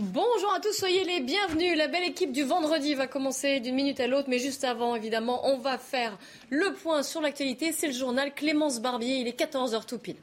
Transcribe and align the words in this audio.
Bonjour 0.00 0.54
à 0.54 0.60
tous, 0.60 0.74
soyez 0.74 1.02
les 1.02 1.18
bienvenus. 1.18 1.76
La 1.76 1.88
belle 1.88 2.04
équipe 2.04 2.30
du 2.30 2.44
vendredi 2.44 2.94
va 2.94 3.08
commencer 3.08 3.58
d'une 3.58 3.74
minute 3.74 3.98
à 3.98 4.06
l'autre, 4.06 4.28
mais 4.28 4.38
juste 4.38 4.62
avant, 4.62 4.94
évidemment, 4.94 5.44
on 5.48 5.58
va 5.58 5.76
faire 5.76 6.16
le 6.50 6.72
point 6.72 7.02
sur 7.02 7.20
l'actualité. 7.20 7.72
C'est 7.72 7.88
le 7.88 7.92
journal 7.92 8.32
Clémence 8.32 8.80
Barbier, 8.80 9.16
il 9.16 9.26
est 9.26 9.36
14h 9.36 9.86
tout 9.86 9.98
pile. 9.98 10.14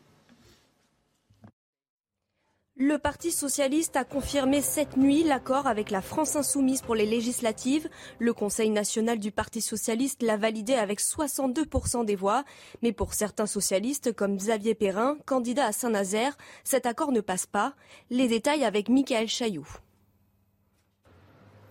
Le 2.77 2.97
Parti 2.97 3.31
socialiste 3.31 3.95
a 3.95 4.03
confirmé 4.03 4.61
cette 4.61 4.97
nuit 4.97 5.23
l'accord 5.23 5.65
avec 5.65 5.91
la 5.91 6.01
France 6.01 6.35
insoumise 6.35 6.81
pour 6.81 6.93
les 6.93 7.05
législatives. 7.05 7.87
Le 8.19 8.33
Conseil 8.33 8.69
national 8.69 9.17
du 9.17 9.31
Parti 9.31 9.61
socialiste 9.61 10.21
l'a 10.21 10.35
validé 10.35 10.73
avec 10.73 10.99
62% 10.99 12.03
des 12.03 12.17
voix. 12.17 12.43
Mais 12.81 12.91
pour 12.91 13.13
certains 13.13 13.45
socialistes, 13.45 14.13
comme 14.13 14.35
Xavier 14.35 14.75
Perrin, 14.75 15.17
candidat 15.25 15.67
à 15.67 15.71
Saint-Nazaire, 15.71 16.37
cet 16.65 16.85
accord 16.85 17.13
ne 17.13 17.21
passe 17.21 17.45
pas. 17.45 17.75
Les 18.09 18.27
détails 18.27 18.65
avec 18.65 18.89
Michael 18.89 19.29
Chailloux. 19.29 19.79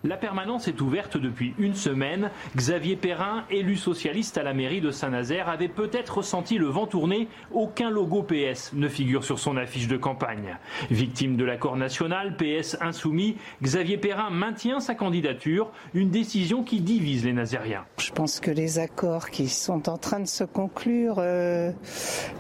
La 0.04 0.18
permanence 0.18 0.68
est 0.68 0.82
ouverte 0.82 1.16
depuis 1.16 1.54
une 1.58 1.74
semaine. 1.74 2.30
Xavier 2.54 2.94
Perrin, 2.94 3.44
élu 3.50 3.74
socialiste 3.74 4.36
à 4.36 4.42
la 4.42 4.52
mairie 4.52 4.82
de 4.82 4.90
Saint-Nazaire, 4.90 5.48
avait 5.48 5.68
peut-être 5.68 6.18
ressenti 6.18 6.58
le 6.58 6.66
vent 6.66 6.86
tourner. 6.86 7.26
Aucun 7.52 7.88
logo 7.88 8.22
PS 8.22 8.74
ne 8.74 8.86
figure 8.88 9.24
sur 9.24 9.38
son 9.38 9.56
affiche 9.56 9.88
de 9.88 9.96
campagne. 9.96 10.58
Victime 10.90 11.36
de 11.36 11.44
l'accord 11.46 11.78
national, 11.78 12.36
PS 12.36 12.76
insoumis, 12.82 13.38
Xavier 13.62 13.96
Perrin 13.96 14.28
maintient 14.28 14.78
sa 14.78 14.94
candidature, 14.94 15.72
une 15.94 16.10
décision 16.10 16.64
qui 16.64 16.80
divise 16.80 17.24
les 17.24 17.32
Nazériens. 17.32 17.86
Je 17.96 18.12
pense 18.12 18.40
que 18.40 18.50
les 18.50 18.78
accords 18.78 19.30
qui 19.30 19.48
sont 19.48 19.88
en 19.88 19.96
train 19.96 20.20
de 20.20 20.28
se 20.28 20.44
conclure 20.44 21.16
euh, 21.16 21.72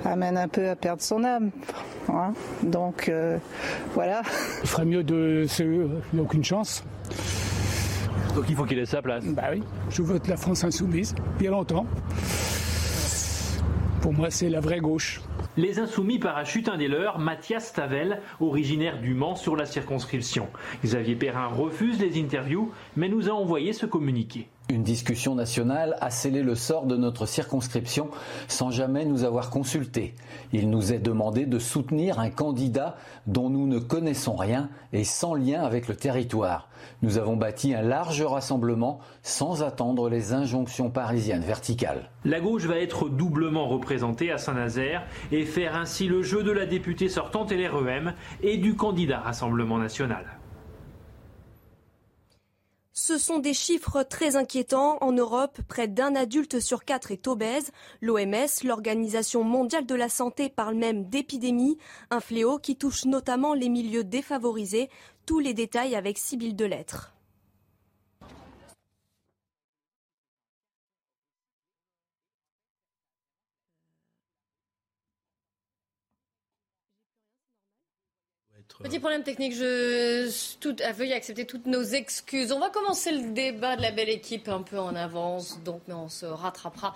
amènent 0.04 0.36
un 0.36 0.48
peu 0.48 0.68
à 0.68 0.76
perdre 0.76 1.00
son 1.00 1.24
âme. 1.24 1.50
Hein. 2.10 2.34
Donc 2.62 3.08
euh, 3.08 3.38
voilà. 3.94 4.20
Il 4.62 4.68
ferait 4.68 4.84
mieux 4.84 5.02
de... 5.02 5.46
Il 5.60 5.66
n'y 6.12 6.20
a 6.20 6.22
aucune 6.22 6.44
chance. 6.44 6.84
Donc 8.34 8.44
il 8.48 8.56
faut 8.56 8.64
qu'il 8.64 8.78
ait 8.78 8.86
sa 8.86 9.00
place. 9.00 9.24
Bah 9.26 9.44
oui, 9.52 9.62
je 9.90 10.02
vote 10.02 10.26
la 10.26 10.36
France 10.36 10.64
insoumise, 10.64 11.14
il 11.38 11.44
y 11.44 11.48
a 11.48 11.50
longtemps. 11.50 11.86
Pour 14.00 14.12
moi, 14.12 14.30
c'est 14.30 14.50
la 14.50 14.60
vraie 14.60 14.80
gauche. 14.80 15.22
Les 15.56 15.78
insoumis 15.78 16.18
parachutent 16.18 16.68
un 16.68 16.76
des 16.76 16.88
leurs, 16.88 17.18
Mathias 17.18 17.72
Tavel, 17.72 18.20
originaire 18.40 19.00
du 19.00 19.14
Mans 19.14 19.36
sur 19.36 19.56
la 19.56 19.66
circonscription. 19.66 20.48
Xavier 20.84 21.14
Perrin 21.14 21.46
refuse 21.46 22.00
les 22.00 22.20
interviews, 22.20 22.72
mais 22.96 23.08
nous 23.08 23.30
a 23.30 23.32
envoyé 23.32 23.72
ce 23.72 23.86
communiqué. 23.86 24.48
Une 24.70 24.82
discussion 24.82 25.34
nationale 25.34 25.94
a 26.00 26.08
scellé 26.08 26.42
le 26.42 26.54
sort 26.54 26.86
de 26.86 26.96
notre 26.96 27.26
circonscription 27.26 28.08
sans 28.48 28.70
jamais 28.70 29.04
nous 29.04 29.24
avoir 29.24 29.50
consultés. 29.50 30.14
Il 30.54 30.70
nous 30.70 30.94
est 30.94 31.00
demandé 31.00 31.44
de 31.44 31.58
soutenir 31.58 32.18
un 32.18 32.30
candidat 32.30 32.96
dont 33.26 33.50
nous 33.50 33.66
ne 33.66 33.78
connaissons 33.78 34.36
rien 34.36 34.70
et 34.94 35.04
sans 35.04 35.34
lien 35.34 35.62
avec 35.62 35.86
le 35.86 35.94
territoire. 35.94 36.70
Nous 37.02 37.18
avons 37.18 37.36
bâti 37.36 37.74
un 37.74 37.82
large 37.82 38.22
rassemblement 38.22 39.00
sans 39.22 39.62
attendre 39.62 40.08
les 40.08 40.32
injonctions 40.32 40.88
parisiennes 40.88 41.42
verticales. 41.42 42.10
La 42.24 42.40
gauche 42.40 42.64
va 42.64 42.78
être 42.78 43.10
doublement 43.10 43.68
représentée 43.68 44.32
à 44.32 44.38
Saint-Nazaire 44.38 45.04
et 45.30 45.44
faire 45.44 45.76
ainsi 45.76 46.08
le 46.08 46.22
jeu 46.22 46.42
de 46.42 46.52
la 46.52 46.64
députée 46.64 47.10
sortante 47.10 47.52
LREM 47.52 48.14
et 48.42 48.56
du 48.56 48.76
candidat 48.76 49.20
Rassemblement 49.20 49.76
national. 49.76 50.24
Ce 52.96 53.18
sont 53.18 53.40
des 53.40 53.54
chiffres 53.54 54.04
très 54.04 54.36
inquiétants. 54.36 54.98
En 55.00 55.10
Europe, 55.10 55.58
près 55.66 55.88
d'un 55.88 56.14
adulte 56.14 56.60
sur 56.60 56.84
quatre 56.84 57.10
est 57.10 57.26
obèse. 57.26 57.72
L'OMS, 58.00 58.62
l'Organisation 58.62 59.42
mondiale 59.42 59.84
de 59.84 59.96
la 59.96 60.08
santé, 60.08 60.48
parle 60.48 60.76
même 60.76 61.06
d'épidémie, 61.06 61.76
un 62.10 62.20
fléau 62.20 62.60
qui 62.60 62.76
touche 62.76 63.04
notamment 63.04 63.52
les 63.52 63.68
milieux 63.68 64.04
défavorisés. 64.04 64.90
Tous 65.26 65.40
les 65.40 65.54
détails 65.54 65.96
avec 65.96 66.18
Sibylle 66.18 66.54
Delettre. 66.54 67.13
Petit 78.82 78.98
problème 78.98 79.22
technique, 79.22 79.54
je 79.54 80.28
tout, 80.58 80.74
veuillez 80.96 81.14
accepter 81.14 81.44
toutes 81.44 81.66
nos 81.66 81.84
excuses. 81.84 82.50
On 82.50 82.58
va 82.58 82.70
commencer 82.70 83.12
le 83.12 83.32
débat 83.32 83.76
de 83.76 83.82
la 83.82 83.92
belle 83.92 84.08
équipe 84.08 84.48
un 84.48 84.62
peu 84.62 84.80
en 84.80 84.96
avance, 84.96 85.60
donc 85.64 85.82
mais 85.86 85.94
on 85.94 86.08
se 86.08 86.26
rattrapera 86.26 86.92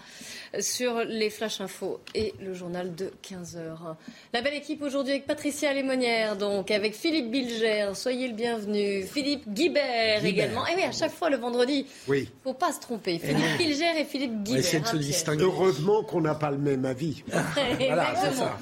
sur 0.59 0.99
les 1.05 1.31
flash 1.31 1.61
infos 1.61 2.01
et 2.17 2.35
le 2.41 2.53
journal 2.53 2.97
de 2.97 3.13
15h. 3.23 3.95
La 4.33 4.43
belle 4.43 4.55
équipe 4.55 4.83
aujourd'hui 4.83 5.13
avec 5.13 5.27
Patricia 5.27 5.73
Lémonière, 5.73 6.37
donc 6.37 6.73
avec 6.73 6.97
Philippe 6.97 7.31
Bilger, 7.31 7.93
soyez 7.95 8.27
le 8.27 8.35
bienvenu, 8.35 9.05
Philippe 9.05 9.49
Guibert, 9.49 10.25
également. 10.25 10.67
Et 10.67 10.75
oui, 10.75 10.83
à 10.83 10.93
chaque 10.93 11.13
fois 11.13 11.31
le 11.31 11.37
vendredi, 11.37 11.87
oui. 12.09 12.29
faut 12.43 12.55
pas 12.55 12.73
se 12.73 12.81
tromper. 12.81 13.21
Philippe 13.21 13.57
Bilger 13.57 14.01
et 14.01 14.05
Philippe 14.05 14.43
Guibert. 14.43 14.83
De 14.83 14.87
se 14.87 14.97
distinguer. 14.97 15.45
Heureusement 15.45 16.03
qu'on 16.03 16.23
n'a 16.23 16.35
pas 16.35 16.51
le 16.51 16.59
même 16.59 16.85
avis. 16.85 17.23
voilà, 17.79 18.17
ça. 18.17 18.59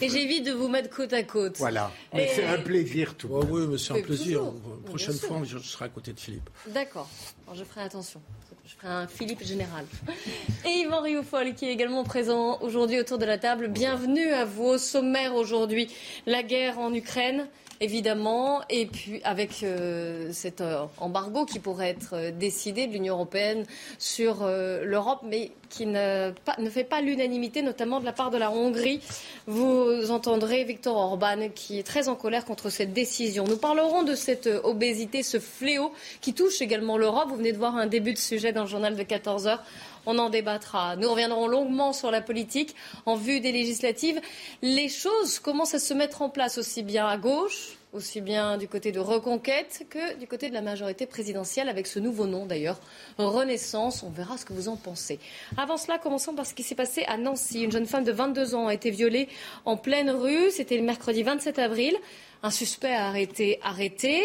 Et 0.00 0.08
j'évite 0.08 0.46
de 0.46 0.52
vous 0.52 0.68
mettre 0.68 0.88
côte 0.88 1.12
à 1.12 1.24
côte. 1.24 1.56
Voilà. 1.58 1.90
Mais 2.14 2.30
c'est 2.32 2.44
un 2.44 2.59
plaisir 2.60 3.14
tout. 3.16 3.28
Oh, 3.32 3.42
oui, 3.48 3.66
mais 3.68 3.78
c'est 3.78 3.92
un 3.92 4.02
plaisir. 4.02 4.52
Prochaine 4.86 5.14
fois, 5.14 5.40
je 5.44 5.58
serai 5.58 5.86
à 5.86 5.88
côté 5.88 6.12
de 6.12 6.20
Philippe. 6.20 6.48
D'accord. 6.68 7.08
je 7.54 7.64
ferai 7.64 7.82
attention. 7.82 8.20
Je 8.64 8.74
ferai 8.76 8.88
un 8.88 9.06
Philippe 9.06 9.42
général. 9.42 9.84
Et 10.64 10.82
Yvan 10.82 11.00
Rioufol, 11.00 11.54
qui 11.54 11.66
est 11.66 11.72
également 11.72 12.04
présent 12.04 12.60
aujourd'hui 12.60 13.00
autour 13.00 13.18
de 13.18 13.24
la 13.24 13.38
table. 13.38 13.68
Bienvenue 13.68 14.32
à 14.32 14.44
vous 14.44 14.64
au 14.64 14.78
sommaire 14.78 15.34
aujourd'hui. 15.34 15.90
La 16.26 16.42
guerre 16.42 16.78
en 16.78 16.94
Ukraine, 16.94 17.48
évidemment, 17.80 18.60
et 18.68 18.84
puis 18.84 19.22
avec 19.24 19.62
euh, 19.62 20.30
cet 20.32 20.60
euh, 20.60 20.84
embargo 20.98 21.46
qui 21.46 21.58
pourrait 21.58 21.88
être 21.88 22.14
euh, 22.14 22.30
décidé 22.30 22.86
de 22.86 22.92
l'Union 22.92 23.14
européenne 23.14 23.64
sur 23.98 24.44
l'Europe, 24.44 25.20
mais 25.24 25.50
qui 25.70 25.86
ne 25.86 26.32
fait 26.70 26.84
pas 26.84 27.00
l'unanimité, 27.00 27.62
notamment 27.62 28.00
de 28.00 28.04
la 28.04 28.12
part 28.12 28.30
de 28.30 28.36
la 28.38 28.50
Hongrie. 28.50 29.00
Vous 29.46 30.10
entendrez 30.10 30.64
Viktor 30.64 30.96
Orban 30.96 31.48
qui 31.54 31.78
est 31.78 31.82
très 31.82 32.08
en 32.08 32.16
colère 32.16 32.44
contre 32.44 32.70
cette 32.70 32.92
décision. 32.92 33.44
Nous 33.44 33.56
parlerons 33.56 34.02
de 34.02 34.14
cette 34.14 34.48
obésité, 34.64 35.22
ce 35.22 35.38
fléau 35.38 35.92
qui 36.20 36.34
touche 36.34 36.60
également 36.60 36.98
l'Europe. 36.98 37.28
Vous 37.28 37.36
venez 37.36 37.52
de 37.52 37.58
voir 37.58 37.76
un 37.76 37.86
début 37.86 38.12
de 38.12 38.18
sujet 38.18 38.52
dans 38.52 38.62
le 38.62 38.68
journal 38.68 38.96
de 38.96 39.02
14 39.02 39.46
heures. 39.46 39.62
On 40.06 40.18
en 40.18 40.30
débattra. 40.30 40.96
Nous 40.96 41.10
reviendrons 41.10 41.46
longuement 41.46 41.92
sur 41.92 42.10
la 42.10 42.20
politique 42.20 42.74
en 43.06 43.16
vue 43.16 43.40
des 43.40 43.52
législatives. 43.52 44.20
Les 44.62 44.88
choses 44.88 45.38
commencent 45.38 45.74
à 45.74 45.78
se 45.78 45.94
mettre 45.94 46.22
en 46.22 46.30
place 46.30 46.58
aussi 46.58 46.82
bien 46.82 47.06
à 47.06 47.16
gauche, 47.16 47.76
aussi 47.92 48.20
bien 48.20 48.56
du 48.56 48.68
côté 48.68 48.92
de 48.92 49.00
Reconquête 49.00 49.86
que 49.90 50.16
du 50.18 50.26
côté 50.26 50.48
de 50.48 50.54
la 50.54 50.62
majorité 50.62 51.06
présidentielle, 51.06 51.68
avec 51.68 51.86
ce 51.86 51.98
nouveau 51.98 52.26
nom 52.26 52.46
d'ailleurs, 52.46 52.78
Renaissance. 53.18 54.02
On 54.02 54.10
verra 54.10 54.38
ce 54.38 54.44
que 54.44 54.52
vous 54.52 54.68
en 54.68 54.76
pensez. 54.76 55.18
Avant 55.56 55.76
cela, 55.76 55.98
commençons 55.98 56.34
par 56.34 56.46
ce 56.46 56.54
qui 56.54 56.62
s'est 56.62 56.74
passé 56.74 57.04
à 57.04 57.16
Nancy. 57.16 57.62
Une 57.62 57.72
jeune 57.72 57.86
femme 57.86 58.04
de 58.04 58.12
22 58.12 58.54
ans 58.54 58.68
a 58.68 58.74
été 58.74 58.90
violée 58.90 59.28
en 59.64 59.76
pleine 59.76 60.10
rue. 60.10 60.50
C'était 60.50 60.76
le 60.76 60.84
mercredi 60.84 61.22
27 61.22 61.58
avril. 61.58 61.96
Un 62.42 62.50
suspect 62.50 62.94
a 62.94 63.18
été 63.18 63.58
arrêté. 63.62 64.22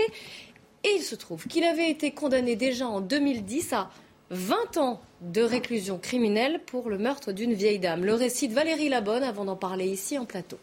Et 0.83 0.97
il 0.97 1.01
se 1.01 1.15
trouve 1.15 1.47
qu'il 1.47 1.63
avait 1.63 1.89
été 1.89 2.11
condamné 2.11 2.55
déjà 2.55 2.87
en 2.87 3.01
2010 3.01 3.73
à 3.73 3.89
20 4.31 4.77
ans 4.77 5.01
de 5.21 5.41
réclusion 5.41 5.99
criminelle 5.99 6.59
pour 6.65 6.89
le 6.89 6.97
meurtre 6.97 7.31
d'une 7.31 7.53
vieille 7.53 7.79
dame. 7.79 8.03
Le 8.03 8.15
récit 8.15 8.47
de 8.47 8.53
Valérie 8.53 8.89
Labonne 8.89 9.23
avant 9.23 9.45
d'en 9.45 9.55
parler 9.55 9.85
ici 9.85 10.17
en 10.17 10.25
plateau. 10.25 10.57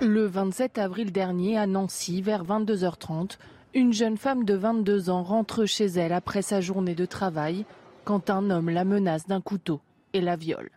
Le 0.00 0.24
27 0.24 0.78
avril 0.78 1.10
dernier, 1.10 1.58
à 1.58 1.66
Nancy, 1.66 2.22
vers 2.22 2.44
22h30, 2.44 3.38
une 3.74 3.92
jeune 3.92 4.16
femme 4.16 4.44
de 4.44 4.54
22 4.54 5.10
ans 5.10 5.22
rentre 5.22 5.66
chez 5.66 5.86
elle 5.86 6.12
après 6.12 6.42
sa 6.42 6.60
journée 6.60 6.94
de 6.94 7.06
travail 7.06 7.64
quand 8.04 8.30
un 8.30 8.50
homme 8.50 8.70
la 8.70 8.84
menace 8.84 9.26
d'un 9.26 9.40
couteau 9.40 9.80
et 10.12 10.20
la 10.20 10.36
viole. 10.36 10.70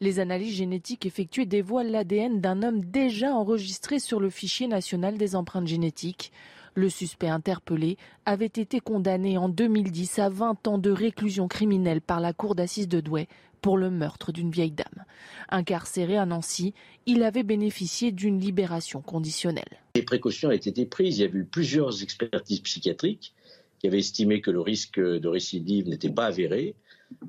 Les 0.00 0.20
analyses 0.20 0.54
génétiques 0.54 1.06
effectuées 1.06 1.44
dévoilent 1.44 1.90
l'ADN 1.90 2.40
d'un 2.40 2.62
homme 2.62 2.84
déjà 2.84 3.34
enregistré 3.34 3.98
sur 3.98 4.20
le 4.20 4.30
fichier 4.30 4.68
national 4.68 5.18
des 5.18 5.34
empreintes 5.34 5.66
génétiques. 5.66 6.30
Le 6.74 6.88
suspect 6.88 7.28
interpellé 7.28 7.96
avait 8.24 8.46
été 8.46 8.78
condamné 8.78 9.38
en 9.38 9.48
2010 9.48 10.20
à 10.20 10.28
20 10.28 10.68
ans 10.68 10.78
de 10.78 10.90
réclusion 10.90 11.48
criminelle 11.48 12.00
par 12.00 12.20
la 12.20 12.32
cour 12.32 12.54
d'assises 12.54 12.86
de 12.86 13.00
Douai 13.00 13.26
pour 13.60 13.76
le 13.76 13.90
meurtre 13.90 14.30
d'une 14.30 14.52
vieille 14.52 14.70
dame. 14.70 15.04
Incarcéré 15.48 16.16
à 16.16 16.26
Nancy, 16.26 16.74
il 17.06 17.24
avait 17.24 17.42
bénéficié 17.42 18.12
d'une 18.12 18.38
libération 18.38 19.00
conditionnelle. 19.00 19.80
Les 19.96 20.02
précautions 20.02 20.50
avaient 20.50 20.56
été 20.56 20.86
prises. 20.86 21.18
Il 21.18 21.22
y 21.22 21.24
a 21.24 21.28
eu 21.28 21.44
plusieurs 21.44 22.04
expertises 22.04 22.60
psychiatriques 22.60 23.34
qui 23.80 23.88
avaient 23.88 23.98
estimé 23.98 24.40
que 24.40 24.52
le 24.52 24.60
risque 24.60 25.00
de 25.00 25.26
récidive 25.26 25.88
n'était 25.88 26.10
pas 26.10 26.26
avéré, 26.26 26.76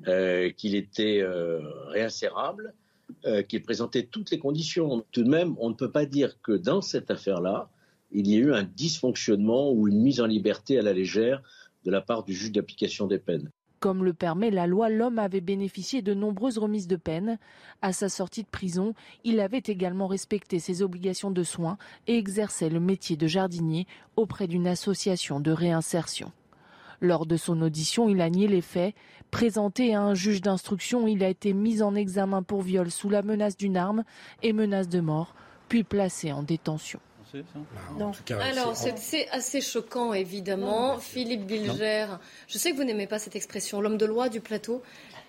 euh, 0.07 0.49
qu'il 0.51 0.75
était 0.75 1.21
euh, 1.21 1.61
réinsérable, 1.87 2.73
euh, 3.25 3.41
qu'il 3.41 3.61
présentait 3.61 4.03
toutes 4.03 4.31
les 4.31 4.39
conditions. 4.39 5.03
Tout 5.11 5.23
de 5.23 5.29
même, 5.29 5.55
on 5.59 5.69
ne 5.69 5.73
peut 5.73 5.91
pas 5.91 6.05
dire 6.05 6.41
que 6.41 6.51
dans 6.51 6.81
cette 6.81 7.11
affaire-là, 7.11 7.69
il 8.11 8.27
y 8.27 8.35
ait 8.35 8.39
eu 8.39 8.53
un 8.53 8.63
dysfonctionnement 8.63 9.71
ou 9.71 9.87
une 9.87 10.01
mise 10.01 10.21
en 10.21 10.25
liberté 10.25 10.79
à 10.79 10.81
la 10.81 10.93
légère 10.93 11.41
de 11.85 11.91
la 11.91 12.01
part 12.01 12.23
du 12.23 12.33
juge 12.33 12.51
d'application 12.51 13.07
des 13.07 13.19
peines. 13.19 13.49
Comme 13.79 14.03
le 14.03 14.13
permet 14.13 14.51
la 14.51 14.67
loi, 14.67 14.89
l'homme 14.89 15.19
avait 15.19 15.41
bénéficié 15.41 16.01
de 16.01 16.13
nombreuses 16.13 16.57
remises 16.57 16.87
de 16.87 16.97
peine. 16.97 17.39
À 17.81 17.93
sa 17.93 18.09
sortie 18.09 18.43
de 18.43 18.49
prison, 18.49 18.93
il 19.23 19.39
avait 19.39 19.63
également 19.65 20.07
respecté 20.07 20.59
ses 20.59 20.81
obligations 20.81 21.31
de 21.31 21.43
soins 21.43 21.77
et 22.07 22.17
exerçait 22.17 22.69
le 22.69 22.81
métier 22.81 23.15
de 23.15 23.27
jardinier 23.27 23.87
auprès 24.17 24.47
d'une 24.47 24.67
association 24.67 25.39
de 25.39 25.51
réinsertion. 25.51 26.33
Lors 27.01 27.25
de 27.25 27.37
son 27.37 27.61
audition, 27.61 28.09
il 28.09 28.21
a 28.21 28.29
nié 28.29 28.47
les 28.47 28.61
faits. 28.61 28.93
Présenté 29.31 29.93
à 29.93 30.01
un 30.01 30.15
juge 30.15 30.41
d'instruction, 30.41 31.07
il 31.07 31.23
a 31.23 31.29
été 31.29 31.53
mis 31.53 31.81
en 31.81 31.95
examen 31.95 32.43
pour 32.43 32.61
viol 32.61 32.89
sous 32.89 33.09
la 33.09 33.21
menace 33.21 33.55
d'une 33.57 33.77
arme 33.77 34.03
et 34.41 34.53
menace 34.53 34.89
de 34.89 34.99
mort, 34.99 35.35
puis 35.67 35.83
placé 35.83 36.31
en 36.31 36.43
détention. 36.43 36.99
Non. 37.97 38.11
Alors, 38.41 38.75
c'est 38.75 39.29
assez 39.29 39.61
choquant, 39.61 40.13
évidemment. 40.13 40.97
Philippe 40.97 41.45
Bilger, 41.45 42.07
je 42.47 42.57
sais 42.57 42.71
que 42.71 42.75
vous 42.75 42.83
n'aimez 42.83 43.07
pas 43.07 43.19
cette 43.19 43.35
expression, 43.35 43.81
l'homme 43.81 43.97
de 43.97 44.05
loi 44.05 44.29
du 44.29 44.41
plateau, 44.41 44.81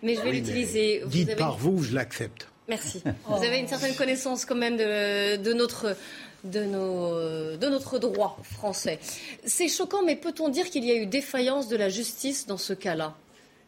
mais 0.03 0.15
je 0.15 0.23
vais 0.23 0.33
l'utiliser. 0.33 1.03
Dites 1.07 1.37
par 1.37 1.57
vous, 1.57 1.83
je 1.83 1.95
l'accepte. 1.95 2.49
Merci. 2.69 3.03
Vous 3.27 3.43
avez 3.43 3.59
une 3.59 3.67
certaine 3.67 3.97
connaissance 3.97 4.45
quand 4.45 4.55
même 4.55 4.77
de, 4.77 5.53
notre 5.53 5.97
de, 6.45 6.65
nos, 6.65 7.57
de 7.57 7.69
notre 7.69 7.99
droit 7.99 8.39
français. 8.43 8.99
C'est 9.45 9.69
choquant, 9.69 10.03
mais 10.05 10.17
peut-on 10.17 10.49
dire 10.49 10.71
qu'il 10.71 10.85
y 10.85 10.91
a 10.91 10.97
eu 10.97 11.07
défaillance 11.07 11.69
de 11.69 11.77
la 11.77 11.89
justice 11.89 12.47
dans 12.47 12.59
ce 12.59 12.73
cas-là? 12.73 13.17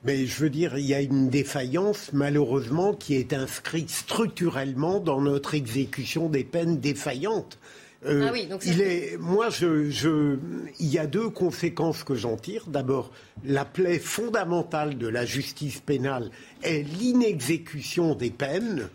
Mais 0.04 0.26
je 0.26 0.40
veux 0.40 0.50
dire, 0.50 0.76
il 0.76 0.86
y 0.86 0.94
a 0.94 1.00
une 1.00 1.28
défaillance, 1.28 2.10
malheureusement, 2.12 2.92
qui 2.92 3.14
est 3.14 3.32
inscrite 3.32 3.88
structurellement 3.88 4.98
dans 4.98 5.20
notre 5.20 5.54
exécution 5.54 6.28
des 6.28 6.42
peines 6.42 6.80
défaillantes. 6.80 7.58
Euh, 8.04 8.26
ah 8.28 8.32
oui, 8.32 8.46
donc 8.46 8.62
il 8.66 8.80
est, 8.80 9.16
moi, 9.16 9.48
je, 9.48 9.88
je, 9.90 10.36
il 10.80 10.88
y 10.88 10.98
a 10.98 11.06
deux 11.06 11.28
conséquences 11.28 12.02
que 12.02 12.16
j'en 12.16 12.36
tire. 12.36 12.64
D'abord, 12.66 13.12
la 13.44 13.64
plaie 13.64 14.00
fondamentale 14.00 14.98
de 14.98 15.06
la 15.06 15.24
justice 15.24 15.78
pénale 15.78 16.32
est 16.64 16.82
l'inexécution 16.82 18.16
des 18.16 18.30
peines, 18.30 18.88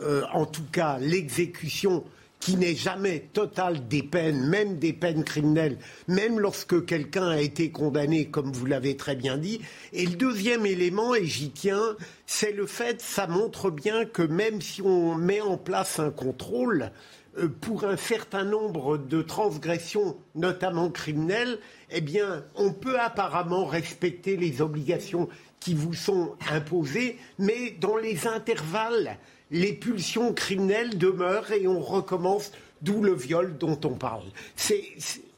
euh, 0.00 0.22
en 0.32 0.46
tout 0.46 0.66
cas 0.70 0.98
l'exécution 1.00 2.04
qui 2.42 2.56
n'est 2.56 2.74
jamais 2.74 3.20
totale 3.32 3.86
des 3.86 4.02
peines, 4.02 4.44
même 4.48 4.76
des 4.76 4.92
peines 4.92 5.22
criminelles, 5.22 5.78
même 6.08 6.40
lorsque 6.40 6.84
quelqu'un 6.84 7.28
a 7.28 7.40
été 7.40 7.70
condamné, 7.70 8.30
comme 8.30 8.50
vous 8.50 8.66
l'avez 8.66 8.96
très 8.96 9.14
bien 9.14 9.38
dit. 9.38 9.60
Et 9.92 10.04
le 10.04 10.16
deuxième 10.16 10.66
élément, 10.66 11.14
et 11.14 11.24
j'y 11.24 11.50
tiens, 11.50 11.96
c'est 12.26 12.50
le 12.50 12.66
fait, 12.66 13.00
ça 13.00 13.28
montre 13.28 13.70
bien 13.70 14.04
que 14.04 14.22
même 14.22 14.60
si 14.60 14.82
on 14.82 15.14
met 15.14 15.40
en 15.40 15.56
place 15.56 16.00
un 16.00 16.10
contrôle, 16.10 16.90
euh, 17.38 17.46
pour 17.60 17.84
un 17.84 17.96
certain 17.96 18.44
nombre 18.44 18.98
de 18.98 19.22
transgressions, 19.22 20.16
notamment 20.34 20.90
criminelles, 20.90 21.60
eh 21.92 22.00
bien, 22.00 22.44
on 22.56 22.72
peut 22.72 22.98
apparemment 22.98 23.66
respecter 23.66 24.36
les 24.36 24.60
obligations 24.60 25.28
qui 25.60 25.74
vous 25.74 25.94
sont 25.94 26.34
imposées, 26.50 27.18
mais 27.38 27.76
dans 27.80 27.96
les 27.96 28.26
intervalles, 28.26 29.16
les 29.52 29.74
pulsions 29.74 30.32
criminelles 30.32 30.98
demeurent 30.98 31.52
et 31.52 31.68
on 31.68 31.80
recommence, 31.80 32.50
d'où 32.80 33.02
le 33.02 33.14
viol 33.14 33.56
dont 33.58 33.78
on 33.84 33.94
parle. 33.94 34.24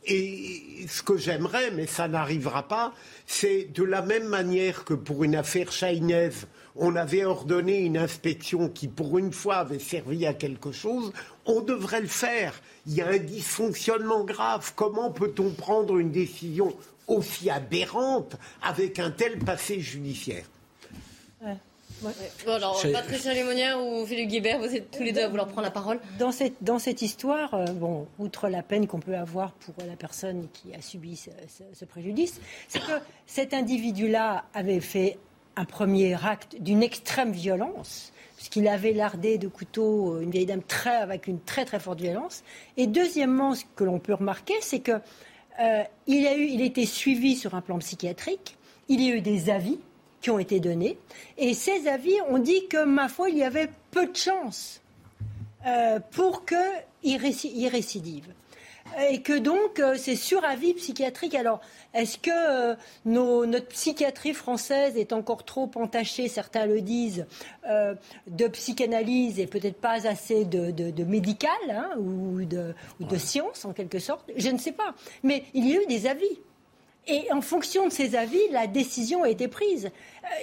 et 0.06 0.87
ce 0.87 1.02
que 1.02 1.16
j'aimerais, 1.16 1.70
mais 1.72 1.87
ça 1.87 2.08
n'arrivera 2.08 2.69
pas, 2.69 2.94
c'est 3.26 3.69
de 3.75 3.82
la 3.82 4.02
même 4.02 4.28
manière 4.28 4.84
que 4.84 4.94
pour 4.94 5.25
une 5.25 5.34
affaire 5.34 5.72
chaïnaise, 5.72 6.46
on 6.76 6.96
avait 6.96 7.25
ordonné 7.25 7.81
une 7.81 7.96
inspection 7.96 8.69
qui, 8.69 8.88
pour 8.88 9.19
une 9.19 9.32
fois, 9.32 9.56
avait 9.56 9.78
servi 9.78 10.26
à 10.26 10.34
quelque 10.34 10.72
chose, 10.72 11.12
on 11.46 11.61
devrait 11.61 12.00
le 12.00 12.08
faire. 12.08 12.61
Il 12.87 12.94
y 12.94 13.02
a 13.02 13.08
un 13.08 13.19
dysfonctionnement 13.19 14.25
grave. 14.25 14.72
Comment 14.75 15.11
peut-on 15.11 15.50
prendre 15.50 15.99
une 15.99 16.11
décision 16.11 16.75
aussi 17.06 17.49
aberrante 17.49 18.37
avec 18.62 18.99
un 18.99 19.11
tel 19.11 19.38
passé 19.38 19.81
judiciaire? 19.81 20.46
Patricia 22.93 23.33
Lémonière 23.33 23.83
ou 23.83 24.05
Philippe 24.06 24.29
Guibert, 24.29 24.59
vous 24.59 24.75
êtes 24.75 24.91
tous 24.91 25.03
les 25.03 25.12
deux 25.12 25.23
à 25.23 25.29
vouloir 25.29 25.47
prendre 25.47 25.62
la 25.62 25.71
parole. 25.71 26.01
Dans 26.19 26.33
cette, 26.33 26.55
dans 26.62 26.79
cette 26.79 27.03
histoire, 27.03 27.55
euh, 27.55 27.67
bon, 27.67 28.06
outre 28.19 28.49
la 28.49 28.62
peine 28.62 28.87
qu'on 28.87 29.01
peut 29.01 29.17
avoir 29.17 29.53
pour 29.53 29.75
la 29.87 29.97
personne 29.97 30.49
qui 30.53 30.75
a 30.75 30.81
subi 30.81 31.17
ce 31.17 31.85
préjudice, 31.85 32.41
c'est 32.69 32.81
que 32.81 32.93
cet 33.27 33.55
individu-là 33.55 34.45
avait 34.55 34.81
fait 34.81 35.19
un 35.56 35.65
premier 35.65 36.15
acte 36.25 36.56
d'une 36.61 36.83
extrême 36.83 37.33
violence, 37.33 38.12
puisqu'il 38.37 38.67
avait 38.69 38.93
lardé 38.93 39.39
de 39.39 39.49
couteau 39.49 40.21
une 40.21 40.31
vieille 40.31 40.47
dame 40.47 40.62
très, 40.62 40.97
avec 40.97 41.27
une 41.27 41.41
très 41.41 41.65
très 41.65 41.79
forte 41.79 42.00
violence. 42.00 42.43
Et 42.77 42.87
deuxièmement, 42.87 43.55
ce 43.55 43.65
que 43.77 43.85
l'on 43.85 43.99
peut 43.99 44.15
remarquer, 44.15 44.55
c'est 44.61 44.81
que 44.81 44.93
euh, 45.61 45.83
il 46.07 46.27
a 46.27 46.37
eu, 46.37 46.47
il 46.47 46.61
a 46.61 46.65
été 46.65 46.85
suivi 46.87 47.37
sur 47.37 47.55
un 47.55 47.61
plan 47.61 47.79
psychiatrique. 47.79 48.57
Il 48.89 49.00
y 49.00 49.11
a 49.11 49.15
eu 49.15 49.21
des 49.21 49.50
avis 49.50 49.79
qui 50.25 50.31
ont 50.31 50.38
été 50.38 50.59
donnés, 50.59 50.97
et 51.37 51.53
ces 51.53 51.87
avis 51.87 52.19
ont 52.31 52.38
dit 52.38 52.67
que, 52.69 52.82
ma 52.82 53.11
foi, 53.11 53.29
il 53.29 53.37
y 53.37 53.43
avait 53.43 53.69
peu 53.91 54.06
de 54.06 54.17
chances 54.17 54.81
euh, 55.67 56.00
pour 56.12 56.47
qu'il 56.47 57.19
récidive 57.19 58.32
et 59.11 59.23
que 59.23 59.37
donc 59.37 59.81
euh, 59.81 59.94
c'est 59.97 60.17
sur 60.17 60.44
avis 60.44 60.75
psychiatrique. 60.75 61.35
Alors, 61.35 61.61
est-ce 61.93 62.19
que 62.19 62.31
euh, 62.31 62.75
notre 63.05 63.67
psychiatrie 63.69 64.35
française 64.35 64.97
est 64.97 65.12
encore 65.12 65.44
trop 65.44 65.71
entachée, 65.75 66.29
certains 66.29 66.67
le 66.67 66.81
disent, 66.81 67.26
euh, 67.69 67.94
de 68.26 68.47
psychanalyse 68.49 69.41
et 69.41 69.47
peut-être 69.47 69.81
pas 69.81 70.06
assez 70.06 70.44
de, 70.44 71.05
médical 71.05 71.50
hein, 71.71 71.91
ou, 71.99 72.44
de, 72.44 72.75
science 73.17 73.65
en 73.65 73.73
quelque 73.73 73.99
sorte? 73.99 74.31
Je 74.37 74.50
ne 74.50 74.59
sais 74.59 74.73
pas. 74.73 74.94
Mais 75.23 75.44
il 75.55 75.69
y 75.69 75.76
a 75.76 75.82
eu 75.82 75.87
des 75.87 76.06
avis. 76.06 76.41
Et 77.06 77.31
en 77.33 77.41
fonction 77.41 77.87
de 77.87 77.93
ces 77.93 78.17
avis, 78.17 78.41
la 78.51 78.67
décision 78.67 79.25
a 79.25 79.29
été 79.29 79.49
prise. 79.49 79.91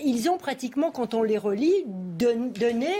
Ils 0.03 0.29
ont 0.29 0.37
pratiquement, 0.37 0.91
quand 0.91 1.13
on 1.13 1.23
les 1.23 1.37
relit, 1.37 1.83
donné 1.87 2.93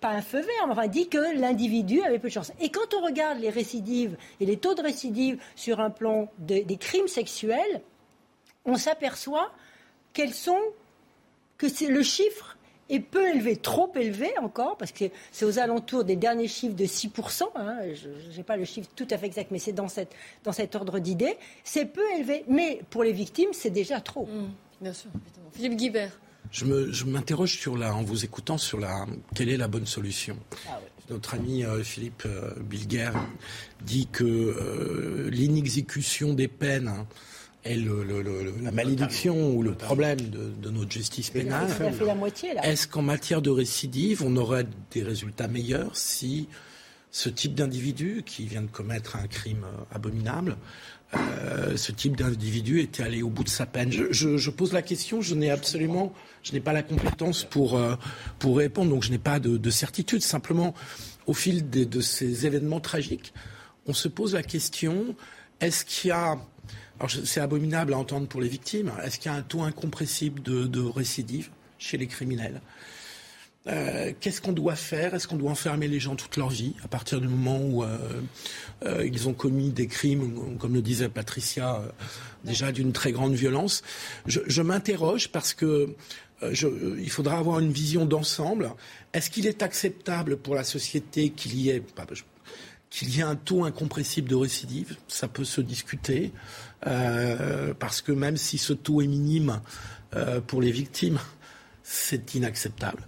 pas 0.00 0.08
un 0.08 0.22
feu 0.22 0.40
vert, 0.40 0.66
mais 0.66 0.72
enfin 0.72 0.88
dit 0.88 1.08
que 1.08 1.38
l'individu 1.38 2.02
avait 2.02 2.18
peu 2.18 2.28
de 2.28 2.32
chance. 2.32 2.52
Et 2.60 2.70
quand 2.70 2.94
on 2.94 3.04
regarde 3.04 3.38
les 3.38 3.50
récidives 3.50 4.16
et 4.40 4.46
les 4.46 4.56
taux 4.56 4.74
de 4.74 4.82
récidive 4.82 5.40
sur 5.54 5.80
un 5.80 5.90
plan 5.90 6.28
des 6.38 6.76
crimes 6.78 7.08
sexuels, 7.08 7.82
on 8.64 8.76
s'aperçoit 8.76 9.52
qu'elles 10.12 10.34
sont 10.34 10.60
que 11.58 11.66
le 11.86 12.02
chiffre 12.02 12.56
est 12.90 13.00
peu 13.00 13.28
élevé, 13.28 13.56
trop 13.56 13.92
élevé 13.94 14.30
encore, 14.42 14.76
parce 14.76 14.92
que 14.92 15.04
c'est 15.32 15.44
aux 15.44 15.58
alentours 15.58 16.04
des 16.04 16.16
derniers 16.16 16.48
chiffres 16.48 16.74
de 16.74 16.84
6%, 16.84 17.44
hein, 17.54 17.76
je 17.94 18.36
n'ai 18.36 18.42
pas 18.42 18.56
le 18.56 18.64
chiffre 18.64 18.88
tout 18.94 19.06
à 19.10 19.18
fait 19.18 19.26
exact, 19.26 19.50
mais 19.50 19.58
c'est 19.58 19.72
dans, 19.72 19.88
cette, 19.88 20.12
dans 20.44 20.52
cet 20.52 20.74
ordre 20.74 20.98
d'idée, 20.98 21.36
c'est 21.64 21.86
peu 21.86 22.02
élevé, 22.16 22.44
mais 22.48 22.80
pour 22.90 23.04
les 23.04 23.12
victimes, 23.12 23.50
c'est 23.52 23.70
déjà 23.70 24.00
trop. 24.00 24.26
Mmh, 24.26 24.82
bien 24.82 24.92
sûr, 24.92 25.10
Philippe 25.52 25.76
Guibert. 25.76 26.18
Je 26.50 27.04
m'interroge 27.04 27.56
sur 27.56 27.76
la, 27.76 27.94
en 27.94 28.02
vous 28.02 28.24
écoutant 28.24 28.58
sur 28.58 28.80
la, 28.80 29.06
quelle 29.34 29.50
est 29.50 29.56
la 29.56 29.68
bonne 29.68 29.86
solution. 29.86 30.36
Ah 30.68 30.80
Notre 31.08 31.34
ami 31.34 31.64
euh, 31.64 31.82
Philippe 31.84 32.24
euh, 32.26 32.52
Bilger 32.60 33.12
dit 33.82 34.08
que 34.10 34.24
euh, 34.24 35.30
l'inexécution 35.30 36.34
des 36.34 36.48
peines 36.48 36.88
hein, 36.88 37.06
est 37.64 37.76
le, 37.76 38.04
la 38.62 38.70
malédiction 38.70 39.54
ou 39.54 39.62
le 39.62 39.74
problème 39.74 40.18
de, 40.18 40.70
notre 40.70 40.90
justice 40.90 41.30
pénale. 41.30 41.68
Est-ce 42.62 42.88
qu'en 42.88 43.02
matière 43.02 43.42
de 43.42 43.50
récidive, 43.50 44.22
on 44.24 44.36
aurait 44.36 44.66
des 44.92 45.02
résultats 45.02 45.48
meilleurs 45.48 45.94
si 45.96 46.48
ce 47.10 47.28
type 47.28 47.54
d'individu 47.54 48.22
qui 48.24 48.46
vient 48.46 48.62
de 48.62 48.68
commettre 48.68 49.16
un 49.16 49.26
crime 49.26 49.66
abominable 49.92 50.56
euh, 51.14 51.76
ce 51.76 51.90
type 51.90 52.16
d'individu 52.16 52.80
était 52.80 53.02
allé 53.02 53.22
au 53.22 53.30
bout 53.30 53.42
de 53.42 53.48
sa 53.48 53.66
peine? 53.66 53.90
Je, 53.90 54.50
pose 54.50 54.72
la 54.72 54.82
question, 54.82 55.20
je 55.20 55.34
n'ai 55.34 55.50
absolument, 55.50 56.12
je 56.42 56.52
n'ai 56.52 56.60
pas 56.60 56.72
la 56.72 56.82
compétence 56.82 57.42
pour, 57.42 57.76
euh, 57.76 57.96
pour 58.38 58.56
répondre, 58.58 58.90
donc 58.90 59.02
je 59.02 59.10
n'ai 59.10 59.18
pas 59.18 59.40
de, 59.40 59.70
certitude. 59.70 60.22
Simplement, 60.22 60.74
au 61.26 61.34
fil 61.34 61.68
de, 61.68 62.00
ces 62.00 62.46
événements 62.46 62.80
tragiques, 62.80 63.32
on 63.86 63.92
se 63.92 64.06
pose 64.06 64.34
la 64.34 64.42
question 64.42 65.16
est-ce 65.60 65.84
qu'il 65.84 66.08
y 66.08 66.12
a, 66.12 66.38
alors 67.00 67.10
c'est 67.10 67.40
abominable 67.40 67.94
à 67.94 67.98
entendre 67.98 68.28
pour 68.28 68.42
les 68.42 68.48
victimes, 68.48 68.92
est-ce 69.02 69.18
qu'il 69.18 69.32
y 69.32 69.34
a 69.34 69.38
un 69.38 69.42
taux 69.42 69.62
incompressible 69.62 70.42
de, 70.42 70.80
récidive 70.80 71.48
chez 71.78 71.96
les 71.96 72.06
criminels 72.06 72.60
euh, 73.66 74.14
qu'est-ce 74.18 74.40
qu'on 74.40 74.52
doit 74.52 74.74
faire? 74.74 75.14
Est-ce 75.14 75.28
qu'on 75.28 75.36
doit 75.36 75.50
enfermer 75.50 75.86
les 75.86 76.00
gens 76.00 76.16
toute 76.16 76.38
leur 76.38 76.48
vie 76.48 76.72
à 76.82 76.88
partir 76.88 77.20
du 77.20 77.28
moment 77.28 77.58
où 77.60 77.84
euh, 77.84 77.98
euh, 78.86 79.06
ils 79.06 79.28
ont 79.28 79.34
commis 79.34 79.68
des 79.68 79.86
crimes, 79.86 80.56
comme 80.58 80.72
le 80.72 80.80
disait 80.80 81.10
Patricia, 81.10 81.82
déjà 82.42 82.72
d'une 82.72 82.92
très 82.92 83.12
grande 83.12 83.34
violence? 83.34 83.82
Je, 84.24 84.62
m'interroge 84.62 85.28
parce 85.28 85.52
que 85.52 85.94
il 86.42 87.10
faudra 87.10 87.36
avoir 87.36 87.58
une 87.58 87.70
vision 87.70 88.06
d'ensemble. 88.06 88.72
Est-ce 89.12 89.28
qu'il 89.28 89.46
est 89.46 89.62
acceptable 89.62 90.38
pour 90.38 90.54
la 90.54 90.64
société 90.64 91.28
qu'il 91.28 91.54
y 91.54 91.68
ait 91.68 91.82
qu'il 92.88 93.14
y 93.14 93.20
ait 93.20 93.24
un 93.24 93.36
taux 93.36 93.64
incompressible 93.64 94.30
de 94.30 94.36
récidive? 94.36 94.96
Ça 95.06 95.28
peut 95.28 95.44
se 95.44 95.60
discuter 95.60 96.32
parce 96.82 98.02
que 98.02 98.12
même 98.12 98.36
si 98.36 98.58
ce 98.58 98.72
taux 98.72 99.00
est 99.00 99.06
minime 99.06 99.60
pour 100.46 100.62
les 100.62 100.72
victimes, 100.72 101.18
c'est 101.82 102.34
inacceptable. 102.34 103.06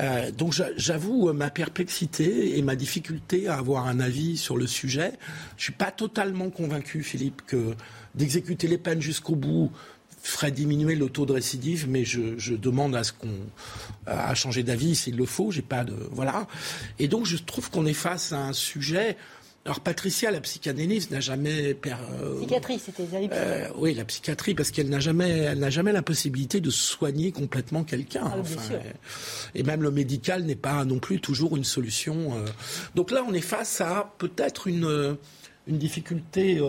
Euh, 0.00 0.30
donc 0.30 0.54
j'avoue 0.76 1.28
euh, 1.28 1.32
ma 1.32 1.48
perplexité 1.48 2.58
et 2.58 2.62
ma 2.62 2.76
difficulté 2.76 3.48
à 3.48 3.56
avoir 3.56 3.86
un 3.86 3.98
avis 3.98 4.36
sur 4.36 4.56
le 4.56 4.66
sujet. 4.66 5.12
Je 5.56 5.64
suis 5.64 5.72
pas 5.72 5.90
totalement 5.90 6.50
convaincu, 6.50 7.02
Philippe, 7.02 7.42
que 7.46 7.74
d'exécuter 8.14 8.68
les 8.68 8.78
peines 8.78 9.00
jusqu'au 9.00 9.36
bout 9.36 9.70
ferait 10.22 10.50
diminuer 10.50 10.96
le 10.96 11.08
taux 11.08 11.24
de 11.24 11.32
récidive, 11.32 11.88
mais 11.88 12.04
je, 12.04 12.54
demande 12.54 12.96
à 12.96 13.04
ce 13.04 13.12
qu'on 13.12 13.30
à 14.06 14.34
changer 14.34 14.64
d'avis 14.64 14.96
s'il 14.96 15.16
le 15.16 15.24
faut. 15.24 15.52
J'ai 15.52 15.62
pas 15.62 15.84
de 15.84 15.94
voilà. 16.10 16.48
Et 16.98 17.06
donc 17.06 17.26
je 17.26 17.36
trouve 17.36 17.70
qu'on 17.70 17.86
est 17.86 17.94
face 17.94 18.32
à 18.32 18.38
un 18.38 18.52
sujet 18.52 19.16
alors 19.66 19.80
Patricia, 19.80 20.30
la 20.30 20.40
psychanalyse 20.40 21.10
n'a 21.10 21.18
jamais... 21.18 21.76
Euh, 21.86 22.38
psychiatrie, 22.38 22.78
c'était 22.78 23.02
euh, 23.12 23.68
Oui, 23.76 23.94
la 23.94 24.04
psychiatrie, 24.04 24.54
parce 24.54 24.70
qu'elle 24.70 24.88
n'a 24.88 25.00
jamais, 25.00 25.28
elle 25.28 25.58
n'a 25.58 25.70
jamais 25.70 25.90
la 25.90 26.02
possibilité 26.02 26.60
de 26.60 26.70
soigner 26.70 27.32
complètement 27.32 27.82
quelqu'un. 27.82 28.32
Ah, 28.32 28.74
et 29.56 29.64
même 29.64 29.82
le 29.82 29.90
médical 29.90 30.44
n'est 30.44 30.54
pas 30.54 30.84
non 30.84 31.00
plus 31.00 31.20
toujours 31.20 31.56
une 31.56 31.64
solution. 31.64 32.36
Euh. 32.36 32.44
Donc 32.94 33.10
là, 33.10 33.24
on 33.26 33.34
est 33.34 33.40
face 33.40 33.80
à 33.80 34.14
peut-être 34.18 34.68
une, 34.68 35.16
une 35.66 35.78
difficulté 35.78 36.60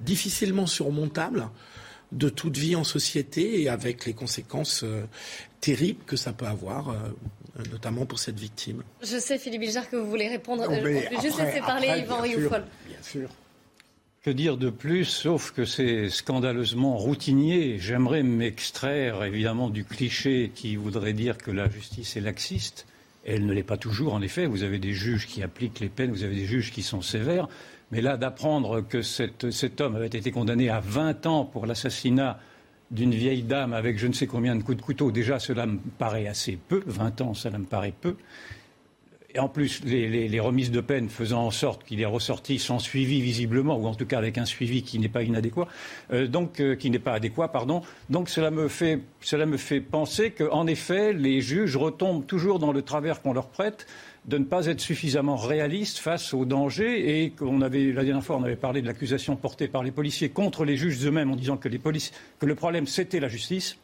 difficilement 0.00 0.66
surmontable 0.66 1.48
de 2.12 2.28
toute 2.28 2.58
vie 2.58 2.76
en 2.76 2.84
société 2.84 3.62
et 3.62 3.70
avec 3.70 4.04
les 4.04 4.12
conséquences 4.12 4.84
terribles 5.64 6.04
que 6.04 6.16
ça 6.16 6.34
peut 6.34 6.46
avoir 6.46 6.90
euh, 6.90 6.96
notamment 7.70 8.06
pour 8.06 8.18
cette 8.18 8.38
victime. 8.38 8.82
Je 9.02 9.18
sais, 9.18 9.38
Philippe 9.38 9.60
Bilger, 9.60 9.80
que 9.90 9.96
vous 9.96 10.08
voulez 10.08 10.28
répondre. 10.28 10.64
Je 10.68 10.80
vais 10.80 11.08
juste 11.22 11.38
laisser 11.38 11.60
parler 11.60 11.88
Yvan 11.98 12.20
Rioufol. 12.20 12.64
Bien 12.86 12.98
sûr. 13.02 13.28
Que 14.22 14.30
dire 14.30 14.56
de 14.56 14.70
plus, 14.70 15.04
sauf 15.04 15.52
que 15.52 15.66
c'est 15.66 16.08
scandaleusement 16.08 16.96
routinier. 16.96 17.78
J'aimerais 17.78 18.22
m'extraire 18.22 19.22
évidemment 19.22 19.68
du 19.68 19.84
cliché 19.84 20.50
qui 20.54 20.76
voudrait 20.76 21.12
dire 21.12 21.36
que 21.36 21.50
la 21.50 21.68
justice 21.68 22.16
est 22.16 22.22
laxiste. 22.22 22.86
Elle 23.26 23.44
ne 23.44 23.52
l'est 23.52 23.62
pas 23.62 23.76
toujours, 23.76 24.14
en 24.14 24.22
effet. 24.22 24.46
Vous 24.46 24.62
avez 24.62 24.78
des 24.78 24.92
juges 24.92 25.26
qui 25.26 25.42
appliquent 25.42 25.80
les 25.80 25.90
peines, 25.90 26.10
vous 26.10 26.24
avez 26.24 26.34
des 26.34 26.46
juges 26.46 26.72
qui 26.72 26.82
sont 26.82 27.02
sévères. 27.02 27.48
Mais 27.90 28.00
là, 28.00 28.16
d'apprendre 28.16 28.80
que 28.80 29.02
cet 29.02 29.80
homme 29.80 29.94
avait 29.94 30.06
été 30.06 30.30
condamné 30.30 30.70
à 30.70 30.80
20 30.80 31.26
ans 31.26 31.44
pour 31.44 31.66
l'assassinat 31.66 32.40
d'une 32.94 33.14
vieille 33.14 33.42
dame 33.42 33.74
avec 33.74 33.98
je 33.98 34.06
ne 34.06 34.12
sais 34.12 34.26
combien 34.26 34.54
de 34.56 34.62
coups 34.62 34.78
de 34.78 34.82
couteau, 34.82 35.10
déjà 35.10 35.38
cela 35.38 35.66
me 35.66 35.78
paraît 35.98 36.28
assez 36.28 36.56
peu, 36.56 36.82
20 36.86 37.20
ans, 37.20 37.34
cela 37.34 37.58
me 37.58 37.64
paraît 37.64 37.94
peu. 38.00 38.16
Et 39.36 39.40
en 39.40 39.48
plus, 39.48 39.82
les, 39.84 40.38
remises 40.38 40.70
de 40.70 40.80
peine 40.80 41.08
faisant 41.08 41.44
en 41.44 41.50
sorte 41.50 41.82
qu'il 41.82 42.00
est 42.00 42.06
ressorti 42.06 42.60
sans 42.60 42.78
suivi 42.78 43.20
visiblement, 43.20 43.76
ou 43.76 43.86
en 43.86 43.94
tout 43.94 44.06
cas 44.06 44.16
avec 44.16 44.38
un 44.38 44.44
suivi 44.44 44.84
qui 44.84 45.00
n'est 45.00 45.08
pas 45.08 45.24
inadéquat, 45.24 45.66
euh, 46.12 46.28
donc 46.28 46.60
euh, 46.60 46.76
adéquat. 47.06 47.52
Donc 48.10 48.28
cela 48.28 48.52
me 48.52 48.68
fait, 48.68 49.00
cela 49.20 49.44
me 49.44 49.56
fait 49.56 49.80
penser 49.80 50.30
qu'en 50.30 50.68
effet, 50.68 51.12
les 51.12 51.40
juges 51.40 51.76
retombent 51.76 52.24
toujours 52.24 52.60
dans 52.60 52.70
le 52.70 52.82
travers 52.82 53.22
qu'on 53.22 53.32
leur 53.32 53.48
prête 53.48 53.86
de 54.26 54.38
ne 54.38 54.44
pas 54.44 54.66
être 54.66 54.80
suffisamment 54.80 55.36
réaliste 55.36 55.98
face 55.98 56.32
aux 56.32 56.44
dangers 56.44 57.22
et 57.22 57.30
qu'on 57.30 57.60
avait 57.60 57.92
la 57.92 58.04
dernière 58.04 58.24
fois 58.24 58.36
on 58.36 58.42
avait 58.42 58.56
parlé 58.56 58.80
de 58.80 58.86
l'accusation 58.86 59.36
portée 59.36 59.68
par 59.68 59.82
les 59.82 59.90
policiers 59.90 60.30
contre 60.30 60.64
les 60.64 60.76
juges 60.76 61.04
eux-mêmes 61.06 61.30
en 61.30 61.36
disant 61.36 61.56
que, 61.56 61.68
les 61.68 61.78
que 61.78 62.46
le 62.46 62.54
problème 62.54 62.86
c'était 62.86 63.20
la 63.20 63.28
justice. 63.28 63.76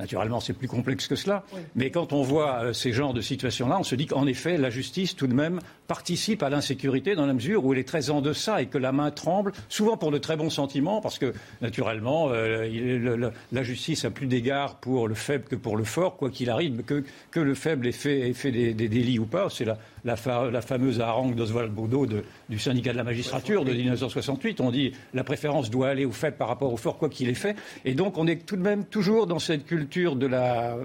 Naturellement, 0.00 0.40
c'est 0.40 0.54
plus 0.54 0.66
complexe 0.66 1.06
que 1.06 1.14
cela. 1.14 1.44
Mais 1.76 1.90
quand 1.90 2.14
on 2.14 2.22
voit 2.22 2.64
euh, 2.64 2.72
ces 2.72 2.90
genres 2.90 3.12
de 3.12 3.20
situations-là, 3.20 3.76
on 3.78 3.82
se 3.82 3.94
dit 3.94 4.06
qu'en 4.06 4.26
effet, 4.26 4.56
la 4.56 4.70
justice, 4.70 5.14
tout 5.14 5.26
de 5.26 5.34
même, 5.34 5.60
participe 5.88 6.42
à 6.42 6.48
l'insécurité 6.48 7.14
dans 7.14 7.26
la 7.26 7.34
mesure 7.34 7.66
où 7.66 7.74
elle 7.74 7.80
est 7.80 7.86
très 7.86 8.08
en 8.08 8.22
deçà 8.22 8.62
et 8.62 8.66
que 8.66 8.78
la 8.78 8.92
main 8.92 9.10
tremble, 9.10 9.52
souvent 9.68 9.98
pour 9.98 10.10
de 10.10 10.16
très 10.16 10.38
bons 10.38 10.48
sentiments, 10.48 11.02
parce 11.02 11.18
que, 11.18 11.34
naturellement, 11.60 12.30
euh, 12.30 13.30
la 13.52 13.62
justice 13.62 14.06
a 14.06 14.10
plus 14.10 14.26
d'égard 14.26 14.76
pour 14.76 15.06
le 15.06 15.14
faible 15.14 15.44
que 15.44 15.56
pour 15.56 15.76
le 15.76 15.84
fort, 15.84 16.16
quoi 16.16 16.30
qu'il 16.30 16.48
arrive, 16.48 16.82
que, 16.82 17.04
que, 17.30 17.40
le 17.40 17.54
faible 17.54 17.86
ait 17.86 17.92
fait, 17.92 18.32
fait 18.32 18.52
des, 18.52 18.72
délits 18.72 19.18
ou 19.18 19.26
pas. 19.26 19.50
C'est 19.50 19.66
la, 19.66 19.76
la, 20.04 20.16
fameuse 20.16 21.00
harangue 21.00 21.34
d'Oswald 21.34 21.72
Baudot 21.72 22.06
du 22.48 22.58
syndicat 22.58 22.92
de 22.92 22.96
la 22.96 23.04
magistrature 23.04 23.64
de 23.64 23.72
1968. 23.72 24.60
On 24.60 24.70
dit 24.70 24.92
la 25.14 25.24
préférence 25.24 25.70
doit 25.70 25.88
aller 25.88 26.04
au 26.04 26.12
faible 26.12 26.36
par 26.36 26.48
rapport 26.48 26.72
au 26.72 26.76
fort, 26.76 26.98
quoi 26.98 27.08
qu'il 27.08 27.28
ait 27.28 27.34
fait. 27.34 27.56
Et 27.84 27.94
donc, 27.94 28.18
on 28.18 28.26
est 28.26 28.46
tout 28.46 28.56
de 28.56 28.62
même 28.62 28.84
toujours 28.84 29.26
dans 29.26 29.38
cette 29.38 29.66
culture 29.66 30.16
de 30.16 30.26
la, 30.26 30.76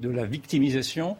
de 0.00 0.10
la 0.10 0.24
victimisation 0.24 1.16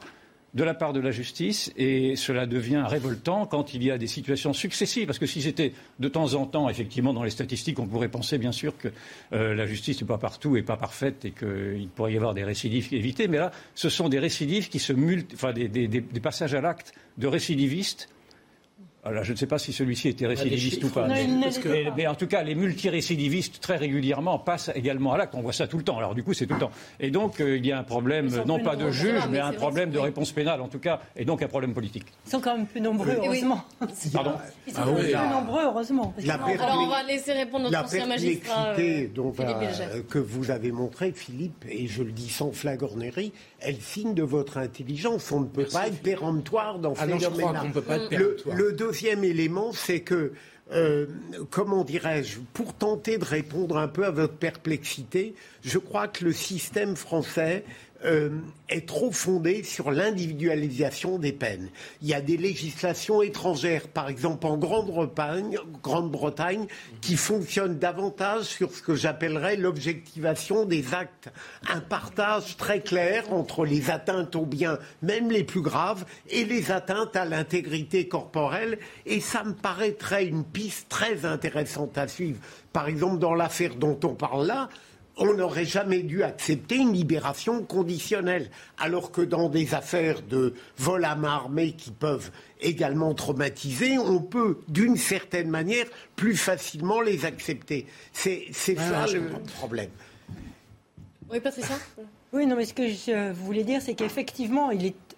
de 0.55 0.65
la 0.65 0.75
part 0.75 0.93
de 0.93 1.01
la 1.01 1.11
justice 1.11 1.73
et 1.77 2.15
cela 2.17 2.47
devient 2.47 2.85
révoltant 2.87 3.47
quand 3.47 3.73
il 3.73 3.83
y 3.83 3.91
a 3.91 3.97
des 3.97 4.07
situations 4.07 4.53
successives. 4.53 5.07
Parce 5.07 5.19
que 5.19 5.27
si 5.27 5.41
c'était 5.41 5.73
de 5.99 6.09
temps 6.09 6.35
en 6.35 6.47
temps, 6.47 6.69
effectivement, 6.69 7.15
dans 7.15 7.23
les 7.23 7.31
statistiques, 7.31 7.79
on 7.79 7.87
pourrait 7.87 8.09
penser 8.09 8.37
bien 8.39 8.53
sûr 8.53 8.77
que 8.77 8.89
euh, 9.33 9.55
la 9.55 9.67
justice 9.67 10.01
n'est 10.01 10.07
pas 10.07 10.19
partout 10.19 10.57
et 10.57 10.63
pas 10.63 10.77
parfaite 10.77 11.25
et 11.25 11.31
qu'il 11.31 11.89
pourrait 11.95 12.13
y 12.13 12.17
avoir 12.17 12.35
des 12.35 12.45
récidives 12.45 12.93
évités. 12.93 13.29
Mais 13.29 13.39
là, 13.39 13.51
ce 13.75 13.89
sont 13.89 14.09
des 14.09 14.19
récidives 14.19 14.69
qui 14.69 14.79
se 14.79 14.93
multiplient, 14.93 15.35
enfin 15.35 15.53
des 15.53 16.21
passages 16.23 16.55
à 16.55 16.61
l'acte 16.61 16.93
de 17.17 17.27
récidivistes 17.27 18.09
alors, 19.05 19.25
je 19.25 19.33
ne 19.33 19.37
sais 19.37 19.49
pas 19.49 19.59
si 19.59 19.73
celui-ci 19.73 20.11
était 20.11 20.29
récidiviste 20.29 20.85
ou 20.85 20.89
pas. 20.89 21.09
mais, 21.97 22.07
en 22.07 22.15
tout 22.15 22.29
cas, 22.29 22.45
les 22.45 22.55
multirécidivistes, 22.55 23.61
très 23.61 23.77
régulièrement, 23.77 24.39
passent 24.39 24.71
également 24.77 25.13
à 25.13 25.19
l'acte. 25.19 25.35
On 25.35 25.41
voit 25.41 25.53
ça 25.53 25.67
tout 25.67 25.77
le 25.77 25.83
temps. 25.83 25.99
Alors, 25.99 26.15
du 26.15 26.23
coup, 26.23 26.35
c'est 26.35 26.47
tout 26.47 26.55
le 26.55 26.61
temps. 26.61 26.71
Et 27.01 27.11
donc, 27.11 27.41
euh, 27.41 27.57
il 27.57 27.67
y 27.67 27.73
a 27.73 27.79
un 27.81 27.83
problème, 27.83 28.31
non 28.47 28.61
pas 28.61 28.77
de 28.77 28.93
juge, 28.93 29.23
mais, 29.29 29.41
un 29.41 29.53
problème 29.53 29.91
de 29.91 29.99
réponse 29.99 30.31
pénale, 30.31 30.61
en 30.61 30.69
tout 30.69 30.79
cas, 30.79 31.01
et 31.17 31.25
donc 31.25 31.43
un 31.43 31.49
problème 31.49 31.75
politique. 31.75 32.07
Ils 32.27 32.31
sont 32.31 32.41
quand 32.41 32.57
même 32.57 32.67
plus 32.67 32.81
nombreux, 32.81 33.17
heureusement. 33.17 33.65
Pardon 34.13 34.35
Ils 34.69 34.73
sont 34.73 34.83
ah 34.83 34.93
plus 34.93 35.15
nombreux, 35.15 35.65
heureusement. 35.65 36.15
Alors, 36.29 36.79
on 36.79 36.87
va 36.87 37.03
laisser 37.03 37.33
répondre 37.33 37.65
notre 37.65 37.85
ancien 37.85 38.07
magistrat. 38.07 38.75
Euh, 38.79 39.09
euh, 39.19 40.03
que 40.09 40.19
vous 40.19 40.53
avez 40.53 40.71
montré, 40.71 41.11
Philippe, 41.11 41.65
et 41.69 41.89
je 41.89 42.05
le 42.05 42.13
dis 42.13 42.31
sans 42.31 42.53
flagornerie, 42.53 43.33
elle 43.59 43.81
signe 43.81 44.15
de 44.15 44.23
votre 44.23 44.59
intelligence. 44.59 45.33
On 45.33 45.41
ne 45.41 45.47
peut 45.47 45.67
pas 45.67 45.89
être 45.89 46.01
péremptoire 46.03 46.79
dans 46.79 46.95
ah 46.97 47.05
ce 47.05 47.19
phénomène-là. 47.19 47.65
Le, 48.13 48.37
le 48.55 48.73
deuxième 48.93 49.25
élément, 49.25 49.73
c'est 49.73 50.01
que, 50.01 50.33
euh, 50.71 51.07
comment 51.51 51.83
dirais-je, 51.83 52.41
pour 52.53 52.75
tenter 52.75 53.17
de 53.17 53.25
répondre 53.25 53.79
un 53.79 53.89
peu 53.89 54.05
à 54.05 54.11
votre 54.11 54.35
perplexité, 54.35 55.35
je 55.65 55.79
crois 55.79 56.09
que 56.09 56.27
le 56.27 56.33
système 56.35 56.95
français 56.95 57.65
euh, 58.05 58.31
est 58.69 58.87
trop 58.87 59.13
fondée 59.13 59.63
sur 59.63 59.91
l'individualisation 59.91 61.19
des 61.19 61.33
peines. 61.33 61.69
Il 62.01 62.09
y 62.09 62.15
a 62.15 62.21
des 62.21 62.37
législations 62.37 63.23
étrangères, 63.23 63.89
par 63.89 64.09
exemple 64.09 64.47
en 64.47 64.57
Grande-Bretagne, 64.57 65.59
Grande-Bretagne, 65.83 66.67
qui 67.01 67.17
fonctionnent 67.17 67.79
davantage 67.79 68.45
sur 68.45 68.73
ce 68.73 68.83
que 68.83 68.95
j'appellerais 68.95 69.57
l'objectivation 69.57 70.65
des 70.65 70.95
actes. 70.95 71.31
Un 71.69 71.81
partage 71.81 72.57
très 72.57 72.81
clair 72.81 73.33
entre 73.33 73.65
les 73.65 73.91
atteintes 73.91 74.37
aux 74.37 74.47
biens, 74.47 74.79
même 75.03 75.31
les 75.31 75.45
plus 75.45 75.63
graves, 75.63 76.05
et 76.31 76.45
les 76.45 76.71
atteintes 76.71 77.15
à 77.15 77.25
l'intégrité 77.25 78.09
corporelle. 78.09 78.79
Et 79.07 79.21
ça 79.21 79.45
me 79.45 79.53
paraîtrait 79.53 80.27
une 80.27 80.45
piste 80.45 80.89
très 80.89 81.25
intéressante 81.25 81.99
à 81.99 82.09
suivre. 82.09 82.41
Par 82.73 82.89
exemple, 82.89 83.19
dans 83.19 83.35
l'affaire 83.35 83.75
dont 83.75 83.99
on 84.05 84.15
parle 84.15 84.47
là, 84.47 84.69
on 85.17 85.35
n'aurait 85.35 85.65
jamais 85.65 86.03
dû 86.03 86.23
accepter 86.23 86.77
une 86.77 86.93
libération 86.93 87.63
conditionnelle, 87.63 88.51
alors 88.79 89.13
que 89.13 89.21
dans 89.21 89.49
des 89.49 89.75
affaires 89.75 90.23
de 90.23 90.55
vol 90.79 91.05
à 91.05 91.15
main 91.15 91.33
armée 91.33 91.73
qui 91.73 91.91
peuvent 91.91 92.31
également 92.61 93.13
traumatiser, 93.15 93.99
on 93.99 94.21
peut, 94.21 94.59
d'une 94.69 94.97
certaine 94.97 95.49
manière, 95.49 95.87
plus 96.17 96.37
facilement 96.37 97.01
les 97.01 97.25
accepter. 97.25 97.87
C'est 98.13 98.53
ça 98.53 99.07
le 99.07 99.29
problème. 99.59 99.91
Oui, 101.31 101.41
Patricia? 101.41 101.77
Oui, 102.33 102.47
non, 102.47 102.57
mais 102.57 102.65
ce 102.65 102.75
que 102.75 102.89
je 102.89 103.33
voulais 103.33 103.65
dire, 103.65 103.83
c'est 103.83 103.95
qu'effectivement, 103.95 104.71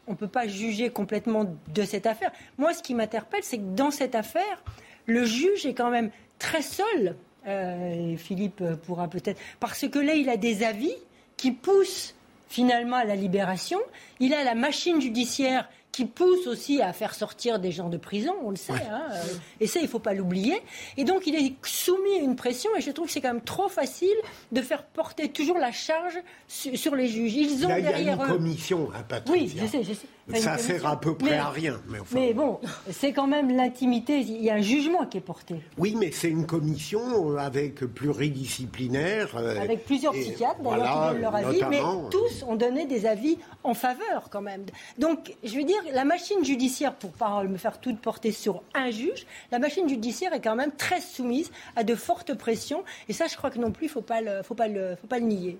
on 0.06 0.12
ne 0.12 0.16
peut 0.16 0.28
pas 0.28 0.48
juger 0.48 0.90
complètement 0.90 1.56
de 1.72 1.82
cette 1.84 2.06
affaire. 2.06 2.32
Moi, 2.58 2.74
ce 2.74 2.82
qui 2.82 2.94
m'interpelle, 2.94 3.42
c'est 3.42 3.58
que 3.58 3.74
dans 3.74 3.90
cette 3.90 4.14
affaire, 4.14 4.62
le 5.06 5.24
juge 5.24 5.66
est 5.66 5.74
quand 5.74 5.90
même 5.90 6.10
très 6.38 6.62
seul 6.62 7.16
euh, 7.46 8.16
Philippe 8.16 8.62
pourra 8.86 9.08
peut-être. 9.08 9.40
Parce 9.60 9.88
que 9.88 9.98
là, 9.98 10.14
il 10.14 10.28
a 10.28 10.36
des 10.36 10.62
avis 10.62 10.94
qui 11.36 11.52
poussent 11.52 12.14
finalement 12.48 12.96
à 12.96 13.04
la 13.04 13.16
libération. 13.16 13.78
Il 14.20 14.34
a 14.34 14.44
la 14.44 14.54
machine 14.54 15.00
judiciaire 15.00 15.68
qui 15.94 16.06
pousse 16.06 16.48
aussi 16.48 16.82
à 16.82 16.92
faire 16.92 17.14
sortir 17.14 17.60
des 17.60 17.70
gens 17.70 17.88
de 17.88 17.96
prison, 17.96 18.34
on 18.42 18.50
le 18.50 18.56
sait. 18.56 18.72
Hein, 18.72 19.02
euh, 19.12 19.22
et 19.60 19.68
ça, 19.68 19.78
il 19.78 19.84
ne 19.84 19.88
faut 19.88 20.00
pas 20.00 20.12
l'oublier. 20.12 20.60
Et 20.96 21.04
donc, 21.04 21.28
il 21.28 21.36
est 21.36 21.54
soumis 21.62 22.16
à 22.18 22.20
une 22.20 22.34
pression, 22.34 22.68
et 22.76 22.80
je 22.80 22.90
trouve 22.90 23.06
que 23.06 23.12
c'est 23.12 23.20
quand 23.20 23.32
même 23.32 23.40
trop 23.40 23.68
facile 23.68 24.16
de 24.50 24.60
faire 24.60 24.82
porter 24.82 25.28
toujours 25.28 25.56
la 25.56 25.70
charge 25.70 26.18
sur 26.48 26.96
les 26.96 27.06
juges. 27.06 27.34
Ils 27.34 27.64
ont 27.64 27.68
Là, 27.68 27.80
derrière 27.80 28.00
il 28.00 28.06
y 28.06 28.10
a 28.10 28.14
une 28.14 28.22
eux... 28.22 28.26
commission, 28.26 28.88
hein, 28.92 29.04
Patricia. 29.08 29.40
Oui, 29.40 29.56
je 29.56 29.66
sais, 29.66 29.84
je 29.84 29.92
sais. 29.92 30.06
Ça 30.34 30.56
sert 30.58 30.86
à 30.86 30.98
peu 30.98 31.14
près 31.14 31.30
Mais- 31.30 31.36
à 31.36 31.50
rien. 31.50 31.80
Mais, 31.88 31.98
enfin, 32.00 32.18
Mais 32.18 32.32
bon, 32.32 32.58
c'est 32.90 33.12
quand 33.12 33.26
même 33.26 33.54
l'intimité. 33.54 34.20
Il 34.20 34.42
y 34.42 34.48
a 34.50 34.54
un 34.54 34.60
jugement 34.62 35.04
qui 35.06 35.18
est 35.18 35.20
porté. 35.20 35.56
Oui, 35.76 35.94
mais 35.98 36.12
c'est 36.12 36.30
une 36.30 36.46
commission 36.46 37.30
euh, 37.32 37.36
avec 37.36 37.80
pluridisciplinaire. 37.80 39.36
euh, 39.36 39.60
Avec 39.60 39.84
plusieurs 39.84 40.14
et 40.14 40.20
psychiatres 40.20 40.60
d'ailleurs 40.62 40.78
voilà, 40.78 40.84
qui 41.08 41.12
donnent 41.12 41.20
leur 41.22 41.34
avis, 41.34 41.46
mais 41.68 41.76
notamment, 41.80 42.08
tous 42.10 42.42
ont 42.48 42.56
donné 42.56 42.86
des 42.86 43.06
avis 43.06 43.38
en 43.62 43.74
faveur 43.74 44.28
quand 44.30 44.40
même. 44.42 44.64
Donc, 44.98 45.34
je 45.44 45.54
veux 45.56 45.64
dire, 45.64 45.80
la 45.92 46.04
machine 46.04 46.44
judiciaire, 46.44 46.94
pour 46.94 47.12
pas 47.12 47.42
me 47.44 47.56
faire 47.56 47.78
tout 47.80 47.94
porter 47.94 48.32
sur 48.32 48.62
un 48.74 48.90
juge, 48.90 49.26
la 49.52 49.58
machine 49.58 49.88
judiciaire 49.88 50.32
est 50.32 50.40
quand 50.40 50.56
même 50.56 50.72
très 50.72 51.00
soumise 51.00 51.50
à 51.76 51.84
de 51.84 51.94
fortes 51.94 52.34
pressions, 52.34 52.82
et 53.08 53.12
ça, 53.12 53.26
je 53.26 53.36
crois 53.36 53.50
que 53.50 53.58
non 53.58 53.70
plus, 53.70 53.86
il 53.86 53.90
faut 53.90 54.04
le, 54.08 54.42
faut 54.42 54.56
le, 54.68 54.96
faut 54.96 55.06
pas 55.06 55.18
le 55.18 55.26
nier. 55.26 55.58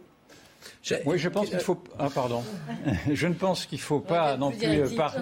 Oui, 1.07 1.19
je 1.19 1.29
pense 1.29 1.49
qu'il 1.49 1.59
faut. 1.61 1.83
Ah, 1.99 2.09
pardon. 2.15 2.43
Je 3.13 3.27
ne 3.27 3.35
pense 3.35 3.67
qu'il 3.67 3.79
ne 3.79 3.83
faut 3.83 4.01
pas 4.01 4.37
non 4.37 4.51
plus 4.51 4.59
plus 4.61 4.81
euh, 4.81 4.97
par- 4.97 5.17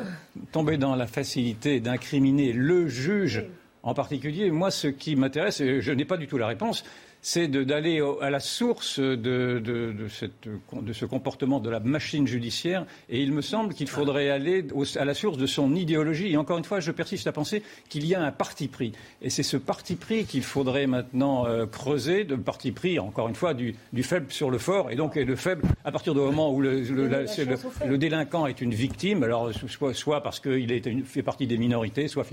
tomber 0.53 0.77
dans 0.77 0.95
la 0.97 1.07
facilité 1.07 1.81
d'incriminer 1.81 2.53
le 2.53 2.89
juge 2.89 3.45
en 3.83 3.95
particulier. 3.95 4.51
Moi, 4.51 4.71
ce 4.71 4.89
qui 4.89 5.17
m'intéresse, 5.17 5.61
et 5.61 5.81
je 5.81 5.93
n'ai 5.93 6.05
pas 6.05 6.17
du 6.17 6.27
tout 6.27 6.39
la 6.39 6.47
réponse, 6.47 6.85
c'est 7.25 7.47
d'aller 7.47 8.03
à 8.21 8.31
la 8.31 8.41
source 8.41 8.99
de, 8.99 9.15
de- 9.15 9.61
de 9.93 10.09
cette- 10.09 10.49
de 10.73 10.93
ce 10.93 11.05
comportement 11.05 11.61
de 11.61 11.71
la 11.71 11.79
machine 11.79 12.27
judiciaire. 12.27 12.85
Et 13.09 13.23
il 13.23 13.33
me 13.33 13.43
semble 13.43 13.75
qu'il 13.75 13.89
faudrait 13.89 14.29
aller 14.29 14.67
au- 14.75 14.85
à 14.99 15.05
la 15.05 15.15
source 15.15 15.39
de 15.39 15.47
son 15.47 15.73
idéologie. 15.77 16.33
Et 16.33 16.37
encore 16.37 16.59
une 16.59 16.65
fois, 16.65 16.81
je 16.81 16.91
persiste 16.91 17.29
à 17.29 17.33
penser 17.33 17.63
qu'il 17.89 18.05
y 18.07 18.17
a 18.17 18.21
un 18.23 18.33
parti 18.33 18.67
pris. 18.67 18.91
Et 19.23 19.31
c'est 19.31 19.45
ce 19.45 19.57
parti 19.57 19.95
pris 19.95 20.25
qu'il 20.25 20.43
faudrait 20.43 20.89
maintenant 20.89 21.47
euh, 21.47 21.65
creuser, 21.67 22.25
de 22.25 22.35
parti 22.35 22.73
pris, 22.73 22.99
encore 22.99 23.29
une 23.29 23.37
fois, 23.37 23.55
du, 23.55 23.77
du 23.93 24.03
faible 24.03 24.27
sur 24.33 24.51
le 24.51 24.59
fort. 24.59 24.91
Et 24.91 24.97
donc, 24.97 25.17
et 25.17 25.25
le 25.25 25.37
faible, 25.37 25.63
à 25.85 25.93
partir 25.93 26.15
du 26.15 26.21
moment 26.21 26.53
où 26.53 26.61
le, 26.61 26.81
le- 26.81 27.07
la- 27.07 27.27
c'est 27.29 27.45
le- 27.45 27.57
le 27.87 27.99
délinquant 27.99 28.47
est 28.49 28.61
une 28.61 28.75
victime, 28.75 29.23
alors 29.23 29.51
soit, 29.69 29.95
soit 29.95 30.25
parce 30.25 30.41
qu'il 30.41 31.05
fait 31.05 31.23
partie 31.23 31.47
des 31.47 31.57
minorités, 31.57 32.09
soit 32.09 32.27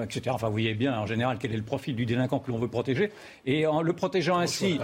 etc. 0.00 0.20
Enfin, 0.28 0.46
vous 0.46 0.52
voyez 0.52 0.74
bien 0.74 0.96
en 1.00 1.06
général 1.06 1.38
quel 1.40 1.52
est 1.52 1.56
le 1.56 1.64
profil 1.64 1.96
du 1.96 2.06
délinquant 2.06 2.38
que 2.38 2.52
l'on 2.52 2.58
veut 2.58 2.68
protéger. 2.68 3.10
Et 3.44 3.66
en 3.66 3.82
le 3.82 3.92
protégeant 3.92 4.35
ainsi. 4.38 4.78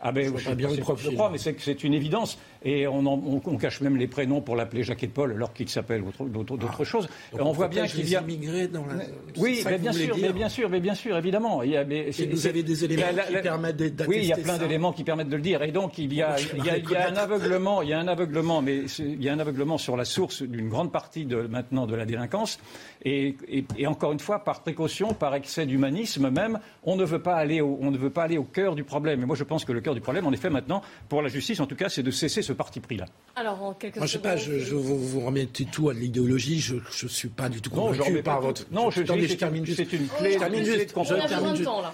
Ah 0.00 0.12
ben, 0.12 0.36
je, 0.36 0.50
bien 0.52 0.68
le 0.68 0.76
je 0.76 1.10
crois, 1.10 1.30
mais 1.30 1.38
c'est 1.38 1.84
une 1.84 1.94
évidence. 1.94 2.38
Et 2.64 2.86
on, 2.86 2.98
en- 3.06 3.22
on- 3.24 3.40
on 3.44 3.56
cache 3.56 3.80
même 3.80 3.96
les 3.96 4.06
prénoms 4.08 4.40
pour 4.40 4.56
l'appeler 4.56 4.82
Jacques 4.82 5.04
et 5.04 5.08
Paul, 5.08 5.32
alors 5.32 5.52
qu'il 5.52 5.68
s'appelle 5.68 6.02
autre- 6.02 6.24
d'autres 6.26 6.84
choses. 6.84 7.08
Ah. 7.32 7.36
Donc 7.38 7.46
on 7.46 7.52
voit 7.52 7.68
bien 7.68 7.86
qu'il 7.86 8.08
y 8.08 8.16
a 8.16 8.20
immigrés 8.22 8.66
dans 8.68 8.84
la- 8.86 8.94
Oui, 9.36 9.62
mais 9.64 9.78
bien 9.78 9.92
sûr, 9.92 10.16
mais 10.20 10.32
bien 10.32 10.48
sûr, 10.48 10.68
mais 10.68 10.80
bien 10.80 10.94
sûr, 10.94 11.16
évidemment. 11.16 11.62
Il 11.62 11.70
y 11.70 11.76
a, 11.76 11.84
mais 11.84 12.10
c'est- 12.12 12.26
vous 12.26 12.46
avez 12.46 12.62
des 12.62 12.84
éléments 12.84 13.02
la- 13.14 13.24
qui 13.24 13.32
la- 13.34 13.40
permettent 13.42 13.76
d'attester 13.76 14.06
Oui, 14.08 14.16
il 14.22 14.28
y 14.28 14.32
a 14.32 14.36
plein 14.36 14.58
d'éléments 14.58 14.92
qui 14.92 15.04
permettent 15.04 15.28
de 15.28 15.36
le 15.36 15.42
dire. 15.42 15.62
Et 15.62 15.70
donc, 15.72 15.98
il 15.98 16.12
y 16.12 16.22
a, 16.22 16.28
Moi, 16.28 16.36
je 16.38 16.48
il 16.56 16.64
y 16.64 16.70
a- 16.70 16.76
il 16.78 16.90
y 16.90 16.96
a 16.96 17.08
un 17.10 17.16
aveuglement, 17.16 17.82
il 17.82 17.88
y 17.90 17.92
a 17.92 18.00
un 18.00 18.08
aveuglement, 18.08 18.60
mais 18.62 18.82
il 18.98 19.22
y 19.22 19.28
a 19.28 19.32
un 19.32 19.38
aveuglement 19.38 19.78
sur 19.78 19.96
la 19.96 20.04
source 20.04 20.42
d'une 20.42 20.68
grande 20.68 20.90
partie 20.92 21.24
de, 21.26 21.42
maintenant 21.42 21.86
de 21.86 21.94
la 21.94 22.04
délinquance. 22.06 22.58
Et, 23.04 23.36
et- 23.48 23.64
et 23.76 23.86
encore 23.86 24.10
une 24.12 24.18
fois, 24.18 24.40
par 24.42 24.62
précaution, 24.62 25.14
par 25.14 25.34
excès 25.36 25.64
d'humanisme 25.66 26.28
même, 26.30 26.58
on 26.82 26.96
ne 26.96 27.04
veut 27.04 27.22
pas 27.22 27.36
aller 27.36 27.60
au, 27.60 27.78
on 27.80 27.90
ne 27.92 27.98
veut 27.98 28.10
pas 28.10 28.24
aller 28.24 28.38
au 28.38 28.44
cœur 28.44 28.74
du 28.74 28.82
problème. 28.82 29.22
Et 29.22 29.26
moi, 29.26 29.36
je 29.36 29.44
pense 29.44 29.64
que 29.64 29.72
le 29.72 29.80
cœur 29.80 29.94
du 29.94 30.00
problème, 30.00 30.26
en 30.26 30.32
effet, 30.32 30.50
maintenant, 30.50 30.82
pour 31.08 31.22
la 31.22 31.28
justice, 31.28 31.60
en 31.60 31.66
tout 31.66 31.76
cas, 31.76 31.88
c'est 31.88 32.02
de 32.02 32.10
cesser 32.10 32.42
ce 32.48 32.52
parti 32.54 32.80
pris-là. 32.80 33.04
Alors, 33.36 33.62
en 33.62 33.72
quelques 33.74 33.98
Moi, 33.98 34.06
je 34.06 34.12
sais 34.12 34.18
pas, 34.18 34.36
je, 34.36 34.58
je 34.58 34.74
vous, 34.74 34.98
vous 34.98 35.20
remettez 35.20 35.64
tout 35.66 35.90
à 35.90 35.94
de 35.94 36.00
l'idéologie. 36.00 36.58
Je 36.60 36.74
ne 36.76 37.08
suis 37.08 37.28
pas 37.28 37.48
du 37.48 37.60
tout 37.60 37.70
Non, 37.70 37.92
je 37.92 37.98
convaincu 37.98 38.10
remets 38.10 38.22
pas 38.22 38.32
par 38.32 38.40
votre. 38.40 38.66
Non, 38.72 38.90
je- 38.90 39.02
Attendez, 39.02 39.28
je 39.28 39.34
termine 39.34 39.64
juste. 39.64 39.78
c'est 39.78 39.92
une 39.96 40.08
clé- 40.08 40.32
Je 40.32 40.38
de 40.72 40.78
juste. 40.78 40.94
compréhension. 40.94 41.52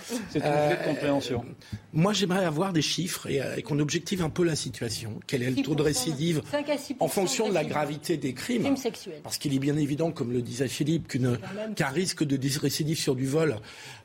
je. 0.09 0.15
C'est 0.31 0.39
une 0.39 0.45
clé 0.45 0.77
de. 0.87 1.45
Moi, 1.93 2.13
j'aimerais 2.15 2.45
avoir 2.47 2.73
des 2.73 2.81
chiffres 2.83 3.27
et, 3.29 3.41
euh, 3.43 3.57
et 3.57 3.63
qu'on 3.63 3.79
objective 3.79 4.23
un 4.23 4.31
peu 4.31 4.43
la 4.45 4.57
situation. 4.57 5.21
Quel 5.27 5.43
est 5.43 5.51
le 5.51 5.63
taux 5.63 5.75
de 5.75 5.83
récidive 5.83 6.41
5 6.51 6.69
à 6.71 6.79
6 6.79 6.97
en 7.01 7.09
fonction 7.09 7.49
de 7.49 7.55
la 7.55 7.65
gravité 7.65 8.17
des 8.17 8.33
crimes 8.33 8.63
Crimes 8.63 8.77
sexuels. 8.77 9.21
Parce 9.23 9.37
qu'il 9.37 9.55
est 9.55 9.59
bien 9.59 9.77
évident, 9.77 10.13
comme 10.13 10.33
le 10.33 10.41
disait 10.41 10.69
Philippe, 10.69 11.09
qu'une- 11.09 11.39
qu'un 11.77 11.89
risque 11.89 12.25
de 12.25 12.37
récidive 12.59 12.99
sur 12.99 13.15
du 13.15 13.27
vol 13.27 13.57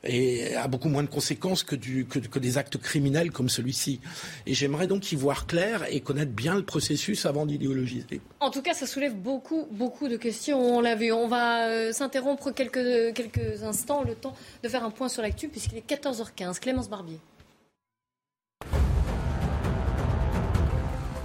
est- 0.04 0.54
a 0.56 0.68
beaucoup 0.68 0.88
moins 0.88 1.02
de 1.04 1.08
conséquences 1.08 1.62
que, 1.62 1.74
du- 1.76 2.04
que- 2.04 2.18
que 2.18 2.38
des 2.38 2.58
actes 2.58 2.76
criminels 2.76 3.30
comme 3.30 3.48
celui-ci. 3.48 4.00
Et 4.46 4.52
j'aimerais 4.54 4.86
donc 4.86 5.10
y 5.10 5.16
voir 5.16 5.46
clair 5.46 5.84
et 5.90 6.00
connaître 6.00 6.32
bien 6.32 6.39
le 6.48 6.64
processus 6.64 7.26
avant 7.26 7.46
d'idéologiser. 7.46 8.20
En 8.40 8.50
tout 8.50 8.62
cas, 8.62 8.74
ça 8.74 8.86
soulève 8.86 9.14
beaucoup, 9.14 9.66
beaucoup 9.70 10.08
de 10.08 10.16
questions. 10.16 10.58
On 10.58 10.80
l'a 10.80 10.94
vu. 10.94 11.12
On 11.12 11.28
va 11.28 11.68
euh, 11.68 11.92
s'interrompre 11.92 12.50
quelques, 12.50 13.14
quelques 13.14 13.62
instants, 13.62 14.02
le 14.02 14.14
temps 14.14 14.34
de 14.62 14.68
faire 14.68 14.84
un 14.84 14.90
point 14.90 15.08
sur 15.08 15.22
l'actu, 15.22 15.48
puisqu'il 15.48 15.78
est 15.78 15.88
14h15. 15.88 16.58
Clémence 16.60 16.88
Barbier. 16.88 17.18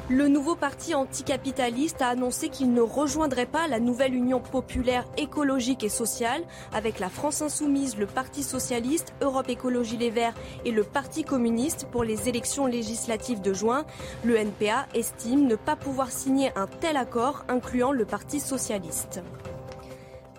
Le 0.08 0.28
nouveau 0.28 0.54
parti 0.54 0.94
anticapitaliste 0.94 2.00
a 2.04 2.10
annoncé 2.10 2.50
qu'il 2.50 2.72
ne 2.74 2.82
rejoindrait 2.82 3.48
pas 3.48 3.68
la 3.68 3.80
nouvelle 3.80 4.14
Union 4.14 4.40
populaire 4.40 5.04
écologique 5.18 5.84
et 5.84 5.90
sociale 5.90 6.44
avec 6.72 7.00
la 7.00 7.10
France 7.10 7.42
insoumise, 7.42 7.98
le 7.98 8.06
Parti 8.06 8.44
socialiste, 8.44 9.16
Europe 9.22 9.50
Écologie 9.50 9.98
Les 9.98 10.12
Verts 10.12 10.36
et 10.64 10.70
le 10.70 10.84
Parti 10.84 11.24
communiste 11.24 11.88
pour 11.92 12.04
les 12.04 12.30
élections 12.30 12.68
législatives 12.68 13.42
de 13.42 13.52
juin. 13.52 13.84
Le 14.24 14.38
NPA 14.38 14.86
estime 14.94 15.48
ne 15.48 15.56
pas 15.56 15.76
pouvoir 15.76 16.12
signer 16.12 16.52
un 16.56 16.68
tel 16.68 16.98
accord 16.98 17.44
incluant 17.48 17.92
le 17.92 18.06
Parti 18.06 18.40
socialiste. 18.40 19.24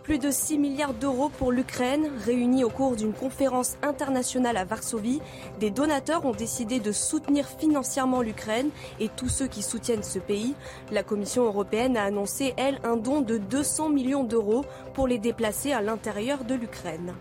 Plus 0.07 0.19
de 0.21 0.31
6 0.31 0.59
milliards 0.59 0.95
d'euros 0.95 1.31
pour 1.31 1.51
l'Ukraine, 1.51 2.09
réunis 2.25 2.63
au 2.63 2.69
cours 2.69 2.95
d'une 2.95 3.13
conférence 3.13 3.77
internationale 3.83 4.57
à 4.57 4.65
Varsovie. 4.65 5.21
Des 5.59 5.71
donateurs 5.71 6.25
ont 6.25 6.31
décidé 6.31 6.79
de 6.79 6.93
soutenir 6.93 7.49
financièrement 7.49 8.21
l'Ukraine 8.21 8.71
et 9.01 9.09
tous 9.09 9.29
ceux 9.29 9.49
qui 9.49 9.63
soutiennent 9.63 10.05
ce 10.05 10.21
pays. 10.21 10.55
La 10.93 11.03
Commission 11.03 11.43
européenne 11.43 11.97
a 11.97 12.05
annoncé, 12.05 12.55
elle, 12.57 12.79
un 12.85 12.97
don 12.97 13.21
de 13.21 13.37
200 13.37 13.89
millions 13.89 14.23
d'euros 14.23 14.65
pour 14.95 15.09
les 15.09 15.19
déplacer 15.19 15.73
à 15.73 15.83
l'intérieur 15.83 16.45
de 16.45 16.55
l'Ukraine. 16.55 17.13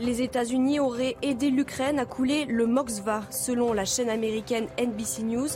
Les 0.00 0.22
États-Unis 0.22 0.80
auraient 0.80 1.16
aidé 1.22 1.50
l'Ukraine 1.50 2.00
à 2.00 2.04
couler 2.04 2.46
le 2.46 2.66
Moksva, 2.66 3.22
selon 3.30 3.72
la 3.72 3.84
chaîne 3.84 4.10
américaine 4.10 4.66
NBC 4.76 5.22
News. 5.22 5.48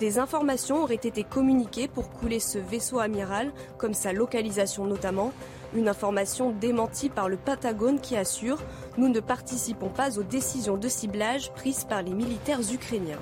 Des 0.00 0.18
informations 0.18 0.82
auraient 0.82 0.94
été 0.96 1.22
communiquées 1.22 1.86
pour 1.86 2.10
couler 2.10 2.40
ce 2.40 2.58
vaisseau 2.58 2.98
amiral, 2.98 3.52
comme 3.78 3.94
sa 3.94 4.12
localisation 4.12 4.84
notamment. 4.84 5.32
Une 5.76 5.88
information 5.88 6.50
démentie 6.50 7.08
par 7.08 7.28
le 7.28 7.36
Patagone 7.36 8.00
qui 8.00 8.16
assure 8.16 8.58
Nous 8.98 9.08
ne 9.08 9.20
participons 9.20 9.90
pas 9.90 10.18
aux 10.18 10.24
décisions 10.24 10.76
de 10.76 10.88
ciblage 10.88 11.52
prises 11.52 11.84
par 11.84 12.02
les 12.02 12.14
militaires 12.14 12.60
ukrainiens. 12.72 13.20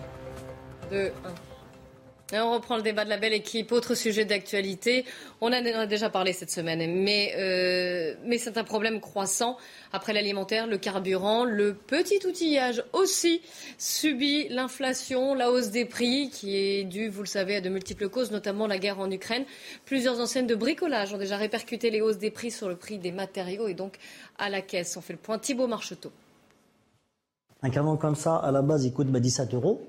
2, 0.91 1.09
1. 1.09 1.52
On 2.35 2.55
reprend 2.55 2.77
le 2.77 2.83
débat 2.83 3.05
de 3.05 3.11
la 3.11 3.19
belle 3.19 3.35
équipe. 3.35 3.73
Autre 3.73 3.95
sujet 3.95 4.25
d'actualité. 4.25 5.05
On 5.43 5.49
en 5.49 5.53
a 5.53 5.87
déjà 5.87 6.09
parlé 6.09 6.33
cette 6.33 6.51
semaine, 6.51 7.03
mais, 7.03 7.35
euh, 7.37 8.15
mais 8.25 8.39
c'est 8.39 8.57
un 8.57 8.65
problème 8.65 9.01
croissant. 9.01 9.59
Après 9.93 10.15
l'alimentaire, 10.15 10.67
le 10.67 10.79
carburant, 10.79 11.45
le 11.45 11.75
petit 11.75 12.27
outillage 12.27 12.83
aussi 12.95 13.43
subit 13.77 14.49
l'inflation, 14.49 15.35
la 15.35 15.51
hausse 15.51 15.69
des 15.69 15.85
prix 15.85 16.31
qui 16.31 16.57
est 16.57 16.85
due, 16.85 17.09
vous 17.09 17.21
le 17.21 17.29
savez, 17.29 17.57
à 17.57 17.61
de 17.61 17.69
multiples 17.69 18.09
causes, 18.09 18.31
notamment 18.31 18.67
la 18.67 18.79
guerre 18.79 18.99
en 18.99 19.11
Ukraine. 19.11 19.45
Plusieurs 19.85 20.19
enseignes 20.19 20.47
de 20.47 20.55
bricolage 20.55 21.13
ont 21.13 21.19
déjà 21.19 21.37
répercuté 21.37 21.91
les 21.91 22.01
hausses 22.01 22.19
des 22.19 22.31
prix 22.31 22.51
sur 22.51 22.69
le 22.69 22.77
prix 22.77 22.97
des 22.97 23.13
matériaux 23.13 23.69
et 23.69 23.75
donc 23.75 23.99
à 24.39 24.49
la 24.49 24.63
caisse. 24.63 24.97
On 24.97 25.03
fait 25.03 25.13
le 25.13 25.19
point. 25.19 25.39
Thibault 25.39 25.67
Marcheteau. 25.67 26.13
Un 27.63 27.71
canon 27.71 27.97
comme 27.97 28.17
ça, 28.17 28.37
à 28.37 28.51
la 28.51 28.63
base, 28.63 28.85
il 28.85 28.93
coûte 28.93 29.09
bah, 29.09 29.21
17 29.21 29.55
euros, 29.55 29.87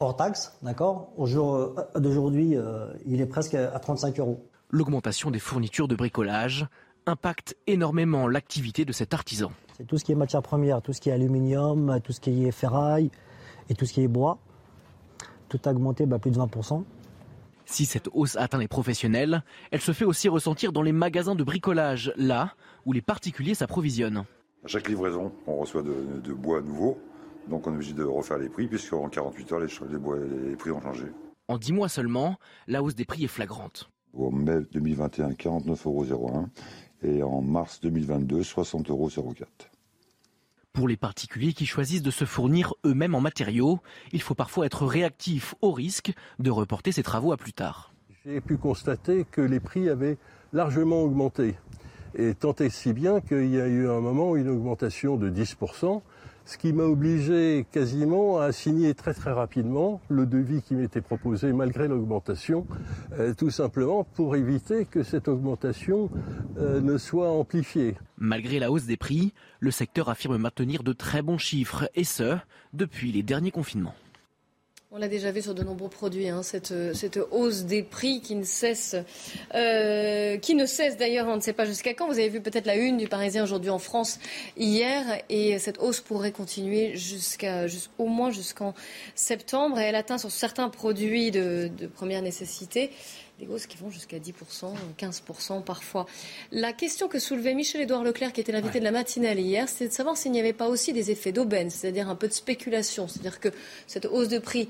hors 0.00 0.16
taxe, 0.16 0.58
d'accord? 0.62 1.12
Au 1.16 1.26
jour 1.26 1.54
euh, 1.54 1.74
d'aujourd'hui, 1.96 2.56
euh, 2.56 2.88
il 3.06 3.20
est 3.20 3.26
presque 3.26 3.54
à 3.54 3.78
35 3.78 4.18
euros. 4.20 4.44
L'augmentation 4.70 5.30
des 5.30 5.38
fournitures 5.38 5.88
de 5.88 5.94
bricolage 5.94 6.66
impacte 7.06 7.56
énormément 7.66 8.28
l'activité 8.28 8.84
de 8.84 8.92
cet 8.92 9.14
artisan. 9.14 9.50
C'est 9.76 9.86
tout 9.86 9.96
ce 9.96 10.04
qui 10.04 10.12
est 10.12 10.16
matière 10.16 10.42
première, 10.42 10.82
tout 10.82 10.92
ce 10.92 11.00
qui 11.00 11.08
est 11.08 11.12
aluminium, 11.12 12.00
tout 12.02 12.12
ce 12.12 12.20
qui 12.20 12.46
est 12.46 12.50
ferraille 12.50 13.10
et 13.70 13.74
tout 13.74 13.86
ce 13.86 13.92
qui 13.92 14.02
est 14.02 14.08
bois. 14.08 14.38
Tout 15.48 15.60
a 15.64 15.70
augmenté 15.70 16.04
bah, 16.04 16.18
plus 16.18 16.30
de 16.30 16.38
20%. 16.38 16.84
Si 17.64 17.84
cette 17.84 18.08
hausse 18.12 18.36
atteint 18.36 18.58
les 18.58 18.68
professionnels, 18.68 19.42
elle 19.70 19.80
se 19.80 19.92
fait 19.92 20.04
aussi 20.04 20.28
ressentir 20.28 20.72
dans 20.72 20.82
les 20.82 20.92
magasins 20.92 21.34
de 21.34 21.44
bricolage, 21.44 22.12
là 22.16 22.54
où 22.86 22.92
les 22.92 23.02
particuliers 23.02 23.54
s'approvisionnent. 23.54 24.24
À 24.64 24.68
chaque 24.68 24.88
livraison, 24.88 25.32
on 25.46 25.56
reçoit 25.56 25.82
de, 25.82 26.20
de 26.24 26.32
bois 26.32 26.60
nouveau, 26.60 26.98
donc 27.48 27.66
on 27.66 27.72
est 27.72 27.76
obligé 27.76 27.94
de 27.94 28.04
refaire 28.04 28.38
les 28.38 28.48
prix, 28.48 28.66
puisqu'en 28.66 29.08
48 29.08 29.52
heures, 29.52 29.60
les, 29.60 29.68
les, 30.50 30.56
prix 30.56 30.70
ont 30.70 30.80
changé. 30.80 31.06
En 31.48 31.58
10 31.58 31.72
mois 31.72 31.88
seulement, 31.88 32.36
la 32.66 32.82
hausse 32.82 32.94
des 32.94 33.04
prix 33.04 33.24
est 33.24 33.28
flagrante. 33.28 33.90
En 34.16 34.30
mai 34.30 34.60
2021, 34.72 35.30
49,01 35.30 36.10
euros 36.10 36.46
et 37.02 37.22
en 37.22 37.40
mars 37.40 37.80
2022, 37.80 38.40
60,04 38.40 38.90
euros. 38.90 39.34
Pour 40.72 40.88
les 40.88 40.96
particuliers 40.96 41.54
qui 41.54 41.66
choisissent 41.66 42.02
de 42.02 42.10
se 42.10 42.24
fournir 42.24 42.74
eux-mêmes 42.84 43.14
en 43.14 43.20
matériaux, 43.20 43.80
il 44.12 44.22
faut 44.22 44.34
parfois 44.34 44.66
être 44.66 44.86
réactif 44.86 45.54
au 45.60 45.72
risque 45.72 46.12
de 46.38 46.50
reporter 46.50 46.92
ces 46.92 47.02
travaux 47.02 47.32
à 47.32 47.36
plus 47.36 47.52
tard. 47.52 47.92
J'ai 48.24 48.40
pu 48.40 48.58
constater 48.58 49.24
que 49.30 49.40
les 49.40 49.60
prix 49.60 49.88
avaient 49.88 50.18
largement 50.52 51.02
augmenté. 51.02 51.56
Et 52.14 52.34
tant 52.34 52.54
et 52.54 52.70
si 52.70 52.92
bien 52.92 53.20
qu'il 53.20 53.48
y 53.48 53.60
a 53.60 53.66
eu 53.66 53.88
un 53.88 54.00
moment 54.00 54.36
une 54.36 54.48
augmentation 54.48 55.16
de 55.16 55.30
10%, 55.30 56.00
ce 56.48 56.56
qui 56.56 56.72
m'a 56.72 56.84
obligé 56.84 57.66
quasiment 57.70 58.38
à 58.38 58.52
signer 58.52 58.94
très 58.94 59.12
très 59.12 59.32
rapidement 59.32 60.00
le 60.08 60.24
devis 60.24 60.62
qui 60.62 60.74
m'était 60.74 61.02
proposé 61.02 61.52
malgré 61.52 61.88
l'augmentation, 61.88 62.66
euh, 63.18 63.34
tout 63.34 63.50
simplement 63.50 64.04
pour 64.04 64.34
éviter 64.34 64.86
que 64.86 65.02
cette 65.02 65.28
augmentation 65.28 66.08
euh, 66.56 66.80
ne 66.80 66.96
soit 66.96 67.30
amplifiée. 67.30 67.96
Malgré 68.16 68.58
la 68.58 68.72
hausse 68.72 68.86
des 68.86 68.96
prix, 68.96 69.34
le 69.60 69.70
secteur 69.70 70.08
affirme 70.08 70.38
maintenir 70.38 70.82
de 70.82 70.94
très 70.94 71.20
bons 71.20 71.36
chiffres, 71.36 71.90
et 71.94 72.04
ce, 72.04 72.38
depuis 72.72 73.12
les 73.12 73.22
derniers 73.22 73.50
confinements. 73.50 73.94
On 74.90 74.96
l'a 74.96 75.08
déjà 75.08 75.30
vu 75.30 75.42
sur 75.42 75.54
de 75.54 75.62
nombreux 75.62 75.90
produits, 75.90 76.30
hein, 76.30 76.42
cette, 76.42 76.72
hausse 77.30 77.64
des 77.64 77.82
prix 77.82 78.22
qui 78.22 78.34
ne 78.34 78.42
cesse, 78.42 78.96
euh, 79.54 80.38
qui 80.38 80.54
ne 80.54 80.64
cesse 80.64 80.96
d'ailleurs, 80.96 81.26
on 81.28 81.36
ne 81.36 81.42
sait 81.42 81.52
pas 81.52 81.66
jusqu'à 81.66 81.92
quand. 81.92 82.06
Vous 82.06 82.18
avez 82.18 82.30
vu 82.30 82.40
peut-être 82.40 82.64
la 82.64 82.74
une 82.74 82.96
du 82.96 83.06
Parisien 83.06 83.44
aujourd'hui 83.44 83.68
en 83.68 83.78
France 83.78 84.18
hier, 84.56 85.04
et 85.28 85.58
cette 85.58 85.76
hausse 85.82 86.00
pourrait 86.00 86.32
continuer 86.32 86.96
jusqu'à, 86.96 87.66
au 87.98 88.06
moins 88.06 88.30
jusqu'en 88.30 88.72
septembre. 89.14 89.78
Et 89.78 89.82
elle 89.82 89.94
atteint 89.94 90.16
sur 90.16 90.30
certains 90.30 90.70
produits 90.70 91.30
de, 91.30 91.70
de 91.76 91.86
première 91.86 92.22
nécessité 92.22 92.90
des 93.38 93.46
hausses 93.46 93.66
qui 93.66 93.76
vont 93.76 93.90
jusqu'à 93.90 94.18
10%, 94.18 94.32
15% 94.98 95.62
parfois. 95.62 96.06
La 96.50 96.72
question 96.72 97.06
que 97.08 97.20
soulevait 97.20 97.54
Michel-Édouard 97.54 98.02
Leclerc, 98.02 98.32
qui 98.32 98.40
était 98.40 98.50
l'invité 98.50 98.80
de 98.80 98.84
la 98.84 98.90
matinale 98.90 99.38
hier, 99.38 99.68
c'est 99.68 99.88
de 99.88 99.92
savoir 99.92 100.16
s'il 100.16 100.32
n'y 100.32 100.40
avait 100.40 100.52
pas 100.52 100.68
aussi 100.68 100.92
des 100.92 101.10
effets 101.12 101.30
d'aubaine, 101.30 101.70
c'est-à-dire 101.70 102.08
un 102.08 102.16
peu 102.16 102.26
de 102.26 102.32
spéculation. 102.32 103.06
C'est-à-dire 103.06 103.38
que 103.38 103.50
cette 103.86 104.06
hausse 104.06 104.28
de 104.28 104.38
prix 104.38 104.68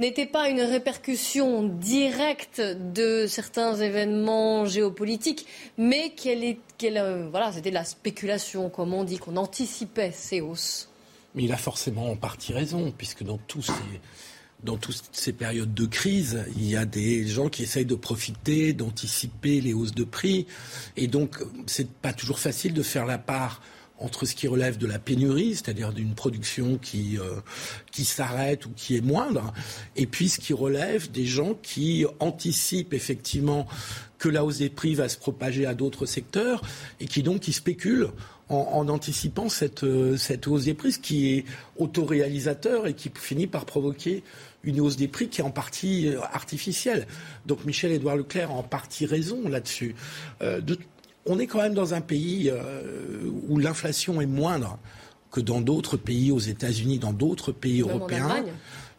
n'était 0.00 0.26
pas 0.26 0.48
une 0.48 0.60
répercussion 0.60 1.62
directe 1.62 2.60
de 2.60 3.26
certains 3.28 3.76
événements 3.76 4.66
géopolitiques, 4.66 5.46
mais 5.78 6.10
qu'elle 6.10 6.42
est, 6.42 6.58
qu'elle, 6.78 6.98
euh, 6.98 7.28
voilà, 7.30 7.52
c'était 7.52 7.70
de 7.70 7.74
la 7.74 7.84
spéculation, 7.84 8.70
comme 8.70 8.92
on 8.92 9.04
dit, 9.04 9.18
qu'on 9.18 9.36
anticipait 9.36 10.10
ces 10.10 10.40
hausses. 10.40 10.88
Mais 11.36 11.44
il 11.44 11.52
a 11.52 11.56
forcément 11.56 12.10
en 12.10 12.16
partie 12.16 12.52
raison, 12.52 12.92
puisque 12.96 13.22
dans 13.22 13.38
tous 13.38 13.62
ces 13.62 13.72
dans 14.64 14.76
toutes 14.76 15.02
ces 15.12 15.32
périodes 15.32 15.74
de 15.74 15.86
crise, 15.86 16.44
il 16.56 16.68
y 16.68 16.76
a 16.76 16.84
des 16.86 17.26
gens 17.26 17.48
qui 17.48 17.62
essayent 17.62 17.84
de 17.84 17.94
profiter, 17.94 18.72
d'anticiper 18.72 19.60
les 19.60 19.74
hausses 19.74 19.94
de 19.94 20.04
prix. 20.04 20.46
Et 20.96 21.06
donc, 21.06 21.38
c'est 21.66 21.90
pas 21.90 22.12
toujours 22.12 22.38
facile 22.38 22.72
de 22.72 22.82
faire 22.82 23.06
la 23.06 23.18
part 23.18 23.60
entre 23.98 24.26
ce 24.26 24.34
qui 24.34 24.48
relève 24.48 24.76
de 24.76 24.86
la 24.86 24.98
pénurie, 24.98 25.54
c'est-à-dire 25.54 25.92
d'une 25.92 26.14
production 26.14 26.78
qui, 26.78 27.16
euh, 27.18 27.40
qui 27.92 28.04
s'arrête 28.04 28.66
ou 28.66 28.70
qui 28.74 28.96
est 28.96 29.00
moindre, 29.00 29.52
et 29.94 30.06
puis 30.06 30.28
ce 30.28 30.40
qui 30.40 30.52
relève 30.52 31.10
des 31.10 31.26
gens 31.26 31.54
qui 31.62 32.04
anticipent 32.18 32.92
effectivement 32.92 33.66
que 34.18 34.28
la 34.28 34.44
hausse 34.44 34.58
des 34.58 34.68
prix 34.68 34.94
va 34.94 35.08
se 35.08 35.16
propager 35.16 35.64
à 35.64 35.74
d'autres 35.74 36.06
secteurs 36.06 36.62
et 36.98 37.06
qui 37.06 37.22
donc 37.22 37.40
qui 37.40 37.52
spéculent 37.52 38.10
en, 38.48 38.88
anticipant 38.88 39.48
cette, 39.48 39.84
euh, 39.84 40.16
cette 40.16 40.46
hausse 40.48 40.64
des 40.64 40.74
prix, 40.74 40.92
ce 40.92 40.98
qui 40.98 41.34
est 41.34 41.44
autoréalisateur 41.78 42.86
et 42.86 42.94
qui 42.94 43.10
finit 43.14 43.46
par 43.46 43.64
provoquer 43.64 44.22
une 44.64 44.80
hausse 44.80 44.96
des 44.96 45.08
prix 45.08 45.28
qui 45.28 45.40
est 45.40 45.44
en 45.44 45.50
partie 45.50 46.08
euh, 46.08 46.20
artificielle. 46.32 47.06
Donc 47.46 47.64
Michel-Édouard 47.64 48.16
Leclerc 48.16 48.50
a 48.50 48.54
en 48.54 48.62
partie 48.62 49.06
raison 49.06 49.48
là-dessus. 49.48 49.94
Euh, 50.42 50.60
on 51.26 51.38
est 51.38 51.46
quand 51.46 51.62
même 51.62 51.74
dans 51.74 51.94
un 51.94 52.02
pays 52.02 52.52
où 53.48 53.58
l'inflation 53.58 54.20
est 54.20 54.26
moindre 54.26 54.78
que 55.30 55.40
dans 55.40 55.62
d'autres 55.62 55.96
pays, 55.96 56.30
aux 56.30 56.38
États-Unis, 56.38 56.98
dans 56.98 57.14
d'autres 57.14 57.50
pays 57.50 57.80
européens 57.80 58.44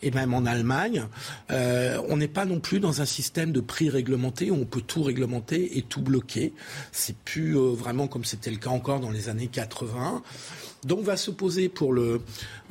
et 0.06 0.12
même 0.12 0.34
en 0.34 0.46
Allemagne. 0.46 1.08
Euh, 1.52 2.00
on 2.08 2.18
n'est 2.18 2.28
pas 2.28 2.46
non 2.46 2.60
plus 2.60 2.80
dans 2.80 3.02
un 3.02 3.06
système 3.06 3.52
de 3.52 3.60
prix 3.60 3.90
réglementé 3.90 4.52
où 4.52 4.56
on 4.56 4.66
peut 4.66 4.82
tout 4.82 5.02
réglementer 5.02 5.78
et 5.78 5.82
tout 5.82 6.02
bloquer. 6.02 6.54
C'est 6.92 7.18
plus 7.18 7.58
euh, 7.58 7.74
vraiment 7.74 8.08
comme 8.08 8.24
c'était 8.24 8.52
le 8.52 8.58
cas 8.58 8.70
encore 8.70 9.00
dans 9.00 9.10
les 9.10 9.30
années 9.30 9.48
80. 9.48 10.22
Donc 10.86 11.02
va 11.02 11.18
se 11.18 11.32
poser 11.32 11.68
pour 11.68 11.92
le, 11.92 12.22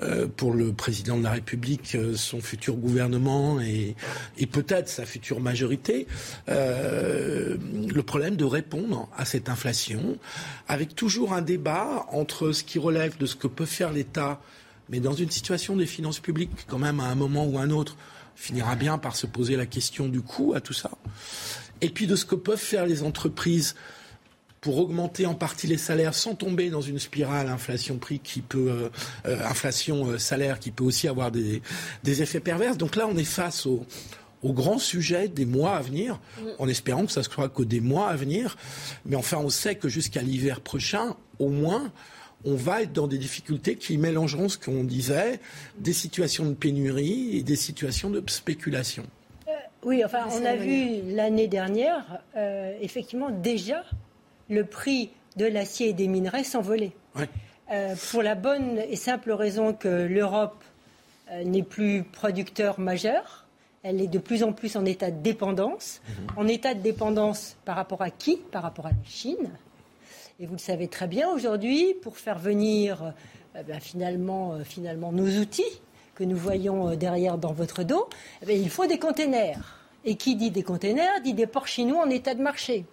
euh, 0.01 0.29
pour 0.29 0.53
le 0.53 0.73
président 0.73 1.19
de 1.19 1.25
la 1.25 1.33
République, 1.33 1.97
son 2.15 2.41
futur 2.41 2.77
gouvernement 2.77 3.61
et, 3.61 3.97
et 4.39 4.47
peut-être 4.47 4.89
sa 4.89 5.05
future 5.05 5.41
majorité, 5.41 6.07
le 6.47 8.03
problème 8.03 8.37
de 8.37 8.45
répondre 8.45 9.09
à 9.17 9.25
cette 9.25 9.49
inflation, 9.49 10.17
avec 10.69 10.95
toujours 10.95 11.33
un 11.33 11.43
débat 11.43 12.07
entre 12.13 12.53
ce 12.53 12.63
qui 12.63 12.79
relève 12.79 13.19
de 13.19 13.27
ce 13.27 13.35
que 13.35 13.49
peut 13.49 13.67
faire 13.67 13.93
l'État 13.93 14.41
mais 14.89 15.01
dans 15.01 15.15
une 15.15 15.31
situation 15.31 15.77
des 15.77 15.87
finances 15.87 16.21
publiques, 16.21 16.51
quand 16.67 16.79
même, 16.79 17.01
à 17.01 17.05
un 17.05 17.15
moment 17.15 17.47
ou 17.47 17.59
un 17.59 17.71
autre, 17.71 17.97
finira 18.37 18.75
bien 18.77 18.99
par 18.99 19.17
se 19.17 19.27
poser 19.27 19.57
la 19.57 19.67
question 19.67 20.09
du 20.09 20.21
coût 20.21 20.55
à 20.55 20.61
tout 20.61 20.73
ça. 20.73 20.91
Et 21.81 21.91
puis 21.91 22.07
de 22.07 22.17
ce 22.17 22.25
que 22.25 22.35
peuvent 22.35 22.59
faire 22.59 22.87
les 22.87 23.03
entreprises 23.03 23.75
pour 24.61 24.79
augmenter 24.79 25.27
en 25.27 25.35
partie 25.35 25.67
les 25.67 25.77
salaires 25.77 26.15
sans 26.15 26.35
tomber 26.35 26.71
dans 26.71 26.81
une 26.81 26.99
spirale 26.99 27.49
inflation-prix 27.49 28.21
qui 28.21 28.41
peut, 28.41 28.71
euh, 28.71 28.89
euh, 29.27 29.47
inflation-salaire 29.47 30.59
qui 30.59 30.71
peut 30.71 30.85
aussi 30.85 31.07
avoir 31.07 31.31
des, 31.31 31.61
des, 32.03 32.23
effets 32.23 32.41
pervers. 32.41 32.75
Donc 32.75 32.97
là, 32.97 33.07
on 33.07 33.17
est 33.19 33.25
face 33.25 33.67
au, 33.67 33.85
au 34.43 34.55
grand 34.55 34.79
sujet 34.79 35.29
des 35.29 35.45
mois 35.45 35.77
à 35.77 35.83
venir, 35.83 36.19
en 36.59 36.67
espérant 36.67 37.05
que 37.05 37.13
ça 37.13 37.23
se 37.23 37.29
croit 37.29 37.51
que 37.51 37.63
des 37.63 37.81
mois 37.81 38.09
à 38.09 38.17
venir. 38.17 38.57
Mais 39.05 39.17
enfin, 39.17 39.37
on 39.39 39.51
sait 39.51 39.75
que 39.75 39.89
jusqu'à 39.89 40.23
l'hiver 40.23 40.63
prochain, 40.63 41.17
au 41.39 41.51
moins, 41.51 41.93
on 42.45 42.55
va 42.55 42.83
être 42.83 42.93
dans 42.93 43.07
des 43.07 43.19
difficultés 43.19 43.77
qui 43.77 43.99
mélangeront 43.99 44.49
ce 44.49 44.59
qu'on 44.59 44.85
disait, 44.85 45.41
des 45.79 45.93
situations 45.93 46.45
de 46.45 46.55
pénurie 46.55 47.37
et 47.37 47.43
des 47.43 47.57
situations 47.57 48.11
de 48.11 48.23
spéculation. 48.27 49.05
Euh, 49.49 49.53
oui, 49.83 50.05
enfin, 50.05 50.27
on 50.31 50.45
a 50.45 50.57
vu 50.57 51.01
l'année 51.15 51.49
dernière, 51.49 52.21
euh, 52.37 52.77
effectivement, 52.81 53.31
déjà, 53.31 53.83
le 54.51 54.65
prix 54.65 55.11
de 55.37 55.47
l'acier 55.47 55.89
et 55.89 55.93
des 55.93 56.09
minerais 56.09 56.45
s'envoler. 56.45 56.93
Euh, 57.73 57.95
pour 58.11 58.23
la 58.23 58.35
bonne 58.35 58.79
et 58.79 58.97
simple 58.97 59.33
raison 59.33 59.73
que 59.73 59.89
l'Europe 59.89 60.63
n'est 61.45 61.63
plus 61.63 62.05
producteur 62.05 62.79
majeur. 62.79 63.47
Elle 63.83 64.01
est 64.01 64.07
de 64.07 64.19
plus 64.19 64.43
en 64.43 64.53
plus 64.53 64.77
en 64.77 64.85
état 64.85 65.11
de 65.11 65.21
dépendance. 65.23 66.01
Mhm. 66.07 66.27
En 66.37 66.49
état 66.49 66.75
de 66.75 66.81
dépendance 66.81 67.57
par 67.65 67.77
rapport 67.77 68.03
à 68.03 68.11
qui? 68.11 68.37
Par 68.37 68.63
rapport 68.63 68.87
à 68.87 68.91
la 68.91 68.97
Chine. 69.05 69.51
Et 70.41 70.47
vous 70.47 70.55
le 70.55 70.59
savez 70.59 70.89
très 70.89 71.07
bien 71.07 71.31
aujourd'hui, 71.31 71.95
pour 72.03 72.19
faire 72.19 72.41
venir 72.41 73.15
euh, 73.55 73.63
ben, 73.63 73.79
finalement, 73.79 74.55
euh, 74.55 74.65
finalement 74.65 75.13
nos 75.13 75.29
outils 75.41 75.63
que 76.17 76.25
nous 76.25 76.37
voyons 76.37 76.89
euh, 76.89 76.97
derrière 76.97 77.39
dans 77.39 77.53
votre 77.53 77.85
dos, 77.85 78.09
eh 78.43 78.47
ben, 78.47 78.61
il 78.61 78.69
faut 78.69 78.87
des 78.87 78.99
containers. 78.99 79.79
Et 80.05 80.17
qui 80.17 80.35
dit 80.35 80.51
des 80.51 80.65
containers 80.65 81.21
dit 81.23 81.35
des 81.35 81.47
ports 81.47 81.69
chinois 81.69 82.05
en 82.05 82.11
état 82.11 82.35
de 82.35 82.43
marché. 82.43 82.85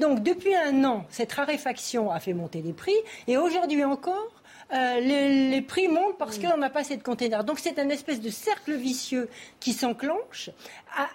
Donc 0.00 0.24
depuis 0.24 0.54
un 0.54 0.84
an, 0.84 1.06
cette 1.08 1.32
raréfaction 1.32 2.10
a 2.10 2.18
fait 2.18 2.34
monter 2.34 2.62
les 2.62 2.72
prix 2.72 2.96
et 3.26 3.38
aujourd'hui 3.38 3.84
encore, 3.84 4.42
les, 4.70 5.62
prix 5.66 5.88
montent 5.88 6.18
parce 6.18 6.38
qu'on 6.38 6.58
n'a 6.58 6.68
pas 6.68 6.80
assez 6.80 6.98
de 6.98 7.02
containers. 7.02 7.44
Donc 7.44 7.58
c'est 7.58 7.78
un 7.78 7.88
espèce 7.88 8.20
de 8.20 8.28
cercle 8.28 8.74
vicieux 8.74 9.30
qui 9.60 9.72
s'enclenche 9.72 10.50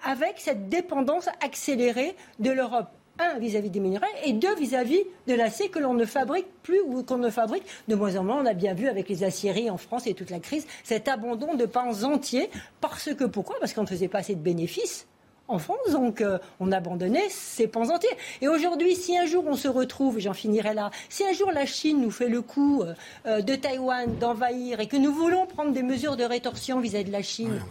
avec 0.03 0.39
cette 0.39 0.69
dépendance 0.69 1.27
accélérée 1.39 2.15
de 2.39 2.49
l'Europe 2.49 2.89
un, 3.19 3.39
vis-à-vis 3.39 3.69
des 3.69 3.79
minerais, 3.79 4.07
et 4.25 4.33
deux, 4.33 4.55
vis-à-vis 4.55 5.03
de 5.27 5.33
l'acier 5.33 5.69
que 5.69 5.79
l'on 5.79 5.93
ne 5.93 6.05
fabrique 6.05 6.47
plus 6.63 6.81
ou 6.81 7.03
qu'on 7.03 7.17
ne 7.17 7.29
fabrique 7.29 7.63
de 7.87 7.95
moins 7.95 8.15
en 8.15 8.23
moins. 8.23 8.41
On 8.41 8.45
a 8.45 8.53
bien 8.53 8.73
vu 8.73 8.87
avec 8.87 9.09
les 9.09 9.23
aciéries 9.23 9.69
en 9.69 9.77
France 9.77 10.07
et 10.07 10.13
toute 10.13 10.29
la 10.29 10.39
crise 10.39 10.65
cet 10.83 11.07
abandon 11.07 11.55
de 11.55 11.65
pans 11.65 12.03
entiers. 12.03 12.49
Parce 12.81 13.13
que 13.13 13.25
pourquoi? 13.25 13.55
Parce 13.59 13.73
qu'on 13.73 13.83
ne 13.83 13.87
faisait 13.87 14.07
pas 14.07 14.19
assez 14.19 14.35
de 14.35 14.41
bénéfices 14.41 15.07
en 15.47 15.59
France, 15.59 15.91
donc 15.91 16.21
euh, 16.21 16.37
on 16.59 16.71
abandonnait 16.71 17.27
ces 17.29 17.67
pans 17.67 17.89
entiers. 17.89 18.09
Et 18.41 18.47
aujourd'hui, 18.47 18.95
si 18.95 19.17
un 19.17 19.25
jour 19.25 19.43
on 19.47 19.55
se 19.55 19.67
retrouve, 19.67 20.19
j'en 20.19 20.33
finirai 20.33 20.73
là, 20.73 20.89
si 21.09 21.25
un 21.25 21.33
jour 21.33 21.51
la 21.51 21.65
Chine 21.65 22.01
nous 22.01 22.11
fait 22.11 22.29
le 22.29 22.41
coup 22.41 22.81
euh, 22.81 22.93
euh, 23.25 23.41
de 23.41 23.55
Taïwan 23.55 24.15
d'envahir 24.17 24.79
et 24.79 24.87
que 24.87 24.97
nous 24.97 25.13
voulons 25.13 25.45
prendre 25.45 25.71
des 25.71 25.83
mesures 25.83 26.15
de 26.15 26.23
rétorsion 26.23 26.79
vis-à-vis 26.79 27.05
de 27.05 27.11
la 27.11 27.21
Chine, 27.21 27.61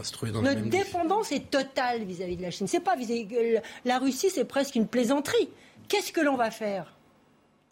notre 0.42 0.62
dépendance 0.62 1.32
est 1.32 1.50
totale 1.50 2.04
vis-à-vis 2.04 2.36
de 2.36 2.42
la 2.42 2.50
Chine. 2.50 2.66
C'est 2.66 2.80
pas 2.80 2.94
vis-à-vis 2.94 3.26
la 3.84 3.98
Russie, 3.98 4.30
c'est 4.30 4.44
presque 4.44 4.74
une 4.74 4.86
plaisanterie. 4.86 5.48
Qu'est-ce 5.88 6.12
que 6.12 6.20
l'on 6.20 6.36
va 6.36 6.50
faire? 6.50 6.94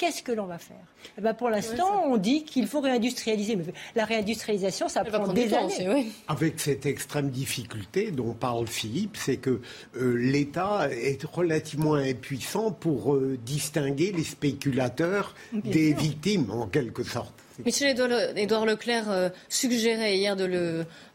Qu'est-ce 0.01 0.23
que 0.23 0.33
l'on 0.33 0.47
va 0.47 0.57
faire? 0.57 0.81
Eh 1.19 1.21
ben 1.21 1.35
Pour 1.35 1.51
l'instant, 1.51 2.05
on 2.07 2.17
dit 2.17 2.45
qu'il 2.45 2.67
faut 2.67 2.81
réindustrialiser. 2.81 3.57
Mais 3.57 3.65
la 3.95 4.07
réindustrialisation, 4.07 4.89
ça 4.89 5.05
prend 5.05 5.31
des 5.31 5.53
années. 5.53 6.11
Avec 6.27 6.59
cette 6.59 6.87
extrême 6.87 7.29
difficulté 7.29 8.11
dont 8.11 8.33
parle 8.33 8.67
Philippe, 8.67 9.19
c'est 9.19 9.37
que 9.37 9.61
euh, 9.97 10.15
l'État 10.15 10.89
est 10.91 11.23
relativement 11.25 11.97
impuissant 11.97 12.73
pour 12.73 13.15
euh, 13.15 13.39
distinguer 13.45 14.11
les 14.11 14.25
spéculateurs 14.25 15.35
des 15.53 15.93
victimes, 15.93 16.51
en 16.51 16.67
quelque 16.67 17.03
sorte. 17.03 17.35
Michel-Édouard 17.65 18.67
Leclerc 18.67 19.11
euh, 19.11 19.29
suggérait 19.49 20.17
hier 20.17 20.37
de, 20.37 20.45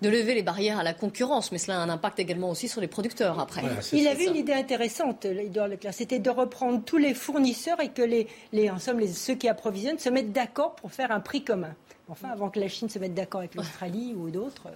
lever 0.01 0.35
les 0.35 0.43
barrières 0.43 0.79
à 0.79 0.83
la 0.83 0.93
concurrence, 0.93 1.51
mais 1.51 1.57
cela 1.57 1.79
a 1.79 1.83
un 1.83 1.89
impact 1.89 2.19
également 2.19 2.49
aussi 2.49 2.67
sur 2.67 2.81
les 2.81 2.87
producteurs 2.87 3.39
après. 3.39 3.63
Il 3.93 4.07
avait 4.07 4.25
une 4.25 4.35
idée 4.35 4.53
intéressante, 4.53 5.25
Édouard 5.25 5.67
Leclerc, 5.67 5.93
c'était 5.93 6.19
de 6.19 6.29
reprendre 6.29 6.83
tous 6.83 6.97
les 6.97 7.13
fournisseurs 7.13 7.81
et 7.81 7.89
que 7.89 8.01
les, 8.01 8.69
en 8.69 8.79
somme, 8.79 9.05
ceux 9.07 9.35
qui 9.35 9.47
approvisionnent 9.47 9.99
se 9.99 10.09
mettent 10.09 10.31
d'accord 10.31 10.75
pour 10.75 10.91
faire 10.91 11.11
un 11.11 11.19
prix 11.19 11.43
commun. 11.43 11.75
Enfin, 12.07 12.29
avant 12.29 12.49
que 12.49 12.59
la 12.59 12.67
Chine 12.67 12.89
se 12.89 12.99
mette 12.99 13.15
d'accord 13.15 13.39
avec 13.39 13.55
l'Australie 13.55 14.13
ou 14.15 14.29
d'autres. 14.29 14.67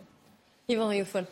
Yvan 0.68 0.88
Riofol. 0.88 1.26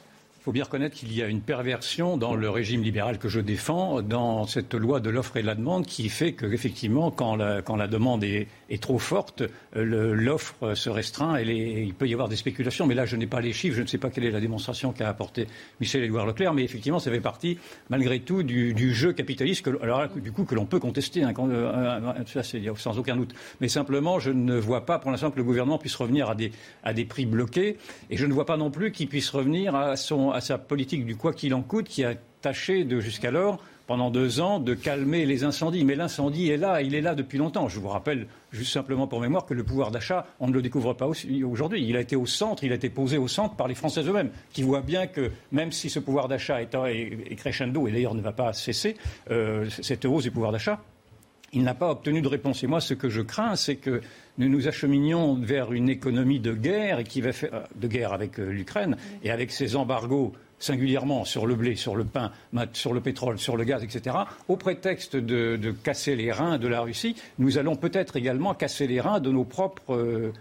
Faut 0.47 0.53
bien 0.53 0.63
reconnaître 0.63 0.95
qu'il 0.95 1.13
y 1.13 1.21
a 1.21 1.27
une 1.27 1.41
perversion 1.41 2.15
dans 2.15 2.33
le 2.33 2.49
régime 2.49 2.81
libéral 2.81 3.17
que 3.17 3.27
je 3.27 3.41
défends, 3.41 4.01
dans 4.01 4.47
cette 4.47 4.75
loi 4.75 5.01
de 5.01 5.09
l'offre 5.09 5.35
et 5.35 5.41
de 5.41 5.45
la 5.45 5.55
demande, 5.55 5.85
qui 5.85 6.07
fait 6.07 6.31
qu'effectivement, 6.31 7.11
quand 7.11 7.35
la, 7.35 7.61
quand 7.61 7.75
la 7.75 7.89
demande 7.89 8.23
est, 8.23 8.47
est 8.69 8.81
trop 8.81 8.97
forte, 8.97 9.43
euh, 9.75 10.13
l'offre 10.15 10.73
se 10.73 10.89
restreint 10.89 11.37
et 11.37 11.83
il 11.83 11.93
peut 11.93 12.07
y 12.07 12.13
avoir 12.13 12.29
des 12.29 12.37
spéculations. 12.37 12.87
Mais 12.87 12.95
là, 12.95 13.05
je 13.05 13.17
n'ai 13.17 13.27
pas 13.27 13.41
les 13.41 13.51
chiffres, 13.51 13.75
je 13.75 13.81
ne 13.81 13.87
sais 13.87 13.97
pas 13.97 14.09
quelle 14.09 14.23
est 14.23 14.31
la 14.31 14.39
démonstration 14.39 14.93
qu'a 14.93 15.09
apporté 15.09 15.47
Michel-Édouard 15.81 16.25
Leclerc, 16.25 16.53
mais 16.53 16.63
effectivement, 16.63 16.99
ça 16.99 17.11
fait 17.11 17.19
partie, 17.19 17.57
malgré 17.89 18.21
tout, 18.21 18.43
du, 18.43 18.73
du 18.73 18.93
jeu 18.93 19.11
capitaliste, 19.11 19.65
que, 19.65 20.19
du 20.19 20.31
coup, 20.31 20.45
que 20.45 20.55
l'on 20.55 20.65
peut 20.65 20.79
contester, 20.79 21.23
hein, 21.23 21.33
quand, 21.33 21.49
euh, 21.49 21.99
ça 22.25 22.41
sans 22.77 22.97
aucun 22.97 23.17
doute. 23.17 23.35
Mais 23.59 23.67
simplement, 23.67 24.17
je 24.19 24.31
ne 24.31 24.57
vois 24.57 24.85
pas 24.85 24.97
pour 24.97 25.11
l'instant 25.11 25.29
que 25.29 25.37
le 25.37 25.43
gouvernement 25.43 25.77
puisse 25.77 25.95
revenir 25.95 26.29
à 26.29 26.35
des, 26.35 26.53
à 26.85 26.93
des 26.93 27.03
prix 27.03 27.25
bloqués, 27.25 27.75
et 28.09 28.15
je 28.15 28.25
ne 28.25 28.31
vois 28.31 28.45
pas 28.45 28.55
non 28.55 28.71
plus 28.71 28.93
qu'il 28.93 29.09
puisse 29.09 29.29
revenir 29.29 29.75
à 29.75 29.97
son 29.97 30.36
à 30.37 30.41
sa 30.41 30.57
politique 30.57 31.05
du 31.05 31.15
quoi 31.15 31.33
qu'il 31.33 31.53
en 31.53 31.61
coûte 31.61 31.87
qui 31.87 32.03
a 32.03 32.13
tâché 32.41 32.83
de 32.85 32.99
jusqu'alors 32.99 33.59
pendant 33.87 34.11
deux 34.11 34.41
ans 34.41 34.59
de 34.59 34.73
calmer 34.73 35.25
les 35.25 35.43
incendies. 35.43 35.83
Mais 35.83 35.95
l'incendie 35.95 36.49
est 36.49 36.57
là, 36.57 36.81
il 36.81 36.93
est 36.93 37.01
là 37.01 37.15
depuis 37.15 37.37
longtemps. 37.37 37.67
Je 37.67 37.79
vous 37.79 37.87
rappelle, 37.87 38.27
juste 38.51 38.71
simplement 38.71 39.07
pour 39.07 39.21
mémoire, 39.21 39.45
que 39.45 39.53
le 39.53 39.63
pouvoir 39.63 39.91
d'achat, 39.91 40.27
on 40.39 40.47
ne 40.47 40.53
le 40.53 40.61
découvre 40.61 40.93
pas 40.93 41.07
aujourd'hui. 41.07 41.85
Il 41.87 41.95
a 41.97 42.01
été 42.01 42.15
au 42.15 42.25
centre, 42.25 42.63
il 42.63 42.71
a 42.71 42.75
été 42.75 42.89
posé 42.89 43.17
au 43.17 43.27
centre 43.27 43.55
par 43.55 43.67
les 43.67 43.75
Français 43.75 44.03
eux-mêmes, 44.03 44.29
qui 44.51 44.61
voient 44.61 44.81
bien 44.81 45.07
que 45.07 45.31
même 45.51 45.71
si 45.71 45.89
ce 45.89 45.99
pouvoir 45.99 46.27
d'achat 46.27 46.61
est, 46.61 47.35
crescendo, 47.37 47.87
et 47.87 47.91
d'ailleurs 47.91 48.13
ne 48.13 48.21
va 48.21 48.33
pas 48.33 48.53
cesser, 48.53 48.95
euh, 49.31 49.67
cette 49.69 50.05
hausse 50.05 50.23
du 50.23 50.31
pouvoir 50.31 50.51
d'achat, 50.51 50.81
il 51.57 51.63
n'a 51.63 51.73
pas 51.73 51.89
obtenu 51.89 52.21
de 52.21 52.27
réponse. 52.27 52.63
Et 52.63 52.67
moi, 52.67 52.79
ce 52.79 52.93
que 52.93 53.09
je 53.09 53.21
crains, 53.21 53.55
c'est 53.55 53.77
que 53.77 54.01
nous 54.37 54.47
nous 54.47 54.67
acheminions 54.67 55.33
vers 55.33 55.73
une 55.73 55.89
économie 55.89 56.39
de 56.39 56.53
guerre, 56.53 56.99
et 56.99 57.03
qui 57.03 57.19
va 57.19 57.33
faire, 57.33 57.53
euh, 57.53 57.63
de 57.75 57.87
guerre 57.87 58.13
avec 58.13 58.39
euh, 58.39 58.51
l'Ukraine, 58.51 58.95
et 59.23 59.31
avec 59.31 59.51
ces 59.51 59.75
embargos 59.75 60.33
singulièrement 60.59 61.25
sur 61.25 61.47
le 61.47 61.55
blé, 61.55 61.75
sur 61.75 61.95
le 61.95 62.03
pain, 62.03 62.31
sur 62.73 62.93
le 62.93 63.01
pétrole, 63.01 63.39
sur 63.39 63.57
le 63.57 63.63
gaz, 63.63 63.83
etc., 63.83 64.15
au 64.47 64.55
prétexte 64.55 65.15
de, 65.15 65.75
casser 65.83 66.15
les 66.15 66.31
reins 66.31 66.57
de 66.57 66.67
la 66.67 66.81
Russie, 66.81 67.15
nous 67.37 67.57
allons 67.57 67.75
peut-être 67.75 68.15
également 68.15 68.53
casser 68.53 68.87
les 68.87 68.99
reins 68.99 69.19
de 69.19 69.31
nos 69.31 69.43
propres 69.43 69.95
euh, 69.95 70.33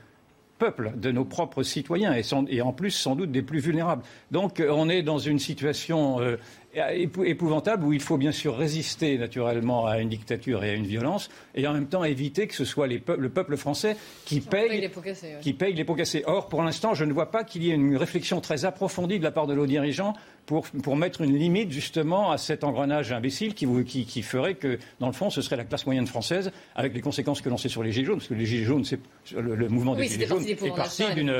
peuples, 0.59 0.93
de 0.97 1.11
nos 1.11 1.25
propres 1.25 1.63
citoyens, 1.63 2.15
et, 2.15 2.63
en 2.63 2.73
plus 2.73 2.91
sans 2.91 3.15
doute 3.15 3.31
des 3.31 3.43
plus 3.43 3.59
vulnérables. 3.59 4.03
Donc 4.31 4.63
on 4.67 4.89
est 4.89 5.03
dans 5.03 5.19
une 5.19 5.39
situation 5.39 6.19
épouvantable 7.25 7.85
où 7.85 7.93
il 7.93 8.01
faut 8.01 8.17
bien 8.17 8.33
sûr 8.33 8.57
résister 8.57 9.19
naturellement 9.19 9.87
à 9.87 9.99
une 9.99 10.09
dictature 10.09 10.65
et 10.65 10.71
à 10.71 10.75
une 10.75 10.87
violence 10.87 11.31
et 11.55 11.67
en 11.67 11.73
même 11.73 11.87
temps 11.87 12.05
éviter 12.05 12.47
que 12.47 12.55
ce 12.55 12.65
soit 12.65 12.87
le 12.87 13.29
peuple 13.29 13.57
français 13.57 13.97
qui 14.25 14.41
paye, 14.41 14.81
les 14.81 14.89
pots 14.89 15.01
cassés, 15.01 15.35
qui 15.41 15.53
paye 15.53 15.75
les 15.75 15.85
pots 15.85 15.95
cassés. 15.95 16.23
Or, 16.27 16.49
pour 16.49 16.63
l'instant, 16.63 16.95
je 16.95 17.05
ne 17.05 17.13
vois 17.13 17.31
pas 17.31 17.45
qu'il 17.45 17.63
y 17.63 17.71
ait 17.71 17.75
une 17.75 17.97
réflexion 17.97 18.41
très 18.41 18.65
approfondie 18.65 19.19
de 19.19 19.25
la 19.25 19.31
part 19.31 19.47
de 19.47 19.55
nos 19.55 19.67
dirigeants 19.67 20.15
pour, 20.47 20.67
pour 20.67 20.97
mettre 20.97 21.23
une 21.23 21.37
limite 21.37 21.73
justement 21.73 22.31
à 22.31 22.39
cet 22.39 22.65
engrenage 22.65 23.13
imbécile 23.13 23.55
qui, 23.55 23.67
qui, 23.85 24.07
qui, 24.07 24.23
ferait 24.23 24.55
que, 24.55 24.79
dans 25.01 25.09
le 25.09 25.13
fond, 25.13 25.29
ce 25.29 25.43
serait 25.43 25.57
la 25.57 25.65
classe 25.65 25.87
moyenne 25.87 26.07
française, 26.07 26.53
avec 26.75 26.95
les 26.95 27.01
conséquences 27.01 27.41
que 27.41 27.49
l'on 27.49 27.57
sait 27.57 27.69
sur 27.69 27.83
les 27.83 27.91
Gilets 27.93 28.07
jaunes, 28.07 28.19
parce 28.19 28.29
que 28.29 28.35
les 28.35 28.47
Gilets 28.47 28.65
jaunes, 28.65 28.85
c'est, 28.85 29.01
le, 29.37 29.69
mouvement 29.69 29.95
des 29.95 30.07
Gilets 30.07 30.27
jaunes 30.27 30.47
est 30.47 30.77
parti 30.77 31.03
d'une, 31.15 31.31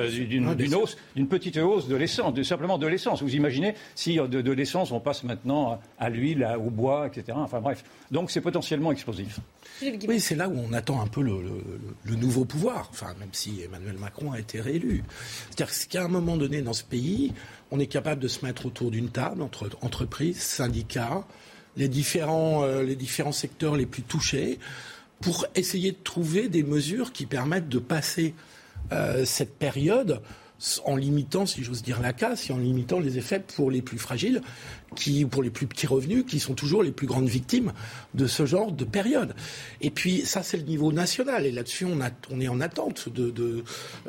hausse, 0.75 0.97
d'une 1.15 1.29
petite 1.29 1.57
hausse 1.57 1.87
de 1.87 1.97
l'essence, 1.97 2.35
de, 2.35 2.43
simplement 2.43 2.79
de 2.79 2.87
l'essence. 2.87 3.23
Vous 3.23 3.35
imaginez 3.35 3.75
si 3.95 4.17
de, 4.17 4.27
de 4.27 4.53
l'essence 4.53 4.91
on 4.91 5.01
passe 5.01 5.23
maintenant 5.27 5.79
à 5.99 6.09
l'huile, 6.09 6.49
au 6.59 6.71
bois, 6.71 7.07
etc. 7.07 7.37
Enfin 7.37 7.61
bref. 7.61 7.85
Donc 8.11 8.31
c'est 8.31 8.41
potentiellement 8.41 8.93
explosif. 8.93 9.41
Oui, 9.83 10.21
c'est 10.21 10.37
là 10.37 10.49
où 10.49 10.57
on 10.57 10.73
attend 10.73 11.03
un 11.03 11.07
peu 11.07 11.23
le, 11.23 12.17
nouveau 12.17 12.45
pouvoir, 12.47 12.89
enfin, 12.91 13.15
même 13.19 13.29
si 13.33 13.61
Emmanuel 13.63 13.99
Macron 13.99 14.33
a 14.33 14.39
été 14.39 14.61
réélu. 14.61 15.05
C'est-à-dire 15.51 15.75
qu'à 15.89 16.05
un 16.05 16.09
moment 16.09 16.37
donné 16.37 16.63
dans 16.63 16.73
ce 16.73 16.85
pays, 16.85 17.33
on 17.71 17.79
est 17.79 17.87
capable 17.87 18.23
de 18.23 18.29
se 18.29 18.45
mettre 18.45 18.67
autour 18.67 18.91
d'une 18.91 19.11
table 19.11 19.43
entre 19.43 19.69
entreprises, 19.83 20.41
syndicats, 20.41 21.25
les 21.77 21.89
différents, 21.89 22.63
euh, 22.63 22.83
les 22.83 22.97
différents 22.97 23.33
secteurs 23.33 23.77
les 23.77 23.87
plus 23.87 24.03
touchés, 24.03 24.59
pour 25.21 25.47
essayer 25.55 25.93
de 25.93 26.03
trouver 26.03 26.49
des 26.49 26.63
mesures 26.63 27.13
qui 27.13 27.27
permettent 27.27 27.69
de 27.69 27.79
passer 27.79 28.35
euh, 28.93 29.25
cette 29.25 29.59
période 29.59 30.23
en 30.85 30.97
limitant, 30.97 31.47
si 31.47 31.63
j'ose 31.63 31.83
dire, 31.83 32.01
la 32.01 32.13
casse 32.13 32.49
et 32.49 32.53
en 32.53 32.59
limitant 32.59 32.99
les 32.99 33.19
effets 33.19 33.41
pour 33.41 33.71
les 33.71 33.83
plus 33.83 33.99
fragiles, 33.99 34.41
qui, 34.95 35.25
pour 35.25 35.43
les 35.43 35.51
plus 35.51 35.67
petits 35.67 35.87
revenus, 35.87 36.25
qui 36.27 36.41
sont 36.41 36.55
toujours 36.55 36.83
les 36.83 36.93
plus 36.93 37.07
grandes 37.07 37.29
victimes 37.29 37.73
de 38.15 38.27
ce 38.27 38.47
genre 38.47 38.73
de 38.73 38.85
période. 38.85 39.35
Et 39.81 39.91
puis, 39.91 40.21
ça, 40.21 40.43
c'est 40.43 40.57
le 40.57 40.63
niveau 40.63 40.93
national. 40.93 41.45
Et 41.45 41.53
là-dessus, 41.53 41.85
on, 41.85 41.99
on, 42.31 42.41
est 42.41 42.49
en 42.49 42.61
attente 42.61 43.09
de. 43.09 43.31
de 43.31 43.65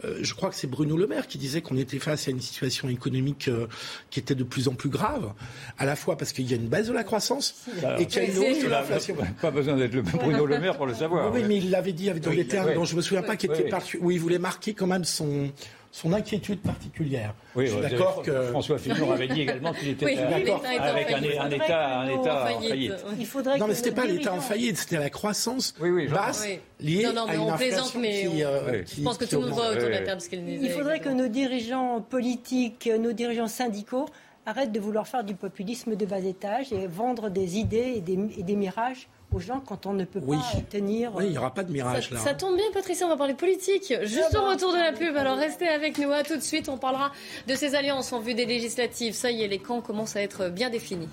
euh, 0.05 0.19
je 0.21 0.33
crois 0.33 0.49
que 0.49 0.55
c'est 0.55 0.67
Bruno 0.67 0.95
Le 0.95 1.07
Maire 1.07 1.27
qui 1.27 1.37
disait 1.37 1.61
qu'on 1.61 1.77
était 1.77 1.99
face 1.99 2.27
à 2.27 2.31
une 2.31 2.39
situation 2.39 2.87
économique 2.89 3.47
euh, 3.49 3.67
qui 4.09 4.19
était 4.19 4.35
de 4.35 4.43
plus 4.43 4.67
en 4.67 4.73
plus 4.73 4.89
grave, 4.89 5.33
à 5.77 5.85
la 5.85 5.95
fois 5.95 6.17
parce 6.17 6.31
qu'il 6.31 6.49
y 6.49 6.53
a 6.53 6.57
une 6.57 6.67
baisse 6.67 6.87
de 6.87 6.93
la 6.93 7.03
croissance 7.03 7.65
et 7.97 8.05
qu'il 8.05 8.23
y 8.23 8.25
a 8.25 8.29
une 8.29 8.37
hausse 8.37 8.63
de 8.63 8.69
l'inflation. 8.69 9.15
Pas 9.41 9.51
besoin 9.51 9.75
d'être 9.75 9.93
le 9.93 10.01
Bruno 10.01 10.45
Le 10.45 10.59
Maire 10.59 10.77
pour 10.77 10.85
le 10.85 10.93
savoir. 10.93 11.33
Oui, 11.33 11.41
mais 11.45 11.57
il 11.57 11.69
l'avait 11.71 11.93
dit 11.93 12.09
dans 12.09 12.31
des 12.31 12.47
termes 12.47 12.73
dont 12.73 12.85
je 12.85 12.95
me 12.95 13.01
souviens 13.01 13.23
pas, 13.23 13.35
qui 13.35 13.47
était 13.47 13.69
où 13.99 14.11
il 14.11 14.19
voulait 14.19 14.39
marquer 14.39 14.73
quand 14.73 14.87
même 14.87 15.03
son 15.03 15.51
son 15.97 16.13
inquiétude 16.13 16.59
particulière. 16.59 17.33
Oui, 17.55 17.65
je 17.65 17.71
suis 17.71 17.81
d'accord 17.81 18.21
que 18.21 18.43
François 18.49 18.77
Fillon 18.77 19.11
avait 19.11 19.27
dit 19.27 19.41
également 19.41 19.73
qu'il 19.73 19.89
était 19.89 20.15
d'accord 20.15 20.63
avec 20.79 21.11
un, 21.11 21.23
État, 21.49 21.99
un 22.01 22.07
État 22.07 22.43
en 22.55 22.61
faillite. 22.61 22.93
Il 23.17 23.25
faudrait 23.25 23.57
non, 23.57 23.67
mais 23.67 23.73
c'était 23.73 23.91
pas 23.91 24.05
l'État 24.05 24.31
en 24.31 24.39
faillite, 24.39 24.77
c'était 24.77 24.99
la 24.99 25.09
croissance 25.09 25.73
basse 26.11 26.45
liée 26.79 27.03
non, 27.03 27.13
non, 27.13 27.25
mais 27.25 27.33
à 27.33 27.35
une 27.37 27.55
plaisante, 27.55 27.95
mais 27.99 28.27
qui, 28.27 28.43
euh, 28.43 28.83
je 28.85 29.01
pense 29.01 29.17
que 29.17 29.25
tout 29.25 29.37
le 29.37 29.47
monde 29.47 29.55
voit 29.55 29.69
autour 29.69 29.85
de 29.85 29.87
la 29.87 30.01
table 30.01 30.21
ce 30.21 30.29
qu'il 30.29 30.45
disait. 30.45 30.67
Il 30.67 30.71
faudrait 30.71 30.99
que 30.99 31.09
nos 31.09 31.27
dirigeants 31.27 32.01
politiques, 32.01 32.87
nos 32.99 33.13
dirigeants 33.13 33.47
syndicaux 33.47 34.05
arrêtent 34.45 34.71
de 34.71 34.79
vouloir 34.79 35.07
faire 35.07 35.23
du 35.23 35.33
populisme 35.33 35.95
de 35.95 36.05
bas 36.05 36.19
étage 36.19 36.71
et 36.71 36.85
vendre 36.85 37.29
des 37.29 37.57
idées 37.57 37.93
et 37.95 38.01
des, 38.01 38.19
et 38.37 38.43
des 38.43 38.55
mirages 38.55 39.07
aux 39.33 39.39
gens 39.39 39.59
quand 39.59 39.85
on 39.85 39.93
ne 39.93 40.05
peut 40.05 40.21
pas 40.21 40.41
tenir. 40.69 41.13
Oui, 41.15 41.25
il 41.25 41.31
n'y 41.31 41.37
aura 41.37 41.53
pas 41.53 41.63
de 41.63 41.71
mirage 41.71 42.09
ça, 42.09 42.15
là. 42.15 42.21
Ça 42.21 42.33
tombe 42.33 42.55
bien, 42.55 42.65
Patricia, 42.73 43.05
on 43.05 43.09
va 43.09 43.17
parler 43.17 43.33
politique. 43.33 43.93
Juste 44.03 44.35
au 44.35 44.47
retour 44.47 44.71
de 44.71 44.77
la 44.77 44.91
pub. 44.93 45.15
Alors 45.17 45.37
restez 45.37 45.67
avec 45.67 45.97
nous. 45.97 46.11
À 46.11 46.23
tout 46.23 46.35
de 46.35 46.41
suite, 46.41 46.69
on 46.69 46.77
parlera 46.77 47.11
de 47.47 47.55
ces 47.55 47.75
alliances 47.75 48.13
en 48.13 48.19
vue 48.19 48.33
des 48.33 48.45
législatives. 48.45 49.13
Ça 49.13 49.31
y 49.31 49.43
est, 49.43 49.47
les 49.47 49.59
camps 49.59 49.81
commencent 49.81 50.15
à 50.15 50.21
être 50.21 50.49
bien 50.49 50.69
définis. 50.69 51.09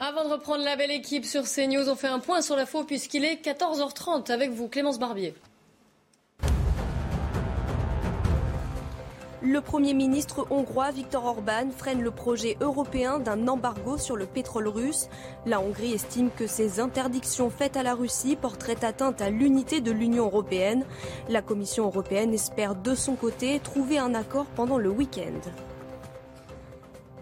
Avant 0.00 0.24
de 0.24 0.30
reprendre 0.30 0.64
la 0.64 0.76
belle 0.76 0.90
équipe 0.90 1.26
sur 1.26 1.44
CNews, 1.44 1.88
on 1.88 1.94
fait 1.94 2.08
un 2.08 2.20
point 2.20 2.40
sur 2.40 2.56
la 2.56 2.64
faux 2.64 2.84
puisqu'il 2.84 3.24
est 3.24 3.44
14h30 3.44 4.32
avec 4.32 4.50
vous, 4.50 4.68
Clémence 4.68 4.98
Barbier. 4.98 5.34
Le 9.42 9.62
Premier 9.62 9.94
ministre 9.94 10.46
hongrois 10.50 10.90
Viktor 10.90 11.24
Orban 11.24 11.70
freine 11.74 12.02
le 12.02 12.10
projet 12.10 12.58
européen 12.60 13.18
d'un 13.18 13.48
embargo 13.48 13.96
sur 13.96 14.16
le 14.16 14.26
pétrole 14.26 14.68
russe. 14.68 15.08
La 15.46 15.62
Hongrie 15.62 15.94
estime 15.94 16.28
que 16.30 16.46
ces 16.46 16.78
interdictions 16.78 17.48
faites 17.48 17.78
à 17.78 17.82
la 17.82 17.94
Russie 17.94 18.36
porteraient 18.36 18.84
atteinte 18.84 19.22
à 19.22 19.30
l'unité 19.30 19.80
de 19.80 19.92
l'Union 19.92 20.26
européenne. 20.26 20.84
La 21.30 21.40
Commission 21.40 21.86
européenne 21.86 22.34
espère 22.34 22.74
de 22.74 22.94
son 22.94 23.14
côté 23.14 23.58
trouver 23.60 23.96
un 23.96 24.14
accord 24.14 24.44
pendant 24.44 24.76
le 24.76 24.90
week-end. 24.90 25.40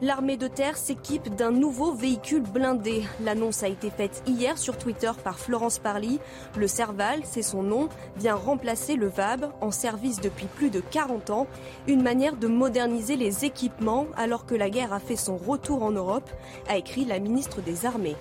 L'armée 0.01 0.37
de 0.37 0.47
terre 0.47 0.77
s'équipe 0.77 1.35
d'un 1.35 1.51
nouveau 1.51 1.93
véhicule 1.93 2.45
blindé. 2.45 3.03
L'annonce 3.21 3.65
a 3.65 3.69
été 3.69 3.91
faite 3.91 4.23
hier 4.29 4.57
sur 4.57 4.79
Twitter 4.79 5.11
par 5.25 5.41
Florence 5.41 5.81
Parly. 5.81 6.21
Le 6.57 6.69
Serval, 6.69 7.23
c'est 7.25 7.43
son 7.43 7.65
nom, 7.65 7.89
vient 8.17 8.37
remplacer 8.37 8.95
le 8.95 9.09
VAB 9.09 9.51
en 9.61 9.73
service 9.73 10.21
depuis 10.21 10.47
plus 10.47 10.71
de 10.71 10.79
40 10.79 11.31
ans. 11.31 11.49
Une 11.89 12.03
manière 12.03 12.37
de 12.37 12.47
moderniser 12.47 13.17
les 13.17 13.45
équipements 13.45 14.07
alors 14.17 14.47
que 14.47 14.55
la 14.55 14.71
guerre 14.71 14.93
a 14.93 15.01
fait 15.01 15.17
son 15.17 15.37
retour 15.37 15.83
en 15.83 15.91
Europe, 15.91 16.31
a 16.69 16.77
écrit 16.77 17.05
la 17.05 17.19
ministre 17.19 17.61
des 17.61 17.85
Armées. 17.85 18.17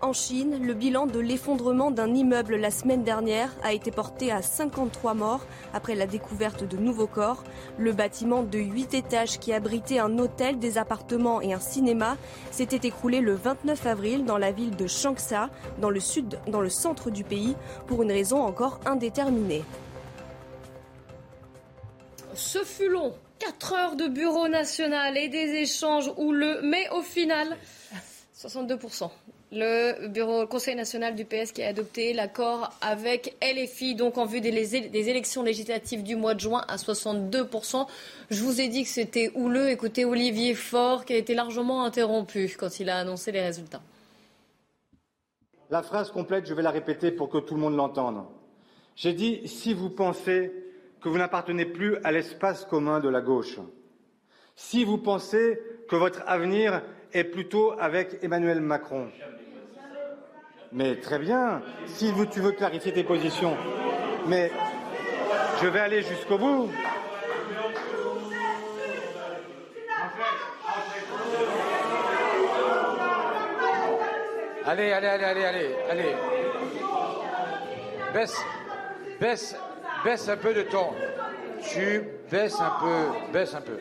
En 0.00 0.12
Chine, 0.12 0.64
le 0.64 0.74
bilan 0.74 1.06
de 1.06 1.18
l'effondrement 1.18 1.90
d'un 1.90 2.14
immeuble 2.14 2.54
la 2.54 2.70
semaine 2.70 3.02
dernière 3.02 3.50
a 3.64 3.72
été 3.72 3.90
porté 3.90 4.30
à 4.30 4.42
53 4.42 5.12
morts 5.14 5.44
après 5.74 5.96
la 5.96 6.06
découverte 6.06 6.62
de 6.62 6.76
nouveaux 6.76 7.08
corps. 7.08 7.42
Le 7.78 7.92
bâtiment 7.92 8.44
de 8.44 8.58
8 8.60 8.94
étages 8.94 9.40
qui 9.40 9.52
abritait 9.52 9.98
un 9.98 10.16
hôtel, 10.20 10.60
des 10.60 10.78
appartements 10.78 11.40
et 11.40 11.52
un 11.52 11.58
cinéma 11.58 12.16
s'était 12.52 12.86
écroulé 12.86 13.20
le 13.20 13.34
29 13.34 13.86
avril 13.86 14.24
dans 14.24 14.38
la 14.38 14.52
ville 14.52 14.76
de 14.76 14.86
Changsha, 14.86 15.50
dans 15.80 15.90
le 15.90 15.98
sud, 15.98 16.38
dans 16.46 16.60
le 16.60 16.70
centre 16.70 17.10
du 17.10 17.24
pays, 17.24 17.56
pour 17.88 18.04
une 18.04 18.12
raison 18.12 18.40
encore 18.40 18.78
indéterminée. 18.86 19.64
Ce 22.34 22.60
fut 22.60 22.88
long, 22.88 23.14
4 23.40 23.72
heures 23.72 23.96
de 23.96 24.06
bureau 24.06 24.46
national 24.46 25.16
et 25.16 25.28
des 25.28 25.56
échanges 25.56 26.12
houleux, 26.16 26.60
mais 26.62 26.88
au 26.90 27.02
final, 27.02 27.56
62% 28.40 29.10
le 29.50 30.08
bureau 30.08 30.46
Conseil 30.46 30.74
national 30.74 31.14
du 31.14 31.24
PS 31.24 31.52
qui 31.52 31.62
a 31.62 31.68
adopté 31.68 32.12
l'accord 32.12 32.70
avec 32.80 33.36
LFI, 33.42 33.94
donc 33.94 34.18
en 34.18 34.26
vue 34.26 34.40
des, 34.40 34.50
des, 34.50 35.08
élections 35.08 35.42
législatives 35.42 36.02
du 36.02 36.16
mois 36.16 36.34
de 36.34 36.40
juin 36.40 36.64
à 36.68 36.76
62%. 36.76 37.86
Je 38.30 38.42
vous 38.42 38.60
ai 38.60 38.68
dit 38.68 38.82
que 38.82 38.90
c'était 38.90 39.30
houleux. 39.34 39.70
Écoutez 39.70 40.04
Olivier 40.04 40.54
Faure 40.54 41.04
qui 41.04 41.14
a 41.14 41.16
été 41.16 41.34
largement 41.34 41.84
interrompu 41.84 42.54
quand 42.58 42.78
il 42.78 42.90
a 42.90 42.98
annoncé 42.98 43.32
les 43.32 43.40
résultats. 43.40 43.80
La 45.70 45.82
phrase 45.82 46.10
complète, 46.10 46.46
je 46.46 46.54
vais 46.54 46.62
la 46.62 46.70
répéter 46.70 47.10
pour 47.10 47.28
que 47.28 47.38
tout 47.38 47.54
le 47.54 47.60
monde 47.60 47.76
l'entende. 47.76 48.24
J'ai 48.96 49.12
dit 49.12 49.46
si 49.46 49.74
vous 49.74 49.90
pensez 49.90 50.52
que 51.00 51.08
vous 51.08 51.18
n'appartenez 51.18 51.64
plus 51.64 51.96
à 52.04 52.12
l'espace 52.12 52.64
commun 52.64 53.00
de 53.00 53.08
la 53.08 53.20
gauche. 53.20 53.58
Si 54.56 54.84
vous 54.84 54.98
pensez 54.98 55.58
que 55.88 55.96
votre 55.96 56.22
avenir 56.26 56.82
est 57.12 57.24
plutôt 57.24 57.72
avec 57.78 58.18
Emmanuel 58.22 58.60
Macron. 58.60 59.08
Mais 60.72 60.96
très 60.96 61.18
bien, 61.18 61.62
si 61.86 62.12
tu 62.30 62.40
veux 62.40 62.52
clarifier 62.52 62.92
tes 62.92 63.04
positions. 63.04 63.56
Mais 64.26 64.50
je 65.62 65.66
vais 65.66 65.80
aller 65.80 66.02
jusqu'au 66.02 66.36
bout. 66.36 66.70
Allez, 74.66 74.92
allez, 74.92 75.06
allez, 75.06 75.24
allez, 75.24 75.44
allez, 75.44 75.76
allez. 75.90 76.16
Baisse, 78.12 78.36
baisse, 79.18 79.56
baisse 80.04 80.28
un 80.28 80.36
peu 80.36 80.52
de 80.52 80.62
ton. 80.62 80.90
Tu 81.62 82.02
baisses 82.30 82.60
un 82.60 82.72
peu, 82.78 83.32
baisse 83.32 83.54
un 83.54 83.62
peu. 83.62 83.78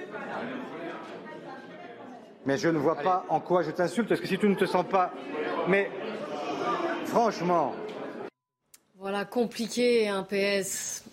Mais 2.45 2.58
je 2.58 2.69
ne 2.69 2.78
vois 2.78 2.95
pas 2.95 3.26
en 3.28 3.41
quoi 3.41 3.63
je 3.63 3.71
t'insulte, 3.71 4.08
parce 4.08 4.21
que 4.21 4.28
si 4.28 4.38
tu 4.38 4.47
ne 4.47 4.56
te 4.56 4.65
sens 4.65 4.86
pas. 4.86 5.12
Mais 5.67 5.91
franchement. 7.08 7.74
Voilà, 9.00 9.26
compliqué 9.26 10.08
un 10.08 10.24
PS 10.24 11.04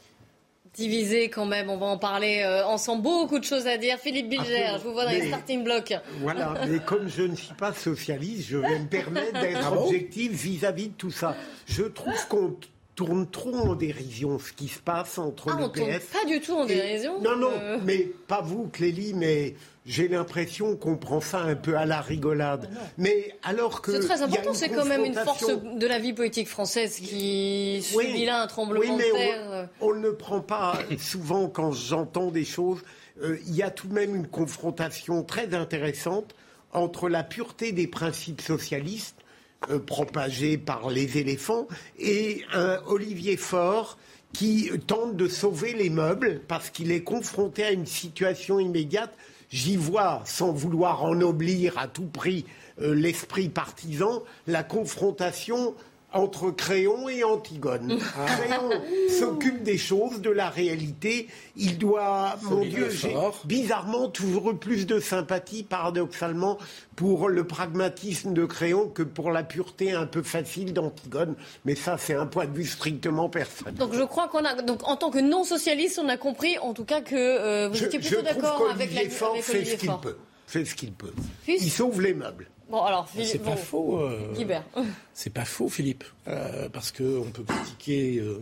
divisé 0.74 1.28
quand 1.28 1.44
même. 1.46 1.70
On 1.70 1.76
va 1.76 1.86
en 1.86 1.98
parler 1.98 2.42
euh, 2.44 2.64
ensemble. 2.66 3.02
Beaucoup 3.02 3.38
de 3.38 3.44
choses 3.44 3.66
à 3.66 3.76
dire. 3.76 3.98
Philippe 3.98 4.28
Bilger, 4.28 4.66
je 4.78 4.82
vous 4.82 4.92
vois 4.92 5.04
dans 5.04 5.10
les 5.10 5.28
starting 5.28 5.62
blocks. 5.62 5.94
Voilà, 6.20 6.54
mais 6.66 6.78
comme 6.80 7.08
je 7.08 7.22
ne 7.22 7.36
suis 7.36 7.54
pas 7.54 7.72
socialiste, 7.72 8.48
je 8.48 8.56
vais 8.56 8.78
me 8.78 8.86
permettre 8.88 9.38
d'être 9.40 9.60
Ah 9.62 9.72
objectif 9.78 10.32
vis-à-vis 10.32 10.88
de 10.88 10.94
tout 10.94 11.10
ça. 11.10 11.36
Je 11.66 11.84
trouve 11.84 12.26
qu'on 12.28 12.56
tourne 12.96 13.28
trop 13.28 13.54
en 13.54 13.74
dérision 13.74 14.38
ce 14.38 14.52
qui 14.52 14.68
se 14.68 14.78
passe 14.78 15.18
entre 15.18 15.50
Ah, 15.52 15.56
le 15.58 15.64
on 15.64 15.68
tourne 15.68 15.90
PS. 15.98 16.04
pas 16.06 16.24
du 16.26 16.40
tout 16.40 16.54
en 16.54 16.64
et- 16.64 16.74
dérision. 16.74 17.20
Non, 17.20 17.36
non, 17.36 17.50
Euh, 17.60 17.78
mais 17.84 18.08
pas 18.26 18.40
vous, 18.40 18.68
Clélie, 18.72 19.12
mais 19.14 19.54
j'ai 19.84 20.08
l'impression 20.08 20.76
qu'on 20.76 20.96
prend 20.96 21.20
ça 21.20 21.40
un 21.40 21.54
peu 21.56 21.76
à 21.76 21.84
la 21.84 22.00
rigolade. 22.00 22.70
Mais 22.96 23.34
alors 23.42 23.82
que. 23.82 23.92
C'est 23.92 24.06
très 24.06 24.22
important, 24.22 24.54
c'est 24.54 24.70
quand 24.70 24.84
même 24.86 25.04
une 25.04 25.14
force 25.14 25.46
de 25.46 25.86
la 25.86 25.98
vie 25.98 26.12
politique 26.14 26.48
française 26.48 26.96
qui 26.96 27.84
Oui. 27.94 28.06
subit 28.06 28.24
là 28.24 28.42
un 28.42 28.46
tremblement 28.46 28.80
Oui, 28.80 28.90
mais 28.96 29.08
de 29.08 29.12
on- 29.12 29.16
terre. 29.16 29.68
On, 29.80 29.94
ne 29.94 30.10
prend 30.10 30.40
pas 30.40 30.78
souvent 30.98 31.48
quand 31.48 31.72
j'entends 31.72 32.30
des 32.30 32.44
choses. 32.44 32.80
euh, 33.22 33.36
Il 33.46 33.54
y 33.54 33.62
a 33.62 33.70
tout 33.70 33.86
de 33.86 33.94
même 33.94 34.14
une 34.14 34.26
confrontation 34.26 35.22
très 35.22 35.54
intéressante 35.54 36.34
entre 36.72 37.08
la 37.08 37.22
pureté 37.22 37.72
des 37.72 37.86
principes 37.86 38.40
socialistes 38.40 39.16
euh, 39.70 39.78
propagés 39.78 40.56
par 40.58 40.90
les 40.90 41.18
éléphants 41.18 41.68
et 41.98 42.42
un 42.52 42.80
Olivier 42.86 43.36
Faure 43.36 43.98
qui 44.32 44.68
tente 44.88 45.14
de 45.14 45.28
sauver 45.28 45.74
les 45.74 45.90
meubles 45.90 46.40
parce 46.48 46.70
qu'il 46.70 46.90
est 46.90 47.04
confronté 47.04 47.62
à 47.64 47.70
une 47.70 47.86
situation 47.86 48.58
immédiate. 48.58 49.14
J'y 49.50 49.76
vois, 49.76 50.22
sans 50.24 50.52
vouloir 50.52 51.04
ennoblir 51.04 51.78
à 51.78 51.86
tout 51.88 52.06
prix 52.06 52.44
euh, 52.80 52.94
l'esprit 52.94 53.48
partisan, 53.48 54.22
la 54.46 54.62
confrontation 54.62 55.74
entre 56.14 56.50
Créon 56.50 57.08
et 57.08 57.24
Antigone. 57.24 57.98
Créon 58.26 58.70
s'occupe 59.18 59.62
des 59.62 59.78
choses, 59.78 60.20
de 60.20 60.30
la 60.30 60.48
réalité. 60.48 61.28
Il 61.56 61.78
doit, 61.78 62.36
mon 62.42 62.64
Dieu, 62.64 62.88
j'ai 62.90 63.14
bizarrement 63.44 64.08
toujours 64.08 64.56
plus 64.58 64.86
de 64.86 65.00
sympathie, 65.00 65.62
paradoxalement, 65.64 66.58
pour 66.96 67.28
le 67.28 67.44
pragmatisme 67.44 68.32
de 68.32 68.44
Créon 68.44 68.88
que 68.88 69.02
pour 69.02 69.30
la 69.30 69.42
pureté 69.42 69.92
un 69.92 70.06
peu 70.06 70.22
facile 70.22 70.72
d'Antigone. 70.72 71.34
Mais 71.64 71.74
ça, 71.74 71.98
c'est 71.98 72.14
un 72.14 72.26
point 72.26 72.46
de 72.46 72.56
vue 72.56 72.66
strictement 72.66 73.28
personnel. 73.28 73.74
Donc 73.74 73.92
je 73.92 74.02
crois 74.02 74.28
qu'on 74.28 74.44
a, 74.44 74.62
donc 74.62 74.86
en 74.88 74.96
tant 74.96 75.10
que 75.10 75.18
non 75.18 75.44
socialiste, 75.44 76.00
on 76.02 76.08
a 76.08 76.16
compris 76.16 76.58
en 76.58 76.72
tout 76.74 76.84
cas 76.84 77.00
que 77.00 77.14
euh, 77.14 77.68
vous 77.68 77.74
Je, 77.74 77.86
étiez 77.86 77.98
plutôt 77.98 78.22
d'accord 78.22 78.70
avec, 78.70 78.92
la, 78.94 79.00
qu'Olivier 79.00 79.10
Faure 79.10 79.32
avec 79.32 79.44
fait 79.44 79.64
ce 79.64 79.76
qu'il 79.76 79.90
peut. 80.02 80.16
Fait 80.54 80.64
ce 80.64 80.76
qu'il 80.76 80.92
peut. 80.92 81.12
Fils 81.42 81.64
Il 81.64 81.70
sauve 81.70 82.00
les 82.00 82.14
meubles. 82.14 82.48
Bon 82.70 82.80
alors, 82.82 83.08
C'est 83.12 83.40
pas 83.40 83.56
faux. 83.56 83.98
euh. 83.98 84.32
C'est 85.12 85.32
pas 85.32 85.44
faux, 85.44 85.68
Philippe, 85.68 86.04
euh, 86.28 86.68
parce 86.68 86.92
qu'on 86.92 87.28
peut 87.32 87.42
critiquer 87.42 88.18
euh, 88.20 88.40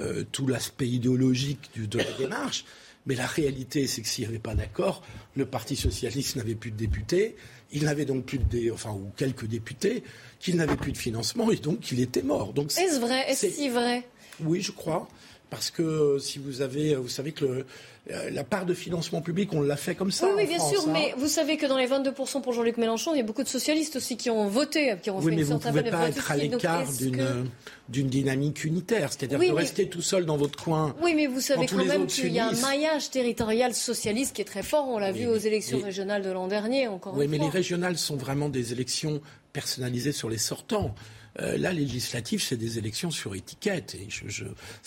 euh, 0.00 0.24
tout 0.32 0.46
l'aspect 0.46 0.88
idéologique 0.88 1.70
du- 1.74 1.86
de 1.86 1.98
la 1.98 2.10
démarche, 2.16 2.64
mais 3.04 3.14
la 3.14 3.26
réalité, 3.26 3.86
c'est 3.86 4.00
que 4.00 4.08
s'il 4.08 4.24
n'y 4.24 4.28
avait 4.30 4.38
pas 4.38 4.54
d'accord, 4.54 5.02
le 5.36 5.44
Parti 5.44 5.76
socialiste 5.76 6.36
n'avait 6.36 6.54
plus 6.54 6.70
de 6.70 6.76
députés, 6.78 7.36
il 7.72 7.84
n'avait 7.84 8.06
donc 8.06 8.24
plus 8.24 8.38
de, 8.38 8.44
dé- 8.44 8.70
enfin, 8.70 8.92
ou 8.92 9.12
quelques 9.18 9.44
députés, 9.46 10.02
qu'il 10.38 10.56
n'avait 10.56 10.76
plus 10.76 10.92
de 10.92 10.98
financement 10.98 11.50
et 11.50 11.56
donc 11.56 11.92
il 11.92 12.00
était 12.00 12.22
mort. 12.22 12.54
Donc 12.54 12.72
Est-ce 12.78 12.98
vrai? 13.00 13.30
Est-ce 13.30 13.50
si 13.50 13.68
vrai? 13.68 14.02
Oui, 14.42 14.62
je 14.62 14.72
crois. 14.72 15.06
Parce 15.50 15.70
que 15.72 15.82
euh, 15.82 16.18
si 16.20 16.38
vous 16.38 16.62
avez, 16.62 16.94
vous 16.94 17.08
savez 17.08 17.32
que 17.32 17.44
le- 17.44 17.66
euh, 18.12 18.30
la 18.30 18.44
part 18.44 18.64
de 18.66 18.72
financement 18.72 19.20
public, 19.20 19.52
on 19.52 19.60
l'a 19.60 19.76
fait 19.76 19.94
comme 19.96 20.10
ça. 20.12 20.26
Oui, 20.26 20.32
oui, 20.36 20.44
en 20.44 20.46
bien 20.48 20.58
France, 20.58 20.70
sûr, 20.70 20.80
hein. 20.88 20.92
mais 20.92 21.14
vous 21.18 21.26
savez 21.26 21.56
que 21.56 21.66
dans 21.66 21.76
les 21.76 21.86
22% 21.88 22.40
pour 22.40 22.52
Jean-Luc 22.52 22.76
Mélenchon, 22.78 23.14
il 23.14 23.18
y 23.18 23.20
a 23.20 23.24
beaucoup 23.24 23.42
de 23.42 23.48
socialistes 23.48 23.96
aussi 23.96 24.16
qui 24.16 24.30
ont 24.30 24.46
voté, 24.48 24.94
qui 25.02 25.10
ont 25.10 25.18
Oui, 25.18 25.24
fait 25.24 25.30
mais 25.30 25.36
une 25.38 25.42
vous 25.48 25.54
ne 25.54 25.58
pouvez 25.58 25.82
pas 25.90 26.08
être 26.08 26.30
à 26.30 26.36
l'écart 26.36 26.90
d'une 26.92 27.16
que- 27.16 27.44
d'une 27.88 28.06
dynamique 28.08 28.64
unitaire, 28.64 29.12
c'est-à-dire 29.12 29.38
Oui, 29.40 29.48
de 29.48 29.52
mais- 29.54 29.60
rester 29.60 29.88
tout 29.88 30.02
seul 30.02 30.24
dans 30.24 30.36
votre 30.36 30.62
coin. 30.62 30.94
Oui, 31.02 31.14
mais 31.14 31.26
vous 31.26 31.40
savez 31.40 31.66
quand 31.66 31.84
même 31.84 32.06
qu'il 32.06 32.32
y 32.32 32.38
a 32.38 32.46
un 32.48 32.52
maillage 32.52 33.10
territorial 33.10 33.74
socialiste 33.74 34.36
qui 34.36 34.42
est 34.42 34.46
très 34.46 34.62
fort. 34.62 34.86
On 34.88 34.98
l'a 34.98 35.10
vu 35.12 35.26
aux 35.26 35.36
élections 35.36 35.78
mais- 35.78 35.84
régionales 35.86 36.22
de 36.22 36.30
l'an 36.30 36.46
dernier, 36.46 36.86
encore 36.88 37.14
Oui, 37.16 37.24
une 37.24 37.30
mais 37.32 37.36
fois. 37.38 37.46
les 37.46 37.50
régionales 37.52 37.98
sont 37.98 38.16
vraiment 38.16 38.48
des 38.48 38.72
élections 38.72 39.20
personnalisées 39.52 40.12
sur 40.12 40.30
les 40.30 40.38
sortants. 40.38 40.94
Euh, 41.38 41.56
là, 41.56 41.72
les 41.72 41.84
législatives, 41.84 42.42
c'est 42.42 42.56
des 42.56 42.78
élections 42.78 43.10
sur 43.10 43.34
étiquette. 43.34 43.94
Et 43.94 44.08
ce 44.10 44.44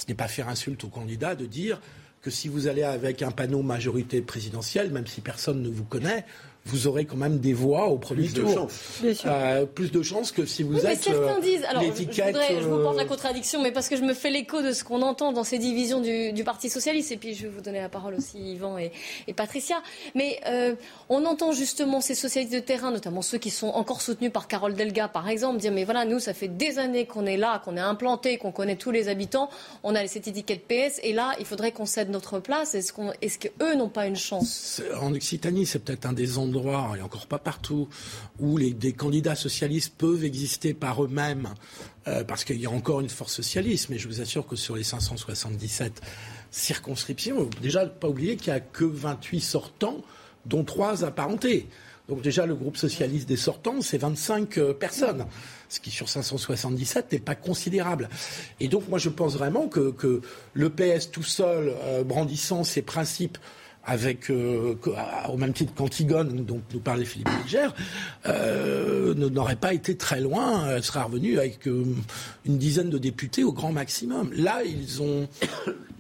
n'est 0.08 0.16
pas 0.16 0.28
faire 0.28 0.50
insulte 0.50 0.84
aux 0.84 0.90
candidats 0.90 1.36
de 1.36 1.46
dire 1.46 1.80
que 2.22 2.30
si 2.30 2.48
vous 2.48 2.68
allez 2.68 2.84
avec 2.84 3.22
un 3.22 3.32
panneau 3.32 3.62
majorité 3.62 4.22
présidentielle, 4.22 4.92
même 4.92 5.08
si 5.08 5.22
personne 5.22 5.62
ne 5.62 5.70
vous 5.70 5.84
connaît, 5.84 6.26
vous 6.66 6.88
aurez 6.88 7.04
quand 7.06 7.18
même 7.18 7.40
des 7.40 7.52
voix 7.54 7.88
au 7.88 7.98
premier 7.98 8.24
Plus 8.24 8.34
de 8.36 8.42
tour. 8.42 8.70
sûr. 8.72 9.14
Euh, 9.26 9.66
plus 9.66 9.92
de 9.92 10.02
chances 10.02 10.32
que 10.32 10.46
si 10.46 10.64
vous 10.64 10.76
Oui, 10.76 10.80
mais 10.84 10.94
êtes 10.94 11.04
certains 11.04 11.38
euh, 11.38 11.42
disent. 11.42 11.64
Alors, 11.70 11.84
je, 11.84 11.90
voudrais- 11.92 12.62
je 12.62 12.68
vous 12.68 12.82
porte 12.82 12.96
la 12.96 13.04
euh, 13.04 13.06
contradiction, 13.06 13.62
mais 13.62 13.72
parce 13.74 13.90
que 13.90 13.98
je 13.98 14.02
me 14.02 14.14
fais 14.14 14.30
l'écho 14.30 14.62
de 14.62 14.72
ce 14.72 14.86
qu'on 14.86 15.02
entend 15.02 15.34
dans 15.34 15.44
ces 15.44 15.58
divisions 15.58 16.00
du, 16.00 16.32
du 16.32 16.44
Parti 16.46 16.70
socialiste, 16.70 17.12
et 17.12 17.18
puis 17.18 17.34
je 17.34 17.44
vais 17.44 17.50
vous 17.50 17.60
donner 17.60 17.82
la 17.82 17.90
parole 17.90 18.16
aussi, 18.16 18.38
Yvan 18.38 18.78
et, 18.78 18.92
et 19.28 19.34
Patricia. 19.34 19.76
Mais 20.16 20.40
euh, 20.48 20.76
on 21.10 21.26
entend 21.26 21.52
justement 21.52 22.00
ces 22.00 22.16
socialistes 22.16 22.54
de 22.54 22.60
terrain, 22.60 22.92
notamment 22.92 23.22
ceux 23.22 23.40
qui 23.40 23.50
sont 23.50 23.68
encore 23.68 24.02
soutenus 24.02 24.32
par 24.32 24.48
Carole 24.48 24.74
Delga, 24.74 25.10
par 25.10 25.28
exemple, 25.28 25.60
dire 25.60 25.74
mais 25.74 25.84
voilà, 25.84 26.06
nous, 26.06 26.20
ça 26.20 26.34
fait 26.34 26.48
des 26.48 26.80
années 26.80 27.06
qu'on 27.06 27.26
est 27.26 27.38
là, 27.38 27.62
qu'on 27.66 27.76
est 27.76 27.82
implanté, 27.82 28.38
qu'on 28.38 28.54
connaît 28.54 28.78
tous 28.78 28.92
les 28.92 29.10
habitants, 29.10 29.50
on 29.84 29.96
a 29.96 30.08
cette 30.08 30.30
étiquette 30.30 30.66
PS, 30.68 31.00
et 31.04 31.12
là, 31.12 31.34
il 31.40 31.46
faudrait 31.46 31.74
qu'on 31.74 31.86
cède 31.86 32.10
notre 32.10 32.40
place. 32.40 32.74
Est-ce 32.74 32.94
qu'eux 32.94 33.76
n'ont 33.76 33.90
pas 33.90 34.08
une 34.08 34.16
chance? 34.16 34.82
En 35.02 35.14
Occitanie, 35.14 35.66
c'est 35.66 35.80
peut-être 35.80 36.06
un 36.06 36.14
des 36.14 36.38
endroits, 36.38 36.53
et 36.54 37.02
encore 37.02 37.28
pas 37.28 37.40
partout, 37.40 37.88
où 38.40 38.60
des 38.60 38.94
candidats 38.94 39.36
socialistes 39.36 39.94
peuvent 39.98 40.24
exister 40.24 40.74
par 40.74 41.04
eux-mêmes, 41.04 41.50
euh, 42.08 42.24
parce 42.24 42.44
qu'il 42.44 42.60
y 42.60 42.66
a 42.66 42.72
encore 42.72 43.02
une 43.02 43.10
force 43.10 43.34
socialiste. 43.34 43.90
Mais 43.90 43.98
je 43.98 44.08
vous 44.08 44.22
assure 44.22 44.48
que 44.48 44.56
sur 44.56 44.76
les 44.76 44.84
577 44.84 46.02
circonscriptions, 46.52 47.50
déjà, 47.62 47.86
pas 47.86 48.08
oublier 48.08 48.36
qu'il 48.36 48.54
n'y 48.54 48.58
a 48.58 48.62
que 48.62 48.86
28 48.86 49.42
sortants, 49.42 50.02
dont 50.46 50.64
3 50.64 51.04
apparentés. 51.06 51.68
Donc 52.10 52.22
déjà, 52.22 52.46
le 52.46 52.56
groupe 52.56 52.76
socialiste 52.76 53.30
des 53.30 53.38
sortants, 53.38 53.82
c'est 53.82 53.98
25 53.98 54.58
euh, 54.58 54.74
personnes, 54.74 55.26
ce 55.70 55.80
qui 55.80 55.90
sur 55.90 56.10
577 56.10 57.14
n'est 57.14 57.20
pas 57.20 57.36
considérable. 57.36 58.10
Et 58.60 58.68
donc 58.68 58.90
moi, 58.90 59.00
je 59.00 59.10
pense 59.10 59.36
vraiment 59.36 59.68
que, 59.68 59.92
que 59.92 60.22
le 60.54 60.70
PS 60.70 61.12
tout 61.12 61.24
seul, 61.24 61.74
euh, 61.84 62.04
brandissant 62.04 62.66
ses 62.66 62.82
principes 62.82 63.38
avec, 63.86 64.30
euh, 64.30 64.76
au 65.30 65.38
même 65.38 65.52
titre 65.54 65.74
qu'Antigone, 65.74 66.46
dont 66.46 66.62
nous 66.74 66.80
parlait 66.80 67.04
Philippe 67.06 67.30
Bilger, 67.42 67.68
euh, 68.26 69.14
n'aurait 69.14 69.56
pas 69.58 69.74
été 69.74 69.98
très 69.98 70.22
loin, 70.22 70.70
elle 70.70 70.84
serait 70.84 71.02
revenue 71.02 71.38
avec 71.38 71.68
euh, 71.68 71.84
une 72.46 72.58
dizaine 72.58 72.90
de 72.90 72.98
députés 72.98 73.44
au 73.44 73.52
grand 73.52 73.72
maximum. 73.72 74.32
Là, 74.36 74.62
ils, 74.64 75.02
ont, 75.02 75.28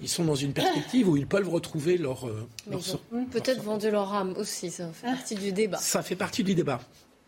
ils 0.01 0.07
sont 0.07 0.23
dans 0.23 0.35
une 0.35 0.53
perspective 0.53 1.09
où 1.09 1.17
ils 1.17 1.27
peuvent 1.27 1.49
retrouver 1.49 1.97
leur... 1.97 2.27
euh, 2.27 2.47
leur 2.69 2.79
ils 2.79 2.83
sort- 2.83 3.01
ont 3.11 3.25
peut-être 3.25 3.61
vendu 3.61 3.91
leur 3.91 4.13
âme 4.13 4.33
aussi, 4.37 4.69
ça 4.71 4.89
fait 4.93 5.07
partie 5.07 5.35
du 5.35 5.51
débat. 5.51 5.77
Ça 5.77 6.01
fait 6.01 6.15
partie 6.15 6.43
du 6.43 6.55
débat. 6.55 6.79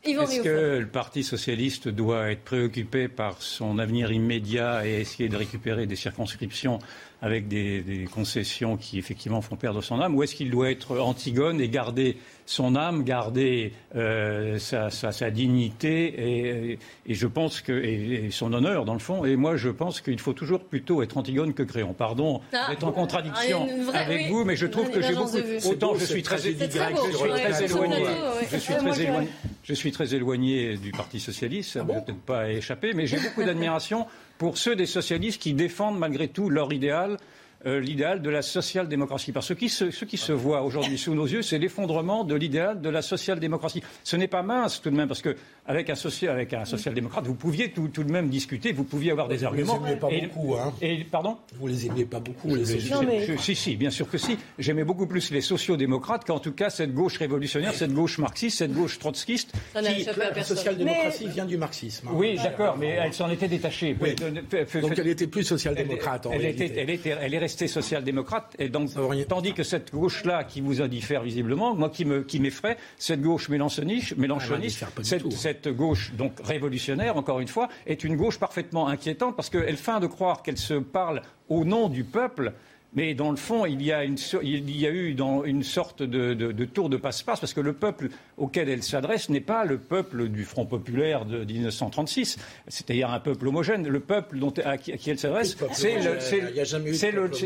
Est-ce 0.07 0.41
que 0.41 0.77
le 0.81 0.87
Parti 0.87 1.23
socialiste 1.23 1.87
doit 1.87 2.29
être 2.29 2.43
préoccupé 2.43 3.07
par 3.07 3.41
son 3.41 3.79
avenir 3.79 4.11
immédiat 4.11 4.85
et 4.85 4.99
essayer 5.01 5.29
de 5.29 5.35
récupérer 5.35 5.87
des 5.87 5.95
circonscriptions 5.95 6.77
avec 7.25 7.47
des, 7.47 7.81
des 7.81 8.05
concessions 8.05 8.77
qui 8.77 8.99
effectivement 8.99 9.41
font 9.41 9.55
perdre 9.55 9.81
son 9.81 9.99
âme 9.99 10.13
Ou 10.15 10.21
est-ce 10.21 10.35
qu'il 10.35 10.51
doit 10.51 10.69
être 10.69 10.99
Antigone 10.99 11.59
et 11.59 11.67
garder 11.69 12.17
son 12.45 12.75
âme, 12.75 13.03
garder 13.03 13.73
euh, 13.95 14.59
sa, 14.59 14.91
sa- 14.91 15.11
sa 15.11 15.31
dignité 15.31 16.05
et, 16.69 16.79
et 17.07 17.13
je 17.15 17.25
pense 17.25 17.61
que 17.61 17.71
et, 17.73 18.25
et 18.27 18.31
son 18.31 18.53
honneur 18.53 18.85
dans 18.85 18.93
le 18.93 18.99
fond 18.99 19.25
Et 19.25 19.35
moi 19.35 19.57
je 19.57 19.69
pense 19.69 20.01
qu'il 20.01 20.19
faut 20.19 20.33
toujours 20.33 20.59
plutôt 20.59 21.01
être 21.01 21.17
Antigone 21.17 21.53
que 21.55 21.63
Créon. 21.63 21.93
Pardon 21.93 22.41
Ah. 22.53 22.67
d'être 22.69 22.83
en 22.83 22.91
contradiction 22.91 23.67
Ah, 23.67 23.83
vraie- 23.91 23.97
avec 23.97 24.21
oui, 24.25 24.29
vous, 24.29 24.45
mais 24.45 24.55
je 24.55 24.67
trouve 24.67 24.91
que 24.91 25.01
j'ai 25.01 25.15
beaucoup. 25.15 25.37
Autant 25.67 25.95
je 25.95 26.05
suis 26.05 26.21
très, 26.21 26.35
beau. 26.37 26.43
je 26.43 26.49
le 26.49 26.69
suis 26.69 26.79
Ouais, 27.31 27.39
très 27.51 27.63
éloigné. 27.65 28.01
plateau, 28.03 28.15
ouais. 28.37 28.47
Je 28.51 28.57
suis 28.57 28.73
moi, 28.73 28.81
très 28.91 29.01
éloigné. 29.01 29.27
Je 29.63 29.73
suis 29.73 29.91
très 29.91 30.13
éloigné 30.13 30.77
du 30.77 30.91
Parti 30.91 31.19
socialiste, 31.19 31.71
ça 31.71 31.83
ne 31.83 31.87
va 31.91 32.01
peut-être 32.01 32.21
pas 32.21 32.51
échapper, 32.51 32.93
mais 32.93 33.07
j'ai 33.07 33.17
beaucoup 33.17 33.43
d'admiration 33.45 34.05
pour 34.37 34.57
ceux 34.57 34.75
des 34.75 34.85
socialistes 34.85 35.41
qui 35.41 35.53
défendent 35.53 35.99
malgré 35.99 36.27
tout 36.27 36.49
leur 36.49 36.73
idéal 36.73 37.17
euh, 37.65 37.79
l'idéal 37.79 38.21
de 38.21 38.29
la 38.29 38.41
social-démocratie. 38.41 39.31
Parce 39.31 39.47
que 39.47 39.53
ce 39.53 39.59
qui 39.59 39.69
se, 39.69 39.91
ce 39.91 40.05
qui 40.05 40.17
se 40.17 40.31
voit 40.31 40.61
aujourd'hui 40.61 40.97
sous 40.97 41.13
nos 41.15 41.25
yeux, 41.25 41.41
c'est 41.41 41.57
l'effondrement 41.57 42.23
de 42.23 42.35
l'idéal 42.35 42.81
de 42.81 42.89
la 42.89 43.01
social-démocratie. 43.01 43.81
Ce 44.03 44.15
n'est 44.15 44.27
pas 44.27 44.43
mince 44.43 44.81
tout 44.81 44.89
de 44.89 44.95
même, 44.95 45.07
parce 45.07 45.21
que 45.21 45.35
avec 45.67 45.89
un, 45.89 45.95
social, 45.95 46.31
avec 46.31 46.53
un 46.53 46.65
social-démocrate, 46.65 47.25
vous 47.25 47.33
pouviez 47.33 47.71
tout, 47.71 47.87
tout, 47.87 48.03
de 48.03 48.11
même 48.11 48.29
discuter, 48.29 48.71
vous 48.71 48.83
pouviez 48.83 49.11
avoir 49.11 49.27
des 49.27 49.37
vous 49.37 49.45
arguments. 49.45 49.79
les 49.83 49.91
aimez 49.91 49.99
pas 49.99 50.09
et, 50.11 50.21
beaucoup, 50.27 50.55
hein. 50.55 50.73
et, 50.81 51.03
pardon? 51.05 51.37
Vous 51.59 51.67
les 51.67 51.87
aimez 51.87 52.05
pas 52.05 52.19
beaucoup, 52.19 52.53
les 52.55 52.65
Je- 52.65 53.37
Si, 53.37 53.55
si, 53.55 53.75
bien 53.75 53.89
sûr 53.89 54.09
que 54.09 54.17
si. 54.17 54.37
J'aimais 54.59 54.83
beaucoup 54.83 55.07
plus 55.07 55.31
les 55.31 55.41
sociaux-démocrates 55.41 56.25
qu'en 56.25 56.39
tout 56.39 56.51
cas 56.51 56.69
cette 56.69 56.93
gauche 56.93 57.17
révolutionnaire, 57.17 57.73
cette 57.73 57.93
gauche 57.93 58.19
marxiste, 58.19 58.59
cette 58.59 58.73
gauche 58.73 58.99
trotskiste. 58.99 59.53
Ça 59.73 59.81
n'a 59.81 59.91
qui- 59.93 60.05
La 60.05 60.43
social-démocratie 60.43 61.27
vient 61.29 61.45
du 61.45 61.57
marxisme. 61.57 62.07
hein. 62.09 62.13
Oui, 62.13 62.35
d'accord, 62.35 62.77
mais 62.77 62.89
elle 62.89 63.13
s'en 63.13 63.29
était 63.31 63.47
détachée. 63.47 63.95
Oui. 63.99 64.15
Fait- 64.67 64.81
Donc 64.81 64.93
elle 64.97 65.07
était 65.07 65.27
plus 65.27 65.43
social-démocrate 65.43 66.25
en 66.27 66.31
elle, 66.31 66.41
réalité. 66.41 66.65
était- 66.65 66.81
elle, 66.81 66.89
était- 66.89 67.15
elle 67.21 67.33
est 67.33 67.37
restée 67.39 67.54
social-démocrate, 67.67 68.55
et 68.59 68.69
donc 68.69 68.89
tandis 69.27 69.53
que 69.53 69.63
cette 69.63 69.91
gauche-là, 69.91 70.43
qui 70.43 70.61
vous 70.61 70.81
indiffère 70.81 71.23
visiblement, 71.23 71.75
moi 71.75 71.89
qui 71.89 72.05
me 72.05 72.23
qui 72.23 72.39
m'effraie, 72.39 72.77
cette 72.97 73.21
gauche 73.21 73.49
mélanchoniste, 73.49 74.17
mélanchoniste 74.17 74.85
cette, 75.03 75.23
tout. 75.23 75.31
cette 75.31 75.67
gauche 75.67 76.13
donc 76.13 76.33
révolutionnaire, 76.43 77.17
encore 77.17 77.39
une 77.39 77.47
fois, 77.47 77.69
est 77.85 78.03
une 78.03 78.15
gauche 78.15 78.39
parfaitement 78.39 78.87
inquiétante 78.87 79.35
parce 79.35 79.49
qu'elle 79.49 79.77
feint 79.77 79.99
de 79.99 80.07
croire 80.07 80.43
qu'elle 80.43 80.57
se 80.57 80.75
parle 80.75 81.21
au 81.49 81.65
nom 81.65 81.89
du 81.89 82.03
peuple. 82.03 82.53
Mais 82.95 83.13
dans 83.13 83.29
le 83.31 83.35
fond, 83.37 83.65
il 83.65 83.81
y 83.81 83.91
a, 83.91 84.03
une, 84.03 84.17
so- 84.17 84.39
il 84.41 84.69
y 84.75 84.87
a 84.87 84.91
eu 84.91 85.13
dans 85.13 85.43
une 85.43 85.63
sorte 85.63 86.01
de, 86.01 86.33
de- 86.33 86.51
de 86.51 86.65
tour 86.65 86.89
de 86.89 86.97
passe-passe, 86.97 87.39
parce 87.41 87.53
que 87.53 87.59
le 87.61 87.73
peuple 87.73 88.09
auquel 88.37 88.69
elle 88.69 88.83
s'adresse 88.83 89.29
n'est 89.29 89.41
pas 89.41 89.65
le 89.65 89.77
peuple 89.77 90.29
du 90.29 90.43
Front 90.45 90.65
populaire 90.65 91.25
de 91.25 91.43
1936, 91.43 92.37
c'est-à-dire 92.67 93.09
un 93.11 93.19
peuple 93.19 93.47
homogène. 93.47 93.87
Le 93.87 93.99
peuple 93.99 94.39
dont, 94.39 94.53
à, 94.63 94.77
qui, 94.77 94.91
à 94.93 94.97
qui 94.97 95.09
elle 95.09 95.19
s'adresse, 95.19 95.55
c'est 95.73 95.95
le, 96.01 96.19
c'est- 96.21 96.41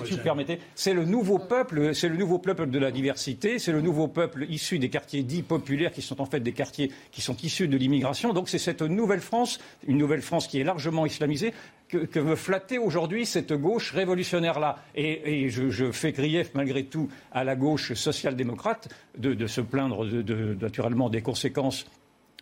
si 0.05 0.17
permettez, 0.17 0.59
c'est 0.75 0.93
nouveau 1.05 1.39
peuple, 1.39 1.93
c'est 1.95 2.09
le 2.09 2.15
nouveau 2.17 2.37
peuple 2.39 2.67
de 2.69 2.79
la 2.79 2.91
diversité, 2.91 3.57
c'est 3.59 3.71
le 3.71 3.81
nouveau 3.81 4.07
peuple 4.07 4.45
issu 4.49 4.79
des 4.79 4.89
quartiers 4.89 5.23
dits 5.23 5.41
populaires, 5.43 5.91
qui 5.91 6.01
sont 6.01 6.21
en 6.21 6.25
fait 6.25 6.39
des 6.39 6.51
quartiers 6.53 6.91
qui 7.11 7.21
sont 7.21 7.35
issus 7.43 7.67
de 7.67 7.75
l'immigration. 7.77 8.33
Donc 8.33 8.49
c'est 8.49 8.57
cette 8.59 8.81
nouvelle 8.81 9.19
France, 9.21 9.59
une 9.87 9.97
nouvelle 9.97 10.21
France 10.21 10.47
qui 10.47 10.59
est 10.59 10.63
largement 10.63 11.05
islamisée, 11.05 11.53
que, 11.87 11.97
que 11.97 12.19
veut 12.19 12.35
flatter 12.35 12.77
aujourd'hui 12.77 13.25
cette 13.25 13.51
gauche 13.53 13.93
révolutionnaire-là. 13.93 14.77
Et, 14.93 15.38
et 15.38 15.38
je, 15.47 15.69
je 15.69 15.91
fais 15.93 16.11
grief 16.11 16.51
malgré 16.55 16.83
tout 16.83 17.07
à 17.31 17.45
la 17.45 17.55
gauche 17.55 17.93
social-démocrate 17.93 18.89
de, 19.17 19.33
de 19.33 19.47
se 19.47 19.61
plaindre 19.61 20.05
de- 20.05 20.21
de- 20.21 20.57
naturellement 20.59 21.09
des 21.09 21.21
conséquences 21.21 21.85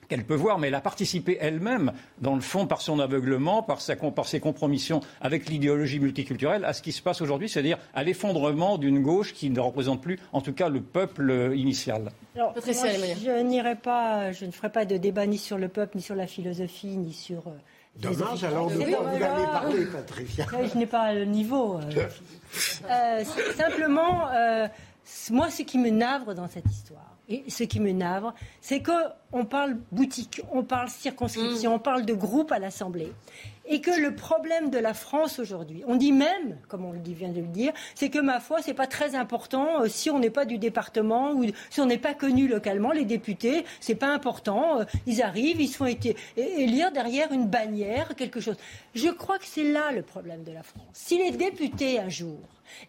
qu'elle 0.08 0.24
peut 0.24 0.36
voir, 0.36 0.58
mais 0.58 0.70
elle 0.70 0.76
a 0.76 0.80
participé 0.80 1.38
elle-même, 1.42 1.92
dans 2.22 2.34
le 2.34 2.40
fond, 2.40 2.66
par 2.66 2.80
son 2.80 2.98
aveuglement, 3.02 3.62
par, 3.62 3.82
sa, 3.82 3.98
par 3.98 4.26
ses 4.26 4.40
compromissions 4.40 5.02
avec 5.20 5.50
l'idéologie 5.50 6.00
multiculturelle, 6.00 6.64
à 6.64 6.72
ce 6.72 6.82
qui 6.82 6.94
se 6.94 7.02
passe 7.02 7.22
aujourd'hui, 7.22 7.50
c'est-à-dire 7.50 7.78
à 7.94 8.04
l'effondrement 8.06 8.78
d'une 8.78 9.02
gauche 9.02 9.34
qui 9.34 9.50
ne 9.50 9.60
représente 9.60 10.02
plus, 10.02 10.18
en 10.32 10.40
tout 10.40 10.54
cas, 10.54 10.70
le 10.70 10.80
peuple 10.80 11.30
euh, 11.30 11.54
initial. 11.58 12.14
Alors, 12.36 12.54
Patricia 12.54 12.84
moi, 12.86 12.94
Lemoyne. 12.94 13.18
je 13.22 13.44
n'irai 13.44 13.76
pas, 13.76 14.32
je 14.32 14.46
ne 14.46 14.52
ferai 14.52 14.72
pas 14.72 14.86
de 14.86 14.96
débat 14.96 15.26
ni 15.26 15.38
sur 15.38 15.58
le 15.58 15.68
peuple, 15.68 15.98
ni 15.98 16.02
sur 16.02 16.16
la 16.16 16.26
philosophie, 16.26 16.96
ni 16.96 17.12
sur. 17.12 17.44
Dommage, 18.02 18.44
alors 18.44 18.70
de 18.70 18.78
quoi 18.78 19.02
vous 19.02 19.24
allez 19.24 19.24
parler, 19.46 19.86
Patricia 19.86 20.46
Je 20.74 20.78
n'ai 20.78 20.86
pas 20.86 21.14
le 21.14 21.26
niveau. 21.26 21.80
euh, 21.80 22.08
Euh, 22.90 23.24
simplement, 23.58 24.30
euh, 24.34 24.68
moi, 25.32 25.50
ce 25.50 25.64
qui 25.64 25.78
me 25.78 25.90
navre 25.90 26.34
dans 26.34 26.48
cette 26.48 26.66
histoire, 26.72 27.17
et 27.30 27.44
ce 27.50 27.64
qui 27.64 27.80
me 27.80 27.92
navre, 27.92 28.34
c'est 28.62 28.82
qu'on 28.82 29.46
parle 29.46 29.78
boutique, 29.92 30.42
on 30.52 30.64
parle 30.64 30.90
circonscription, 30.90 31.76
on 31.76 31.80
parle 31.80 32.06
de 32.06 32.14
groupe 32.14 32.52
à 32.52 32.60
l'Assemblée. 32.60 33.12
Et 33.70 33.82
que 33.82 33.92
le 33.92 34.16
problème 34.16 34.70
de 34.70 34.78
la 34.78 34.94
France 34.94 35.40
aujourd'hui, 35.40 35.84
on 35.88 35.98
dit 35.98 36.14
même, 36.14 36.58
comme 36.70 36.86
on 36.86 36.92
vient 36.94 37.28
de 37.28 37.42
le 37.42 37.48
dire, 37.48 37.74
c'est 37.96 38.10
que 38.10 38.20
ma 38.20 38.40
foi, 38.40 38.62
c'est 38.62 38.74
pas 38.74 38.88
très 38.88 39.14
important 39.14 39.82
euh, 39.82 39.88
si 39.90 40.10
on 40.10 40.20
n'est 40.20 40.30
pas 40.30 40.46
du 40.46 40.58
département 40.58 41.34
ou 41.34 41.44
si 41.70 41.82
on 41.82 41.86
n'est 41.86 41.98
pas 41.98 42.14
connu 42.14 42.48
localement. 42.48 42.94
Les 42.94 43.04
députés, 43.04 43.66
c'est 43.82 43.96
pas 43.96 44.08
important. 44.08 44.80
euh, 44.80 44.86
ils 45.06 45.22
arrivent, 45.22 45.60
ils 45.60 45.68
se 45.68 45.76
font 45.76 45.86
été- 45.86 46.16
élire 46.38 46.94
derrière 46.94 47.34
une 47.34 47.48
bannière, 47.48 48.16
quelque 48.16 48.40
chose. 48.40 48.56
Je 48.96 49.10
crois 49.10 49.38
que 49.38 49.46
c'est 49.46 49.70
là 49.70 49.92
le 49.92 50.02
problème 50.02 50.44
de 50.46 50.54
la 50.54 50.64
France. 50.64 50.86
Si 50.94 51.18
les 51.18 51.32
députés 51.32 52.00
un 52.00 52.08
jour 52.08 52.38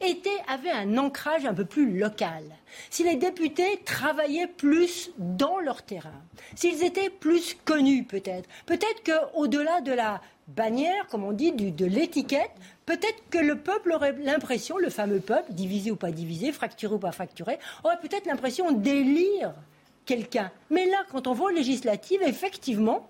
étaient, 0.00 0.30
avaient 0.48 0.70
un 0.70 0.96
ancrage 0.98 1.44
un 1.46 1.54
peu 1.54 1.64
plus 1.64 1.98
local, 1.98 2.44
si 2.90 3.04
les 3.04 3.16
députés 3.16 3.80
travaillaient 3.84 4.46
plus 4.46 5.10
dans 5.18 5.58
leur 5.58 5.82
terrain, 5.82 6.22
s'ils 6.54 6.82
étaient 6.84 7.10
plus 7.10 7.56
connus 7.64 8.04
peut-être, 8.04 8.48
peut-être 8.66 9.02
qu'au-delà 9.04 9.80
de 9.80 9.92
la 9.92 10.20
bannière, 10.48 11.06
comme 11.08 11.24
on 11.24 11.32
dit, 11.32 11.52
du- 11.52 11.70
de 11.70 11.84
l'étiquette, 11.84 12.50
peut-être 12.86 13.22
que 13.30 13.38
le 13.38 13.56
peuple 13.56 13.92
aurait 13.92 14.16
l'impression, 14.18 14.78
le 14.78 14.88
fameux 14.90 15.20
peuple, 15.20 15.52
divisé 15.52 15.90
ou 15.90 15.96
pas 15.96 16.10
divisé, 16.10 16.52
fracturé 16.52 16.94
ou 16.94 16.98
pas 16.98 17.12
fracturé, 17.12 17.58
aurait 17.84 18.00
peut-être 18.00 18.26
l'impression 18.26 18.72
d'élire 18.72 19.52
quelqu'un. 20.06 20.50
Mais 20.70 20.86
là, 20.86 21.04
quand 21.12 21.26
on 21.26 21.34
va 21.34 21.44
aux 21.44 21.50
législatives, 21.50 22.22
effectivement, 22.22 23.06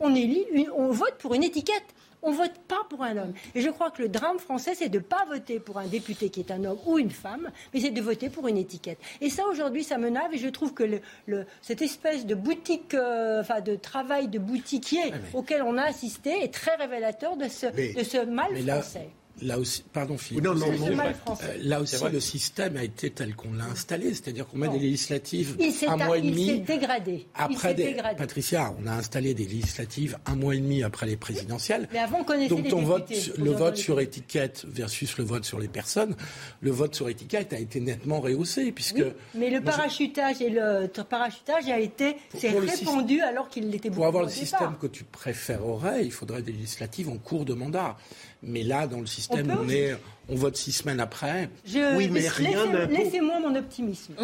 on 0.00 0.90
vote 0.90 1.14
pour 1.18 1.34
une 1.34 1.44
étiquette. 1.44 1.84
On 2.22 2.32
vote 2.32 2.52
pas 2.68 2.84
pour 2.90 3.02
un 3.02 3.16
homme. 3.16 3.32
Et 3.54 3.60
je 3.62 3.70
crois 3.70 3.90
que 3.90 4.02
le 4.02 4.08
drame 4.08 4.38
français, 4.38 4.74
c'est 4.74 4.88
de 4.90 4.98
ne 4.98 5.02
pas 5.02 5.24
voter 5.26 5.58
pour 5.58 5.78
un 5.78 5.86
député 5.86 6.28
qui 6.28 6.40
est 6.40 6.50
un 6.50 6.64
homme 6.64 6.78
ou 6.86 6.98
une 6.98 7.10
femme, 7.10 7.50
mais 7.72 7.80
c'est 7.80 7.90
de 7.90 8.00
voter 8.02 8.28
pour 8.28 8.46
une 8.48 8.58
étiquette. 8.58 8.98
Et 9.20 9.30
ça, 9.30 9.46
aujourd'hui, 9.46 9.84
ça 9.84 9.96
me 9.96 10.10
nave 10.10 10.34
et 10.34 10.38
je 10.38 10.48
trouve 10.48 10.74
que 10.74 10.82
le- 10.84 11.00
le- 11.26 11.46
cette 11.62 11.80
espèce 11.82 12.26
de 12.26 12.34
boutique, 12.34 12.92
euh, 12.94 13.40
enfin 13.40 13.60
de 13.62 13.74
travail 13.74 14.28
de 14.28 14.38
boutiquier 14.38 15.12
auquel 15.32 15.62
on 15.62 15.78
a 15.78 15.84
assisté 15.84 16.44
est 16.44 16.52
très 16.52 16.74
révélateur 16.76 17.36
de 17.36 17.48
ce, 17.48 17.66
Mais- 17.74 17.94
de 17.94 18.02
ce 18.02 18.24
mal 18.26 18.52
là, 18.66 18.82
français. 18.82 19.08
Là 19.42 19.58
aussi, 19.58 19.82
pardon 19.92 20.18
Philippe. 20.18 20.44
Non, 20.44 20.54
non, 20.54 20.70
non. 20.72 20.98
Euh, 20.98 21.56
là 21.62 21.80
aussi, 21.80 21.96
le 22.12 22.20
système 22.20 22.76
a 22.76 22.84
été 22.84 23.10
tel 23.10 23.34
qu'on 23.34 23.52
l'a 23.54 23.64
installé, 23.64 24.10
c'est-à-dire 24.10 24.46
qu'on 24.46 24.58
met 24.58 24.66
Non. 24.66 24.74
des 24.74 24.80
législatives 24.80 25.56
s'est 25.72 25.86
un 25.86 25.96
mois 25.96 26.18
et 26.18 26.20
il 26.20 26.24
s'est 26.24 26.30
demi 26.52 26.60
dégradé. 26.60 27.12
Il 27.14 27.26
après 27.34 27.68
s'est 27.68 27.74
des. 27.74 27.84
dégradé. 27.84 28.16
Patricia, 28.16 28.74
on 28.82 28.86
a 28.86 28.92
installé 28.92 29.32
des 29.34 29.44
législatives 29.46 30.18
un 30.26 30.36
mois 30.36 30.54
et 30.54 30.58
demi 30.58 30.82
après 30.82 31.06
les 31.06 31.16
présidentielles. 31.16 31.88
Mais 31.92 31.98
avant, 32.00 32.20
on 32.20 32.24
connaissait 32.24 32.48
Donc 32.50 32.64
les 32.64 32.70
ton 32.70 32.82
vote, 32.82 33.10
le 33.38 33.50
vote 33.52 33.76
sur 33.76 34.00
étiquette 34.00 34.64
versus 34.68 35.16
le 35.16 35.24
vote 35.24 35.44
sur 35.44 35.58
les 35.58 35.68
personnes, 35.68 36.14
le 36.60 36.70
vote 36.70 36.94
sur 36.94 37.08
étiquette 37.08 37.52
a 37.52 37.58
été 37.58 37.80
nettement 37.80 38.20
rehaussé 38.20 38.72
puisque 38.72 38.96
Oui, 38.96 39.12
mais 39.34 39.50
le 39.50 39.60
parachutage 39.62 40.40
et 40.42 40.50
le 40.50 40.88
parachutage 41.08 41.68
a 41.68 41.78
été 41.78 42.16
le 42.42 42.58
répandu 42.58 43.20
alors 43.20 43.48
qu'il 43.48 43.70
l'était 43.70 43.88
beaucoup 43.88 44.00
Pour 44.00 44.06
avoir 44.06 44.24
le 44.24 44.28
départ. 44.28 44.40
système 44.46 44.76
que 44.80 44.86
tu 44.86 45.04
préférerais, 45.04 46.04
il 46.04 46.12
faudrait 46.12 46.42
des 46.42 46.52
législatives 46.52 47.08
en 47.08 47.16
cours 47.16 47.44
de 47.44 47.54
mandat. 47.54 47.96
Mais 48.42 48.62
là, 48.62 48.86
dans 48.86 49.00
le 49.00 49.06
système, 49.06 49.50
On 49.50 49.56
peut 49.56 49.62
on, 49.66 49.68
est, 49.68 49.96
on 50.30 50.34
vote 50.34 50.56
six 50.56 50.72
semaines 50.72 51.00
après. 51.00 51.50
Je- 51.66 51.96
Oui, 51.96 52.08
mais 52.08 52.20
laissez- 52.20 52.44
rien 52.44 52.66
n'impose- 52.66 52.96
Laissez-moi 52.98 53.40
mon 53.40 53.54
optimisme. 53.54 54.14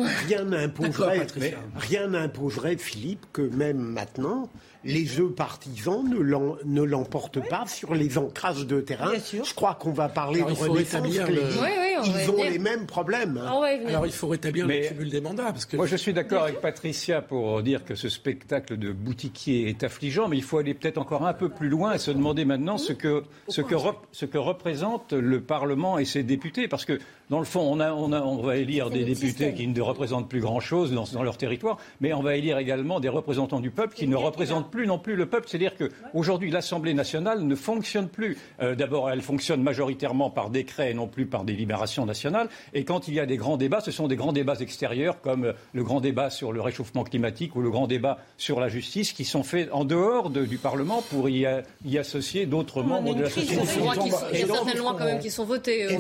N'imposerait, 0.44 1.26
rien 1.76 2.08
n'imposerait, 2.08 2.76
Philippe, 2.76 3.26
que 3.32 3.42
même 3.42 3.78
maintenant, 3.78 4.48
les 4.86 5.04
jeux 5.04 5.28
partisans 5.30 6.02
ne 6.08 6.18
l'em- 6.18 6.56
ne 6.64 6.82
l'emportent 6.82 7.46
pas 7.48 7.64
sur 7.66 7.94
les 7.94 8.18
ancrages 8.18 8.66
de 8.66 8.80
terrain. 8.80 9.10
Bien 9.10 9.20
sûr. 9.20 9.44
Je 9.44 9.54
crois 9.54 9.74
qu'on 9.74 9.92
va 9.92 10.08
parler 10.08 10.38
Alors, 10.40 10.48
de 10.48 10.54
il 10.54 10.56
faut 10.56 10.72
renaissance. 10.72 11.02
rétablir 11.02 11.26
les- 11.28 11.34
le- 11.34 11.42
Oui, 11.42 11.68
oui, 11.78 11.94
on 11.98 12.02
va 12.10 12.22
Ils 12.22 12.30
ont 12.30 12.36
les 12.50 12.58
mêmes 12.58 12.86
problèmes. 12.86 13.36
hein. 13.42 13.50
Ah. 13.52 13.88
Alors 13.88 14.06
il 14.06 14.12
faut 14.12 14.28
rétablir 14.28 14.66
Mais- 14.66 14.82
le 14.82 14.88
cumul 14.88 15.10
des 15.10 15.20
mandats. 15.20 15.52
Parce 15.52 15.66
que 15.66 15.76
Moi, 15.76 15.86
je 15.86 15.96
suis 15.96 16.12
d'accord 16.12 16.44
avec 16.44 16.60
Patricia 16.60 17.22
pour 17.22 17.62
dire 17.62 17.84
que 17.84 17.94
ce 17.94 18.08
spectacle 18.08 18.76
de 18.76 18.92
boutiquier 18.92 19.68
est 19.68 19.82
affligeant, 19.84 20.28
mais 20.28 20.36
il 20.36 20.42
faut 20.42 20.58
aller 20.58 20.74
peut-être 20.74 20.98
encore 20.98 21.26
un 21.26 21.32
peu 21.34 21.48
plus 21.48 21.68
loin 21.68 21.92
et 21.94 21.98
se 21.98 22.10
demander 22.10 22.44
maintenant 22.44 22.78
ce 22.78 22.92
que, 22.92 23.22
ce 23.48 23.60
que, 23.60 23.74
rep- 23.74 23.96
ce 24.12 24.24
que 24.26 24.38
représente 24.38 25.12
le 25.12 25.40
Parlement 25.40 25.98
et 25.98 26.04
ses 26.04 26.22
députés. 26.22 26.68
Parce 26.68 26.84
que, 26.84 26.98
dans 27.30 27.38
le 27.38 27.44
fond, 27.44 27.60
on, 27.60 27.80
a, 27.80 27.92
on, 27.92 28.12
a, 28.12 28.20
on 28.22 28.36
va 28.42 28.56
élire 28.56 28.90
des 28.90 29.04
députés 29.04 29.26
système. 29.28 29.54
qui 29.54 29.66
ne 29.66 29.80
représentent 29.80 30.28
plus 30.28 30.40
grand-chose 30.40 30.92
dans, 30.92 31.04
dans 31.12 31.22
leur 31.22 31.36
territoire, 31.38 31.78
mais 32.00 32.12
on 32.12 32.22
va 32.22 32.36
élire 32.36 32.58
également 32.58 33.00
des 33.00 33.08
représentants 33.08 33.60
du 33.60 33.70
peuple 33.70 33.94
qui 33.94 34.06
ne 34.06 34.16
représentent 34.16 34.70
plus 34.70 34.75
non 34.84 34.98
plus 34.98 35.16
le 35.16 35.26
peuple. 35.26 35.46
C'est-à-dire 35.48 35.72
qu'aujourd'hui, 35.76 36.50
l'Assemblée 36.50 36.92
nationale 36.92 37.40
ne 37.42 37.54
fonctionne 37.54 38.08
plus. 38.08 38.36
Euh, 38.60 38.74
D'abord, 38.74 39.08
elle 39.10 39.22
fonctionne 39.22 39.62
majoritairement 39.62 40.28
par 40.28 40.50
décret 40.50 40.90
et 40.90 40.94
non 40.94 41.06
plus 41.06 41.24
par 41.26 41.44
délibération 41.44 42.04
nationale. 42.04 42.48
Et 42.74 42.84
quand 42.84 43.06
il 43.08 43.14
y 43.14 43.20
a 43.20 43.26
des 43.26 43.36
grands 43.36 43.56
débats, 43.56 43.80
ce 43.80 43.92
sont 43.92 44.08
des 44.08 44.16
grands 44.16 44.32
débats 44.32 44.56
extérieurs 44.60 45.20
comme 45.20 45.44
euh, 45.44 45.52
le 45.72 45.84
grand 45.84 46.00
débat 46.00 46.28
sur 46.30 46.52
le 46.52 46.60
réchauffement 46.60 47.04
climatique 47.04 47.54
ou 47.54 47.62
le 47.62 47.70
grand 47.70 47.86
débat 47.86 48.18
sur 48.36 48.58
la 48.60 48.68
justice 48.68 49.12
qui 49.12 49.24
sont 49.24 49.44
faits 49.44 49.68
en 49.72 49.84
dehors 49.84 50.30
de- 50.30 50.44
du 50.44 50.58
Parlement 50.58 51.02
pour 51.10 51.28
y, 51.28 51.46
a- 51.46 51.62
y 51.84 51.96
associer 51.98 52.46
d'autres 52.46 52.82
membres 52.82 53.14
de 53.14 53.22
la 53.22 53.30
société 53.30 53.54
Il 54.32 54.40
y 54.40 54.42
a 54.42 54.46
certaines 54.46 54.78
lois 54.78 54.96
quand 54.98 55.04
même 55.04 55.20
qui 55.20 55.30
sont 55.30 55.44
votées. 55.44 55.84
euh, 55.84 55.98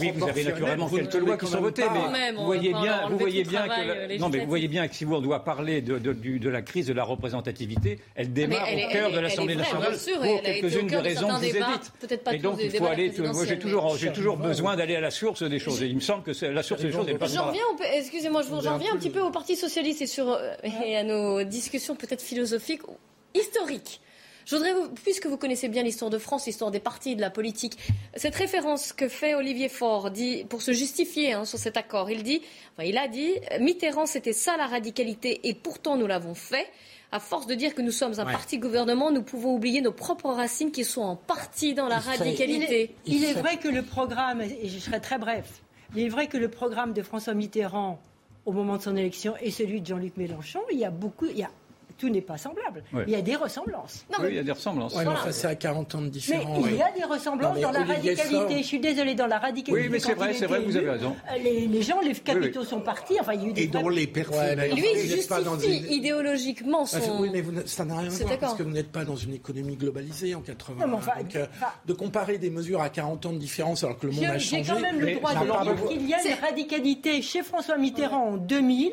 Oui, 0.00 0.12
vous 0.14 0.28
avez 0.28 0.44
naturellement 0.44 0.88
quelques 0.88 1.14
lois 1.14 1.36
qui 1.36 1.46
sont 1.46 1.60
votées, 1.60 1.82
mais 1.92 1.98
Quand 2.00 2.10
même, 2.10 2.34
on 2.38 2.44
vous 2.44 2.50
va 2.50 2.56
voyez 2.56 2.72
bien, 2.72 3.08
vous 3.10 3.18
voyez 3.18 3.42
que 3.42 4.18
non, 4.18 4.28
mais 4.30 4.38
vous 4.40 4.48
voyez 4.48 4.68
bien 4.68 4.88
que 4.88 4.94
si 4.94 5.04
on 5.04 5.20
doit 5.20 5.44
parler 5.44 5.82
de, 5.82 5.98
de- 5.98 6.12
du- 6.12 6.38
de 6.38 6.48
la 6.48 6.62
crise 6.62 6.86
de 6.86 6.92
la 6.92 7.04
représentativité, 7.04 7.97
elle 8.14 8.32
démarre 8.32 8.66
elle 8.68 8.86
au 8.86 8.88
cœur 8.90 9.12
de 9.12 9.18
l'Assemblée 9.20 9.56
nationale 9.56 9.96
pour 10.22 10.42
quelques-unes 10.42 10.86
de 10.86 10.96
raisons 10.96 11.28
que 11.28 12.08
vous 12.08 12.16
pas 12.18 12.34
Et 12.34 12.38
donc 12.38 12.58
il 12.62 12.70
faut 12.70 12.86
aller. 12.86 13.12
Moi, 13.18 13.46
j'ai 13.46 13.58
toujours, 13.58 13.96
j'ai 13.96 14.12
toujours 14.12 14.36
besoin 14.36 14.76
d'aller 14.76 14.96
à 14.96 15.00
la 15.00 15.10
source 15.10 15.42
des 15.42 15.58
choses. 15.58 15.82
Et 15.82 15.86
il 15.86 15.94
me 15.96 16.00
semble 16.00 16.22
que 16.22 16.44
la 16.46 16.62
source 16.62 16.80
des 16.82 16.92
choses 16.92 17.06
n'est 17.06 17.14
pas 17.14 17.26
J'en 17.26 17.48
reviens, 17.48 17.62
excusez-moi, 17.94 18.42
je 18.42 18.48
vous- 18.48 18.60
j'en 18.62 18.74
reviens 18.74 18.92
un 18.94 18.96
petit 18.96 19.10
peu 19.10 19.20
au 19.20 19.30
Parti 19.30 19.56
socialiste 19.56 20.02
et, 20.02 20.06
sur, 20.06 20.30
euh, 20.30 20.52
et 20.86 20.96
à 20.96 21.02
nos 21.04 21.42
discussions 21.44 21.94
peut-être 21.94 22.22
philosophiques, 22.22 22.86
ou 22.88 22.96
historiques. 23.34 24.00
Je 24.46 24.56
voudrais, 24.56 24.72
puisque 25.04 25.26
vous 25.26 25.36
connaissez 25.36 25.68
bien 25.68 25.82
l'histoire 25.82 26.10
de 26.10 26.16
France, 26.16 26.46
l'histoire 26.46 26.70
des 26.70 26.80
partis, 26.80 27.14
de 27.14 27.20
la 27.20 27.28
politique, 27.28 27.76
cette 28.16 28.34
référence 28.34 28.94
que 28.94 29.06
fait 29.06 29.34
Olivier 29.34 29.68
Faure 29.68 30.10
dit, 30.10 30.46
pour 30.48 30.62
se 30.62 30.72
justifier 30.72 31.34
hein, 31.34 31.44
sur 31.44 31.58
cet 31.58 31.76
accord, 31.76 32.10
il 32.10 32.22
dit, 32.22 32.40
enfin, 32.74 32.88
il 32.88 32.96
a 32.96 33.08
dit, 33.08 33.34
Mitterrand, 33.60 34.06
c'était 34.06 34.32
ça 34.32 34.56
la 34.56 34.66
radicalité, 34.66 35.40
et 35.44 35.52
pourtant 35.52 35.96
nous 35.98 36.06
l'avons 36.06 36.34
fait 36.34 36.66
à 37.10 37.20
force 37.20 37.46
de 37.46 37.54
dire 37.54 37.74
que 37.74 37.82
nous 37.82 37.90
sommes 37.90 38.18
un 38.18 38.24
parti 38.24 38.58
gouvernement, 38.58 39.10
nous 39.10 39.22
pouvons 39.22 39.54
oublier 39.54 39.80
nos 39.80 39.92
propres 39.92 40.30
racines 40.30 40.70
qui 40.70 40.84
sont 40.84 41.00
en 41.00 41.16
partie 41.16 41.74
dans 41.74 41.88
la 41.88 41.98
radicalité. 41.98 42.94
Il 43.06 43.24
est, 43.24 43.32
vrai 43.32 43.56
que 43.56 43.68
le 43.68 43.82
programme, 43.82 44.42
et 44.42 44.68
je 44.68 44.78
serai 44.78 45.00
très 45.00 45.18
bref, 45.18 45.62
il 45.96 46.02
est 46.02 46.08
vrai 46.08 46.26
que 46.26 46.36
le 46.36 46.48
programme 46.48 46.92
de 46.92 47.02
François 47.02 47.34
Mitterrand 47.34 47.98
au 48.44 48.52
moment 48.52 48.76
de 48.76 48.82
son 48.82 48.96
élection 48.96 49.34
et 49.40 49.50
celui 49.50 49.80
de 49.80 49.86
Jean-Luc 49.86 50.16
Mélenchon, 50.16 50.60
il 50.70 50.78
y 50.78 50.84
a 50.84 50.90
beaucoup, 50.90 51.26
il 51.26 51.38
y 51.38 51.42
a 51.42 51.50
tout 51.98 52.08
n'est 52.08 52.22
pas 52.22 52.38
semblable. 52.38 52.84
Il 53.06 53.12
y 53.12 53.16
a 53.16 53.22
des 53.22 53.36
ressemblances. 53.36 54.06
oui, 54.20 54.28
il 54.30 54.36
y 54.36 54.38
a 54.38 54.42
des 54.42 54.52
ressemblances. 54.52 54.94
Ouais, 54.94 55.06
enfin, 55.06 55.32
c'est 55.32 55.48
à 55.48 55.54
40 55.54 55.94
ans 55.96 56.02
de 56.02 56.08
différence. 56.08 56.64
Mais 56.64 56.72
il 56.72 56.76
y 56.76 56.82
a 56.82 56.92
des 56.92 57.04
ressemblances 57.04 57.60
dans 57.60 57.72
la 57.72 57.84
radicalité. 57.84 58.58
Je 58.58 58.66
suis 58.66 58.80
désolée, 58.80 59.14
dans 59.14 59.26
la 59.26 59.38
radicalité. 59.38 59.72
Oui, 59.72 59.88
mais 59.90 59.98
c'est 59.98 60.14
vrai, 60.14 60.32
c'est 60.32 60.46
vrai, 60.46 60.60
vous 60.60 60.76
avez 60.76 60.90
raison. 60.90 61.16
Les, 61.42 61.82
gens, 61.82 62.00
les 62.00 62.14
capitaux 62.14 62.64
sont 62.64 62.80
partis. 62.80 63.16
Enfin, 63.20 63.34
il 63.34 63.42
y 63.42 63.44
a 63.44 63.48
eu 63.48 63.52
des. 63.52 63.62
Et 63.62 63.66
dans 63.66 63.88
les 63.88 64.06
personnalités. 64.06 64.80
Lui, 64.80 64.86
il 64.94 65.10
justifie 65.10 65.94
idéologiquement 65.94 66.86
son. 66.86 67.20
Oui, 67.20 67.30
mais 67.32 67.40
vous, 67.40 67.52
ça 67.66 67.84
n'a 67.84 67.98
rien 67.98 68.10
à 68.10 68.14
voir 68.14 68.38
parce 68.38 68.54
que 68.54 68.62
vous 68.62 68.70
n'êtes 68.70 68.92
pas 68.92 69.04
dans 69.04 69.16
une 69.16 69.34
économie 69.34 69.76
globalisée 69.76 70.34
en 70.34 70.40
80. 70.40 70.86
Non, 70.86 70.94
enfin, 70.94 71.12
Donc, 71.18 71.34
euh, 71.36 71.46
de 71.86 71.92
comparer 71.92 72.38
des 72.38 72.50
mesures 72.50 72.80
à 72.80 72.88
40 72.88 73.26
ans 73.26 73.32
de 73.32 73.38
différence 73.38 73.82
alors 73.82 73.98
que 73.98 74.06
le 74.06 74.12
monde 74.12 74.24
a 74.24 74.38
changé. 74.38 74.62
J'ai 74.62 74.72
quand 74.72 74.80
même 74.80 75.00
le 75.00 75.14
droit 75.14 75.34
de 75.34 75.44
dire 75.44 75.88
qu'il 75.88 76.08
y 76.08 76.14
a 76.14 76.22
une 76.22 76.40
radicalité 76.40 77.22
chez 77.22 77.42
François 77.42 77.76
Mitterrand 77.76 78.34
en 78.34 78.36
2000, 78.36 78.92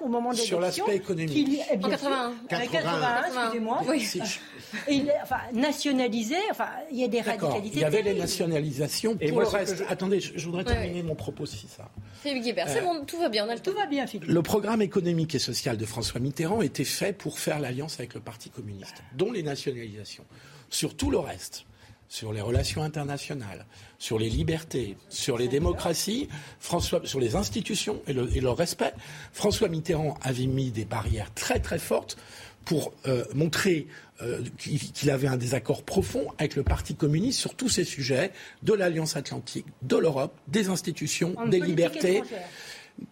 au 0.00 0.08
moment 0.08 0.30
de 0.30 0.36
l'élection. 0.36 0.56
Sur 0.56 0.60
l'aspect 0.60 0.96
économique. 0.96 1.60
En 1.82 1.88
81. 1.88 2.32
81 2.46 3.24
excusez-moi. 3.26 3.82
Oui. 3.88 4.08
il 4.88 5.12
enfin, 5.22 5.36
nationalisé, 5.52 6.36
enfin, 6.50 6.68
il 6.90 6.98
y 6.98 7.04
a 7.04 7.08
des 7.08 7.20
radicalités. 7.20 7.76
Il 7.76 7.80
y 7.80 7.84
avait 7.84 8.02
les 8.02 8.14
nationalisations. 8.14 9.16
Pour 9.16 9.40
le 9.40 9.46
reste, 9.46 9.84
attendez, 9.88 10.20
je, 10.20 10.44
voudrais 10.44 10.64
terminer 10.64 11.02
mon 11.02 11.14
propos 11.14 11.46
si 11.46 11.66
ça. 11.68 11.88
Philippe 12.22 12.42
Guibert, 12.42 12.68
c'est 12.68 12.80
bon, 12.80 13.04
tout 13.04 13.18
va 13.18 13.28
bien, 13.28 13.46
on 13.46 13.50
a 13.50 13.54
le 13.54 13.60
tout 13.60 13.74
va 13.74 13.86
bien, 13.86 14.06
Philippe. 14.06 14.28
Le 14.28 14.42
programme 14.42 14.82
économique 14.82 15.34
et 15.34 15.38
social 15.38 15.76
de 15.76 15.84
François 15.84 16.20
Mitterrand 16.20 16.62
était 16.62 16.84
fait 16.84 17.12
pour 17.12 17.38
faire 17.38 17.60
l'alliance 17.60 17.98
avec 17.98 18.14
le 18.14 18.20
Parti 18.20 18.50
communiste, 18.50 19.02
dont 19.14 19.32
les 19.32 19.42
nationalisations. 19.42 20.24
Sur 20.70 20.96
tout 20.96 21.10
le 21.10 21.18
reste, 21.18 21.65
sur 22.08 22.32
les 22.32 22.40
relations 22.40 22.82
internationales, 22.82 23.66
sur 23.98 24.18
les 24.18 24.28
libertés, 24.28 24.96
sur 25.08 25.38
les 25.38 25.48
démocraties, 25.48 26.28
François, 26.60 27.00
sur 27.04 27.20
les 27.20 27.36
institutions 27.36 28.00
et, 28.06 28.12
et 28.12 28.40
leur 28.40 28.56
respect, 28.56 28.92
François 29.32 29.68
Mitterrand 29.68 30.16
avait 30.22 30.46
mis 30.46 30.70
des 30.70 30.84
barrières 30.84 31.32
très 31.34 31.60
très 31.60 31.78
fortes 31.78 32.16
pour 32.66 32.92
euh, 33.06 33.24
montrer 33.32 33.86
euh, 34.20 34.42
qu'il 34.58 35.10
avait 35.10 35.28
un 35.28 35.36
désaccord 35.36 35.84
profond 35.84 36.26
avec 36.38 36.56
le 36.56 36.64
Parti 36.64 36.94
communiste 36.94 37.38
sur 37.38 37.54
tous 37.54 37.68
ces 37.68 37.84
sujets, 37.84 38.32
de 38.62 38.74
l'Alliance 38.74 39.16
atlantique, 39.16 39.66
de 39.82 39.96
l'Europe, 39.96 40.36
des 40.48 40.68
institutions, 40.68 41.34
des 41.46 41.60
libertés. 41.60 42.22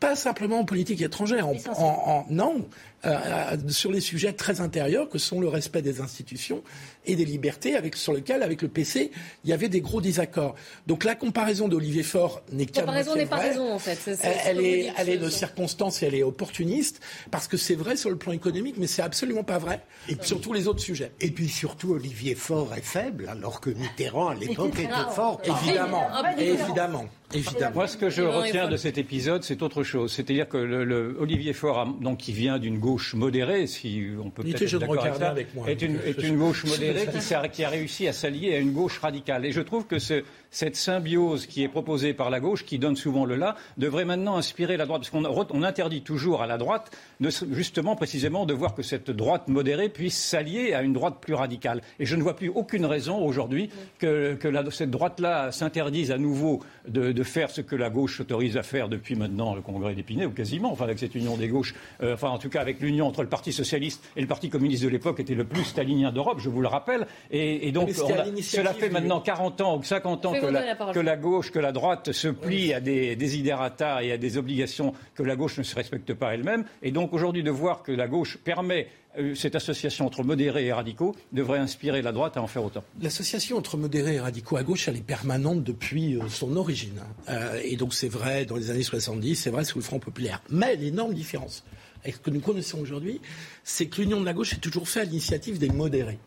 Pas 0.00 0.16
simplement 0.16 0.60
en 0.60 0.64
politique 0.64 1.02
étrangère, 1.02 1.46
en, 1.46 2.26
non, 2.30 2.66
euh, 3.06 3.56
sur 3.68 3.92
les 3.92 4.00
sujets 4.00 4.32
très 4.32 4.60
intérieurs 4.60 5.08
que 5.08 5.18
sont 5.18 5.40
le 5.40 5.48
respect 5.48 5.82
des 5.82 6.00
institutions 6.00 6.62
et 7.06 7.16
des 7.16 7.24
libertés, 7.24 7.76
avec, 7.76 7.96
sur 7.96 8.12
lesquels, 8.12 8.42
avec 8.42 8.62
le 8.62 8.68
PC, 8.68 9.10
il 9.44 9.50
y 9.50 9.52
avait 9.52 9.68
des 9.68 9.80
gros 9.80 10.00
désaccords. 10.00 10.54
Donc 10.86 11.04
la 11.04 11.14
comparaison 11.14 11.68
d'Olivier 11.68 12.02
Faure 12.02 12.42
n'est 12.52 12.66
qu'à 12.66 12.80
comparaison 12.80 13.14
n'est 13.14 13.26
pas 13.26 13.36
raison, 13.36 13.72
en 13.72 13.78
fait. 13.78 13.98
elle, 14.46 14.60
est, 14.60 14.92
elle 14.96 15.08
est 15.08 15.18
de 15.18 15.28
circonstance 15.28 16.02
et 16.02 16.06
elle 16.06 16.14
est 16.14 16.22
opportuniste, 16.22 17.00
parce 17.30 17.48
que 17.48 17.56
c'est 17.56 17.74
vrai 17.74 17.96
sur 17.96 18.10
le 18.10 18.16
plan 18.16 18.32
économique, 18.32 18.76
mais 18.78 18.86
c'est 18.86 19.02
absolument 19.02 19.44
pas 19.44 19.58
vrai 19.58 19.82
et 20.08 20.16
sur 20.22 20.40
tous 20.40 20.52
les 20.52 20.68
autres 20.68 20.80
sujets. 20.80 21.12
Et 21.20 21.30
puis 21.30 21.48
surtout, 21.48 21.92
Olivier 21.92 22.34
Faure 22.34 22.74
est 22.74 22.84
faible, 22.84 23.28
alors 23.28 23.60
que 23.60 23.70
Mitterrand, 23.70 24.28
à 24.28 24.34
l'époque, 24.34 24.78
était 24.78 24.88
fort. 25.14 25.40
Évidemment, 25.44 26.08
évidemment. 26.38 27.06
Évidemment. 27.32 27.74
Moi, 27.74 27.88
ce 27.88 27.96
que 27.96 28.10
je 28.10 28.22
retiens 28.22 28.68
de 28.68 28.76
cet 28.76 28.98
épisode, 28.98 29.42
c'est 29.42 29.62
autre 29.62 29.82
chose. 29.82 30.12
C'est-à-dire 30.12 30.48
que 30.48 30.56
le, 30.56 31.16
Olivier 31.18 31.52
Faure, 31.52 31.86
donc, 32.00 32.18
qui 32.18 32.32
vient 32.32 32.58
d'une 32.58 32.78
gauche 32.78 32.93
modérée, 33.14 33.66
si 33.66 34.06
on 34.22 34.30
peut 34.30 34.42
peut-être 34.42 34.62
être 34.62 34.78
d'accord 34.78 35.04
avec 35.04 35.48
ça, 35.54 35.70
est 35.70 35.82
une, 35.82 35.98
est 36.04 36.22
une 36.22 36.38
gauche 36.38 36.64
modérée 36.70 37.06
qui, 37.06 37.50
qui, 37.52 37.64
a 37.64 37.68
réussi 37.68 38.06
à 38.08 38.12
s'allier 38.12 38.54
à 38.54 38.58
une 38.58 38.72
gauche 38.72 38.98
radicale. 38.98 39.44
Et 39.44 39.52
je 39.52 39.60
trouve 39.60 39.86
que 39.86 39.98
ce, 39.98 40.22
cette 40.54 40.76
symbiose 40.76 41.46
qui 41.46 41.64
est 41.64 41.68
proposée 41.68 42.14
par 42.14 42.30
la 42.30 42.38
gauche, 42.38 42.64
qui 42.64 42.78
donne 42.78 42.94
souvent 42.94 43.24
le 43.24 43.34
là, 43.34 43.56
devrait 43.76 44.04
maintenant 44.04 44.36
inspirer 44.36 44.76
la 44.76 44.86
droite. 44.86 45.02
Parce 45.02 45.10
qu'on 45.10 45.24
on 45.24 45.62
interdit 45.64 46.02
toujours 46.02 46.42
à 46.42 46.46
la 46.46 46.58
droite, 46.58 46.96
de, 47.20 47.28
justement, 47.50 47.96
précisément, 47.96 48.46
de 48.46 48.54
voir 48.54 48.74
que 48.74 48.82
cette 48.82 49.10
droite 49.10 49.48
modérée 49.48 49.88
puisse 49.88 50.16
s'allier 50.16 50.72
à 50.72 50.82
une 50.82 50.92
droite 50.92 51.16
plus 51.20 51.34
radicale. 51.34 51.82
Et 51.98 52.06
je 52.06 52.14
ne 52.14 52.22
vois 52.22 52.36
plus 52.36 52.48
aucune 52.48 52.86
raison 52.86 53.18
aujourd'hui 53.18 53.68
que, 53.98 54.34
que 54.34 54.46
la, 54.46 54.62
cette 54.70 54.92
droite-là 54.92 55.50
s'interdise 55.50 56.12
à 56.12 56.18
nouveau 56.18 56.60
de, 56.86 57.10
de, 57.10 57.22
faire 57.24 57.50
ce 57.50 57.60
que 57.60 57.74
la 57.74 57.90
gauche 57.90 58.20
autorise 58.20 58.56
à 58.56 58.62
faire 58.62 58.88
depuis 58.88 59.16
maintenant 59.16 59.56
le 59.56 59.60
congrès 59.60 59.94
d'Épinay, 59.94 60.26
ou 60.26 60.30
quasiment, 60.30 60.70
enfin 60.70 60.84
avec 60.84 61.00
cette 61.00 61.16
union 61.16 61.36
des 61.36 61.48
gauches, 61.48 61.74
euh, 62.02 62.14
enfin 62.14 62.28
en 62.28 62.38
tout 62.38 62.48
cas 62.48 62.60
avec 62.60 62.80
l'union 62.80 63.08
entre 63.08 63.22
le 63.22 63.28
Parti 63.28 63.52
socialiste 63.52 64.04
et 64.16 64.20
le 64.20 64.28
Parti 64.28 64.50
communiste 64.50 64.84
de 64.84 64.88
l'époque 64.88 65.18
était 65.18 65.34
le 65.34 65.44
plus 65.44 65.64
stalinien 65.64 66.12
d'Europe, 66.12 66.38
je 66.38 66.48
vous 66.48 66.60
le 66.60 66.68
rappelle. 66.68 67.08
Et, 67.32 67.66
et 67.66 67.72
donc 67.72 67.90
cela 67.90 68.72
fait 68.72 68.90
maintenant 68.90 69.20
40 69.20 69.60
ans 69.60 69.78
ou 69.78 69.82
50 69.82 70.26
ans 70.26 70.32
que 70.32 70.43
la, 70.50 71.16
gauche, 71.16 71.50
que 71.50 71.58
la 71.58 71.72
droite 71.72 72.12
se 72.12 72.28
plie 72.28 72.72
à 72.72 72.80
des 72.80 73.16
desiderata 73.16 74.02
et 74.02 74.12
à 74.12 74.18
des 74.18 74.36
obligations 74.38 74.92
que 75.14 75.22
la 75.22 75.36
gauche 75.36 75.58
ne 75.58 75.62
se 75.62 75.74
respecte 75.74 76.14
pas 76.14 76.34
elle-même. 76.34 76.64
Et 76.82 76.90
donc 76.90 77.12
aujourd'hui 77.12 77.42
de 77.42 77.50
voir 77.50 77.82
que 77.82 77.92
la 77.92 78.08
gauche 78.08 78.38
permet 78.38 78.88
euh, 79.18 79.34
cette 79.34 79.54
association 79.54 80.06
entre 80.06 80.24
modérés 80.24 80.66
et 80.66 80.72
radicaux 80.72 81.14
devrait 81.32 81.58
inspirer 81.58 82.02
la 82.02 82.12
droite 82.12 82.36
à 82.36 82.42
en 82.42 82.46
faire 82.46 82.64
autant. 82.64 82.82
L'association 83.00 83.56
entre 83.56 83.76
modérés 83.76 84.14
et 84.14 84.20
radicaux 84.20 84.56
à 84.56 84.62
gauche, 84.62 84.88
elle 84.88 84.96
est 84.96 85.06
permanente 85.06 85.62
depuis 85.62 86.16
euh, 86.16 86.28
son 86.28 86.56
origine. 86.56 87.00
Euh, 87.28 87.60
et 87.62 87.76
donc 87.76 87.94
c'est 87.94 88.08
vrai 88.08 88.44
dans 88.44 88.56
les 88.56 88.70
années 88.70 88.82
70, 88.82 89.36
c'est 89.36 89.50
vrai 89.50 89.64
sous 89.64 89.78
le 89.78 89.84
Front 89.84 89.98
populaire. 89.98 90.42
Mais 90.50 90.76
l'énorme 90.76 91.14
différence 91.14 91.64
avec 92.02 92.16
ce 92.16 92.20
que 92.20 92.30
nous 92.30 92.40
connaissons 92.40 92.80
aujourd'hui, 92.80 93.20
c'est 93.62 93.86
que 93.86 94.02
l'union 94.02 94.20
de 94.20 94.26
la 94.26 94.34
gauche 94.34 94.52
est 94.52 94.60
toujours 94.60 94.88
faite 94.88 95.04
à 95.04 95.06
l'initiative 95.06 95.58
des 95.58 95.70
modérés. 95.70 96.18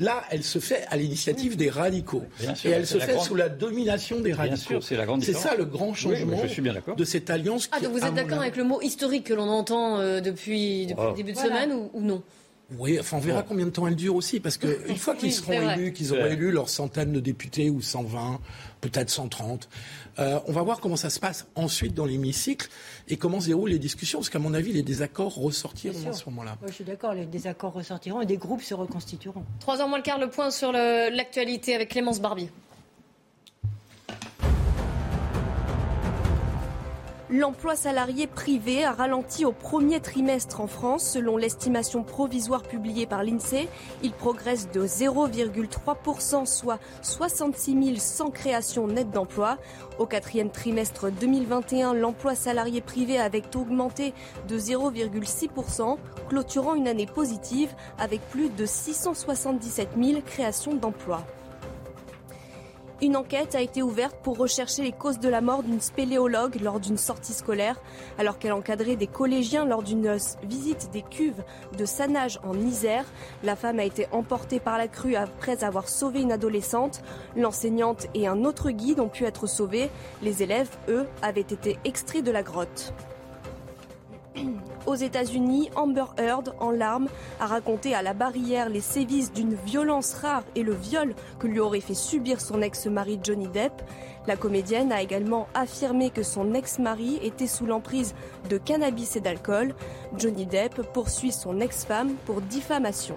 Là, 0.00 0.24
elle 0.30 0.42
se 0.42 0.58
fait 0.58 0.84
à 0.88 0.96
l'initiative 0.96 1.56
des 1.56 1.70
radicaux. 1.70 2.24
et 2.64 2.68
elle 2.68 2.86
se 2.86 2.98
fait 2.98 3.18
sous 3.18 3.34
la 3.34 3.48
domination 3.48 4.20
des 4.20 4.32
radicaux. 4.32 4.80
c'est 4.80 5.32
ça 5.32 5.54
le 5.54 5.64
grand 5.64 5.94
changement 5.94 6.42
de 6.96 7.04
cette 7.04 7.30
alliance. 7.30 7.68
Ah, 7.72 7.80
donc 7.80 7.92
vous 7.92 8.04
êtes 8.04 8.14
d'accord 8.14 8.40
avec 8.40 8.56
le 8.56 8.64
mot 8.64 8.80
historique 8.80 9.24
que 9.24 9.34
l'on 9.34 9.48
entend 9.48 9.98
euh, 9.98 10.20
depuis, 10.20 10.86
depuis 10.86 11.02
le 11.02 11.10
oh. 11.10 11.16
début 11.16 11.32
de 11.32 11.38
semaine 11.38 11.72
ou, 11.92 12.00
non? 12.00 12.22
Oui, 12.78 12.98
enfin, 12.98 13.18
on 13.18 13.20
verra 13.20 13.42
combien 13.42 13.66
de 13.66 13.70
temps 13.70 13.86
elle 13.86 13.94
dure 13.94 14.16
aussi, 14.16 14.40
parce 14.40 14.56
qu'une 14.56 14.96
fois 14.96 15.14
qu'ils 15.14 15.32
seront 15.32 15.52
élus, 15.52 15.92
qu'ils 15.92 16.12
auront 16.12 16.26
élu 16.26 16.50
leurs 16.50 16.70
centaines 16.70 17.12
de 17.12 17.20
députés, 17.20 17.70
ou 17.70 17.82
120, 17.82 18.40
peut-être 18.84 19.10
130, 19.10 19.68
euh, 20.18 20.38
on 20.46 20.52
va 20.52 20.62
voir 20.62 20.80
comment 20.80 20.96
ça 20.96 21.10
se 21.10 21.18
passe 21.18 21.46
ensuite 21.54 21.94
dans 21.94 22.04
l'hémicycle 22.04 22.68
et 23.08 23.16
comment 23.16 23.40
se 23.40 23.46
déroulent 23.46 23.70
les 23.70 23.78
discussions, 23.78 24.18
parce 24.18 24.30
qu'à 24.30 24.38
mon 24.38 24.54
avis, 24.54 24.72
les 24.72 24.82
désaccords 24.82 25.34
ressortiront 25.34 26.08
à 26.08 26.12
ce 26.12 26.24
moment-là. 26.26 26.56
je 26.66 26.72
suis 26.72 26.84
d'accord, 26.84 27.14
les 27.14 27.26
désaccords 27.26 27.72
ressortiront 27.72 28.20
et 28.20 28.26
des 28.26 28.36
groupes 28.36 28.62
se 28.62 28.74
reconstitueront. 28.74 29.44
Trois 29.60 29.80
ans 29.80 29.88
moins 29.88 29.98
le 29.98 30.04
quart, 30.04 30.18
le 30.18 30.28
point 30.28 30.50
sur 30.50 30.72
l'actualité 30.72 31.74
avec 31.74 31.90
Clémence 31.90 32.20
Barbier. 32.20 32.50
L'emploi 37.36 37.74
salarié 37.74 38.28
privé 38.28 38.84
a 38.84 38.92
ralenti 38.92 39.44
au 39.44 39.50
premier 39.50 39.98
trimestre 39.98 40.60
en 40.60 40.68
France. 40.68 41.04
Selon 41.04 41.36
l'estimation 41.36 42.04
provisoire 42.04 42.62
publiée 42.62 43.06
par 43.06 43.24
l'INSEE, 43.24 43.68
il 44.04 44.12
progresse 44.12 44.70
de 44.70 44.86
0,3%, 44.86 46.46
soit 46.46 46.78
66 47.02 47.98
100 47.98 48.30
créations 48.30 48.86
nettes 48.86 49.10
d'emplois. 49.10 49.58
Au 49.98 50.06
quatrième 50.06 50.50
trimestre 50.50 51.10
2021, 51.10 51.94
l'emploi 51.94 52.36
salarié 52.36 52.80
privé 52.80 53.18
avait 53.18 53.42
augmenté 53.56 54.14
de 54.46 54.56
0,6%, 54.56 55.96
clôturant 56.28 56.76
une 56.76 56.86
année 56.86 57.06
positive 57.06 57.74
avec 57.98 58.20
plus 58.28 58.48
de 58.48 58.64
677 58.64 59.88
000 60.00 60.20
créations 60.24 60.74
d'emplois. 60.74 61.24
Une 63.02 63.16
enquête 63.16 63.56
a 63.56 63.60
été 63.60 63.82
ouverte 63.82 64.16
pour 64.22 64.38
rechercher 64.38 64.82
les 64.82 64.92
causes 64.92 65.18
de 65.18 65.28
la 65.28 65.40
mort 65.40 65.64
d'une 65.64 65.80
spéléologue 65.80 66.60
lors 66.62 66.78
d'une 66.78 66.96
sortie 66.96 67.32
scolaire, 67.32 67.80
alors 68.18 68.38
qu'elle 68.38 68.52
encadrait 68.52 68.94
des 68.94 69.08
collégiens 69.08 69.64
lors 69.64 69.82
d'une 69.82 70.16
visite 70.44 70.90
des 70.92 71.02
cuves 71.02 71.42
de 71.76 71.84
Sanage 71.86 72.38
en 72.44 72.54
Isère. 72.54 73.04
La 73.42 73.56
femme 73.56 73.80
a 73.80 73.84
été 73.84 74.06
emportée 74.12 74.60
par 74.60 74.78
la 74.78 74.86
crue 74.86 75.16
après 75.16 75.64
avoir 75.64 75.88
sauvé 75.88 76.22
une 76.22 76.32
adolescente. 76.32 77.02
L'enseignante 77.36 78.06
et 78.14 78.28
un 78.28 78.44
autre 78.44 78.70
guide 78.70 79.00
ont 79.00 79.08
pu 79.08 79.24
être 79.24 79.48
sauvés. 79.48 79.90
Les 80.22 80.44
élèves, 80.44 80.70
eux, 80.88 81.06
avaient 81.20 81.40
été 81.40 81.78
extraits 81.84 82.24
de 82.24 82.30
la 82.30 82.44
grotte. 82.44 82.94
Aux 84.86 84.94
États-Unis, 84.94 85.70
Amber 85.76 86.04
Heard, 86.18 86.54
en 86.60 86.70
larmes, 86.70 87.08
a 87.40 87.46
raconté 87.46 87.94
à 87.94 88.02
la 88.02 88.12
barrière 88.12 88.68
les 88.68 88.80
sévices 88.80 89.32
d'une 89.32 89.54
violence 89.54 90.14
rare 90.14 90.44
et 90.54 90.62
le 90.62 90.74
viol 90.74 91.14
que 91.38 91.46
lui 91.46 91.60
aurait 91.60 91.80
fait 91.80 91.94
subir 91.94 92.40
son 92.40 92.60
ex-mari 92.60 93.18
Johnny 93.22 93.48
Depp. 93.48 93.72
La 94.26 94.36
comédienne 94.36 94.92
a 94.92 95.02
également 95.02 95.48
affirmé 95.54 96.10
que 96.10 96.22
son 96.22 96.54
ex-mari 96.54 97.18
était 97.22 97.46
sous 97.46 97.66
l'emprise 97.66 98.14
de 98.50 98.58
cannabis 98.58 99.16
et 99.16 99.20
d'alcool. 99.20 99.74
Johnny 100.16 100.46
Depp 100.46 100.82
poursuit 100.92 101.32
son 101.32 101.60
ex-femme 101.60 102.14
pour 102.26 102.40
diffamation. 102.40 103.16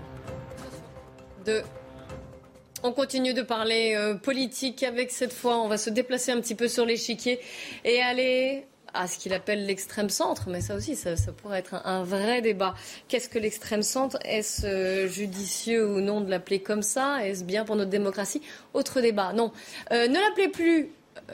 On 2.83 2.91
continue 2.91 3.33
de 3.33 3.41
parler 3.41 3.95
euh, 3.95 4.15
politique 4.15 4.83
avec 4.83 5.11
cette 5.11 5.33
fois. 5.33 5.57
On 5.57 5.67
va 5.67 5.77
se 5.77 5.89
déplacer 5.89 6.31
un 6.31 6.39
petit 6.39 6.55
peu 6.55 6.67
sur 6.67 6.85
l'échiquier 6.85 7.39
et 7.83 8.01
aller 8.01 8.67
à 8.97 9.07
ce 9.07 9.17
qu'il 9.17 9.33
appelle 9.33 9.65
l'extrême 9.65 10.09
centre, 10.09 10.49
mais 10.49 10.61
ça 10.61 10.75
aussi, 10.75 10.95
ça, 10.95 11.15
pourrait 11.41 11.59
être 11.59 11.81
un, 11.85 12.03
vrai 12.03 12.41
débat. 12.41 12.73
Qu'est-ce 13.07 13.29
que 13.29 13.39
l'extrême 13.39 13.83
centre? 13.83 14.17
Est-ce 14.25 14.65
euh, 14.65 15.07
judicieux 15.07 15.87
ou 15.87 16.01
non 16.01 16.21
de 16.21 16.29
l'appeler 16.29 16.59
comme 16.59 16.81
ça? 16.81 17.25
Est-ce 17.25 17.43
bien 17.43 17.65
pour 17.65 17.75
notre 17.75 17.89
démocratie? 17.89 18.41
Autre 18.73 19.01
débat. 19.01 19.33
Non, 19.33 19.51
euh, 19.91 20.07
ne 20.07 20.15
l'appelez 20.15 20.49
plus 20.49 20.89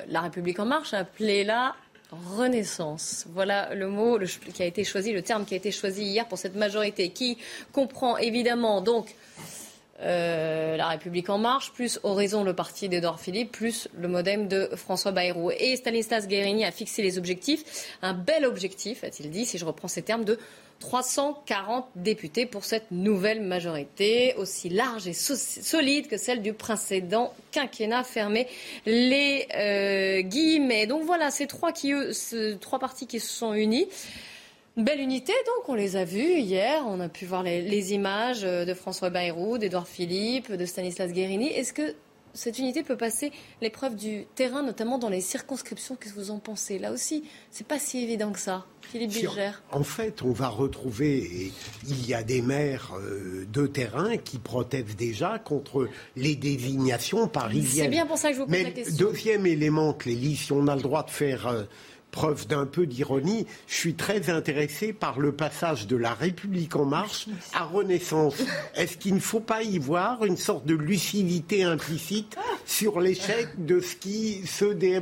La 0.07 0.21
République 0.21 0.59
en 0.59 0.65
marche, 0.65 0.93
appelez-la 0.93 1.75
Renaissance. 2.37 3.25
Voilà 3.33 3.73
le 3.73 3.87
mot 3.87 4.19
qui 4.53 4.63
a 4.63 4.65
été 4.65 4.83
choisi, 4.83 5.11
le 5.11 5.21
terme 5.21 5.45
qui 5.45 5.53
a 5.53 5.57
été 5.57 5.71
choisi 5.71 6.03
hier 6.03 6.27
pour 6.27 6.37
cette 6.37 6.55
majorité, 6.55 7.09
qui 7.09 7.37
comprend 7.71 8.17
évidemment 8.17 8.81
donc 8.81 9.15
euh, 10.03 10.77
La 10.77 10.87
République 10.89 11.29
en 11.29 11.37
marche, 11.37 11.71
plus 11.71 11.99
Horizon, 12.03 12.43
le 12.43 12.53
parti 12.53 12.89
d'Edouard 12.89 13.19
Philippe, 13.19 13.51
plus 13.51 13.87
le 13.97 14.07
modem 14.07 14.47
de 14.47 14.69
François 14.75 15.11
Bayrou. 15.11 15.51
Et 15.51 15.75
Stanislas 15.75 16.27
Guérini 16.27 16.65
a 16.65 16.71
fixé 16.71 17.01
les 17.01 17.17
objectifs, 17.17 17.63
un 18.01 18.13
bel 18.13 18.45
objectif, 18.45 19.03
a-t-il 19.03 19.29
dit, 19.29 19.45
si 19.45 19.57
je 19.57 19.65
reprends 19.65 19.87
ces 19.87 20.01
termes, 20.01 20.25
de 20.25 20.37
340 20.79 21.85
députés 21.95 22.45
pour 22.45 22.65
cette 22.65 22.91
nouvelle 22.91 23.41
majorité, 23.41 24.33
aussi 24.35 24.67
large 24.67 25.07
et 25.07 25.13
solide 25.13 26.07
que 26.07 26.17
celle 26.17 26.41
du 26.41 26.51
précédent 26.51 27.33
quinquennat 27.51 28.03
fermé 28.03 28.47
les 28.85 29.47
euh, 29.55 30.21
guillemets. 30.21 30.85
Donc 30.85 31.03
voilà, 31.03 31.31
ces 31.31 31.47
trois, 31.47 31.71
qui, 31.71 31.93
ces 32.11 32.57
trois 32.59 32.79
partis 32.79 33.07
qui 33.07 33.21
se 33.21 33.31
sont 33.31 33.53
unis. 33.53 33.87
Belle 34.75 35.01
unité, 35.01 35.33
donc, 35.45 35.69
on 35.69 35.75
les 35.75 35.95
a 35.97 36.03
vus 36.03 36.39
hier. 36.39 36.83
On 36.87 36.99
a 36.99 37.07
pu 37.07 37.25
voir 37.25 37.43
les, 37.43 37.93
images 37.93 38.41
de 38.41 38.73
François 38.73 39.11
Bayrou, 39.11 39.59
d'Edouard 39.59 39.87
Philippe, 39.87 40.51
de 40.51 40.65
Stanislas 40.65 41.11
Guérini. 41.11 41.47
Est-ce 41.47 41.73
que 41.73 41.93
cette 42.33 42.57
unité 42.57 42.81
peut 42.81 42.97
passer 42.97 43.31
l'épreuve 43.61 43.95
du 43.95 44.25
terrain, 44.33 44.63
notamment 44.63 44.97
dans 44.97 45.09
les 45.09 45.21
circonscriptions? 45.21 45.95
Qu'est-ce 45.95 46.15
que 46.15 46.19
vous 46.19 46.31
en 46.31 46.39
pensez? 46.39 46.79
Là 46.79 46.91
aussi, 46.91 47.23
c'est 47.51 47.67
pas 47.67 47.77
si 47.77 47.99
évident 47.99 48.31
que 48.31 48.39
ça. 48.39 48.65
Philippe 48.81 49.11
Bilger. 49.11 49.51
En 49.71 49.83
fait, 49.83 50.23
on 50.23 50.31
va 50.31 50.49
retrouver, 50.49 51.51
il 51.87 52.07
y 52.07 52.15
a 52.15 52.23
des 52.23 52.41
maires 52.41 52.93
euh, 52.97 53.45
de 53.53 53.67
terrain 53.67 54.17
qui 54.17 54.39
protestent 54.39 54.97
déjà 54.97 55.37
contre 55.37 55.87
les 56.15 56.35
désignations 56.35 57.27
parisiennes. 57.27 57.85
C'est 57.85 57.91
bien 57.91 58.07
pour 58.07 58.17
ça 58.17 58.29
que 58.29 58.35
je 58.35 58.39
vous 58.39 58.45
pose 58.45 58.51
Mais 58.51 58.63
la 58.63 58.71
question. 58.71 59.05
Deuxième 59.05 59.45
élément, 59.45 59.93
Clélie, 59.93 60.35
si 60.35 60.51
on 60.51 60.67
a 60.67 60.75
le 60.75 60.81
droit 60.81 61.03
de 61.03 61.11
faire. 61.11 61.47
Euh, 61.47 61.63
preuve 62.13 62.47
d'un 62.47 62.65
peu 62.65 62.85
d'ironie, 62.85 63.47
je 63.67 63.73
suis 63.73 63.95
très 63.95 64.29
intéressé 64.29 64.93
par 64.93 65.19
le 65.19 65.33
passage 65.33 65.87
de 65.87 65.97
la 65.97 66.13
République 66.13 66.75
en 66.75 66.85
marche 66.85 67.27
à 67.53 67.63
Renaissance. 67.65 68.35
Est-ce 68.75 68.97
qu'il 68.97 69.15
ne 69.15 69.19
faut 69.19 69.41
pas 69.41 69.63
y 69.63 69.79
voir 69.79 70.23
une 70.23 70.37
sorte 70.37 70.65
de 70.65 70.75
lucidité 70.75 71.63
implicite 71.63 72.37
sur 72.65 73.01
l'échec 73.01 73.47
de 73.57 73.81
ce 73.81 73.95
qui 73.97 74.47
se 74.47 74.65
dé... 74.65 75.01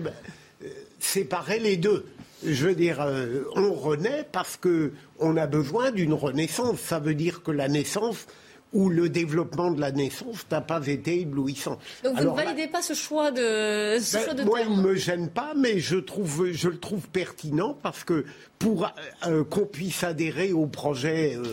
Euh, 0.63 0.67
séparait 0.99 1.59
les 1.59 1.77
deux? 1.77 2.05
Je 2.45 2.67
veux 2.67 2.75
dire, 2.75 3.01
euh, 3.01 3.43
on 3.55 3.73
renaît 3.73 4.25
parce 4.31 4.55
que 4.55 4.93
on 5.19 5.35
a 5.35 5.47
besoin 5.47 5.91
d'une 5.91 6.13
renaissance. 6.13 6.79
Ça 6.79 6.99
veut 6.99 7.13
dire 7.13 7.43
que 7.43 7.51
la 7.51 7.67
naissance 7.67 8.25
où 8.73 8.89
le 8.89 9.09
développement 9.09 9.71
de 9.71 9.81
la 9.81 9.91
naissance 9.91 10.45
n'a 10.49 10.61
pas 10.61 10.85
été 10.87 11.21
éblouissant. 11.21 11.77
Donc 12.03 12.17
vous 12.17 12.23
ne 12.23 12.35
validez 12.35 12.67
pas 12.67 12.81
ce 12.81 12.93
choix 12.93 13.31
de, 13.31 13.97
ce 13.99 14.17
ben, 14.17 14.23
choix 14.23 14.33
de 14.33 14.43
Moi, 14.43 14.61
il 14.61 14.75
ne 14.77 14.81
me 14.81 14.95
gêne 14.95 15.29
pas, 15.29 15.53
mais 15.55 15.79
je, 15.79 15.97
trouve, 15.97 16.51
je 16.51 16.69
le 16.69 16.79
trouve 16.79 17.07
pertinent 17.09 17.77
parce 17.81 18.03
que 18.03 18.25
pour 18.59 18.91
euh, 19.25 19.43
qu'on 19.43 19.65
puisse 19.65 20.03
adhérer 20.03 20.53
au 20.53 20.67
projet... 20.67 21.35
Euh, 21.35 21.43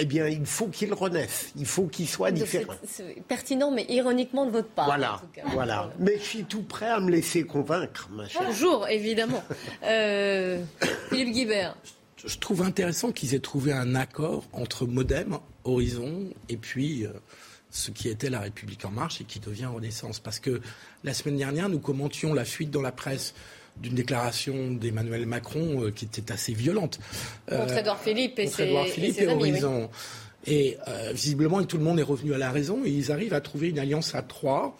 eh 0.00 0.04
bien, 0.04 0.28
il 0.28 0.46
faut 0.46 0.68
qu'il 0.68 0.94
renaisse, 0.94 1.50
il 1.56 1.66
faut 1.66 1.86
qu'il 1.86 2.08
soit 2.08 2.30
différent. 2.30 2.74
C'est 2.86 3.20
pertinent, 3.26 3.72
mais 3.72 3.84
ironiquement 3.88 4.46
de 4.46 4.52
votre 4.52 4.68
part. 4.68 4.86
Voilà, 4.86 5.20
voilà. 5.52 5.90
Mais 5.98 6.18
je 6.18 6.22
suis 6.22 6.44
tout 6.44 6.62
prêt 6.62 6.86
à 6.86 7.00
me 7.00 7.10
laisser 7.10 7.42
convaincre, 7.42 8.08
ma 8.12 8.28
chère. 8.28 8.46
Toujours, 8.46 8.86
évidemment. 8.86 9.42
Euh, 9.82 10.62
Philippe 11.08 11.32
Guibert 11.32 11.74
je 12.26 12.38
trouve 12.38 12.62
intéressant 12.62 13.12
qu'ils 13.12 13.34
aient 13.34 13.40
trouvé 13.40 13.72
un 13.72 13.94
accord 13.94 14.44
entre 14.52 14.86
Modem, 14.86 15.38
Horizon 15.68 16.30
et 16.48 16.56
puis 16.56 17.04
euh, 17.04 17.10
ce 17.70 17.90
qui 17.90 18.08
était 18.08 18.30
la 18.30 18.40
République 18.40 18.84
en 18.84 18.90
marche 18.90 19.20
et 19.20 19.24
qui 19.24 19.40
devient 19.40 19.66
Renaissance. 19.66 20.18
Parce 20.20 20.38
que 20.38 20.60
la 21.04 21.14
semaine 21.14 21.36
dernière, 21.36 21.68
nous 21.68 21.78
commentions 21.78 22.34
la 22.34 22.44
fuite 22.44 22.70
dans 22.70 22.82
la 22.82 22.92
presse 22.92 23.34
d'une 23.76 23.94
déclaration 23.94 24.72
d'Emmanuel 24.72 25.26
Macron 25.26 25.84
euh, 25.84 25.90
qui 25.90 26.06
était 26.06 26.32
assez 26.32 26.52
violente. 26.52 26.98
Euh, 27.52 27.60
contre 27.60 27.78
Edouard 27.78 28.00
Philippe 28.00 28.38
et, 28.38 28.44
contre 28.46 28.60
Edouard 28.60 28.86
Philippe 28.86 29.20
et, 29.20 29.28
Horizon. 29.28 29.90
Et 30.46 30.78
visiblement, 31.12 31.62
tout 31.64 31.76
le 31.76 31.84
monde 31.84 32.00
est 32.00 32.04
revenu 32.04 32.32
à 32.32 32.38
la 32.38 32.50
raison 32.50 32.82
et 32.82 32.88
ils 32.88 33.12
arrivent 33.12 33.34
à 33.34 33.40
trouver 33.42 33.68
une 33.68 33.78
alliance 33.78 34.14
à 34.14 34.22
trois 34.22 34.78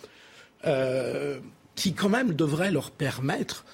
qui, 1.74 1.93
quand 1.93 2.09
même, 2.09 2.32
devrait 2.32 2.70
leur 2.70 2.91
permettre 2.91 3.66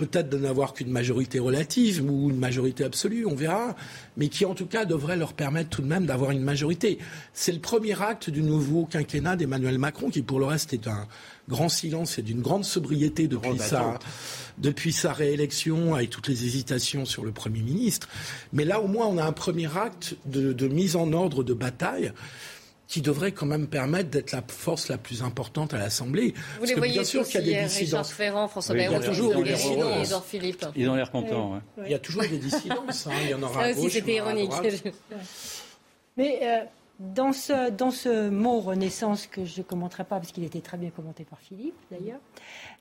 peut-être 0.00 0.30
de 0.30 0.38
n'avoir 0.38 0.72
qu'une 0.72 0.90
majorité 0.90 1.38
relative 1.38 2.02
ou 2.02 2.30
une 2.30 2.38
majorité 2.38 2.84
absolue, 2.84 3.26
on 3.26 3.34
verra, 3.34 3.76
mais 4.16 4.28
qui 4.28 4.46
en 4.46 4.54
tout 4.54 4.64
cas 4.64 4.86
devrait 4.86 5.18
leur 5.18 5.34
permettre 5.34 5.68
tout 5.68 5.82
de 5.82 5.86
même 5.86 6.06
d'avoir 6.06 6.30
une 6.30 6.42
majorité. 6.42 6.96
C'est 7.34 7.52
le 7.52 7.58
premier 7.58 8.00
acte 8.00 8.30
du 8.30 8.42
nouveau 8.42 8.86
quinquennat 8.86 9.36
d'Emmanuel 9.36 9.78
Macron, 9.78 10.08
qui 10.08 10.22
pour 10.22 10.38
le 10.38 10.46
reste 10.46 10.72
est 10.72 10.88
un 10.88 11.06
grand 11.50 11.68
silence 11.68 12.18
et 12.18 12.22
d'une 12.22 12.40
grande 12.40 12.64
sobriété 12.64 13.28
depuis 13.28 13.58
sa, 13.58 13.98
depuis 14.56 14.94
sa 14.94 15.12
réélection, 15.12 15.94
avec 15.94 16.08
toutes 16.08 16.28
les 16.28 16.46
hésitations 16.46 17.04
sur 17.04 17.22
le 17.22 17.32
Premier 17.32 17.60
ministre. 17.60 18.08
Mais 18.54 18.64
là, 18.64 18.80
au 18.80 18.88
moins, 18.88 19.06
on 19.06 19.18
a 19.18 19.24
un 19.24 19.32
premier 19.32 19.68
acte 19.76 20.16
de, 20.24 20.54
de 20.54 20.66
mise 20.66 20.96
en 20.96 21.12
ordre 21.12 21.44
de 21.44 21.52
bataille 21.52 22.12
qui 22.90 23.02
devrait 23.02 23.30
quand 23.30 23.46
même 23.46 23.68
permettre 23.68 24.10
d'être 24.10 24.32
la 24.32 24.42
force 24.42 24.88
la 24.88 24.98
plus 24.98 25.22
importante 25.22 25.72
à 25.74 25.78
l'Assemblée. 25.78 26.34
Vous 26.58 26.66
les 26.66 26.74
voyez 26.74 26.94
bien 26.94 27.04
sûr 27.04 27.24
qu'il 27.24 27.46
y 27.46 27.54
a 27.54 27.60
des 27.60 27.68
dissidents. 27.68 28.02
Ferrand, 28.02 28.48
François 28.48 28.74
oui, 28.74 28.82
il 28.84 28.90
y 28.90 28.94
a 28.94 29.00
toujours 29.00 29.36
des 29.36 29.52
dissidents. 29.52 30.20
Philippe. 30.20 30.66
Ils 30.74 30.88
ont 30.90 30.96
l'air 30.96 31.12
contents. 31.12 31.62
Il 31.84 31.90
y 31.90 31.94
a 31.94 32.00
toujours 32.00 32.22
des 32.22 32.38
dissidences. 32.38 33.06
Hein. 33.06 33.12
Il 33.22 33.30
y 33.30 33.34
en 33.34 33.42
aura 33.44 33.72
Ça 33.72 33.78
aussi, 33.78 33.90
c'était 33.90 34.16
ironique. 34.16 34.50
Mais 36.16 36.40
euh, 36.42 36.64
dans, 36.98 37.32
ce, 37.32 37.70
dans 37.70 37.92
ce 37.92 38.28
mot 38.28 38.58
Renaissance, 38.58 39.28
que 39.28 39.44
je 39.44 39.58
ne 39.58 39.62
commenterai 39.62 40.02
pas 40.02 40.18
parce 40.18 40.32
qu'il 40.32 40.42
était 40.42 40.60
très 40.60 40.76
bien 40.76 40.90
commenté 40.90 41.24
par 41.24 41.38
Philippe 41.38 41.76
d'ailleurs, 41.92 42.18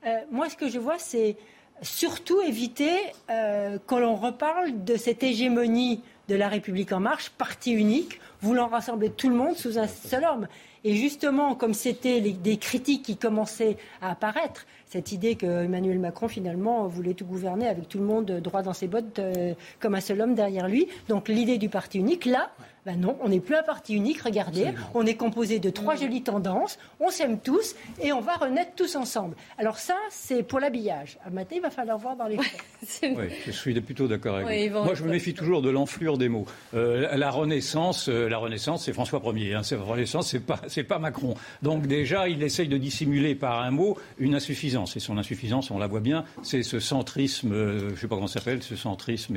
euh, 0.07 0.17
moi 0.31 0.49
ce 0.49 0.55
que 0.55 0.69
je 0.69 0.79
vois, 0.79 0.97
c'est 0.97 1.37
surtout 1.83 2.41
éviter 2.41 2.97
euh, 3.29 3.77
quand 3.85 3.99
l'on 3.99 4.15
reparle 4.15 4.83
de 4.83 4.97
cette 4.97 5.21
hégémonie 5.21 6.01
de 6.27 6.35
la 6.35 6.47
République 6.47 6.91
en 6.91 6.99
marche, 6.99 7.29
parti 7.29 7.71
unique, 7.71 8.19
voulant 8.41 8.67
rassembler 8.67 9.09
tout 9.09 9.29
le 9.29 9.35
monde 9.35 9.55
sous 9.55 9.77
un 9.77 9.87
seul 9.87 10.23
homme. 10.25 10.47
Et 10.83 10.95
justement, 10.95 11.55
comme 11.55 11.73
c'était 11.73 12.21
des 12.21 12.57
critiques 12.57 13.03
qui 13.03 13.17
commençaient 13.17 13.77
à 14.01 14.11
apparaître, 14.11 14.65
cette 14.89 15.11
idée 15.11 15.35
que 15.35 15.63
Emmanuel 15.63 15.99
Macron 15.99 16.27
finalement 16.27 16.87
voulait 16.87 17.13
tout 17.13 17.25
gouverner 17.25 17.67
avec 17.67 17.87
tout 17.87 17.99
le 17.99 18.05
monde 18.05 18.25
droit 18.25 18.63
dans 18.63 18.73
ses 18.73 18.87
bottes 18.87 19.19
euh, 19.19 19.53
comme 19.79 19.95
un 19.95 20.01
seul 20.01 20.19
homme 20.19 20.33
derrière 20.33 20.67
lui. 20.67 20.87
Donc 21.07 21.29
l'idée 21.29 21.57
du 21.59 21.69
parti 21.69 21.99
unique, 21.99 22.25
là, 22.25 22.49
ben 22.85 22.99
non, 22.99 23.17
on 23.21 23.29
n'est 23.29 23.39
plus 23.39 23.55
un 23.55 23.63
parti 23.63 23.93
unique, 23.93 24.21
regardez, 24.21 24.67
on 24.93 25.05
est 25.05 25.15
composé 25.15 25.59
de 25.59 25.69
trois 25.69 25.95
jolies 25.95 26.23
tendances, 26.23 26.79
on 26.99 27.09
s'aime 27.09 27.39
tous 27.39 27.75
et 28.01 28.13
on 28.13 28.21
va 28.21 28.35
renaître 28.35 28.71
tous 28.75 28.95
ensemble. 28.95 29.35
Alors 29.57 29.77
ça, 29.77 29.95
c'est 30.09 30.43
pour 30.43 30.59
l'habillage. 30.59 31.17
À 31.25 31.29
matin, 31.29 31.57
il 31.57 31.61
va 31.61 31.69
falloir 31.69 31.97
voir 31.97 32.15
dans 32.15 32.27
les 32.27 32.37
faits. 32.37 33.11
oui, 33.17 33.25
je 33.45 33.51
suis 33.51 33.79
plutôt 33.81 34.07
d'accord 34.07 34.37
avec 34.37 34.71
vous. 34.71 34.83
Moi, 34.83 34.93
je 34.95 35.03
me 35.03 35.09
méfie 35.09 35.33
toujours 35.33 35.61
de 35.61 35.69
l'enflure 35.69 36.17
des 36.17 36.29
mots. 36.29 36.45
Euh, 36.73 37.15
la 37.15 37.29
Renaissance, 37.29 38.07
euh, 38.07 38.29
la 38.29 38.37
Renaissance, 38.37 38.85
c'est 38.85 38.93
François 38.93 39.21
Ier. 39.35 39.55
Hein, 39.55 39.61
la 39.69 39.77
Renaissance, 39.77 40.29
c'est 40.29 40.39
pas, 40.39 40.61
c'est 40.67 40.83
pas 40.83 40.99
Macron. 40.99 41.35
Donc 41.61 41.85
déjà, 41.85 42.27
il 42.27 42.41
essaye 42.41 42.69
de 42.69 42.77
dissimuler 42.77 43.35
par 43.35 43.61
un 43.61 43.71
mot 43.71 43.97
une 44.17 44.35
insuffisance. 44.35 44.78
Et 44.95 44.99
son 44.99 45.17
insuffisance, 45.17 45.71
on 45.71 45.77
la 45.77 45.87
voit 45.87 45.99
bien, 45.99 46.23
c'est 46.43 46.63
ce 46.63 46.79
centrisme, 46.79 47.51
euh, 47.51 47.79
je 47.89 47.93
ne 47.93 47.95
sais 47.95 48.07
pas 48.07 48.15
comment 48.15 48.27
ça 48.27 48.39
s'appelle, 48.39 48.63
ce 48.63 48.75
centrisme 48.75 49.35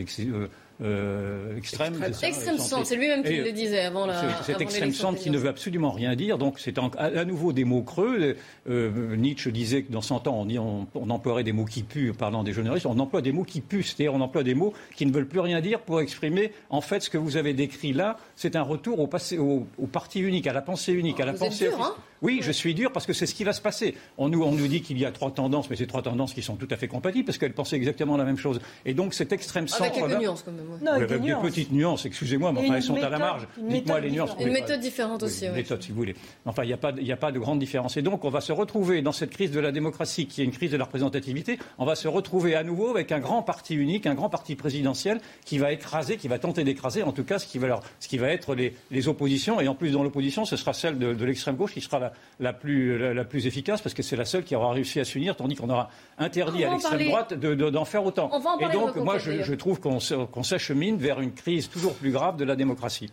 euh, 0.82 1.56
extrême. 1.56 2.02
Extrême 2.02 2.58
centre, 2.58 2.86
c'est 2.86 2.96
lui-même 2.96 3.22
qui 3.22 3.36
le 3.36 3.52
disait 3.52 3.80
avant 3.80 4.06
la. 4.06 4.42
Cet 4.42 4.60
extrême 4.60 4.92
centre 4.92 5.20
qui 5.20 5.30
ne 5.30 5.38
veut 5.38 5.48
absolument 5.48 5.90
rien 5.90 6.16
dire, 6.16 6.38
donc 6.38 6.58
c'est 6.58 6.76
à, 6.98 7.24
nouveau 7.24 7.52
des 7.52 7.64
mots 7.64 7.82
creux. 7.82 8.36
Euh, 8.68 9.16
Nietzsche 9.16 9.50
disait 9.52 9.82
que 9.82 9.92
dans 9.92 10.00
100 10.00 10.28
ans, 10.28 10.46
on, 10.46 10.86
on, 10.94 11.10
emploierait 11.10 11.44
des 11.44 11.52
mots 11.52 11.64
qui 11.64 11.82
puent, 11.82 12.12
parlant 12.12 12.42
des 12.42 12.52
journalistes, 12.52 12.86
on 12.86 12.98
emploie 12.98 13.22
des 13.22 13.32
mots 13.32 13.44
qui 13.44 13.60
puent, 13.60 13.82
c'est-à-dire 13.82 14.14
on 14.14 14.20
emploie 14.20 14.42
des 14.42 14.54
mots 14.54 14.72
qui 14.96 15.06
ne 15.06 15.12
veulent 15.12 15.28
plus 15.28 15.40
rien 15.40 15.60
dire 15.60 15.80
pour 15.80 16.00
exprimer, 16.00 16.52
en 16.70 16.80
fait, 16.80 17.00
ce 17.00 17.10
que 17.10 17.18
vous 17.18 17.36
avez 17.36 17.54
décrit 17.54 17.92
là, 17.92 18.16
c'est 18.36 18.56
un 18.56 18.62
retour 18.62 19.00
au, 19.00 19.06
passé, 19.06 19.38
au, 19.38 19.66
parti 19.90 20.20
unique, 20.20 20.46
à 20.46 20.52
la 20.52 20.62
pensée 20.62 20.92
unique, 20.92 21.20
à 21.20 21.26
la 21.26 21.34
pensée. 21.34 21.70
Hein 21.78 21.94
oui, 22.22 22.38
je 22.40 22.52
suis 22.52 22.72
dur 22.72 22.92
parce 22.92 23.04
que 23.04 23.12
c'est 23.12 23.26
ce 23.26 23.34
qui 23.34 23.42
va 23.42 23.52
se 23.52 23.60
passer. 23.60 23.96
On 24.16 24.28
nous, 24.28 24.42
on 24.42 24.52
nous 24.52 24.68
dit 24.68 24.80
qu'il 24.80 24.98
y 24.98 25.04
a 25.04 25.10
trois 25.10 25.32
tendances, 25.32 25.68
mais 25.68 25.76
c'est 25.76 25.88
trois 25.88 26.02
tendances 26.02 26.32
qui 26.32 26.42
sont 26.42 26.54
tout 26.54 26.68
à 26.70 26.76
fait 26.76 26.86
compatibles 26.86 27.26
parce 27.26 27.36
qu'elles 27.36 27.52
pensaient 27.52 27.76
exactement 27.76 28.16
la 28.16 28.24
même 28.24 28.38
chose. 28.38 28.60
Et 28.86 28.94
donc 28.94 29.12
cet 29.12 29.32
extrême 29.32 29.66
centre. 29.66 29.82
Avec 29.82 29.94
quelques 29.94 30.20
nuances 30.20 30.42
quand 30.44 30.52
même. 30.52 30.71
Non, 30.80 30.92
avec 30.92 31.20
des 31.20 31.34
petites 31.34 31.72
nuances, 31.72 32.06
excusez-moi, 32.06 32.52
mais 32.52 32.60
enfin, 32.60 32.76
elles 32.76 32.82
sont 32.82 33.02
à 33.02 33.08
la 33.08 33.18
marge. 33.18 33.46
Dites-moi 33.58 34.00
les 34.00 34.10
nuances. 34.10 34.34
Une 34.40 34.52
méthode 34.52 34.80
différente 34.80 35.22
aussi, 35.22 35.46
Une 35.46 35.52
méthode, 35.52 35.82
si 35.82 35.90
vous 35.90 35.96
voulez. 35.96 36.14
Enfin, 36.46 36.64
il 36.64 36.68
n'y 36.68 36.72
a, 36.72 36.76
pas, 36.76 36.92
a 36.92 37.16
pas 37.16 37.32
de 37.32 37.38
grande 37.38 37.58
différence. 37.58 37.96
Et 37.96 38.02
donc, 38.02 38.24
on 38.24 38.30
va 38.30 38.40
se 38.40 38.52
retrouver 38.52 39.02
dans 39.02 39.12
cette 39.12 39.30
crise 39.30 39.50
de 39.50 39.60
la 39.60 39.72
démocratie, 39.72 40.26
qui 40.26 40.42
est 40.42 40.44
une 40.44 40.52
crise 40.52 40.70
de 40.70 40.76
la 40.76 40.84
représentativité, 40.84 41.58
on 41.78 41.84
va 41.84 41.94
se 41.94 42.08
retrouver 42.08 42.54
à 42.54 42.64
nouveau 42.64 42.90
avec 42.90 43.12
un 43.12 43.18
grand 43.18 43.42
parti 43.42 43.74
unique, 43.74 44.06
un 44.06 44.14
grand 44.14 44.28
parti 44.28 44.54
présidentiel 44.56 45.20
qui 45.44 45.58
va 45.58 45.72
écraser, 45.72 46.16
qui 46.16 46.28
va 46.28 46.38
tenter 46.38 46.64
d'écraser, 46.64 47.02
en 47.02 47.12
tout 47.12 47.24
cas, 47.24 47.38
ce 47.38 47.46
qui 47.46 47.58
va, 47.58 47.68
leur, 47.68 47.82
ce 48.00 48.08
qui 48.08 48.18
va 48.18 48.28
être 48.28 48.54
les, 48.54 48.74
les, 48.90 49.08
oppositions. 49.08 49.60
Et 49.60 49.68
en 49.68 49.74
plus, 49.74 49.92
dans 49.92 50.02
l'opposition, 50.02 50.44
ce 50.44 50.56
sera 50.56 50.72
celle 50.72 50.98
de, 50.98 51.14
de 51.14 51.24
l'extrême 51.24 51.56
gauche 51.56 51.72
qui 51.72 51.80
sera 51.80 51.98
la, 51.98 52.12
la 52.40 52.52
plus, 52.52 52.98
la, 52.98 53.14
la, 53.14 53.24
plus 53.24 53.46
efficace, 53.46 53.82
parce 53.82 53.94
que 53.94 54.02
c'est 54.02 54.16
la 54.16 54.24
seule 54.24 54.44
qui 54.44 54.54
aura 54.54 54.72
réussi 54.72 55.00
à 55.00 55.04
s'unir, 55.04 55.36
tandis 55.36 55.56
qu'on 55.56 55.70
aura 55.70 55.90
interdit 56.18 56.64
à 56.64 56.70
l'extrême 56.70 57.08
droite 57.08 57.34
d'en 57.34 57.54
de, 57.54 57.70
de, 57.70 57.84
faire 57.84 58.04
autant. 58.04 58.30
Et 58.60 58.72
donc, 58.72 58.96
moi, 58.96 59.18
je, 59.18 59.42
je, 59.42 59.54
trouve 59.54 59.80
qu'on 59.80 59.98
qu 59.98 60.51
s'achemine 60.52 60.98
vers 60.98 61.20
une 61.20 61.32
crise 61.32 61.68
toujours 61.70 61.94
plus 61.94 62.10
grave 62.10 62.36
de 62.36 62.44
la 62.44 62.56
démocratie. 62.56 63.10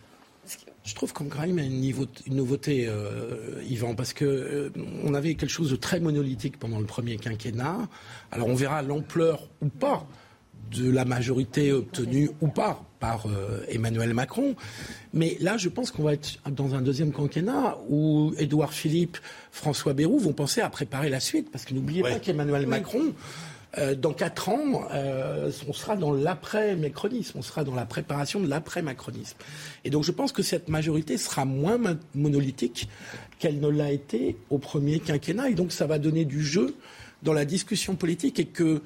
Je 0.84 0.94
trouve 0.94 1.12
quand 1.12 1.24
même 1.38 1.58
une, 1.58 1.80
niveau, 1.80 2.06
une 2.26 2.36
nouveauté, 2.36 2.86
euh, 2.86 3.62
Yvan, 3.68 3.94
parce 3.94 4.12
que 4.12 4.24
euh, 4.24 4.70
on 5.04 5.14
avait 5.14 5.34
quelque 5.34 5.50
chose 5.50 5.70
de 5.70 5.76
très 5.76 6.00
monolithique 6.00 6.58
pendant 6.58 6.78
le 6.78 6.86
premier 6.86 7.16
quinquennat. 7.16 7.88
Alors 8.30 8.48
on 8.48 8.54
verra 8.54 8.82
l'ampleur 8.82 9.48
ou 9.62 9.68
pas 9.68 10.06
de 10.70 10.90
la 10.90 11.04
majorité 11.04 11.72
obtenue 11.72 12.30
ou 12.40 12.48
pas 12.48 12.82
par 13.00 13.26
euh, 13.26 13.64
Emmanuel 13.68 14.12
Macron. 14.12 14.54
Mais 15.14 15.36
là, 15.40 15.56
je 15.56 15.68
pense 15.68 15.90
qu'on 15.90 16.02
va 16.02 16.12
être 16.12 16.38
dans 16.50 16.74
un 16.74 16.82
deuxième 16.82 17.12
quinquennat 17.12 17.78
où 17.88 18.32
Édouard 18.38 18.72
Philippe, 18.72 19.16
François 19.50 19.94
Bayrou 19.94 20.18
vont 20.18 20.34
penser 20.34 20.60
à 20.60 20.68
préparer 20.68 21.08
la 21.08 21.20
suite. 21.20 21.50
Parce 21.50 21.64
que 21.64 21.72
n'oubliez 21.74 22.02
ouais. 22.02 22.12
pas 22.12 22.18
qu'Emmanuel 22.20 22.62
oui. 22.62 22.68
Macron, 22.68 23.14
euh, 23.78 23.94
dans 23.94 24.12
quatre 24.12 24.48
ans, 24.48 24.88
euh, 24.92 25.50
on 25.68 25.72
sera 25.72 25.96
dans 25.96 26.12
l'après-macronisme, 26.12 27.38
on 27.38 27.42
sera 27.42 27.62
dans 27.62 27.74
la 27.74 27.86
préparation 27.86 28.40
de 28.40 28.48
l'après-macronisme. 28.48 29.36
Et 29.84 29.90
donc 29.90 30.02
je 30.04 30.10
pense 30.10 30.32
que 30.32 30.42
cette 30.42 30.68
majorité 30.68 31.16
sera 31.18 31.44
moins 31.44 31.78
monolithique 32.14 32.88
qu'elle 33.38 33.60
ne 33.60 33.68
l'a 33.68 33.92
été 33.92 34.36
au 34.50 34.58
premier 34.58 34.98
quinquennat. 34.98 35.50
Et 35.50 35.54
donc 35.54 35.70
ça 35.72 35.86
va 35.86 35.98
donner 35.98 36.24
du 36.24 36.42
jeu 36.42 36.74
dans 37.22 37.32
la 37.32 37.44
discussion 37.44 37.94
politique 37.94 38.40
et 38.40 38.46
que 38.46 38.82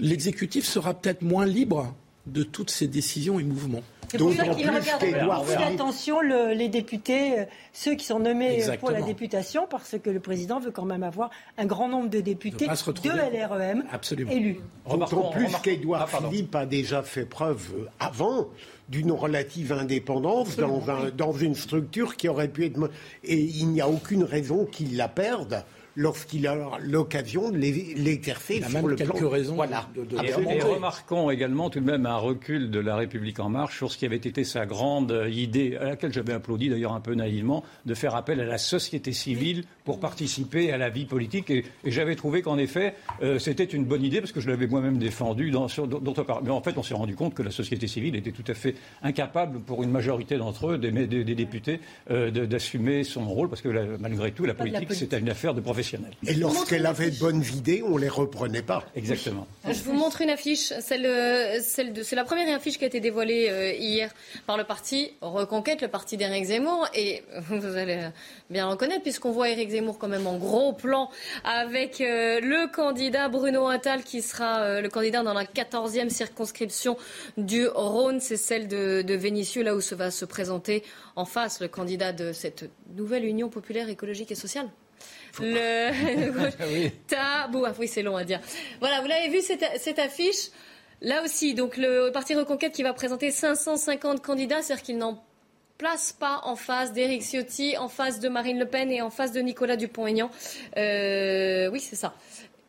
l'exécutif 0.00 0.66
sera 0.66 0.92
peut-être 0.92 1.22
moins 1.22 1.46
libre 1.46 1.94
de 2.26 2.42
toutes 2.42 2.70
ces 2.70 2.88
décisions 2.88 3.40
et 3.40 3.44
mouvements. 3.44 3.82
C'est 4.18 4.24
pour 4.24 4.34
ça 4.34 4.54
qu'il 4.54 4.70
regarde. 4.70 5.02
Avec 5.02 5.24
beaucoup 5.24 5.58
d'attention 5.58 6.20
le, 6.20 6.52
les 6.52 6.68
députés, 6.68 7.40
euh, 7.40 7.44
ceux 7.72 7.94
qui 7.94 8.04
sont 8.04 8.18
nommés 8.18 8.54
Exactement. 8.54 8.88
pour 8.88 8.90
la 8.90 9.02
députation, 9.02 9.66
parce 9.68 9.96
que 10.02 10.10
le 10.10 10.20
président 10.20 10.58
veut 10.58 10.70
quand 10.70 10.84
même 10.84 11.02
avoir 11.02 11.30
un 11.58 11.66
grand 11.66 11.88
nombre 11.88 12.08
de 12.08 12.20
députés 12.20 12.66
de 12.66 13.10
LREM 13.10 13.84
Absolument. 13.92 14.30
élus. 14.30 14.60
D'autant 14.88 15.30
plus 15.30 15.52
qu'Édouard 15.62 16.08
ah, 16.12 16.18
Philippe 16.18 16.54
a 16.54 16.66
déjà 16.66 17.02
fait 17.02 17.26
preuve 17.26 17.72
euh, 17.76 17.86
avant 18.00 18.48
d'une 18.88 19.10
relative 19.10 19.72
indépendance 19.72 20.56
dans, 20.56 20.88
un, 20.88 21.10
dans, 21.10 21.32
une 21.32 21.56
structure 21.56 22.16
qui 22.16 22.28
aurait 22.28 22.48
pu 22.48 22.66
être... 22.66 22.90
Et 23.24 23.36
il 23.36 23.68
n'y 23.68 23.80
a 23.80 23.88
aucune 23.88 24.22
raison 24.22 24.64
qu'il 24.64 24.96
la 24.96 25.08
perde 25.08 25.64
lorsqu'il 25.96 26.46
a 26.46 26.78
l'occasion 26.80 27.50
de 27.50 27.56
l'exercer 27.56 28.62
sur 28.62 28.70
même 28.70 28.88
le 28.88 28.96
quelques 28.96 29.16
plan. 29.16 29.28
raisons 29.28 29.54
voilà. 29.54 29.88
de, 29.96 30.04
de 30.04 30.16
et, 30.22 30.56
et, 30.56 30.62
remarquons 30.62 31.30
également 31.30 31.70
tout 31.70 31.80
de 31.80 31.84
même 31.84 32.06
un 32.06 32.18
recul 32.18 32.70
de 32.70 32.78
la 32.78 32.96
République 32.96 33.40
en 33.40 33.48
marche 33.48 33.78
sur 33.78 33.90
ce 33.90 33.98
qui 33.98 34.06
avait 34.06 34.16
été 34.16 34.44
sa 34.44 34.66
grande 34.66 35.26
idée, 35.30 35.76
à 35.76 35.84
laquelle 35.84 36.12
j'avais 36.12 36.34
applaudi 36.34 36.68
d'ailleurs 36.68 36.92
un 36.92 37.00
peu 37.00 37.14
naïvement, 37.14 37.64
de 37.86 37.94
faire 37.94 38.14
appel 38.14 38.40
à 38.40 38.44
la 38.44 38.58
société 38.58 39.12
civile 39.12 39.64
pour 39.86 40.00
participer 40.00 40.72
à 40.72 40.76
la 40.76 40.90
vie 40.90 41.06
politique. 41.06 41.48
Et, 41.48 41.64
et 41.84 41.90
j'avais 41.90 42.16
trouvé 42.16 42.42
qu'en 42.42 42.58
effet, 42.58 42.94
euh, 43.22 43.38
c'était 43.38 43.64
une 43.64 43.84
bonne 43.84 44.02
idée 44.02 44.20
parce 44.20 44.32
que 44.32 44.40
je 44.40 44.50
l'avais 44.50 44.66
moi-même 44.66 44.98
défendu 44.98 45.50
d'autre 45.50 46.24
part. 46.24 46.42
Mais 46.42 46.50
en 46.50 46.60
fait, 46.60 46.76
on 46.76 46.82
s'est 46.82 46.92
rendu 46.92 47.14
compte 47.14 47.32
que 47.32 47.42
la 47.42 47.52
société 47.52 47.86
civile 47.86 48.16
était 48.16 48.32
tout 48.32 48.44
à 48.48 48.54
fait 48.54 48.74
incapable 49.02 49.60
pour 49.60 49.82
une 49.82 49.90
majorité 49.90 50.36
d'entre 50.36 50.72
eux, 50.72 50.78
des, 50.78 50.90
des, 50.90 51.24
des 51.24 51.34
députés, 51.34 51.80
euh, 52.10 52.30
d'assumer 52.30 53.04
son 53.04 53.24
rôle 53.28 53.48
parce 53.48 53.62
que 53.62 53.68
la, 53.68 53.84
malgré 53.98 54.32
tout, 54.32 54.44
la 54.44 54.54
politique, 54.54 54.88
politique. 54.88 54.98
c'était 54.98 55.20
une 55.20 55.30
affaire 55.30 55.54
de 55.54 55.60
professionnels. 55.60 56.12
Et 56.26 56.34
lorsqu'elle 56.34 56.84
avait 56.84 57.12
de 57.12 57.18
bonnes 57.18 57.44
idées, 57.54 57.82
on 57.86 57.94
ne 57.94 58.00
les 58.00 58.08
reprenait 58.08 58.62
pas. 58.62 58.84
Exactement. 58.96 59.46
Je 59.64 59.82
vous 59.84 59.92
montre 59.92 60.20
une 60.20 60.30
affiche. 60.30 60.72
Celle, 60.80 61.06
celle 61.62 61.92
de, 61.92 62.02
c'est 62.02 62.16
la 62.16 62.24
première 62.24 62.56
affiche 62.56 62.76
qui 62.76 62.84
a 62.84 62.88
été 62.88 62.98
dévoilée 62.98 63.48
euh, 63.48 63.72
hier 63.72 64.12
par 64.46 64.56
le 64.56 64.64
parti 64.64 65.12
Reconquête, 65.20 65.80
le 65.80 65.88
parti 65.88 66.16
d'Éric 66.16 66.44
Zemmour. 66.46 66.88
Et 66.94 67.22
vous 67.48 67.64
allez 67.76 68.08
bien 68.50 68.66
reconnaître, 68.66 69.02
puisqu'on 69.02 69.30
voit 69.30 69.48
Éric 69.50 69.70
Zemmour 69.70 69.75
quand 69.98 70.08
même 70.08 70.26
en 70.26 70.36
gros 70.36 70.72
plan 70.72 71.10
avec 71.44 72.00
euh, 72.00 72.40
le 72.40 72.70
candidat 72.72 73.28
Bruno 73.28 73.66
Attal, 73.68 74.02
qui 74.02 74.22
sera 74.22 74.60
euh, 74.60 74.80
le 74.80 74.88
candidat 74.88 75.22
dans 75.22 75.34
la 75.34 75.44
14e 75.44 76.08
circonscription 76.08 76.96
du 77.36 77.66
Rhône. 77.66 78.20
C'est 78.20 78.36
celle 78.36 78.68
de, 78.68 79.02
de 79.02 79.14
Vénissieux, 79.14 79.62
là 79.62 79.74
où 79.74 79.80
se 79.80 79.94
va 79.94 80.10
se 80.10 80.24
présenter 80.24 80.82
en 81.16 81.24
face 81.24 81.60
le 81.60 81.68
candidat 81.68 82.12
de 82.12 82.32
cette 82.32 82.70
nouvelle 82.94 83.24
Union 83.24 83.48
populaire 83.48 83.88
écologique 83.88 84.32
et 84.32 84.34
sociale. 84.34 84.68
Le 85.40 85.90
oui. 86.72 86.92
tabou. 87.06 87.64
Oui, 87.78 87.88
c'est 87.88 88.02
long 88.02 88.16
à 88.16 88.24
dire. 88.24 88.40
Voilà, 88.80 89.00
vous 89.00 89.08
l'avez 89.08 89.28
vu 89.28 89.40
cette, 89.40 89.64
cette, 89.78 89.98
affiche. 89.98 90.50
Là 91.02 91.22
aussi, 91.22 91.54
donc 91.54 91.76
le 91.76 92.10
Parti 92.10 92.34
Reconquête 92.34 92.72
qui 92.72 92.82
va 92.82 92.94
présenter 92.94 93.30
550 93.30 94.22
candidats, 94.22 94.62
c'est-à-dire 94.62 94.84
qu'il 94.84 94.98
n'en 94.98 95.22
place 95.78 96.12
pas 96.12 96.40
en 96.44 96.56
face 96.56 96.92
d'Éric 96.92 97.22
Ciotti, 97.22 97.76
en 97.76 97.88
face 97.88 98.20
de 98.20 98.28
Marine 98.28 98.58
Le 98.58 98.66
Pen 98.66 98.90
et 98.90 99.02
en 99.02 99.10
face 99.10 99.32
de 99.32 99.40
Nicolas 99.40 99.76
Dupont-Aignan. 99.76 100.30
Euh, 100.76 101.70
oui, 101.70 101.80
c'est 101.80 101.96
ça. 101.96 102.14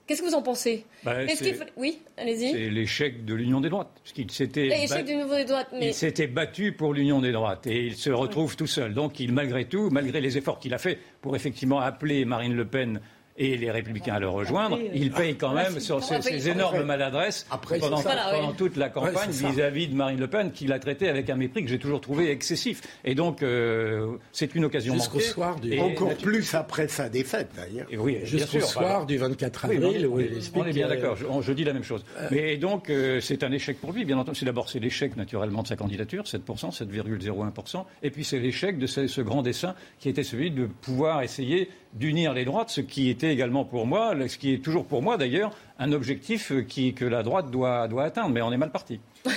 Qu'est-ce 0.07 0.21
que 0.21 0.27
vous 0.27 0.35
en 0.35 0.41
pensez 0.41 0.85
bah, 1.03 1.27
faut... 1.27 1.45
Oui, 1.75 1.99
allez-y. 2.17 2.51
C'est 2.51 2.69
l'échec 2.69 3.25
de 3.25 3.33
l'Union 3.33 3.59
des 3.59 3.67
droites. 3.67 3.91
De 4.15 5.01
l'Union 5.01 5.27
des 5.27 5.43
droites. 5.43 5.67
Mais... 5.73 5.87
Il 5.89 5.93
s'était 5.93 6.27
battu 6.27 6.71
pour 6.71 6.93
l'Union 6.93 7.19
des 7.19 7.33
droites 7.33 7.67
et 7.67 7.87
il 7.87 7.95
se 7.95 8.09
retrouve 8.09 8.51
oui. 8.51 8.57
tout 8.57 8.67
seul. 8.67 8.93
Donc, 8.93 9.19
il, 9.19 9.33
malgré 9.33 9.65
tout, 9.65 9.89
malgré 9.89 10.21
les 10.21 10.37
efforts 10.37 10.59
qu'il 10.59 10.73
a 10.73 10.77
fait 10.77 10.97
pour 11.21 11.35
effectivement 11.35 11.81
appeler 11.81 12.23
Marine 12.23 12.55
Le 12.55 12.65
Pen 12.65 13.01
et 13.37 13.57
les 13.57 13.71
Républicains 13.71 14.15
à 14.15 14.19
le 14.19 14.29
rejoindre, 14.29 14.79
il 14.93 15.11
paye 15.11 15.35
quand 15.35 15.53
même 15.53 15.79
sur 15.79 16.03
ces, 16.03 16.21
ces 16.21 16.49
énormes 16.49 16.83
maladresses 16.83 17.45
Après, 17.51 17.79
pendant, 17.79 17.97
ça, 17.97 18.15
pendant 18.31 18.53
toute 18.53 18.75
la 18.77 18.89
campagne 18.89 19.29
vis-à-vis 19.29 19.87
-vis 19.87 19.91
de 19.91 19.95
Marine 19.95 20.19
Le 20.19 20.27
Pen, 20.27 20.51
qui 20.51 20.65
l'a 20.65 20.79
traité 20.79 21.07
avec 21.07 21.29
un 21.29 21.35
mépris 21.35 21.63
que 21.63 21.69
j'ai 21.69 21.77
toujours 21.77 22.01
trouvé 22.01 22.31
excessif. 22.31 22.81
Et 23.05 23.15
donc, 23.15 23.43
euh, 23.43 24.17
c'est 24.31 24.55
une 24.55 24.65
occasion 24.65 24.93
Jusqu'au 24.93 25.19
soir 25.19 25.59
du... 25.59 25.73
Et 25.73 25.79
Encore 25.79 26.15
plus 26.15 26.55
après 26.55 26.87
sa 26.87 27.09
défaite, 27.09 27.49
d'ailleurs. 27.55 27.87
Oui, 27.97 28.19
Jusqu'au 28.23 28.59
soir 28.61 29.05
du 29.05 29.17
24 29.17 29.65
avril. 29.65 29.79
Oui, 29.83 30.05
oui, 30.05 30.51
on, 30.55 30.65
est 30.65 30.73
bien 30.73 30.87
d'accord, 30.87 31.15
je, 31.15 31.25
je, 31.41 31.51
dis 31.51 31.63
la 31.63 31.73
même 31.73 31.83
chose. 31.83 32.03
Euh... 32.19 32.27
Mais 32.31 32.57
donc, 32.57 32.89
euh, 32.89 33.19
c'est 33.21 33.43
un 33.43 33.51
échec 33.51 33.79
pour 33.79 33.91
lui, 33.93 34.05
bien 34.05 34.17
entendu. 34.17 34.43
D'abord, 34.45 34.69
c'est 34.69 34.79
l'échec, 34.79 35.15
naturellement, 35.15 35.63
de 35.63 35.67
sa 35.67 35.75
candidature, 35.75 36.23
7%, 36.23 36.71
7,01%. 36.71 37.85
Et 38.03 38.09
puis, 38.09 38.23
c'est 38.23 38.39
l'échec 38.39 38.77
de 38.79 38.87
ce, 38.87 39.07
ce 39.07 39.21
grand 39.21 39.41
dessin 39.41 39.75
qui 39.99 40.09
était 40.09 40.23
celui 40.23 40.51
de 40.51 40.65
pouvoir 40.65 41.21
essayer 41.21 41.69
d'unir 41.97 42.33
les 42.33 42.45
droites, 42.45 42.69
ce 42.69 42.81
qui 42.81 43.09
était 43.09 43.33
également 43.33 43.65
pour 43.65 43.85
moi, 43.85 44.13
ce 44.27 44.37
qui 44.37 44.53
est 44.53 44.63
toujours 44.63 44.85
pour 44.85 45.01
moi 45.01 45.17
d'ailleurs, 45.17 45.51
un 45.79 45.91
objectif 45.91 46.51
qui, 46.67 46.93
que 46.93 47.05
la 47.05 47.23
droite 47.23 47.51
doit, 47.51 47.87
doit 47.87 48.03
atteindre. 48.03 48.29
Mais 48.29 48.41
on 48.41 48.51
est 48.51 48.57
mal 48.57 48.71
parti. 48.71 48.99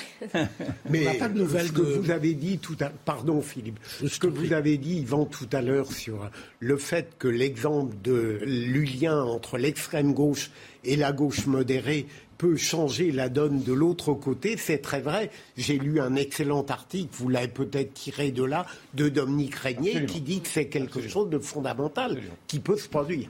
Mais 0.91 1.09
on 1.09 1.19
pas 1.19 1.29
de 1.29 1.39
nouvelles 1.39 1.69
ce 1.69 1.73
que 1.73 1.81
de... 1.81 1.99
vous 1.99 2.11
avez 2.11 2.35
dit 2.35 2.59
tout 2.59 2.77
à 2.81 2.91
pardon 2.91 3.41
Philippe, 3.41 3.79
ce 4.07 4.19
que 4.19 4.27
vous 4.27 4.53
avez 4.53 4.77
dit 4.77 4.99
Yvan 5.01 5.25
tout 5.25 5.49
à 5.53 5.63
l'heure 5.63 5.93
sur 5.93 6.31
le 6.61 6.77
fait 6.77 7.17
que 7.19 7.29
l'exemple 7.29 7.95
de 8.03 8.41
du 8.45 8.85
lien 8.85 9.23
entre 9.23 9.59
l'extrême 9.59 10.13
gauche 10.13 10.51
et 10.85 10.97
la 10.97 11.13
gauche 11.13 11.47
modérée 11.47 12.07
peut 12.39 12.57
changer 12.57 13.13
la 13.13 13.29
donne 13.29 13.63
de 13.63 13.73
l'autre 13.75 14.15
côté, 14.15 14.57
c'est 14.57 14.79
très 14.79 15.01
vrai. 15.03 15.31
J'ai 15.59 15.77
lu 15.79 16.01
un 16.01 16.17
excellent 16.17 16.65
article, 16.65 17.11
vous 17.13 17.29
l'avez 17.29 17.49
peut-être 17.49 17.93
tiré 17.93 18.31
de 18.31 18.43
là, 18.43 18.65
de 18.95 19.11
Dominique 19.11 19.57
Régnier, 19.57 19.91
Absolument. 19.91 20.13
qui 20.13 20.21
dit 20.23 20.41
que 20.41 20.49
c'est 20.49 20.67
quelque 20.67 21.01
Absolument. 21.01 21.13
chose 21.13 21.29
de 21.29 21.39
fondamental 21.39 22.13
Absolument. 22.13 22.35
qui 22.47 22.61
peut 22.61 22.79
se 22.79 22.89
produire. 22.89 23.29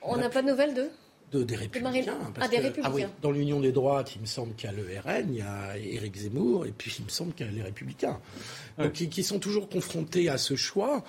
On 0.00 0.16
n'a 0.16 0.30
pas 0.30 0.40
de 0.40 0.48
nouvelles 0.48 0.74
d'eux? 0.74 0.88
De, 1.32 1.42
des 1.42 1.56
républicains. 1.56 2.14
Ah, 2.40 2.48
des 2.48 2.58
républicains. 2.58 2.90
Ah 2.90 2.94
oui, 2.94 3.04
dans 3.22 3.30
l'Union 3.30 3.60
des 3.60 3.72
droites, 3.72 4.14
il 4.14 4.20
me 4.22 4.26
semble 4.26 4.54
qu'il 4.54 4.70
y 4.70 4.72
a 4.72 4.76
le 4.76 4.82
RN, 4.82 5.26
il 5.30 5.38
y 5.38 5.42
a 5.42 5.76
Éric 5.76 6.16
Zemmour, 6.16 6.66
et 6.66 6.72
puis 6.76 6.94
il 6.98 7.04
me 7.04 7.10
semble 7.10 7.32
qu'il 7.34 7.46
y 7.46 7.48
a 7.48 7.52
les 7.52 7.62
républicains. 7.62 8.18
Donc, 8.78 8.92
qui, 8.92 9.08
qui, 9.08 9.22
sont 9.22 9.38
toujours 9.38 9.68
confrontés 9.68 10.28
à 10.28 10.38
ce 10.38 10.56
choix. 10.56 11.02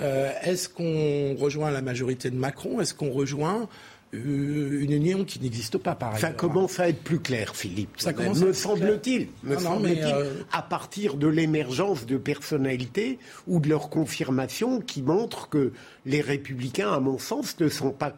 Euh, 0.00 0.32
Est-ce 0.42 0.68
qu'on 0.68 1.34
rejoint 1.36 1.70
la 1.70 1.82
majorité 1.82 2.30
de 2.30 2.36
Macron? 2.36 2.80
Est-ce 2.80 2.94
qu'on 2.94 3.10
rejoint 3.10 3.68
une 4.12 4.92
union 4.92 5.24
qui 5.24 5.40
n'existe 5.40 5.78
pas 5.78 5.94
par 5.94 6.18
Ça 6.18 6.26
ailleurs? 6.26 6.36
commence 6.36 6.78
à 6.78 6.88
être 6.88 7.02
plus 7.02 7.20
clair, 7.20 7.56
Philippe. 7.56 7.94
Ça 7.96 8.12
commence 8.12 8.40
me 8.40 8.52
semble-t-il. 8.52 9.28
Me 9.42 9.58
semble-t-il. 9.58 10.04
Euh... 10.04 10.42
À 10.52 10.60
partir 10.60 11.14
de 11.16 11.26
l'émergence 11.26 12.04
de 12.04 12.18
personnalités 12.18 13.18
ou 13.46 13.58
de 13.58 13.70
leur 13.70 13.88
confirmation 13.88 14.80
qui 14.80 15.00
montrent 15.00 15.48
que 15.48 15.72
les 16.04 16.20
républicains, 16.20 16.92
à 16.92 17.00
mon 17.00 17.18
sens, 17.18 17.58
ne 17.58 17.68
sont 17.70 17.90
pas 17.90 18.10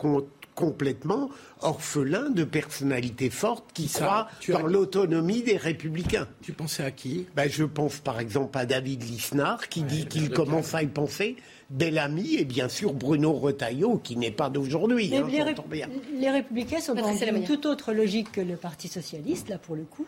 complètement 0.55 1.30
orphelins 1.61 2.30
de 2.30 2.44
personnalités 2.44 3.30
fortes 3.30 3.64
qui 3.74 3.88
croient 3.88 4.28
dans 4.48 4.66
as... 4.66 4.68
l'autonomie 4.68 5.42
des 5.42 5.57
républicains. 5.57 6.28
Tu 6.42 6.52
pensais 6.52 6.84
à 6.84 6.90
qui? 6.90 7.26
Ben, 7.34 7.48
Je 7.48 7.64
pense 7.64 7.98
par 7.98 8.20
exemple 8.20 8.57
à 8.59 8.66
David 8.66 9.02
Lisnard 9.02 9.68
qui 9.68 9.80
ouais, 9.80 9.86
dit 9.86 10.07
qu'il 10.07 10.30
commence 10.30 10.70
bien. 10.70 10.78
à 10.80 10.82
y 10.82 10.86
penser. 10.86 11.36
Bellamy 11.70 12.36
et 12.36 12.44
bien 12.44 12.68
sûr 12.68 12.92
Bruno 12.92 13.32
Retailleau, 13.32 13.96
qui 13.96 14.16
n'est 14.16 14.30
pas 14.30 14.50
d'aujourd'hui. 14.50 15.14
Hein, 15.14 15.26
les, 15.30 15.42
ré 15.42 15.55
bien. 15.68 15.88
les, 16.18 16.30
républicains 16.30 16.80
sont 16.80 16.94
dans 16.94 17.14
une 17.14 17.44
toute 17.44 17.66
autre 17.66 17.92
logique 17.92 18.32
que 18.32 18.40
le 18.40 18.57
Parti 18.57 18.86
socialiste, 18.88 19.48
là 19.48 19.59
pour 19.59 19.74
le 19.74 19.84
coup. 19.84 20.07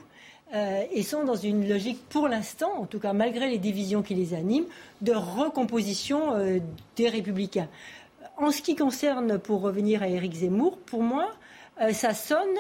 euh, 0.55 0.85
et 0.93 1.03
sont 1.03 1.25
dans 1.25 1.35
une 1.35 1.69
logique, 1.69 1.99
pour 2.09 2.29
l'instant, 2.29 2.71
en 2.79 2.87
tout 2.87 3.01
cas 3.01 3.13
malgré 3.13 3.49
les 3.49 3.59
divisions 3.59 4.03
qui 4.03 4.15
les 4.15 4.35
animent, 4.35 4.67
de 5.01 5.13
recomposition 5.13 6.35
euh, 6.35 6.59
des 6.97 7.09
républicains. 7.09 7.69
En 8.37 8.51
ce 8.51 8.63
qui 8.63 8.77
concerne, 8.77 9.39
pour 9.39 9.63
revenir 9.63 10.03
à 10.03 10.09
Éric 10.09 10.35
Zemmour, 10.35 10.79
pour 10.79 11.03
moi, 11.03 11.31
euh, 11.81 11.93
ça 11.93 12.15
sonne 12.15 12.57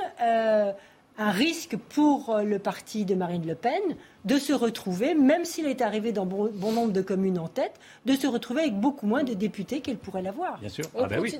un 1.18 1.30
risque 1.30 1.76
pour 1.76 2.38
le 2.44 2.58
parti 2.58 3.06
de 3.06 3.14
Marine 3.14 3.46
Le 3.46 3.54
Pen 3.54 3.80
de 4.26 4.38
se 4.38 4.52
retrouver, 4.52 5.14
même 5.14 5.44
s'il 5.44 5.66
est 5.66 5.80
arrivé 5.80 6.12
dans 6.12 6.26
bon, 6.26 6.50
nombre 6.72 6.92
de 6.92 7.00
communes 7.00 7.38
en 7.38 7.48
tête, 7.48 7.72
de 8.04 8.14
se 8.14 8.26
retrouver 8.26 8.62
avec 8.62 8.78
beaucoup 8.78 9.06
moins 9.06 9.24
de 9.24 9.32
députés 9.32 9.80
qu'elle 9.80 9.96
pourrait 9.96 10.22
l'avoir. 10.22 10.58
Bien 10.58 10.68
sûr. 10.68 10.84
Ah 10.98 11.06
ben 11.06 11.20
oui. 11.20 11.34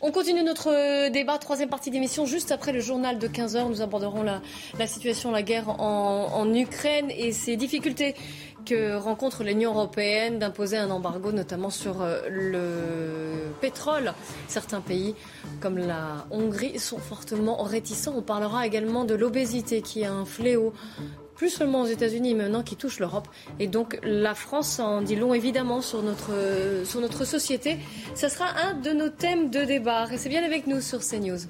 On 0.00 0.10
continue 0.10 0.42
notre 0.42 0.70
euh, 0.70 1.10
débat, 1.10 1.38
troisième 1.38 1.68
partie 1.68 1.90
d'émission. 1.90 2.26
Juste 2.26 2.52
après 2.52 2.72
le 2.72 2.80
journal 2.80 3.18
de 3.18 3.28
15h, 3.28 3.68
nous 3.68 3.82
aborderons 3.82 4.22
la, 4.22 4.86
situation, 4.86 5.30
la 5.30 5.42
guerre 5.42 5.68
en, 5.68 6.52
Ukraine 6.54 7.10
et 7.10 7.32
ses 7.32 7.56
difficultés 7.56 8.14
que 8.64 8.96
rencontre 8.96 9.44
l'Union 9.44 9.72
européenne 9.72 10.38
d'imposer 10.38 10.76
un 10.76 10.90
embargo, 10.90 11.32
notamment 11.32 11.70
sur 11.70 12.02
euh, 12.02 12.20
le 12.28 13.52
pétrole. 13.60 14.12
Certains 14.48 14.80
pays, 14.80 15.14
comme 15.60 15.78
la 15.78 16.26
Hongrie, 16.30 16.78
sont 16.78 16.98
fortement 16.98 17.62
réticents. 17.62 18.14
On 18.16 18.22
parlera 18.22 18.66
également 18.66 19.04
de 19.04 19.14
l'obésité, 19.14 19.82
qui 19.82 20.02
est 20.02 20.06
un 20.06 20.24
fléau 20.24 20.72
plus 21.34 21.50
seulement 21.50 21.82
aux 21.82 21.86
États-Unis, 21.86 22.34
maintenant 22.34 22.62
qui 22.62 22.76
touche 22.76 23.00
l'Europe. 23.00 23.28
Et 23.58 23.66
donc 23.66 23.98
la 24.02 24.34
France 24.34 24.78
en 24.78 25.02
dit 25.02 25.16
long 25.16 25.34
évidemment 25.34 25.80
sur 25.80 26.02
notre, 26.02 26.32
sur 26.84 27.00
notre 27.00 27.24
société. 27.24 27.78
Ce 28.14 28.28
sera 28.28 28.46
un 28.68 28.74
de 28.74 28.90
nos 28.90 29.08
thèmes 29.08 29.50
de 29.50 29.64
débat. 29.64 30.04
Restez 30.04 30.28
bien 30.28 30.44
avec 30.44 30.66
nous 30.66 30.80
sur 30.80 31.00
CNews. 31.00 31.40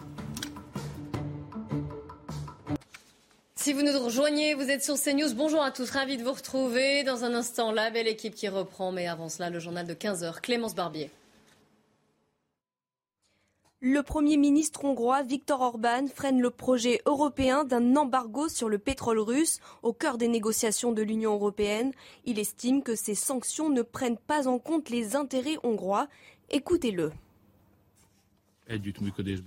Si 3.65 3.73
vous 3.73 3.81
nous 3.81 3.99
rejoignez, 3.99 4.53
vous 4.53 4.69
êtes 4.69 4.85
sur 4.85 5.01
CNews. 5.01 5.33
Bonjour 5.35 5.63
à 5.63 5.71
tous, 5.71 5.89
ravi 5.89 6.19
de 6.19 6.23
vous 6.23 6.35
retrouver. 6.35 7.03
Dans 7.03 7.25
un 7.25 7.33
instant, 7.33 7.73
la 7.73 7.89
belle 7.89 8.09
équipe 8.09 8.35
qui 8.35 8.47
reprend. 8.47 8.93
Mais 8.93 9.07
avant 9.07 9.31
cela, 9.31 9.49
le 9.49 9.59
journal 9.59 9.87
de 9.87 9.95
15h. 9.95 10.43
Clémence 10.43 10.75
Barbier. 10.75 11.11
Le 13.81 14.03
Premier 14.03 14.37
ministre 14.37 14.85
hongrois 14.85 15.23
Viktor 15.23 15.63
Orban 15.63 16.09
freine 16.15 16.43
le 16.43 16.51
projet 16.51 17.01
européen 17.07 17.65
d'un 17.65 17.97
embargo 17.97 18.51
sur 18.51 18.69
le 18.69 18.77
pétrole 18.77 19.19
russe 19.19 19.61
au 19.83 19.95
cœur 19.95 20.19
des 20.19 20.29
négociations 20.29 20.93
de 20.93 21.01
l'Union 21.01 21.33
européenne. 21.33 21.93
Il 22.27 22.39
estime 22.39 22.83
que 22.83 22.95
ces 22.95 23.15
sanctions 23.15 23.71
ne 23.71 23.81
prennent 23.81 24.19
pas 24.19 24.47
en 24.47 24.59
compte 24.59 24.91
les 24.91 25.17
intérêts 25.17 25.57
hongrois. 25.63 26.09
Écoutez-le. 26.51 27.13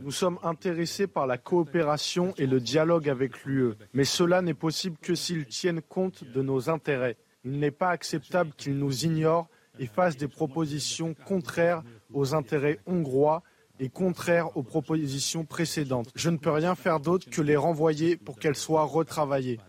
Nous 0.03 0.11
sommes 0.11 0.39
intéressés 0.43 1.07
par 1.07 1.25
la 1.25 1.37
coopération 1.37 2.33
et 2.37 2.45
le 2.45 2.59
dialogue 2.59 3.09
avec 3.09 3.43
l'UE, 3.45 3.73
mais 3.93 4.03
cela 4.03 4.41
n'est 4.41 4.53
possible 4.53 4.97
que 5.01 5.15
s'ils 5.15 5.47
tiennent 5.47 5.81
compte 5.81 6.23
de 6.23 6.41
nos 6.41 6.69
intérêts. 6.69 7.17
Il 7.43 7.59
n'est 7.59 7.71
pas 7.71 7.89
acceptable 7.89 8.51
qu'ils 8.57 8.77
nous 8.77 9.05
ignorent 9.05 9.47
et 9.79 9.87
fassent 9.87 10.17
des 10.17 10.27
propositions 10.27 11.15
contraires 11.25 11.83
aux 12.13 12.35
intérêts 12.35 12.79
hongrois 12.85 13.43
est 13.79 13.89
contraire 13.89 14.55
aux 14.57 14.63
propositions 14.63 15.45
précédentes. 15.45 16.09
Je 16.15 16.29
ne 16.29 16.37
peux 16.37 16.49
rien 16.49 16.75
faire 16.75 16.99
d'autre 16.99 17.29
que 17.29 17.41
les 17.41 17.55
renvoyer 17.55 18.17
pour 18.17 18.39
qu'elles 18.39 18.55
soient 18.55 18.85
retravaillées. 18.85 19.59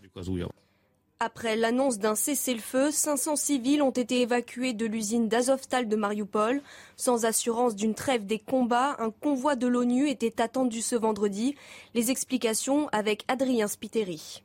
Après 1.21 1.57
l'annonce 1.57 1.99
d'un 1.99 2.15
cessez-le-feu, 2.15 2.91
500 2.91 3.35
civils 3.35 3.81
ont 3.81 3.91
été 3.91 4.21
évacués 4.21 4.71
de 4.71 4.85
l'usine 4.85 5.27
d'Azovstal 5.27 5.89
de 5.89 5.97
Mariupol. 5.97 6.61
Sans 6.95 7.25
assurance 7.25 7.75
d'une 7.75 7.93
trêve 7.93 8.25
des 8.25 8.39
combats, 8.39 8.95
un 8.99 9.11
convoi 9.11 9.57
de 9.57 9.67
l'ONU 9.67 10.07
était 10.07 10.41
attendu 10.41 10.81
ce 10.81 10.95
vendredi. 10.95 11.55
Les 11.93 12.09
explications 12.09 12.87
avec 12.93 13.25
Adrien 13.27 13.67
Spiteri. 13.67 14.43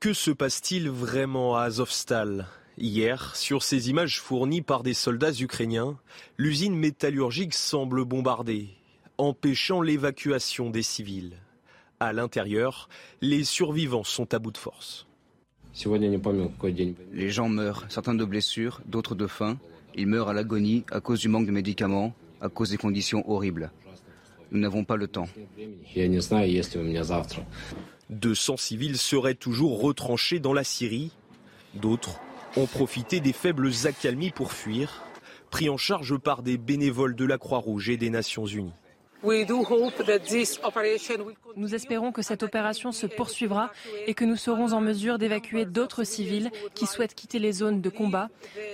Que 0.00 0.14
se 0.14 0.30
passe-t-il 0.30 0.88
vraiment 0.88 1.58
à 1.58 1.64
Azovstal? 1.64 2.46
Hier, 2.78 3.36
sur 3.36 3.64
ces 3.64 3.90
images 3.90 4.22
fournies 4.22 4.62
par 4.62 4.82
des 4.82 4.94
soldats 4.94 5.32
ukrainiens, 5.38 5.98
l'usine 6.38 6.74
métallurgique 6.74 7.52
semble 7.52 8.06
bombardée, 8.06 8.70
empêchant 9.18 9.82
l'évacuation 9.82 10.70
des 10.70 10.82
civils. 10.82 11.36
À 11.98 12.12
l'intérieur, 12.12 12.88
les 13.22 13.44
survivants 13.44 14.04
sont 14.04 14.34
à 14.34 14.38
bout 14.38 14.50
de 14.50 14.58
force. 14.58 15.06
Les 17.12 17.30
gens 17.30 17.48
meurent, 17.48 17.84
certains 17.88 18.14
de 18.14 18.24
blessures, 18.24 18.80
d'autres 18.86 19.14
de 19.14 19.26
faim. 19.26 19.58
Ils 19.94 20.06
meurent 20.06 20.28
à 20.28 20.34
l'agonie 20.34 20.84
à 20.90 21.00
cause 21.00 21.20
du 21.20 21.28
manque 21.28 21.46
de 21.46 21.52
médicaments, 21.52 22.14
à 22.40 22.48
cause 22.48 22.70
des 22.70 22.76
conditions 22.76 23.28
horribles. 23.30 23.70
Nous 24.50 24.60
n'avons 24.60 24.84
pas 24.84 24.96
le 24.96 25.08
temps. 25.08 25.28
200 28.10 28.56
civils 28.56 28.98
seraient 28.98 29.34
toujours 29.34 29.80
retranchés 29.80 30.38
dans 30.38 30.52
la 30.52 30.64
Syrie. 30.64 31.12
D'autres 31.74 32.20
ont 32.56 32.66
profité 32.66 33.20
des 33.20 33.32
faibles 33.32 33.70
accalmies 33.84 34.30
pour 34.30 34.52
fuir, 34.52 35.02
pris 35.50 35.68
en 35.68 35.76
charge 35.76 36.16
par 36.18 36.42
des 36.42 36.58
bénévoles 36.58 37.16
de 37.16 37.24
la 37.24 37.38
Croix-Rouge 37.38 37.88
et 37.88 37.96
des 37.96 38.10
Nations 38.10 38.46
Unies. 38.46 38.72
Nous 41.56 41.74
espérons 41.74 42.12
que 42.12 42.22
cette 42.22 42.42
opération 42.42 42.92
se 42.92 43.06
poursuivra 43.06 43.70
et 44.06 44.14
que 44.14 44.24
nous 44.24 44.36
serons 44.36 44.72
en 44.72 44.80
mesure 44.80 45.18
d'évacuer 45.18 45.64
d'autres 45.64 46.04
civils 46.04 46.50
qui 46.74 46.86
souhaitent 46.86 47.14
quitter 47.14 47.38
les 47.38 47.52
zones 47.52 47.80
de 47.80 47.90
combat 47.90 48.28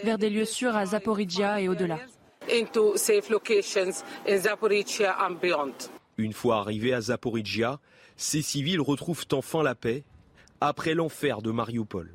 vers 0.04 0.18
des 0.18 0.30
lieux 0.30 0.44
sûrs 0.44 0.76
à 0.76 0.86
Zaporizhia 0.86 1.60
et 1.60 1.68
au-delà. 1.68 1.98
Une 6.18 6.32
fois 6.32 6.56
arrivés 6.58 6.94
à 6.94 7.00
Zaporizhia, 7.00 7.78
ces 8.16 8.42
civils 8.42 8.80
retrouvent 8.80 9.24
enfin 9.32 9.62
la 9.62 9.74
paix 9.74 10.04
après 10.60 10.94
l'enfer 10.94 11.42
de 11.42 11.50
Mariupol. 11.50 12.12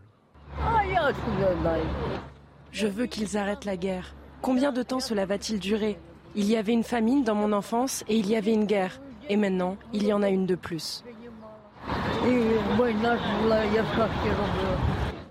Je 2.71 2.87
veux 2.87 3.05
qu'ils 3.05 3.37
arrêtent 3.37 3.65
la 3.65 3.77
guerre. 3.77 4.15
Combien 4.41 4.71
de 4.71 4.83
temps 4.83 4.99
cela 4.99 5.25
va-t-il 5.25 5.59
durer? 5.59 5.97
Il 6.35 6.45
y 6.45 6.55
avait 6.55 6.73
une 6.73 6.83
famine 6.83 7.23
dans 7.23 7.35
mon 7.35 7.51
enfance 7.53 8.03
et 8.07 8.17
il 8.17 8.27
y 8.27 8.35
avait 8.35 8.53
une 8.53 8.65
guerre. 8.65 9.01
Et 9.29 9.35
maintenant, 9.35 9.77
il 9.93 10.05
y 10.05 10.13
en 10.13 10.21
a 10.21 10.29
une 10.29 10.45
de 10.45 10.55
plus. 10.55 11.03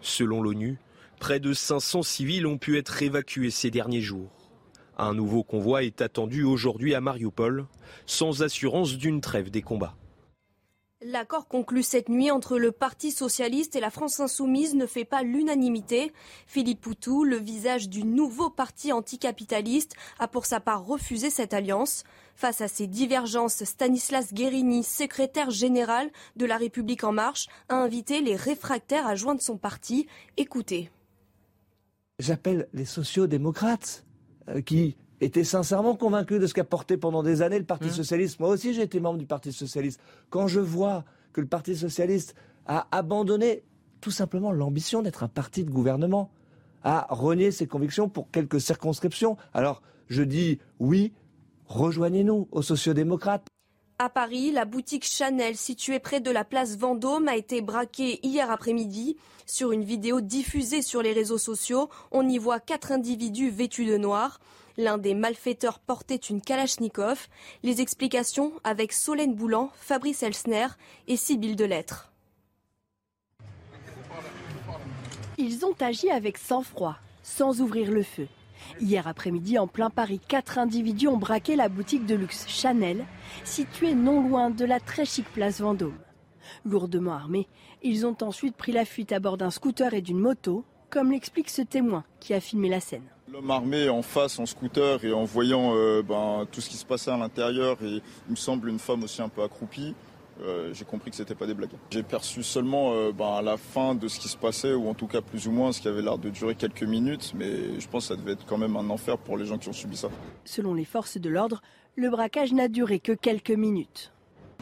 Selon 0.00 0.42
l'ONU, 0.42 0.78
près 1.18 1.40
de 1.40 1.52
500 1.52 2.02
civils 2.02 2.46
ont 2.46 2.58
pu 2.58 2.78
être 2.78 3.02
évacués 3.02 3.50
ces 3.50 3.70
derniers 3.70 4.00
jours. 4.00 4.30
Un 4.98 5.12
nouveau 5.12 5.42
convoi 5.42 5.82
est 5.82 6.00
attendu 6.00 6.42
aujourd'hui 6.42 6.94
à 6.94 7.00
Mariupol, 7.00 7.66
sans 8.06 8.42
assurance 8.42 8.96
d'une 8.96 9.20
trêve 9.20 9.50
des 9.50 9.62
combats. 9.62 9.94
L'accord 11.02 11.46
conclu 11.46 11.82
cette 11.82 12.08
nuit 12.08 12.30
entre 12.30 12.58
le 12.58 12.72
Parti 12.72 13.10
socialiste 13.10 13.76
et 13.76 13.80
la 13.80 13.90
France 13.90 14.18
insoumise 14.18 14.74
ne 14.74 14.86
fait 14.86 15.04
pas 15.04 15.22
l'unanimité. 15.22 16.10
Philippe 16.46 16.80
Poutou, 16.80 17.22
le 17.22 17.36
visage 17.36 17.90
du 17.90 18.02
nouveau 18.02 18.48
parti 18.48 18.92
anticapitaliste, 18.92 19.94
a 20.18 20.26
pour 20.26 20.46
sa 20.46 20.58
part 20.58 20.86
refusé 20.86 21.28
cette 21.28 21.52
alliance. 21.52 22.04
Face 22.34 22.62
à 22.62 22.68
ces 22.68 22.86
divergences, 22.86 23.62
Stanislas 23.64 24.32
Guérini, 24.32 24.82
secrétaire 24.82 25.50
général 25.50 26.10
de 26.36 26.46
la 26.46 26.56
République 26.56 27.04
en 27.04 27.12
marche, 27.12 27.48
a 27.68 27.74
invité 27.74 28.22
les 28.22 28.36
réfractaires 28.36 29.06
à 29.06 29.16
joindre 29.16 29.42
son 29.42 29.58
parti. 29.58 30.06
Écoutez. 30.38 30.90
J'appelle 32.18 32.68
les 32.72 32.86
sociaux-démocrates 32.86 34.06
euh, 34.48 34.62
qui 34.62 34.96
était 35.20 35.44
sincèrement 35.44 35.96
convaincu 35.96 36.38
de 36.38 36.46
ce 36.46 36.54
qu'a 36.54 36.64
porté 36.64 36.96
pendant 36.96 37.22
des 37.22 37.42
années 37.42 37.58
le 37.58 37.64
Parti 37.64 37.86
mmh. 37.86 37.92
socialiste. 37.92 38.40
Moi 38.40 38.50
aussi, 38.50 38.74
j'ai 38.74 38.82
été 38.82 39.00
membre 39.00 39.18
du 39.18 39.26
Parti 39.26 39.52
socialiste. 39.52 40.00
Quand 40.30 40.46
je 40.46 40.60
vois 40.60 41.04
que 41.32 41.40
le 41.40 41.46
Parti 41.46 41.76
socialiste 41.76 42.34
a 42.66 42.86
abandonné 42.90 43.62
tout 44.00 44.10
simplement 44.10 44.52
l'ambition 44.52 45.02
d'être 45.02 45.22
un 45.22 45.28
parti 45.28 45.64
de 45.64 45.70
gouvernement, 45.70 46.30
a 46.82 47.06
renié 47.10 47.50
ses 47.50 47.66
convictions 47.66 48.08
pour 48.08 48.30
quelques 48.30 48.60
circonscriptions, 48.60 49.36
alors 49.52 49.82
je 50.08 50.22
dis 50.22 50.60
oui, 50.78 51.12
rejoignez-nous 51.66 52.48
aux 52.52 52.62
sociodémocrates. 52.62 53.48
À 53.98 54.10
Paris, 54.10 54.52
la 54.52 54.66
boutique 54.66 55.06
Chanel 55.06 55.56
située 55.56 55.98
près 55.98 56.20
de 56.20 56.30
la 56.30 56.44
place 56.44 56.76
Vendôme 56.76 57.28
a 57.28 57.36
été 57.36 57.62
braquée 57.62 58.20
hier 58.22 58.50
après-midi. 58.50 59.16
Sur 59.46 59.72
une 59.72 59.84
vidéo 59.84 60.20
diffusée 60.20 60.82
sur 60.82 61.00
les 61.02 61.12
réseaux 61.12 61.38
sociaux, 61.38 61.88
on 62.12 62.28
y 62.28 62.36
voit 62.36 62.60
quatre 62.60 62.92
individus 62.92 63.48
vêtus 63.48 63.86
de 63.86 63.96
noir. 63.96 64.38
L'un 64.78 64.98
des 64.98 65.14
malfaiteurs 65.14 65.78
portait 65.78 66.16
une 66.16 66.42
Kalachnikov. 66.42 67.28
Les 67.62 67.80
explications 67.80 68.52
avec 68.62 68.92
Solène 68.92 69.34
Boulan, 69.34 69.70
Fabrice 69.74 70.22
Elsner 70.22 70.66
et 71.08 71.16
Sybille 71.16 71.56
Delettre. 71.56 72.12
Ils 75.38 75.64
ont 75.64 75.74
agi 75.80 76.10
avec 76.10 76.36
sang-froid, 76.36 76.96
sans 77.22 77.60
ouvrir 77.60 77.90
le 77.90 78.02
feu. 78.02 78.28
Hier 78.80 79.06
après-midi, 79.06 79.58
en 79.58 79.66
plein 79.66 79.90
Paris, 79.90 80.20
quatre 80.26 80.58
individus 80.58 81.08
ont 81.08 81.16
braqué 81.16 81.56
la 81.56 81.68
boutique 81.68 82.06
de 82.06 82.14
luxe 82.14 82.46
Chanel, 82.48 83.04
située 83.44 83.94
non 83.94 84.26
loin 84.26 84.50
de 84.50 84.64
la 84.64 84.80
très 84.80 85.04
chic 85.04 85.26
place 85.32 85.60
Vendôme. 85.60 85.98
Lourdement 86.64 87.12
armés, 87.12 87.48
ils 87.82 88.06
ont 88.06 88.16
ensuite 88.20 88.56
pris 88.56 88.72
la 88.72 88.84
fuite 88.84 89.12
à 89.12 89.20
bord 89.20 89.36
d'un 89.36 89.50
scooter 89.50 89.94
et 89.94 90.02
d'une 90.02 90.18
moto, 90.18 90.64
comme 90.90 91.12
l'explique 91.12 91.50
ce 91.50 91.62
témoin 91.62 92.04
qui 92.20 92.34
a 92.34 92.40
filmé 92.40 92.68
la 92.68 92.80
scène. 92.80 93.08
L'homme 93.32 93.50
armé 93.50 93.88
en 93.88 94.02
face, 94.02 94.38
en 94.38 94.46
scooter 94.46 95.04
et 95.04 95.12
en 95.12 95.24
voyant 95.24 95.72
euh, 95.74 96.00
ben, 96.00 96.46
tout 96.52 96.60
ce 96.60 96.70
qui 96.70 96.76
se 96.76 96.86
passait 96.86 97.10
à 97.10 97.16
l'intérieur, 97.16 97.76
et 97.82 98.00
il 98.28 98.30
me 98.30 98.36
semble 98.36 98.68
une 98.68 98.78
femme 98.78 99.02
aussi 99.02 99.20
un 99.20 99.28
peu 99.28 99.42
accroupie, 99.42 99.96
euh, 100.42 100.72
j'ai 100.72 100.84
compris 100.84 101.10
que 101.10 101.16
c'était 101.16 101.34
pas 101.34 101.46
des 101.46 101.54
blagues. 101.54 101.70
J'ai 101.90 102.04
perçu 102.04 102.44
seulement 102.44 102.92
euh, 102.92 103.10
ben, 103.10 103.34
à 103.38 103.42
la 103.42 103.56
fin 103.56 103.96
de 103.96 104.06
ce 104.06 104.20
qui 104.20 104.28
se 104.28 104.36
passait, 104.36 104.74
ou 104.74 104.88
en 104.88 104.94
tout 104.94 105.08
cas 105.08 105.22
plus 105.22 105.48
ou 105.48 105.50
moins 105.50 105.72
ce 105.72 105.80
qui 105.80 105.88
avait 105.88 106.02
l'air 106.02 106.18
de 106.18 106.30
durer 106.30 106.54
quelques 106.54 106.84
minutes, 106.84 107.32
mais 107.34 107.80
je 107.80 107.88
pense 107.88 108.04
que 108.06 108.14
ça 108.14 108.20
devait 108.20 108.32
être 108.32 108.46
quand 108.46 108.58
même 108.58 108.76
un 108.76 108.88
enfer 108.90 109.18
pour 109.18 109.36
les 109.36 109.44
gens 109.44 109.58
qui 109.58 109.68
ont 109.68 109.72
subi 109.72 109.96
ça. 109.96 110.08
Selon 110.44 110.72
les 110.74 110.84
forces 110.84 111.18
de 111.18 111.28
l'ordre, 111.28 111.62
le 111.96 112.08
braquage 112.10 112.52
n'a 112.52 112.68
duré 112.68 113.00
que 113.00 113.12
quelques 113.12 113.50
minutes. 113.50 114.12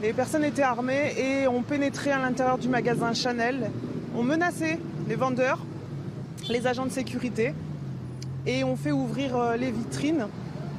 Les 0.01 0.15
personnes 0.15 0.45
étaient 0.45 0.62
armées 0.62 1.12
et 1.19 1.47
ont 1.49 1.62
pénétré 1.62 2.12
à 2.12 2.19
l'intérieur 2.19 2.57
du 2.57 2.69
magasin 2.71 3.12
Chanel, 3.12 3.71
ont 4.17 4.23
menacé 4.23 4.79
les 5.07 5.17
vendeurs, 5.17 5.59
les 6.49 6.67
agents 6.67 6.87
de 6.87 6.93
sécurité 6.93 7.53
et 8.47 8.64
ont 8.64 8.76
fait 8.76 8.92
ouvrir 8.92 9.36
euh, 9.36 9.57
les 9.57 9.70
vitrines 9.70 10.28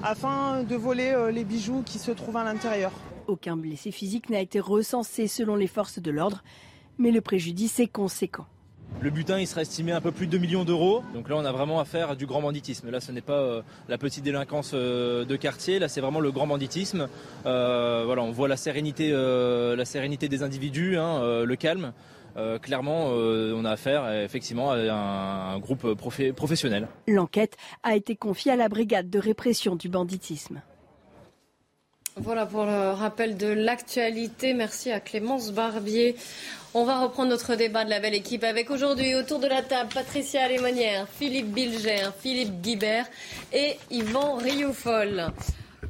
afin 0.03 0.63
de 0.63 0.76
voler 0.76 1.16
les 1.32 1.43
bijoux 1.43 1.82
qui 1.84 1.97
se 1.97 2.11
trouvent 2.11 2.38
à 2.38 2.43
l'intérieur. 2.43 2.91
Aucun 3.28 3.57
blessé 3.57 3.91
physique 3.91 4.30
n'a 4.30 4.39
été 4.39 4.59
recensé 4.59 5.28
selon 5.28 5.55
les 5.55 5.68
forces 5.68 5.99
de 5.99 6.11
l'ordre, 6.11 6.43
mais 6.99 7.11
le 7.11 7.22
préjudice 7.22 7.80
est 7.80 7.88
conséquent. 7.88 8.45
Le 9.01 9.09
butin, 9.09 9.39
il 9.39 9.45
sera 9.45 9.61
estimé 9.61 9.91
à 9.91 9.97
un 9.97 10.01
peu 10.01 10.11
plus 10.11 10.26
de 10.26 10.32
2 10.32 10.38
millions 10.38 10.63
d'euros. 10.63 11.03
Donc 11.13 11.30
là, 11.30 11.36
on 11.36 11.43
a 11.43 11.51
vraiment 11.51 11.80
affaire 11.80 12.11
à 12.11 12.16
du 12.16 12.26
grand 12.26 12.41
banditisme. 12.41 12.89
Là, 12.89 13.01
ce 13.01 13.11
n'est 13.11 13.22
pas 13.22 13.34
euh, 13.34 13.61
la 13.89 13.97
petite 13.97 14.24
délinquance 14.24 14.72
euh, 14.74 15.26
de 15.26 15.36
quartier. 15.36 15.80
Là, 15.80 15.89
c'est 15.89 16.01
vraiment 16.01 16.22
le 16.22 16.32
grand 16.32 16.47
banditisme. 16.47 17.07
Euh, 17.45 18.03
voilà, 18.05 18.24
on 18.24 18.32
voit 18.32 18.47
la 18.47 18.57
sérénité, 18.57 19.11
la 19.11 19.86
sérénité 19.86 20.30
des 20.30 20.43
individus, 20.43 20.97
hein, 20.97 21.43
le 21.43 21.55
calme. 21.55 21.91
Clairement, 22.62 23.08
on 23.08 23.66
a 23.66 23.72
affaire 23.72 24.12
effectivement 24.24 24.72
à 24.72 25.54
un, 25.54 25.60
groupe 25.60 25.94
professionnel. 26.34 26.88
L'enquête 27.08 27.58
a 27.84 27.96
été 27.96 28.16
confiée 28.16 28.52
à 28.52 28.56
la 28.56 28.70
brigade 28.70 29.10
de 29.10 29.20
répression 29.20 29.76
du 29.76 29.90
banditisme. 29.90 30.62
Voilà 32.18 32.46
pour 32.46 32.64
le 32.64 32.92
rappel 32.92 33.36
de 33.36 33.48
l'actualité. 33.48 34.54
Merci 34.54 34.90
à 34.90 35.02
Clémence 35.02 35.52
Barbier. 35.52 36.16
On 36.74 36.86
va 36.86 37.02
reprendre 37.02 37.30
notre 37.30 37.56
débat 37.56 37.84
de 37.84 37.90
la 37.90 38.00
belle 38.00 38.14
équipe 38.14 38.46
avec 38.46 38.72
aujourd'hui 38.72 39.16
autour 39.16 39.40
de 39.40 39.48
la 39.48 39.62
table 39.62 39.90
Patricia 39.94 40.48
Lémonière, 40.48 41.10
Philippe 41.10 41.52
Bilger, 41.52 42.12
Philippe 42.18 42.62
Guibert 42.62 43.06
et 43.52 43.76
Yvan 43.92 44.36
Rioufol. 44.36 45.28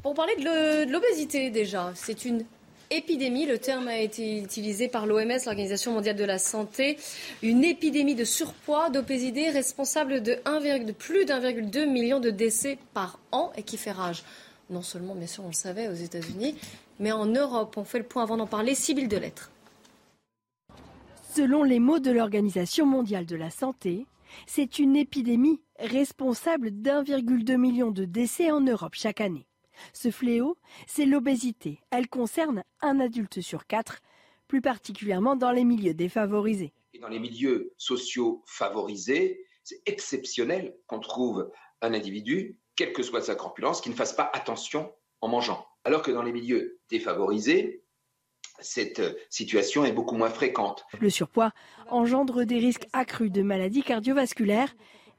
Pour 0.02 0.14
parler 0.14 0.34
de 0.34 0.90
l'obésité 0.90 1.50
déjà, 1.50 1.92
c'est 1.94 2.24
une 2.24 2.44
épidémie. 2.90 3.46
Le 3.46 3.58
terme 3.58 3.88
a 3.88 3.98
été 3.98 4.38
utilisé 4.38 4.88
par 4.88 5.06
l'OMS, 5.06 5.38
l'Organisation 5.44 5.92
mondiale 5.92 6.16
de 6.16 6.24
la 6.24 6.38
santé. 6.38 6.96
Une 7.42 7.64
épidémie 7.64 8.14
de 8.14 8.24
surpoids, 8.24 8.90
d'obésité 8.90 9.50
responsable 9.50 10.22
de, 10.22 10.38
1, 10.44 10.78
de 10.80 10.92
plus 10.92 11.24
d'1,2 11.24 11.86
million 11.86 12.20
de 12.20 12.30
décès 12.30 12.78
par 12.94 13.18
an 13.32 13.52
et 13.56 13.62
qui 13.62 13.76
fait 13.76 13.92
rage 13.92 14.22
non 14.70 14.82
seulement, 14.82 15.14
bien 15.14 15.26
sûr, 15.26 15.44
on 15.44 15.48
le 15.48 15.52
savait 15.52 15.88
aux 15.88 15.94
États-Unis, 15.94 16.56
mais 16.98 17.12
en 17.12 17.26
Europe. 17.26 17.76
On 17.76 17.84
fait 17.84 17.98
le 17.98 18.04
point 18.04 18.22
avant 18.22 18.36
d'en 18.36 18.46
parler. 18.46 18.74
Sibylle 18.74 19.08
de 19.08 19.16
Lettres. 19.16 19.50
Selon 21.34 21.62
les 21.62 21.78
mots 21.78 21.98
de 21.98 22.10
l'Organisation 22.10 22.86
mondiale 22.86 23.26
de 23.26 23.36
la 23.36 23.50
santé, 23.50 24.06
c'est 24.46 24.78
une 24.78 24.96
épidémie 24.96 25.60
responsable 25.78 26.70
d'1,2 26.70 27.56
million 27.56 27.90
de 27.90 28.04
décès 28.04 28.50
en 28.50 28.60
Europe 28.60 28.94
chaque 28.94 29.20
année. 29.20 29.46
Ce 29.92 30.10
fléau, 30.10 30.56
c'est 30.86 31.06
l'obésité. 31.06 31.80
Elle 31.90 32.08
concerne 32.08 32.64
un 32.80 33.00
adulte 33.00 33.40
sur 33.40 33.66
quatre, 33.66 34.00
plus 34.48 34.60
particulièrement 34.60 35.36
dans 35.36 35.50
les 35.50 35.64
milieux 35.64 35.94
défavorisés. 35.94 36.72
Et 36.94 36.98
dans 36.98 37.08
les 37.08 37.18
milieux 37.18 37.74
sociaux 37.76 38.42
favorisés, 38.46 39.44
c'est 39.64 39.82
exceptionnel 39.86 40.76
qu'on 40.86 41.00
trouve 41.00 41.50
un 41.82 41.92
individu 41.92 42.58
quelle 42.76 42.92
que 42.92 43.02
soit 43.02 43.22
sa 43.22 43.34
corpulence, 43.34 43.80
qui 43.80 43.90
ne 43.90 43.94
fasse 43.94 44.12
pas 44.12 44.30
attention 44.32 44.92
en 45.20 45.28
mangeant. 45.28 45.66
Alors 45.84 46.02
que 46.02 46.10
dans 46.10 46.22
les 46.22 46.32
milieux 46.32 46.78
défavorisés, 46.90 47.82
cette 48.60 49.02
situation 49.30 49.84
est 49.84 49.92
beaucoup 49.92 50.14
moins 50.14 50.30
fréquente. 50.30 50.84
Le 51.00 51.10
surpoids 51.10 51.52
engendre 51.88 52.44
des 52.44 52.58
risques 52.58 52.86
accrus 52.92 53.30
de 53.30 53.42
maladies 53.42 53.82
cardiovasculaires. 53.82 54.74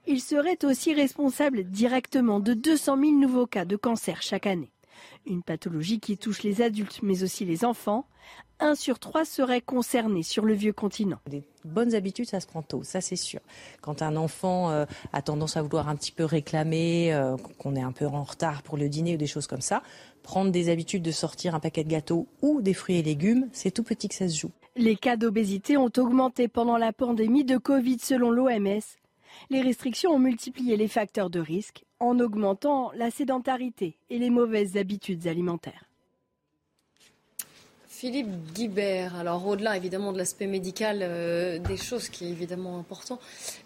Il 0.09 0.21
serait 0.21 0.63
aussi 0.63 0.93
responsable 0.93 1.65
directement 1.65 2.39
de 2.39 2.53
200 2.53 2.97
000 2.97 3.11
nouveaux 3.11 3.45
cas 3.45 3.65
de 3.65 3.75
cancer 3.75 4.21
chaque 4.21 4.47
année. 4.47 4.71
Une 5.25 5.43
pathologie 5.43 5.99
qui 5.99 6.17
touche 6.17 6.43
les 6.43 6.61
adultes 6.61 7.01
mais 7.03 7.23
aussi 7.23 7.43
les 7.43 7.65
enfants. 7.65 8.05
Un 8.61 8.73
sur 8.73 8.99
trois 8.99 9.25
serait 9.25 9.59
concerné 9.59 10.23
sur 10.23 10.45
le 10.45 10.53
vieux 10.53 10.71
continent. 10.71 11.19
Des 11.29 11.43
bonnes 11.65 11.93
habitudes, 11.93 12.25
ça 12.25 12.39
se 12.39 12.47
prend 12.47 12.61
tôt, 12.61 12.83
ça 12.83 13.01
c'est 13.01 13.17
sûr. 13.17 13.41
Quand 13.81 14.01
un 14.01 14.15
enfant 14.15 14.71
euh, 14.71 14.85
a 15.11 15.21
tendance 15.21 15.57
à 15.57 15.61
vouloir 15.61 15.89
un 15.89 15.97
petit 15.97 16.13
peu 16.13 16.23
réclamer, 16.23 17.13
euh, 17.13 17.35
qu'on 17.59 17.75
est 17.75 17.81
un 17.81 17.91
peu 17.91 18.05
en 18.05 18.23
retard 18.23 18.63
pour 18.63 18.77
le 18.77 18.87
dîner 18.87 19.15
ou 19.15 19.17
des 19.17 19.27
choses 19.27 19.45
comme 19.45 19.61
ça, 19.61 19.83
prendre 20.23 20.51
des 20.51 20.69
habitudes 20.69 21.03
de 21.03 21.11
sortir 21.11 21.53
un 21.53 21.59
paquet 21.59 21.83
de 21.83 21.89
gâteaux 21.89 22.27
ou 22.41 22.61
des 22.61 22.73
fruits 22.73 22.97
et 22.97 23.03
légumes, 23.03 23.49
c'est 23.51 23.71
tout 23.71 23.83
petit 23.83 24.07
que 24.07 24.15
ça 24.15 24.29
se 24.29 24.39
joue. 24.39 24.51
Les 24.77 24.95
cas 24.95 25.17
d'obésité 25.17 25.75
ont 25.75 25.91
augmenté 25.97 26.47
pendant 26.47 26.77
la 26.77 26.93
pandémie 26.93 27.43
de 27.43 27.57
Covid 27.57 27.99
selon 27.99 28.31
l'OMS. 28.31 28.79
Les 29.49 29.61
restrictions 29.61 30.11
ont 30.11 30.19
multiplié 30.19 30.77
les 30.77 30.87
facteurs 30.87 31.29
de 31.29 31.39
risque 31.39 31.83
en 31.99 32.19
augmentant 32.19 32.91
la 32.95 33.11
sédentarité 33.11 33.97
et 34.09 34.19
les 34.19 34.29
mauvaises 34.29 34.77
habitudes 34.77 35.27
alimentaires. 35.27 35.87
Philippe 37.97 38.53
Guibert, 38.53 39.15
alors 39.15 39.47
au-delà 39.47 39.75
évidemment 39.75 40.13
de 40.13 40.19
l'aspect 40.19 40.45
médical 40.45 40.99
euh, 41.01 41.57
des 41.57 41.77
choses 41.77 42.09
qui 42.09 42.25
est 42.25 42.29
évidemment 42.29 42.77
important, 42.77 43.17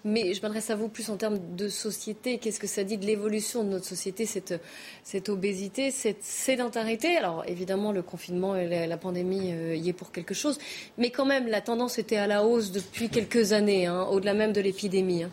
mais 0.05 0.34
je 0.34 0.41
m'adresse 0.41 0.69
à 0.69 0.76
vous 0.78 0.88
plus 0.88 1.09
en 1.09 1.17
termes 1.17 1.38
de 1.57 1.67
société. 1.67 2.38
Qu'est-ce 2.38 2.61
que 2.61 2.65
ça 2.65 2.86
dit 2.86 2.97
de 2.97 3.05
l'évolution 3.05 3.65
de 3.65 3.69
notre 3.69 3.84
société, 3.84 4.26
cette, 4.26 5.28
obésité, 5.28 5.91
cette 5.91 6.24
sédentarité? 6.24 7.17
Alors 7.17 7.43
évidemment 7.45 7.91
le 7.91 8.03
confinement 8.03 8.55
et 8.55 8.88
la, 8.88 8.97
pandémie 8.97 9.51
euh, 9.51 9.76
y 9.76 9.89
est 9.89 9.93
pour 9.93 10.13
quelque 10.13 10.34
chose, 10.34 10.59
mais 10.97 11.09
quand 11.09 11.26
même 11.26 11.47
la 11.47 11.59
tendance 11.59 11.99
était 11.99 12.15
à 12.15 12.26
la 12.26 12.45
hausse 12.45 12.72
depuis 12.72 13.09
quelques 13.09 13.51
années, 13.51 13.88
hein, 13.88 14.03
au-delà 14.11 14.34
même 14.34 14.53
de 14.53 14.61
l'épidémie. 14.61 15.24
Hein. 15.24 15.32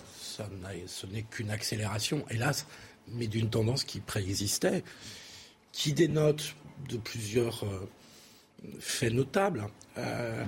Ce 0.86 1.06
n'est 1.06 1.22
qu'une 1.22 1.50
accélération, 1.50 2.24
hélas, 2.30 2.66
mais 3.12 3.26
d'une 3.26 3.50
tendance 3.50 3.84
qui 3.84 4.00
préexistait, 4.00 4.84
qui 5.72 5.92
dénote 5.92 6.54
de 6.88 6.96
plusieurs... 6.96 7.64
Euh, 7.64 7.88
fait 8.78 9.10
notable. 9.10 9.66
Euh, 9.98 10.44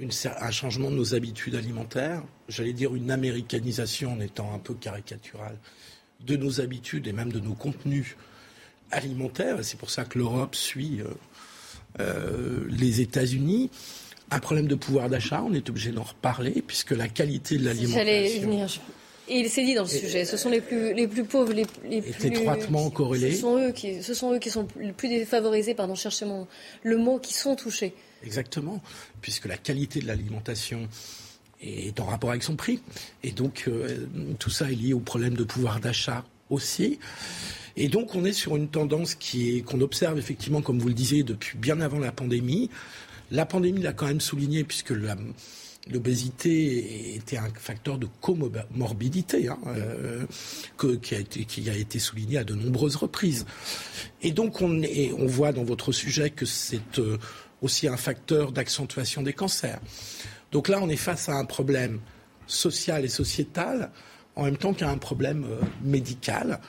un 0.00 0.50
changement 0.50 0.90
de 0.90 0.96
nos 0.96 1.14
habitudes 1.14 1.54
alimentaires, 1.54 2.22
j'allais 2.48 2.72
dire 2.72 2.94
une 2.94 3.10
américanisation 3.10 4.12
en 4.12 4.20
étant 4.20 4.52
un 4.52 4.58
peu 4.58 4.74
caricatural 4.74 5.56
de 6.20 6.36
nos 6.36 6.60
habitudes 6.60 7.06
et 7.06 7.12
même 7.12 7.32
de 7.32 7.38
nos 7.38 7.54
contenus 7.54 8.16
alimentaires. 8.90 9.58
C'est 9.62 9.78
pour 9.78 9.90
ça 9.90 10.04
que 10.04 10.18
l'Europe 10.18 10.56
suit 10.56 11.00
euh, 11.00 11.06
euh, 12.00 12.64
les 12.68 13.00
États-Unis. 13.00 13.70
Un 14.30 14.40
problème 14.40 14.66
de 14.66 14.74
pouvoir 14.74 15.08
d'achat, 15.08 15.42
on 15.42 15.52
est 15.52 15.68
obligé 15.70 15.92
d'en 15.92 16.02
reparler 16.02 16.62
puisque 16.66 16.90
la 16.90 17.08
qualité 17.08 17.56
de 17.56 17.64
l'alimentation. 17.64 18.82
Et 19.28 19.38
il 19.38 19.48
s'est 19.48 19.64
dit 19.64 19.74
dans 19.74 19.84
le 19.84 19.88
sujet, 19.88 20.24
ce 20.26 20.36
sont 20.36 20.50
les 20.50 20.60
plus, 20.60 20.92
les 20.92 21.08
plus 21.08 21.24
pauvres, 21.24 21.52
les, 21.52 21.64
les 21.88 22.02
plus 22.02 22.26
étroitement 22.26 22.90
corrélés. 22.90 23.32
Ce 23.32 23.40
sont 23.40 23.58
eux 23.58 23.72
qui, 23.72 24.02
ce 24.02 24.12
sont 24.12 24.34
eux 24.34 24.38
qui 24.38 24.50
sont 24.50 24.68
les 24.78 24.92
plus 24.92 25.08
défavorisés, 25.08 25.74
pardon, 25.74 25.94
cherchez 25.94 26.26
mon, 26.26 26.46
le 26.82 26.98
mot, 26.98 27.18
qui 27.18 27.32
sont 27.32 27.56
touchés. 27.56 27.94
Exactement, 28.22 28.82
puisque 29.22 29.46
la 29.46 29.56
qualité 29.56 30.00
de 30.00 30.06
l'alimentation 30.06 30.88
est 31.62 31.98
en 32.00 32.04
rapport 32.04 32.30
avec 32.30 32.42
son 32.42 32.56
prix, 32.56 32.80
et 33.22 33.30
donc 33.30 33.64
euh, 33.68 34.06
tout 34.38 34.50
ça 34.50 34.70
est 34.70 34.74
lié 34.74 34.92
au 34.92 35.00
problème 35.00 35.34
de 35.34 35.44
pouvoir 35.44 35.80
d'achat 35.80 36.24
aussi. 36.50 36.98
Et 37.76 37.88
donc 37.88 38.14
on 38.14 38.24
est 38.26 38.34
sur 38.34 38.56
une 38.56 38.68
tendance 38.68 39.14
qui 39.14 39.56
est 39.56 39.60
qu'on 39.62 39.80
observe 39.80 40.18
effectivement, 40.18 40.60
comme 40.60 40.78
vous 40.78 40.88
le 40.88 40.94
disiez, 40.94 41.22
depuis 41.22 41.56
bien 41.56 41.80
avant 41.80 41.98
la 41.98 42.12
pandémie. 42.12 42.68
La 43.30 43.46
pandémie 43.46 43.80
l'a 43.80 43.94
quand 43.94 44.06
même 44.06 44.20
souligné 44.20 44.64
puisque 44.64 44.90
la, 44.90 45.16
l'obésité 45.90 47.14
était 47.14 47.36
un 47.36 47.48
facteur 47.54 47.98
de 47.98 48.08
comorbidité 48.20 49.48
hein, 49.48 49.58
euh, 49.66 50.24
qui, 51.02 51.14
a 51.14 51.18
été, 51.18 51.44
qui 51.44 51.68
a 51.68 51.74
été 51.74 51.98
souligné 51.98 52.38
à 52.38 52.44
de 52.44 52.54
nombreuses 52.54 52.96
reprises. 52.96 53.44
Et 54.22 54.32
donc 54.32 54.62
on, 54.62 54.82
on 55.18 55.26
voit 55.26 55.52
dans 55.52 55.64
votre 55.64 55.92
sujet 55.92 56.30
que 56.30 56.46
c'est 56.46 56.98
euh, 56.98 57.18
aussi 57.60 57.86
un 57.86 57.96
facteur 57.96 58.52
d'accentuation 58.52 59.22
des 59.22 59.32
cancers. 59.32 59.80
Donc 60.52 60.68
là, 60.68 60.78
on 60.80 60.88
est 60.88 60.96
face 60.96 61.28
à 61.28 61.34
un 61.34 61.44
problème 61.44 62.00
social 62.46 63.04
et 63.04 63.08
sociétal 63.08 63.90
en 64.36 64.44
même 64.44 64.56
temps 64.56 64.74
qu'à 64.74 64.90
un 64.90 64.98
problème 64.98 65.44
euh, 65.44 65.60
médical. 65.82 66.60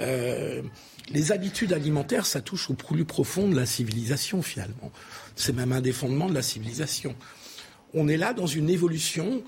les 0.00 1.32
habitudes 1.32 1.72
alimentaires, 1.72 2.26
ça 2.26 2.40
touche 2.40 2.70
au 2.70 2.74
plus 2.74 3.04
profond 3.04 3.48
de 3.48 3.54
la 3.54 3.66
civilisation 3.66 4.42
finalement. 4.42 4.90
C'est 5.36 5.52
même 5.52 5.72
un 5.72 5.80
des 5.80 5.92
fondements 5.92 6.28
de 6.28 6.34
la 6.34 6.42
civilisation 6.42 7.14
on 7.94 8.08
est 8.08 8.16
là 8.16 8.32
dans 8.32 8.46
une 8.46 8.68
évolution 8.68 9.42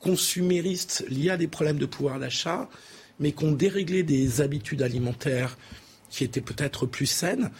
consumériste 0.00 1.04
liée 1.08 1.30
à 1.30 1.36
des 1.36 1.48
problèmes 1.48 1.78
de 1.78 1.86
pouvoir 1.86 2.18
d'achat, 2.18 2.68
mais 3.18 3.32
qu'on 3.32 3.52
déréglé 3.52 4.02
des 4.02 4.40
habitudes 4.40 4.82
alimentaires 4.82 5.58
qui 6.08 6.24
étaient 6.24 6.40
peut-être 6.40 6.86
plus 6.86 7.06
saines. 7.06 7.50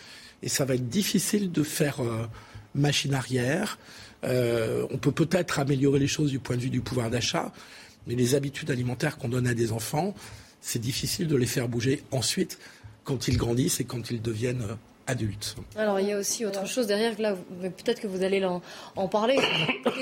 Et 0.43 0.49
ça 0.49 0.65
va 0.65 0.75
être 0.75 0.89
difficile 0.89 1.53
de 1.53 1.63
faire 1.63 2.01
euh, 2.01 2.27
machine 2.75 3.15
arrière. 3.15 3.79
Euh, 4.25 4.87
on 4.91 4.99
peut 4.99 5.13
peut-être 5.13 5.59
améliorer 5.59 5.99
les 5.99 6.07
choses 6.07 6.31
du 6.31 6.39
point 6.39 6.57
de 6.57 6.63
vue 6.63 6.71
du 6.71 6.81
pouvoir 6.81 7.11
d'achat, 7.11 7.53
mais 8.07 8.15
les 8.15 8.35
habitudes 8.35 8.71
alimentaires 8.71 9.19
qu'on 9.19 9.29
donne 9.29 9.47
à 9.47 9.55
des 9.55 9.73
enfants, 9.73 10.15
c'est 10.61 10.79
difficile 10.79 11.27
de 11.27 11.37
les 11.37 11.47
faire 11.47 11.69
bouger 11.69 12.03
ensuite 12.11 12.59
quand 13.05 13.29
ils 13.29 13.37
grandissent 13.37 13.81
et 13.81 13.85
quand 13.85 14.11
ils 14.11 14.21
deviennent 14.21 14.65
adultes. 15.11 15.57
Alors 15.77 16.01
il 16.01 16.09
y 16.09 16.13
a 16.13 16.19
aussi 16.19 16.45
autre 16.47 16.67
chose 16.67 16.87
derrière, 16.87 17.21
là, 17.21 17.35
peut-être 17.61 18.01
que 18.01 18.07
vous 18.07 18.23
allez 18.23 18.45
en, 18.45 18.63
en 18.97 19.09
parler, 19.09 19.39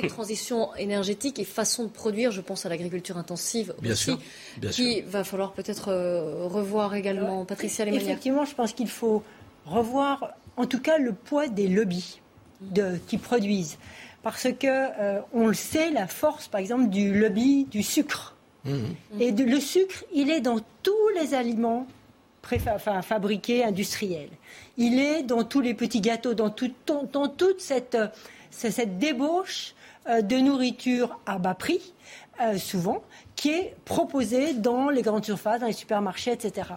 les 0.02 0.08
transition 0.08 0.74
énergétique 0.76 1.38
et 1.38 1.44
façon 1.44 1.84
de 1.84 1.88
produire, 1.88 2.30
je 2.30 2.40
pense 2.40 2.64
à 2.64 2.68
l'agriculture 2.68 3.16
intensive 3.18 3.74
Bien 3.82 3.92
aussi, 3.92 4.04
sûr, 4.04 4.18
bien 4.58 4.70
qui 4.70 4.94
sûr. 5.00 5.04
va 5.08 5.24
falloir 5.24 5.52
peut-être 5.52 5.88
euh, 5.88 6.44
revoir 6.46 6.94
également. 6.94 7.44
Patricia 7.44 7.84
Lemanière. 7.84 8.06
Effectivement, 8.08 8.44
je 8.44 8.54
pense 8.54 8.72
qu'il 8.72 8.88
faut 8.88 9.22
revoir, 9.66 10.30
en 10.56 10.66
tout 10.66 10.80
cas, 10.80 10.98
le 10.98 11.12
poids 11.12 11.48
des 11.48 11.68
lobbies 11.68 12.20
de, 12.60 12.98
qui 13.08 13.18
produisent. 13.18 13.78
Parce 14.22 14.48
que 14.52 14.66
euh, 14.66 15.20
on 15.32 15.46
le 15.46 15.54
sait, 15.54 15.90
la 15.90 16.06
force, 16.06 16.48
par 16.48 16.60
exemple, 16.60 16.88
du 16.88 17.18
lobby 17.18 17.66
du 17.70 17.82
sucre. 17.82 18.34
Et 19.20 19.32
de- 19.32 19.44
le 19.44 19.60
sucre, 19.60 20.04
il 20.12 20.30
est 20.30 20.40
dans 20.42 20.58
tous 20.82 21.08
les 21.18 21.32
aliments 21.32 21.86
préfa- 22.42 22.74
enfin, 22.74 23.00
fabriqués, 23.00 23.64
industriels. 23.64 24.28
Il 24.78 24.98
est 24.98 25.22
dans 25.22 25.44
tous 25.44 25.60
les 25.60 25.74
petits 25.74 26.00
gâteaux, 26.00 26.34
dans, 26.34 26.50
tout- 26.50 26.72
dans- 26.86 27.02
dans 27.12 27.28
toute 27.28 27.60
cette, 27.60 27.94
euh, 27.96 28.06
cette 28.50 28.98
débauche 28.98 29.74
euh, 30.08 30.22
de 30.22 30.36
nourriture 30.36 31.18
à 31.26 31.38
bas 31.38 31.54
prix, 31.54 31.92
euh, 32.40 32.56
souvent, 32.56 33.02
qui 33.36 33.50
est 33.50 33.74
proposée 33.84 34.54
dans 34.54 34.88
les 34.88 35.02
grandes 35.02 35.24
surfaces, 35.24 35.60
dans 35.60 35.66
les 35.66 35.72
supermarchés, 35.72 36.32
etc. 36.32 36.68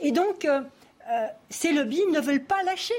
Et 0.00 0.12
donc, 0.12 0.44
euh, 0.44 0.60
euh, 1.10 1.26
ces 1.50 1.72
lobbies 1.72 2.06
ne 2.12 2.20
veulent 2.20 2.44
pas 2.44 2.62
lâcher. 2.64 2.94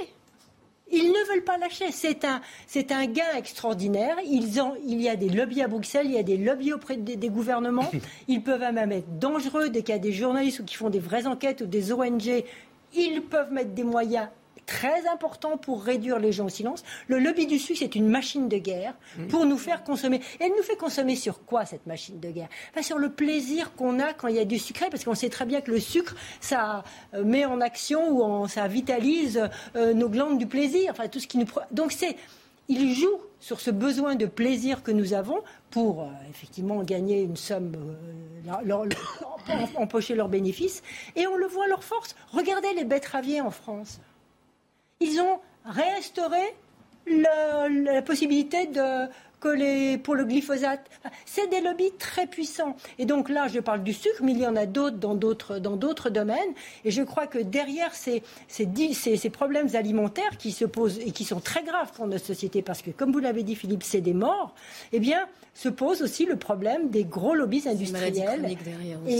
Ils 0.94 1.08
ne 1.08 1.30
veulent 1.34 1.46
pas 1.46 1.58
lâcher. 1.58 1.90
C'est 1.94 2.26
un, 2.26 2.42
c'est 2.68 2.92
un 2.92 3.06
gain 3.06 3.24
extraordinaire. 3.38 4.18
Ils 4.26 4.60
ont, 4.62 4.74
il 4.86 5.02
y 5.02 5.08
a 5.08 5.16
des 5.16 5.30
lobbies 5.30 5.62
à 5.62 5.70
Bruxelles, 5.70 6.08
il 6.08 6.12
y 6.12 6.18
a 6.20 6.24
des 6.24 6.36
lobbies 6.36 6.74
auprès 6.74 6.98
des, 6.98 7.16
des 7.16 7.30
gouvernements. 7.30 7.90
Ils 8.28 8.44
peuvent 8.44 8.60
même 8.74 8.92
être 8.92 9.18
dangereux 9.18 9.70
dès 9.70 9.84
qu'il 9.84 9.96
y 9.96 9.98
a 9.98 10.02
des 10.02 10.12
journalistes 10.12 10.60
ou 10.60 10.66
qui 10.66 10.76
font 10.76 10.90
des 10.90 11.00
vraies 11.00 11.28
enquêtes 11.28 11.62
ou 11.62 11.66
des 11.66 11.94
ONG. 11.94 12.44
Ils 12.94 13.22
peuvent 13.22 13.54
mettre 13.54 13.70
des 13.72 13.86
moyens 13.86 14.28
très 14.66 15.06
importants 15.08 15.58
pour 15.58 15.84
réduire 15.84 16.18
les 16.20 16.32
gens 16.32 16.46
au 16.46 16.50
silence. 16.50 16.84
Le 17.08 17.20
lobby 17.20 17.46
du 17.48 17.60
sucre, 17.60 17.80
c'est 17.80 17.96
une 17.96 18.08
machine 18.08 18.48
de 18.48 18.58
guerre 18.58 18.94
pour 19.30 19.46
nous 19.46 19.58
faire 19.58 19.84
consommer. 19.84 20.22
Et 20.40 20.46
elle 20.46 20.52
nous 20.56 20.64
fait 20.64 20.78
consommer 20.78 21.16
sur 21.16 21.44
quoi 21.46 21.66
cette 21.66 21.86
machine 21.88 22.20
de 22.20 22.30
guerre? 22.30 22.48
Sur 22.82 22.98
le 22.98 23.12
plaisir 23.12 23.74
qu'on 23.76 24.00
a 24.00 24.14
quand 24.14 24.28
il 24.30 24.36
y 24.36 24.40
a 24.40 24.46
du 24.46 24.60
sucré, 24.60 24.86
parce 24.90 25.04
qu'on 25.04 25.16
sait 25.16 25.30
très 25.30 25.46
bien 25.46 25.60
que 25.62 25.72
le 25.72 25.80
sucre, 25.80 26.16
ça 26.40 26.84
euh, 27.14 27.24
met 27.24 27.44
en 27.46 27.60
action 27.60 28.10
ou 28.12 28.24
en- 28.24 28.48
ça 28.48 28.68
vitalise 28.68 29.50
euh, 29.76 29.94
nos 29.94 30.08
glandes 30.10 30.38
du 30.38 30.48
plaisir. 30.48 30.92
Enfin, 30.92 31.08
tout 31.10 31.20
ce 31.20 31.28
qui 31.28 31.38
nous. 31.38 31.48
Donc 31.72 31.92
c'est, 31.92 32.16
il 32.70 32.94
joue 32.94 33.20
sur 33.42 33.60
ce 33.60 33.72
besoin 33.72 34.16
de 34.16 34.26
plaisir 34.28 34.84
que 34.84 34.92
nous 34.92 35.14
avons 35.14 35.40
pour 35.72 36.04
euh, 36.04 36.06
effectivement 36.30 36.82
gagner 36.84 37.24
une 37.24 37.36
somme, 37.36 37.74
euh, 37.76 38.48
leur- 38.48 38.62
leur- 38.64 38.86
empocher 39.76 40.16
leurs 40.16 40.30
bénéfices. 40.30 40.82
Et 41.16 41.28
on 41.28 41.36
le 41.36 41.48
voit 41.48 41.68
leur 41.68 41.84
force. 41.84 42.16
Regardez 42.32 42.74
les 42.76 42.86
betteraviers 42.86 43.42
en 43.42 43.52
France 43.52 44.00
ils 45.02 45.20
ont 45.20 45.40
réinstauré 45.66 46.42
le- 47.06 47.84
la 47.94 48.02
possibilité 48.02 48.68
de 48.68 49.08
que 49.42 49.48
les, 49.48 49.98
pour 49.98 50.14
le 50.14 50.24
glyphosate. 50.24 50.86
C'est 51.26 51.48
des 51.50 51.62
lobbies 51.62 51.92
très 51.98 52.28
puissants. 52.28 52.76
Et 53.00 53.06
donc 53.06 53.28
là, 53.28 53.48
je 53.48 53.60
parle 53.60 53.82
du 53.82 53.92
sucre, 53.92 54.20
mais 54.22 54.34
il 54.34 54.38
y 54.40 54.46
en 54.46 54.56
a 54.56 54.68
d'autres 54.68 54.98
dans 54.98 55.16
d'autres, 55.16 55.58
dans 55.58 55.78
d'autres 55.78 56.12
domaines. 56.12 56.54
Et 56.86 56.92
je 56.92 57.02
crois 57.02 57.26
que 57.26 57.40
derrière 57.40 57.96
ces, 57.96 58.22
ces, 58.48 58.68
ces- 58.94 59.18
ces 59.18 59.30
problèmes 59.32 59.76
alimentaires 59.76 60.38
qui 60.38 60.52
se 60.52 60.64
posent 60.64 61.00
et 61.00 61.10
qui 61.10 61.24
sont 61.26 61.40
très 61.40 61.64
graves 61.64 61.92
pour 61.94 62.06
notre 62.06 62.24
société, 62.24 62.62
parce 62.62 62.84
que 62.84 62.92
comme 62.92 63.12
vous 63.12 63.18
l'avez 63.18 63.42
dit, 63.42 63.56
Philippe, 63.56 63.82
c'est 63.82 64.02
des 64.02 64.14
morts, 64.14 64.54
eh 64.94 65.00
bien, 65.00 65.26
se 65.56 65.70
pose 65.70 66.04
aussi 66.04 66.28
le 66.28 66.36
problème 66.36 66.92
des 66.92 67.04
gros 67.04 67.34
lobbies 67.34 67.64
industriels. 67.68 68.14
derrière 68.64 69.00
aussi, 69.04 69.14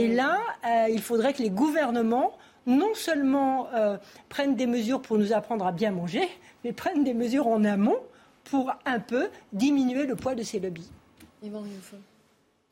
et 0.00 0.08
là, 0.08 0.38
euh, 0.66 0.86
il 0.88 1.02
faudrait 1.02 1.34
que 1.34 1.42
les 1.42 1.50
gouvernements 1.50 2.32
non 2.66 2.94
seulement 2.94 3.68
euh, 3.74 3.96
prennent 4.28 4.56
des 4.56 4.66
mesures 4.66 5.00
pour 5.00 5.18
nous 5.18 5.32
apprendre 5.32 5.66
à 5.66 5.72
bien 5.72 5.92
manger, 5.92 6.28
mais 6.64 6.72
prennent 6.72 7.04
des 7.04 7.14
mesures 7.14 7.46
en 7.46 7.64
amont 7.64 7.98
pour 8.44 8.72
un 8.84 9.00
peu 9.00 9.28
diminuer 9.52 10.06
le 10.06 10.16
poids 10.16 10.34
de 10.34 10.42
ces 10.42 10.60
lobbies. 10.60 10.90
Yvan. 11.42 11.64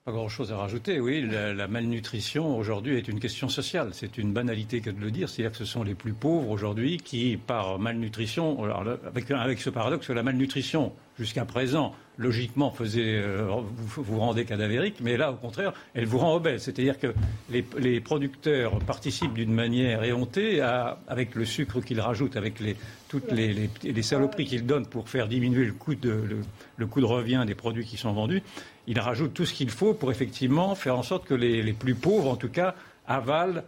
Pas 0.05 0.13
grand-chose 0.13 0.53
à 0.53 0.59
rajouter, 0.59 1.01
oui. 1.01 1.23
La, 1.23 1.55
la 1.55 1.67
malnutrition 1.67 2.59
aujourd'hui 2.59 2.99
est 2.99 3.09
une 3.09 3.21
question 3.21 3.49
sociale. 3.49 3.91
C'est 3.93 4.19
une 4.19 4.35
banalité 4.35 4.83
que 4.83 4.91
de 4.91 5.01
le 5.01 5.11
dire. 5.11 5.31
C'est-à-dire 5.31 5.53
que 5.53 5.57
ce 5.57 5.65
sont 5.65 5.83
les 5.83 5.95
plus 5.95 6.13
pauvres 6.13 6.51
aujourd'hui 6.51 6.99
qui, 6.99 7.39
par 7.39 7.79
malnutrition, 7.79 8.63
alors 8.63 8.85
avec, 9.07 9.31
avec 9.31 9.61
ce 9.63 9.71
paradoxe 9.71 10.07
que 10.07 10.13
la 10.13 10.23
malnutrition, 10.23 10.93
jusqu'à 11.19 11.47
présent, 11.47 11.95
logiquement, 12.17 12.71
faisait 12.71 13.03
euh, 13.23 13.47
vous, 13.77 14.03
vous 14.03 14.19
rendez 14.21 14.45
cadavérique, 14.45 14.97
mais 15.01 15.17
là, 15.17 15.33
au 15.33 15.37
contraire, 15.37 15.73
elle 15.95 16.07
vous 16.07 16.19
rend 16.19 16.35
obèse. 16.37 16.63
C'est-à-dire 16.63 16.99
que 16.99 17.15
les, 17.51 17.65
les 17.79 18.01
producteurs 18.01 18.79
participent 18.81 19.35
d'une 19.35 19.53
manière 19.53 20.05
éhontée 20.05 20.61
avec 20.61 21.35
le 21.35 21.45
sucre 21.45 21.81
qu'ils 21.81 22.01
rajoutent, 22.01 22.37
avec 22.37 22.61
les, 22.61 22.77
toutes 23.09 23.33
les, 23.33 23.53
les- 23.53 23.93
les 23.93 24.03
saloperies 24.03 24.45
qu'ils 24.47 24.67
donnent 24.67 24.87
pour 24.87 25.09
faire 25.09 25.27
diminuer 25.29 25.65
le 25.65 25.73
coût, 25.73 25.95
de, 25.95 26.39
le 26.77 26.87
coût 26.87 27.01
de 27.01 27.07
revient 27.07 27.45
des 27.47 27.55
produits 27.55 27.85
qui 27.85 27.97
sont 27.97 28.13
vendus. 28.13 28.43
Ils 28.87 29.01
rajoutent 29.01 29.35
tout 29.35 29.47
ce 29.47 29.55
qu'il 29.55 29.71
faut 29.71 29.95
pour 29.95 30.11
effectivement 30.11 30.75
faire 30.75 30.99
en 30.99 31.03
sorte 31.03 31.25
que 31.27 31.35
les, 31.35 31.63
les 31.63 31.73
plus 31.73 31.95
pauvres, 31.95 32.31
en 32.31 32.37
tout 32.37 32.49
cas, 32.51 32.75
avalent 33.07 33.63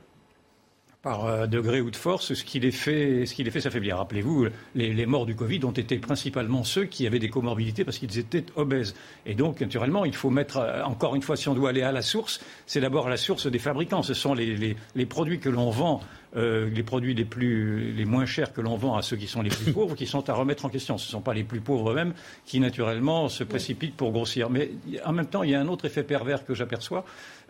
par 1.06 1.24
euh, 1.26 1.46
degré 1.46 1.80
ou 1.80 1.92
de 1.92 1.94
force 1.94 2.34
ce 2.34 2.42
qui 2.42 2.58
les 2.58 2.72
fait, 2.72 3.26
ce 3.26 3.32
qui 3.36 3.44
les 3.44 3.52
fait 3.52 3.60
s'affaiblir. 3.60 3.98
Rappelez-vous, 3.98 4.48
les, 4.74 4.92
les 4.92 5.06
morts 5.06 5.24
du 5.24 5.36
Covid 5.36 5.60
ont 5.64 5.70
été 5.70 5.98
principalement 5.98 6.64
ceux 6.64 6.84
qui 6.86 7.06
avaient 7.06 7.20
des 7.20 7.28
comorbidités 7.30 7.84
parce 7.84 7.98
qu'ils 7.98 8.18
étaient 8.18 8.44
obèses. 8.56 8.96
Et 9.24 9.34
donc, 9.34 9.60
naturellement, 9.60 10.04
il 10.04 10.16
faut 10.16 10.30
mettre, 10.30 10.56
euh, 10.56 10.82
encore 10.82 11.14
une 11.14 11.22
fois, 11.22 11.36
si 11.36 11.48
on 11.48 11.54
doit 11.54 11.70
aller 11.70 11.82
à 11.82 11.92
la 11.92 12.02
source, 12.02 12.40
c'est 12.66 12.80
d'abord 12.80 13.08
la 13.08 13.16
source 13.16 13.46
des 13.46 13.60
fabricants. 13.60 14.02
Ce 14.02 14.14
sont 14.14 14.34
les, 14.34 14.56
les- 14.56 14.76
les 14.96 15.06
produits 15.06 15.38
que 15.38 15.48
l'on 15.48 15.70
vend, 15.70 16.00
euh, 16.36 16.68
les 16.68 16.82
produits 16.82 17.14
les, 17.14 17.24
plus, 17.24 17.92
les 17.92 18.04
moins 18.04 18.26
chers 18.26 18.52
que 18.52 18.60
l'on 18.60 18.76
vend 18.76 18.96
à 18.96 19.02
ceux 19.02 19.16
qui 19.16 19.26
sont 19.26 19.42
les 19.42 19.50
plus 19.50 19.72
pauvres, 19.72 19.94
qui 19.94 20.06
sont 20.06 20.28
à 20.28 20.34
remettre 20.34 20.64
en 20.64 20.68
question. 20.68 20.98
Ce 20.98 21.08
ne 21.08 21.10
sont 21.12 21.20
pas 21.20 21.34
les 21.34 21.44
plus 21.44 21.60
pauvres 21.60 21.90
eux-mêmes 21.90 22.12
qui, 22.44 22.60
naturellement, 22.60 23.28
se 23.28 23.44
précipitent 23.44 23.96
pour 23.96 24.12
grossir. 24.12 24.50
Mais 24.50 24.70
en 25.04 25.12
même 25.12 25.26
temps, 25.26 25.42
il 25.42 25.50
y 25.50 25.54
a 25.54 25.60
un 25.60 25.68
autre 25.68 25.86
effet 25.86 26.02
pervers 26.02 26.44
que 26.44 26.54
j'aperçois, 26.54 27.04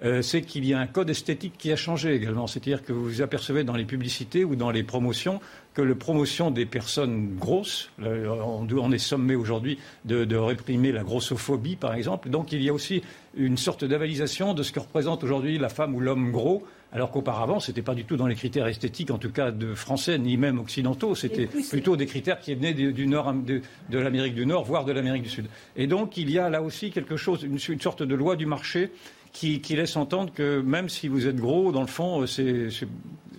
euh, 0.05 0.23
c'est 0.23 0.43
qu'il 0.43 0.65
y 0.65 0.75
a 0.75 0.79
un 0.79 0.87
code 0.87 1.11
esthétique 1.11 1.55
qui 1.59 1.73
a 1.73 1.77
changé 1.77 2.15
également. 2.15 2.47
C'est-à-dire 2.47 2.85
que 2.85 2.93
vous 2.93 3.23
apercevez 3.23 3.65
dans 3.65 3.77
les 3.77 3.85
publicités 3.85 4.45
ou 4.45 4.57
dans 4.57 4.71
les 4.71 4.83
promotions 4.83 5.41
que 5.75 5.83
la 5.83 5.95
promotion 5.95 6.51
des 6.51 6.65
personnes 6.65 7.37
grosses, 7.37 7.91
on, 8.01 8.67
on 8.67 8.93
est 8.93 8.99
sommé 8.99 9.35
aujourd'hui 9.35 9.79
de, 10.07 10.25
de 10.25 10.37
réprimer 10.37 10.91
la 10.91 11.03
grossophobie, 11.03 11.77
par 11.77 11.93
exemple. 11.93 12.31
Donc 12.31 12.53
il 12.53 12.63
y 12.63 12.71
a 12.71 12.73
aussi 12.73 13.03
une 13.37 13.59
sorte 13.59 13.85
d'avalisation 13.85 14.55
de 14.55 14.63
ce 14.63 14.73
que 14.73 14.81
représente 14.81 15.23
aujourd'hui 15.23 15.59
la 15.59 15.69
femme 15.69 15.95
ou 15.95 16.01
l'homme 16.01 16.31
gros, 16.31 16.65
alors 16.97 17.11
qu'auparavant, 17.11 17.61
ce 17.61 17.71
n'était 17.71 17.83
pas 17.83 17.95
du 17.95 18.07
tout 18.07 18.17
dans 18.17 18.27
les 18.27 18.35
critères 18.35 18.67
esthétiques, 18.67 19.11
en 19.11 19.19
tout 19.19 19.31
cas 19.31 19.51
de 19.51 19.75
français, 19.75 20.19
ni 20.19 20.39
même 20.39 20.59
occidentaux. 20.59 21.15
C'était 21.15 21.45
plutôt 21.47 21.95
des 21.95 22.07
critères 22.07 22.41
qui 22.41 22.55
venaient 22.55 22.73
du, 22.73 22.95
du 22.95 23.07
nord, 23.07 23.35
de, 23.35 23.61
de 23.91 23.99
l'Amérique 23.99 24.35
du 24.35 24.47
Nord, 24.47 24.65
voire 24.65 24.87
de 24.87 24.93
l'Amérique 24.93 25.25
du 25.25 25.29
Sud. 25.29 25.45
Et 25.77 25.87
donc 25.87 26.17
il 26.17 26.31
y 26.31 26.39
a 26.39 26.49
là 26.49 26.63
aussi 26.63 26.91
quelque 26.91 27.19
chose, 27.19 27.43
une, 27.43 27.59
une 27.69 27.81
sorte 27.83 28.03
de 28.03 28.15
loi 28.15 28.35
du 28.35 28.47
marché 28.47 28.93
qui, 29.35 29.61
qui 29.61 29.77
laisse 29.77 29.95
entendre 29.97 30.33
que 30.33 30.63
même 30.63 30.89
si 30.89 31.09
vous 31.09 31.27
êtes 31.27 31.37
gros, 31.37 31.71
dans 31.71 31.83
le 31.83 31.87
fond, 31.87 32.23
euh, 32.23 32.27
c'est, 32.27 32.71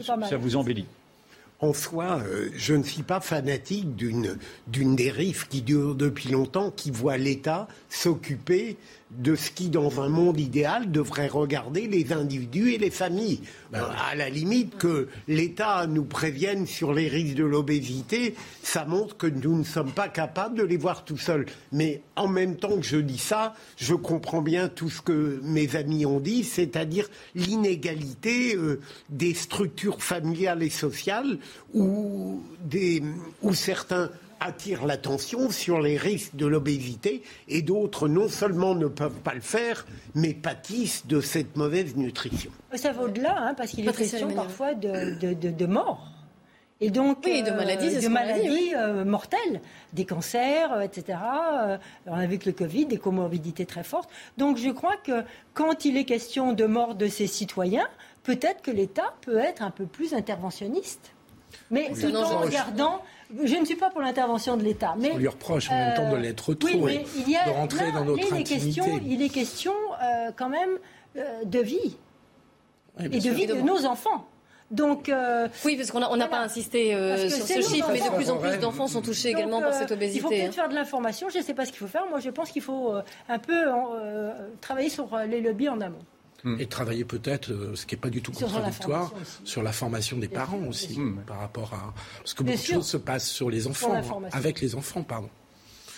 ça 0.01 0.37
vous 0.37 0.55
embellit. 0.55 0.85
En 1.59 1.73
soi, 1.73 2.21
euh, 2.23 2.49
je 2.55 2.75
ne 2.75 2.83
suis 2.83 3.01
pas 3.01 3.19
fanatique 3.19 3.95
d'une 3.95 4.37
d'une 4.67 4.95
dérive 4.95 5.47
qui 5.47 5.63
dure 5.63 5.95
depuis 5.95 6.29
longtemps, 6.29 6.69
qui 6.69 6.91
voit 6.91 7.17
l'État 7.17 7.67
s'occuper 7.89 8.77
de 9.11 9.35
ce 9.35 9.51
qui, 9.51 9.69
dans 9.69 10.01
un 10.01 10.09
monde 10.09 10.39
idéal, 10.39 10.91
devrait 10.91 11.27
regarder 11.27 11.87
les 11.87 12.11
individus 12.11 12.73
et 12.73 12.77
les 12.77 12.89
familles. 12.89 13.41
Euh, 13.73 13.81
à 14.09 14.15
la 14.15 14.29
limite, 14.29 14.77
que 14.77 15.07
l'État 15.27 15.87
nous 15.87 16.03
prévienne 16.03 16.67
sur 16.67 16.93
les 16.93 17.07
risques 17.07 17.35
de 17.35 17.45
l'obésité, 17.45 18.35
ça 18.63 18.85
montre 18.85 19.15
que 19.15 19.27
nous 19.27 19.57
ne 19.57 19.63
sommes 19.63 19.91
pas 19.91 20.09
capables 20.09 20.57
de 20.57 20.63
les 20.63 20.77
voir 20.77 21.05
tout 21.05 21.17
seuls. 21.17 21.45
Mais 21.71 22.01
en 22.15 22.27
même 22.27 22.57
temps 22.57 22.77
que 22.77 22.85
je 22.85 22.97
dis 22.97 23.17
ça, 23.17 23.55
je 23.77 23.95
comprends 23.95 24.41
bien 24.41 24.67
tout 24.67 24.89
ce 24.89 25.01
que 25.01 25.39
mes 25.43 25.75
amis 25.75 26.05
ont 26.05 26.19
dit, 26.19 26.43
c'est-à-dire 26.43 27.09
l'inégalité 27.33 28.55
euh, 28.55 28.81
des 29.09 29.33
structures 29.33 30.01
familiales 30.03 30.63
et 30.63 30.69
sociales 30.69 31.37
où, 31.73 32.43
des, 32.65 33.01
où 33.41 33.53
certains 33.53 34.09
attirent 34.39 34.85
l'attention 34.85 35.49
sur 35.49 35.79
les 35.81 35.97
risques 35.97 36.35
de 36.35 36.45
l'obésité 36.45 37.23
et 37.47 37.61
d'autres 37.61 38.07
non 38.07 38.27
seulement 38.29 38.75
ne 38.75 38.87
peuvent 38.87 39.19
pas 39.23 39.33
le 39.33 39.41
faire, 39.41 39.85
mais 40.15 40.33
pâtissent 40.33 41.05
de 41.07 41.21
cette 41.21 41.55
mauvaise 41.55 41.95
nutrition. 41.95 42.51
Ça 42.75 42.91
va 42.91 43.03
au-delà, 43.03 43.35
hein, 43.37 43.53
parce 43.55 43.71
qu'il 43.71 43.87
est 43.87 43.93
question 43.97 44.29
parfois 44.31 44.73
de, 44.73 45.19
de, 45.19 45.33
de- 45.33 45.51
de 45.51 45.65
mort. 45.65 46.07
Et 46.79 46.91
donc, 46.91 47.23
Oui, 47.25 47.41
de 47.41 47.49
maladies, 47.49 47.89
de 47.95 48.05
a 48.15 48.51
oui. 48.51 48.71
euh, 48.75 49.03
mortelles, 49.03 49.61
des 49.93 50.05
cancers, 50.05 50.71
euh, 50.73 50.81
etc. 50.81 51.17
Euh, 51.17 51.77
alors, 52.05 52.19
avec 52.19 52.45
le 52.45 52.51
Covid, 52.51 52.85
des 52.85 52.99
comorbidités 52.99 53.65
très 53.65 53.83
fortes. 53.83 54.11
Donc, 54.37 54.57
je 54.57 54.69
crois 54.69 54.95
que 54.97 55.23
quand 55.55 55.85
il 55.85 55.97
est 55.97 56.05
question 56.05 56.53
de 56.53 56.65
mort 56.65 56.93
de 56.93 57.07
ses 57.07 57.25
citoyens, 57.25 57.87
peut-être 58.21 58.61
que 58.61 58.69
l'État 58.69 59.15
peut 59.21 59.39
être 59.39 59.63
un 59.63 59.71
peu 59.71 59.87
plus 59.87 60.13
interventionniste. 60.13 61.13
Mais 61.71 61.89
Oui. 61.91 61.99
tout 61.99 62.09
Non, 62.11 62.21
en 62.25 62.41
je- 62.41 62.45
regardant, 62.45 63.01
je 63.43 63.55
ne 63.55 63.65
suis 63.65 63.75
pas 63.75 63.89
pour 63.89 64.01
l'intervention 64.01 64.57
de 64.57 64.63
l'État. 64.63 64.95
Mais 64.97 65.11
On 65.13 65.17
lui 65.17 65.27
reproche 65.27 65.69
en 65.69 65.75
même 65.75 65.93
temps 65.95 66.11
de 66.11 66.15
euh, 66.15 66.19
l'être 66.19 66.49
oui, 66.49 66.57
trop 66.57 66.85
mais 66.85 66.95
et 66.95 67.05
il 67.17 67.29
y 67.29 67.35
a, 67.35 67.45
de 67.45 67.51
rentrer 67.51 67.85
là, 67.85 67.91
dans 67.91 68.05
notre 68.05 68.33
il 68.33 68.41
est 68.41 68.43
question, 68.43 69.01
il 69.05 69.21
est 69.21 69.29
question 69.29 69.73
euh, 70.01 70.31
quand 70.35 70.49
même 70.49 70.77
euh, 71.17 71.43
de 71.45 71.59
vie 71.59 71.97
Oui, 72.99 73.05
et 73.11 73.19
de 73.19 73.29
vie 73.29 73.47
de 73.47 73.55
nos 73.55 73.85
enfants. 73.85 74.25
Donc, 74.69 75.07
euh, 75.07 75.47
oui, 75.63 75.77
parce 75.77 75.91
qu'on 75.91 76.17
n'a 76.17 76.27
pas 76.27 76.41
insisté 76.41 76.93
euh, 76.93 77.29
sur 77.29 77.47
ce 77.47 77.61
chiffre, 77.61 77.89
mais 77.91 78.01
de 78.01 78.15
plus 78.15 78.29
en 78.29 78.37
plus 78.37 78.57
d'enfants 78.57 78.87
sont 78.87 79.01
touchés 79.01 79.29
également 79.29 79.61
par 79.61 79.73
cette 79.73 79.91
obésité. 79.91 80.19
Il 80.19 80.21
faut 80.21 80.29
peut-être 80.29 80.49
hein. 80.49 80.51
faire 80.51 80.69
de 80.69 80.75
l'information. 80.75 81.29
Je 81.29 81.37
ne 81.37 81.43
sais 81.43 81.53
pas 81.53 81.65
ce 81.65 81.71
qu'il 81.71 81.79
faut 81.79 81.87
faire. 81.87 82.05
Moi, 82.09 82.19
je 82.19 82.29
pense 82.29 82.51
qu'il 82.51 82.61
faut 82.61 82.93
un 83.29 83.39
peu 83.39 83.65
travailler 84.59 84.89
sur 84.89 85.17
les 85.27 85.41
lobbies 85.41 85.69
en 85.69 85.79
amont. 85.79 86.03
Et 86.59 86.67
travailler 86.67 87.05
peut-être, 87.05 87.51
ce 87.75 87.85
qui 87.85 87.95
n'est 87.95 88.01
pas 88.01 88.09
du 88.09 88.21
tout 88.21 88.31
contradictoire, 88.31 89.13
sur 89.43 89.63
la 89.63 89.71
formation 89.71 90.17
des 90.17 90.27
parents 90.27 90.63
aussi, 90.67 90.99
par 91.25 91.39
rapport 91.39 91.73
à... 91.73 91.93
Parce 92.17 92.33
que 92.33 92.43
beaucoup 92.43 92.57
de 92.57 92.63
choses 92.63 92.87
se 92.87 92.97
passent 92.97 93.29
sur 93.29 93.49
les 93.49 93.67
enfants, 93.67 94.01
avec 94.31 94.61
les 94.61 94.75
enfants, 94.75 95.03
pardon. 95.03 95.29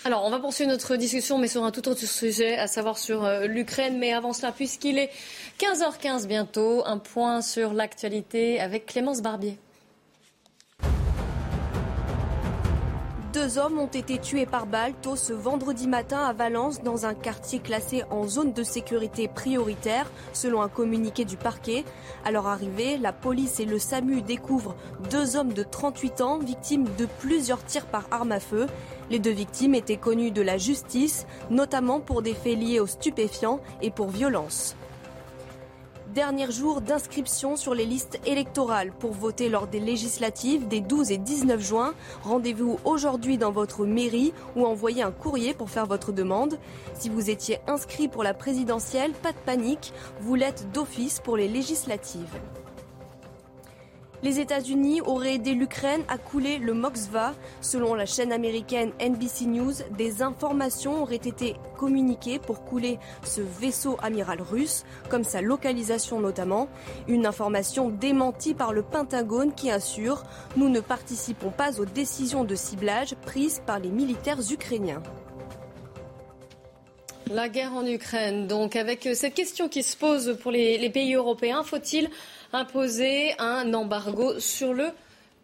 Alors, 0.04 0.24
on 0.24 0.30
va 0.30 0.38
poursuivre 0.38 0.70
notre 0.70 0.96
discussion, 0.96 1.36
mais 1.36 1.48
sur 1.48 1.62
un 1.62 1.70
tout 1.70 1.86
autre 1.86 2.06
sujet, 2.06 2.56
à 2.56 2.66
savoir 2.66 2.96
sur 2.96 3.22
euh, 3.22 3.46
l'Ukraine. 3.46 3.98
Mais 3.98 4.14
avant 4.14 4.32
cela, 4.32 4.50
puisqu'il 4.50 4.98
est 4.98 5.10
15h15 5.58 6.26
bientôt, 6.26 6.82
un 6.86 6.96
point 6.96 7.42
sur 7.42 7.74
l'actualité 7.74 8.60
avec 8.60 8.86
Clémence 8.86 9.20
Barbier. 9.20 9.58
Deux 13.32 13.58
hommes 13.58 13.78
ont 13.78 13.86
été 13.86 14.18
tués 14.18 14.44
par 14.44 14.66
balle 14.66 14.92
tôt 15.02 15.14
ce 15.14 15.32
vendredi 15.32 15.86
matin 15.86 16.18
à 16.18 16.32
Valence 16.32 16.82
dans 16.82 17.06
un 17.06 17.14
quartier 17.14 17.60
classé 17.60 18.02
en 18.10 18.26
zone 18.26 18.52
de 18.52 18.64
sécurité 18.64 19.28
prioritaire 19.28 20.10
selon 20.32 20.62
un 20.62 20.68
communiqué 20.68 21.24
du 21.24 21.36
parquet. 21.36 21.84
À 22.24 22.32
leur 22.32 22.48
arrivée, 22.48 22.98
la 22.98 23.12
police 23.12 23.60
et 23.60 23.66
le 23.66 23.78
SAMU 23.78 24.22
découvrent 24.22 24.74
deux 25.10 25.36
hommes 25.36 25.52
de 25.52 25.62
38 25.62 26.20
ans 26.22 26.38
victimes 26.38 26.88
de 26.98 27.06
plusieurs 27.20 27.64
tirs 27.64 27.86
par 27.86 28.08
arme 28.10 28.32
à 28.32 28.40
feu. 28.40 28.66
Les 29.10 29.20
deux 29.20 29.30
victimes 29.30 29.76
étaient 29.76 29.96
connues 29.96 30.32
de 30.32 30.42
la 30.42 30.58
justice, 30.58 31.24
notamment 31.50 32.00
pour 32.00 32.22
des 32.22 32.34
faits 32.34 32.58
liés 32.58 32.80
aux 32.80 32.88
stupéfiants 32.88 33.60
et 33.80 33.92
pour 33.92 34.08
violence. 34.08 34.74
Dernier 36.14 36.50
jour 36.50 36.80
d'inscription 36.80 37.54
sur 37.54 37.72
les 37.72 37.86
listes 37.86 38.18
électorales 38.26 38.90
pour 38.90 39.12
voter 39.12 39.48
lors 39.48 39.68
des 39.68 39.78
législatives 39.78 40.66
des 40.66 40.80
12 40.80 41.12
et 41.12 41.18
19 41.18 41.60
juin. 41.60 41.94
Rendez-vous 42.24 42.80
aujourd'hui 42.84 43.38
dans 43.38 43.52
votre 43.52 43.86
mairie 43.86 44.32
ou 44.56 44.66
envoyez 44.66 45.04
un 45.04 45.12
courrier 45.12 45.54
pour 45.54 45.70
faire 45.70 45.86
votre 45.86 46.10
demande. 46.10 46.58
Si 46.94 47.08
vous 47.08 47.30
étiez 47.30 47.60
inscrit 47.68 48.08
pour 48.08 48.24
la 48.24 48.34
présidentielle, 48.34 49.12
pas 49.12 49.30
de 49.30 49.38
panique, 49.46 49.92
vous 50.20 50.34
l'êtes 50.34 50.72
d'office 50.72 51.20
pour 51.20 51.36
les 51.36 51.46
législatives. 51.46 52.40
Les 54.22 54.38
États-Unis 54.38 55.00
auraient 55.00 55.36
aidé 55.36 55.54
l'Ukraine 55.54 56.02
à 56.08 56.18
couler 56.18 56.58
le 56.58 56.74
Moksva. 56.74 57.32
Selon 57.62 57.94
la 57.94 58.04
chaîne 58.04 58.32
américaine 58.32 58.92
NBC 59.00 59.46
News, 59.46 59.72
des 59.96 60.20
informations 60.20 61.02
auraient 61.02 61.16
été 61.16 61.56
communiquées 61.78 62.38
pour 62.38 62.64
couler 62.64 62.98
ce 63.24 63.40
vaisseau 63.40 63.96
amiral 64.02 64.42
russe, 64.42 64.84
comme 65.08 65.24
sa 65.24 65.40
localisation 65.40 66.20
notamment. 66.20 66.68
Une 67.08 67.24
information 67.24 67.88
démentie 67.88 68.52
par 68.52 68.74
le 68.74 68.82
Pentagone 68.82 69.54
qui 69.54 69.70
assure 69.70 70.22
Nous 70.56 70.68
ne 70.68 70.80
participons 70.80 71.50
pas 71.50 71.80
aux 71.80 71.86
décisions 71.86 72.44
de 72.44 72.54
ciblage 72.54 73.14
prises 73.24 73.62
par 73.64 73.78
les 73.78 73.90
militaires 73.90 74.40
ukrainiens. 74.52 75.02
La 77.32 77.48
guerre 77.48 77.72
en 77.74 77.86
Ukraine, 77.86 78.48
donc, 78.48 78.74
avec 78.74 79.08
cette 79.14 79.34
question 79.34 79.68
qui 79.68 79.84
se 79.84 79.96
pose 79.96 80.36
pour 80.42 80.50
les, 80.50 80.78
les 80.78 80.90
pays 80.90 81.14
européens, 81.14 81.62
faut-il 81.62 82.10
imposer 82.52 83.34
un 83.38 83.72
embargo 83.74 84.38
sur 84.40 84.72
le 84.74 84.86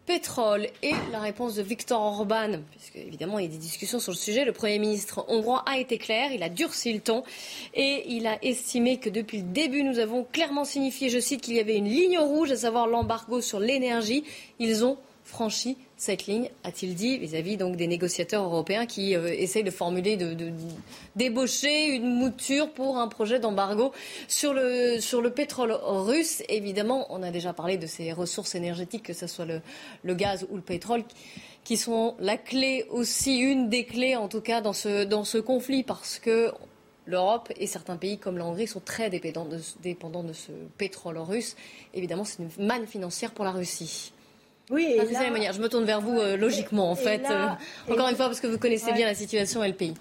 pétrole 0.06 0.68
Et 0.82 0.92
la 1.10 1.18
réponse 1.18 1.56
de 1.56 1.62
Viktor 1.62 2.00
Orban, 2.00 2.60
puisque 2.70 2.96
évidemment 2.96 3.38
il 3.40 3.46
y 3.46 3.48
a 3.48 3.50
des 3.50 3.58
discussions 3.58 3.98
sur 3.98 4.12
le 4.12 4.16
sujet, 4.16 4.44
le 4.44 4.52
Premier 4.52 4.78
ministre 4.78 5.24
hongrois 5.28 5.64
a 5.66 5.78
été 5.78 5.98
clair, 5.98 6.30
il 6.32 6.42
a 6.44 6.48
durci 6.48 6.92
le 6.92 7.00
ton 7.00 7.24
et 7.74 8.04
il 8.08 8.26
a 8.26 8.38
estimé 8.44 8.98
que 8.98 9.10
depuis 9.10 9.38
le 9.38 9.44
début 9.44 9.82
nous 9.82 9.98
avons 9.98 10.24
clairement 10.24 10.64
signifié, 10.64 11.08
je 11.08 11.18
cite, 11.18 11.40
qu'il 11.40 11.54
y 11.54 11.60
avait 11.60 11.76
une 11.76 11.88
ligne 11.88 12.18
rouge, 12.18 12.52
à 12.52 12.56
savoir 12.56 12.86
l'embargo 12.86 13.40
sur 13.40 13.58
l'énergie. 13.58 14.22
Ils 14.60 14.84
ont 14.84 14.96
franchi 15.26 15.76
cette 15.96 16.26
ligne, 16.26 16.50
a-t-il 16.62 16.94
dit, 16.94 17.18
vis-à-vis 17.18 17.56
des 17.56 17.86
négociateurs 17.86 18.44
européens 18.44 18.86
qui 18.86 19.16
euh, 19.16 19.28
essayent 19.28 19.64
de 19.64 19.70
formuler, 19.70 20.16
de, 20.16 20.36
débaucher 21.16 21.86
une 21.86 22.14
mouture 22.14 22.70
pour 22.70 22.98
un 22.98 23.08
projet 23.08 23.40
d'embargo 23.40 23.92
sur 24.28 24.52
le, 24.52 25.28
pétrole 25.30 25.72
russe. 25.72 26.42
Évidemment, 26.48 27.06
on 27.10 27.22
a 27.22 27.30
déjà 27.30 27.52
parlé 27.52 27.78
de 27.78 27.86
ces 27.86 28.12
ressources 28.12 28.54
énergétiques, 28.54 29.04
que 29.04 29.14
ce 29.14 29.26
soit 29.26 29.46
le, 29.46 30.14
gaz 30.14 30.46
ou 30.50 30.56
le 30.56 30.62
pétrole, 30.62 31.02
qui 31.64 31.76
sont 31.76 32.14
la 32.20 32.36
clé 32.36 32.86
aussi, 32.90 33.38
une 33.38 33.68
des 33.68 33.84
clés 33.84 34.16
en 34.16 34.28
tout 34.28 34.42
cas 34.42 34.60
dans 34.60 34.74
ce, 34.74 35.38
conflit, 35.38 35.82
parce 35.82 36.18
que 36.18 36.52
l'Europe 37.06 37.52
et 37.56 37.66
certains 37.66 37.96
pays 37.96 38.18
comme 38.18 38.36
la 38.36 38.44
Hongrie 38.44 38.66
sont 38.66 38.80
très 38.80 39.08
dépendants 39.10 40.24
de 40.24 40.32
ce 40.32 40.52
pétrole 40.76 41.18
russe. 41.18 41.56
Évidemment, 41.94 42.24
c'est 42.24 42.42
une 42.42 42.66
manne 42.66 42.86
financière 42.86 43.32
pour 43.32 43.44
la 43.44 43.52
Russie. 43.52 44.12
Oui, 44.70 44.98
je 44.98 45.60
me 45.60 45.68
tourne 45.68 45.84
vers 45.84 46.00
vous 46.00 46.18
euh, 46.18 46.36
logiquement, 46.36 46.90
en 46.90 46.96
fait. 46.96 47.24
Euh, 47.30 47.46
encore 47.88 48.08
une 48.08 48.16
fois, 48.16 48.26
parce 48.26 48.40
que 48.40 48.48
vous 48.48 48.58
connaissez 48.58 48.92
bien 48.92 49.06
la 49.06 49.14
situation 49.14 49.62
et 49.62 49.68
le 49.68 49.74
pays. 49.74 49.94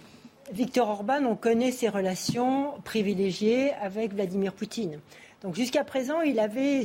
Victor 0.51 0.89
Orban, 0.89 1.23
on 1.25 1.35
connaît 1.35 1.71
ses 1.71 1.89
relations 1.89 2.73
privilégiées 2.83 3.73
avec 3.81 4.13
Vladimir 4.13 4.53
Poutine. 4.53 4.99
Donc 5.41 5.55
jusqu'à 5.55 5.83
présent, 5.83 6.21
il 6.21 6.39
avait 6.39 6.83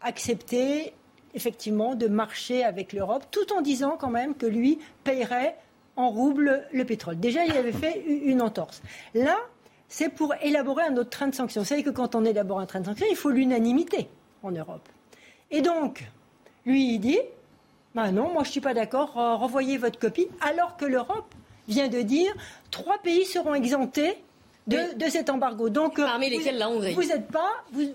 accepté 0.00 0.92
effectivement 1.34 1.94
de 1.94 2.08
marcher 2.08 2.64
avec 2.64 2.92
l'Europe, 2.92 3.26
tout 3.30 3.52
en 3.52 3.60
disant 3.60 3.96
quand 3.98 4.10
même 4.10 4.34
que 4.34 4.46
lui 4.46 4.78
payerait 5.04 5.56
en 5.96 6.10
rouble 6.10 6.66
le 6.72 6.84
pétrole. 6.84 7.18
Déjà, 7.18 7.44
il 7.44 7.56
avait 7.56 7.72
fait 7.72 8.04
une 8.06 8.40
entorse. 8.40 8.82
Là, 9.14 9.36
c'est 9.88 10.08
pour 10.08 10.34
élaborer 10.42 10.84
un 10.84 10.96
autre 10.96 11.10
train 11.10 11.28
de 11.28 11.34
sanctions. 11.34 11.62
Vous 11.62 11.68
savez 11.68 11.82
que 11.82 11.90
quand 11.90 12.14
on 12.14 12.24
élabore 12.24 12.60
un 12.60 12.66
train 12.66 12.80
de 12.80 12.86
sanctions, 12.86 13.06
il 13.10 13.16
faut 13.16 13.30
l'unanimité 13.30 14.08
en 14.42 14.50
Europe. 14.50 14.88
Et 15.50 15.60
donc, 15.60 16.04
lui, 16.66 16.94
il 16.94 16.98
dit 16.98 17.20
bah 17.94 18.12
non, 18.12 18.30
moi 18.30 18.42
je 18.42 18.48
ne 18.48 18.52
suis 18.52 18.60
pas 18.60 18.74
d'accord, 18.74 19.14
renvoyez 19.14 19.78
votre 19.78 19.98
copie, 19.98 20.28
alors 20.42 20.76
que 20.76 20.84
l'Europe 20.84 21.34
vient 21.66 21.88
de 21.88 22.02
dire 22.02 22.30
trois 22.70 22.98
pays 22.98 23.24
seront 23.24 23.54
exemptés 23.54 24.18
de, 24.66 25.08
cet 25.08 25.30
embargo. 25.30 25.70
Donc, 25.70 25.96
Parmi 25.96 26.28
lesquels 26.28 26.58
la 26.58 26.68
Hongrie. 26.68 26.92
Vous 26.92 27.04
n'êtes 27.04 27.28
pas, 27.28 27.52
vous, 27.72 27.86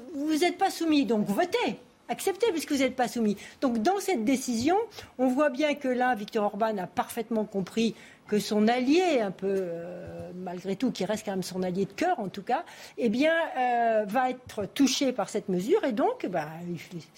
pas 0.58 0.70
soumis, 0.70 1.06
donc 1.06 1.28
votez. 1.28 1.78
Acceptez 2.10 2.52
puisque 2.52 2.72
vous 2.72 2.80
n'êtes 2.80 2.96
pas 2.96 3.08
soumis. 3.08 3.38
Donc 3.62 3.78
dans 3.78 4.00
cette 4.00 4.26
décision, 4.26 4.76
on 5.18 5.28
voit 5.28 5.50
bien 5.50 5.76
que 5.76 5.88
là, 5.88 6.16
Victor 6.16 6.46
Orban 6.46 6.78
a 6.78 6.88
parfaitement 6.88 7.46
compris 7.46 7.96
que 8.28 8.40
son 8.40 8.68
allié, 8.68 9.22
un 9.22 9.32
peu 9.32 9.56
euh, 9.60 10.32
malgré 10.36 10.76
tout, 10.76 10.92
qui 10.92 11.06
reste 11.06 11.26
quand 11.26 11.32
même 11.32 11.44
son 11.44 11.64
allié 11.64 11.86
de 11.86 11.94
cœur 11.94 12.20
en 12.20 12.28
tout 12.28 12.42
cas, 12.42 12.66
eh 12.98 13.10
bien, 13.10 13.34
euh, 13.58 14.06
va 14.08 14.30
être 14.30 14.66
touché 14.66 15.14
par 15.14 15.30
cette 15.30 15.48
mesure 15.48 15.84
et 15.84 15.92
donc, 15.92 16.26
bah, 16.26 16.48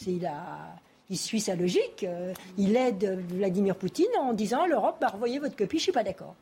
il 0.05 0.25
a 0.25 0.75
il 1.09 1.17
suit 1.17 1.41
sa 1.41 1.55
logique. 1.55 2.03
Euh, 2.03 2.33
il 2.57 2.75
aide 2.75 3.19
Vladimir 3.29 3.75
Poutine 3.75 4.05
en 4.19 4.33
disant 4.33 4.65
l'Europe, 4.65 4.97
bah, 5.01 5.07
revoyez 5.13 5.39
votre 5.39 5.55
copie, 5.55 5.77
je 5.77 5.81
ne 5.81 5.83
suis 5.83 5.91
pas 5.91 6.03
d'accord. 6.03 6.35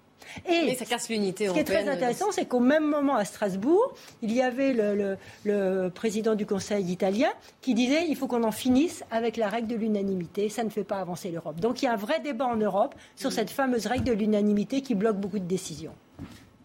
Et 0.47 0.75
ça 0.75 0.85
casse 0.85 1.09
l'unité 1.09 1.47
Ce 1.47 1.53
qui 1.53 1.59
est 1.59 1.63
très 1.63 1.89
intéressant, 1.89 2.31
c'est 2.31 2.45
qu'au 2.45 2.59
même 2.59 2.87
moment 2.87 3.15
à 3.15 3.25
Strasbourg, 3.25 3.93
il 4.21 4.31
y 4.31 4.41
avait 4.41 4.73
le, 4.73 5.89
président 5.89 6.35
du 6.35 6.45
Conseil 6.45 6.85
italien 6.91 7.29
qui 7.61 7.73
disait 7.73 8.07
il 8.07 8.15
faut 8.15 8.27
qu'on 8.27 8.43
en 8.43 8.51
finisse 8.51 9.03
avec 9.11 9.37
la 9.37 9.49
règle 9.49 9.67
de 9.67 9.75
l'unanimité, 9.75 10.49
ça 10.49 10.63
ne 10.63 10.69
fait 10.69 10.83
pas 10.83 10.99
avancer 10.99 11.31
l'Europe. 11.31 11.59
Donc 11.59 11.81
il 11.81 11.85
y 11.85 11.87
a 11.87 11.93
un 11.93 11.97
vrai 11.97 12.19
débat 12.19 12.45
en 12.45 12.55
Europe 12.55 12.95
sur 13.15 13.31
cette 13.31 13.49
fameuse 13.49 13.87
règle 13.87 14.05
de 14.05 14.13
l'unanimité 14.13 14.81
qui 14.81 14.95
bloque 14.95 15.17
beaucoup 15.17 15.39
de 15.39 15.45
décisions. 15.45 15.93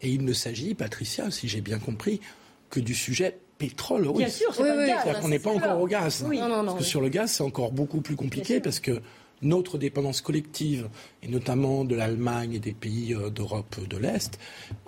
Et 0.02 0.10
il 0.10 0.24
ne 0.24 0.32
s'agit, 0.32 0.74
Patricia, 0.74 1.30
si 1.30 1.48
j'ai 1.48 1.60
bien 1.60 1.78
compris, 1.78 2.20
que 2.70 2.80
du 2.80 2.94
sujet 2.94 3.38
pétrole 3.58 4.12
Bien 4.12 4.28
sûr, 4.28 4.54
c'est 4.54 4.62
pas 4.62 4.86
C'est-à-dire 4.86 5.20
qu'on 5.20 5.28
n'est 5.28 5.38
pas 5.38 5.50
encore 5.50 5.80
au 5.80 5.86
gaz. 5.86 6.24
parce 6.24 6.78
que 6.78 6.84
sur 6.84 7.00
le 7.00 7.08
gaz, 7.08 7.30
c'est 7.32 7.42
encore 7.42 7.72
beaucoup 7.72 8.00
plus 8.00 8.16
compliqué 8.16 8.60
parce 8.60 8.80
que 8.80 9.00
notre 9.42 9.76
dépendance 9.78 10.20
collective, 10.22 10.88
et 11.22 11.28
notamment 11.28 11.84
de 11.84 11.94
l'Allemagne 11.94 12.54
et 12.54 12.58
des 12.58 12.72
pays 12.72 13.14
euh, 13.14 13.28
d'Europe 13.28 13.76
de 13.86 13.96
l'Est, 13.98 14.38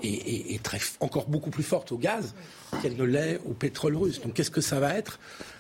est, 0.03 0.63
très, 0.63 0.79
encore 1.01 1.29
beaucoup 1.29 1.51
plus 1.51 1.63
forte 1.63 1.93
au 1.93 1.99
gaz 1.99 2.35
qu'elle 2.81 2.97
ne 2.97 3.05
l'est 3.05 3.41
au 3.47 3.53
pétrole 3.53 3.97
russe. 3.97 4.21
Donc 4.23 4.35
qu'est-ce 4.35 4.51
que 4.51 4.63
ça 4.63 4.81
va 4.81 4.95
être 4.95 5.19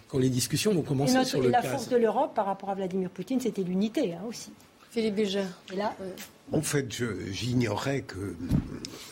quand 0.08 0.18
les 0.18 0.30
discussions 0.30 0.72
vont 0.72 0.82
commencer 0.82 1.22
sur 1.24 1.40
le 1.40 1.50
la 1.50 1.60
gaz? 1.60 1.64
La 1.64 1.70
force 1.78 1.88
de 1.88 1.96
l'Europe 1.96 2.34
par 2.34 2.46
rapport 2.46 2.70
à 2.70 2.74
Vladimir 2.74 3.10
Poutine, 3.10 3.40
c'était 3.40 3.62
l'unité 3.62 4.14
hein, 4.14 4.22
aussi. 4.26 4.52
Philippe 4.90 5.16
Bilger. 5.16 5.44
Et 5.72 5.76
là, 5.76 5.94
en 6.52 6.62
fait, 6.62 6.86
j'ignorais 7.30 8.02
que 8.02 8.34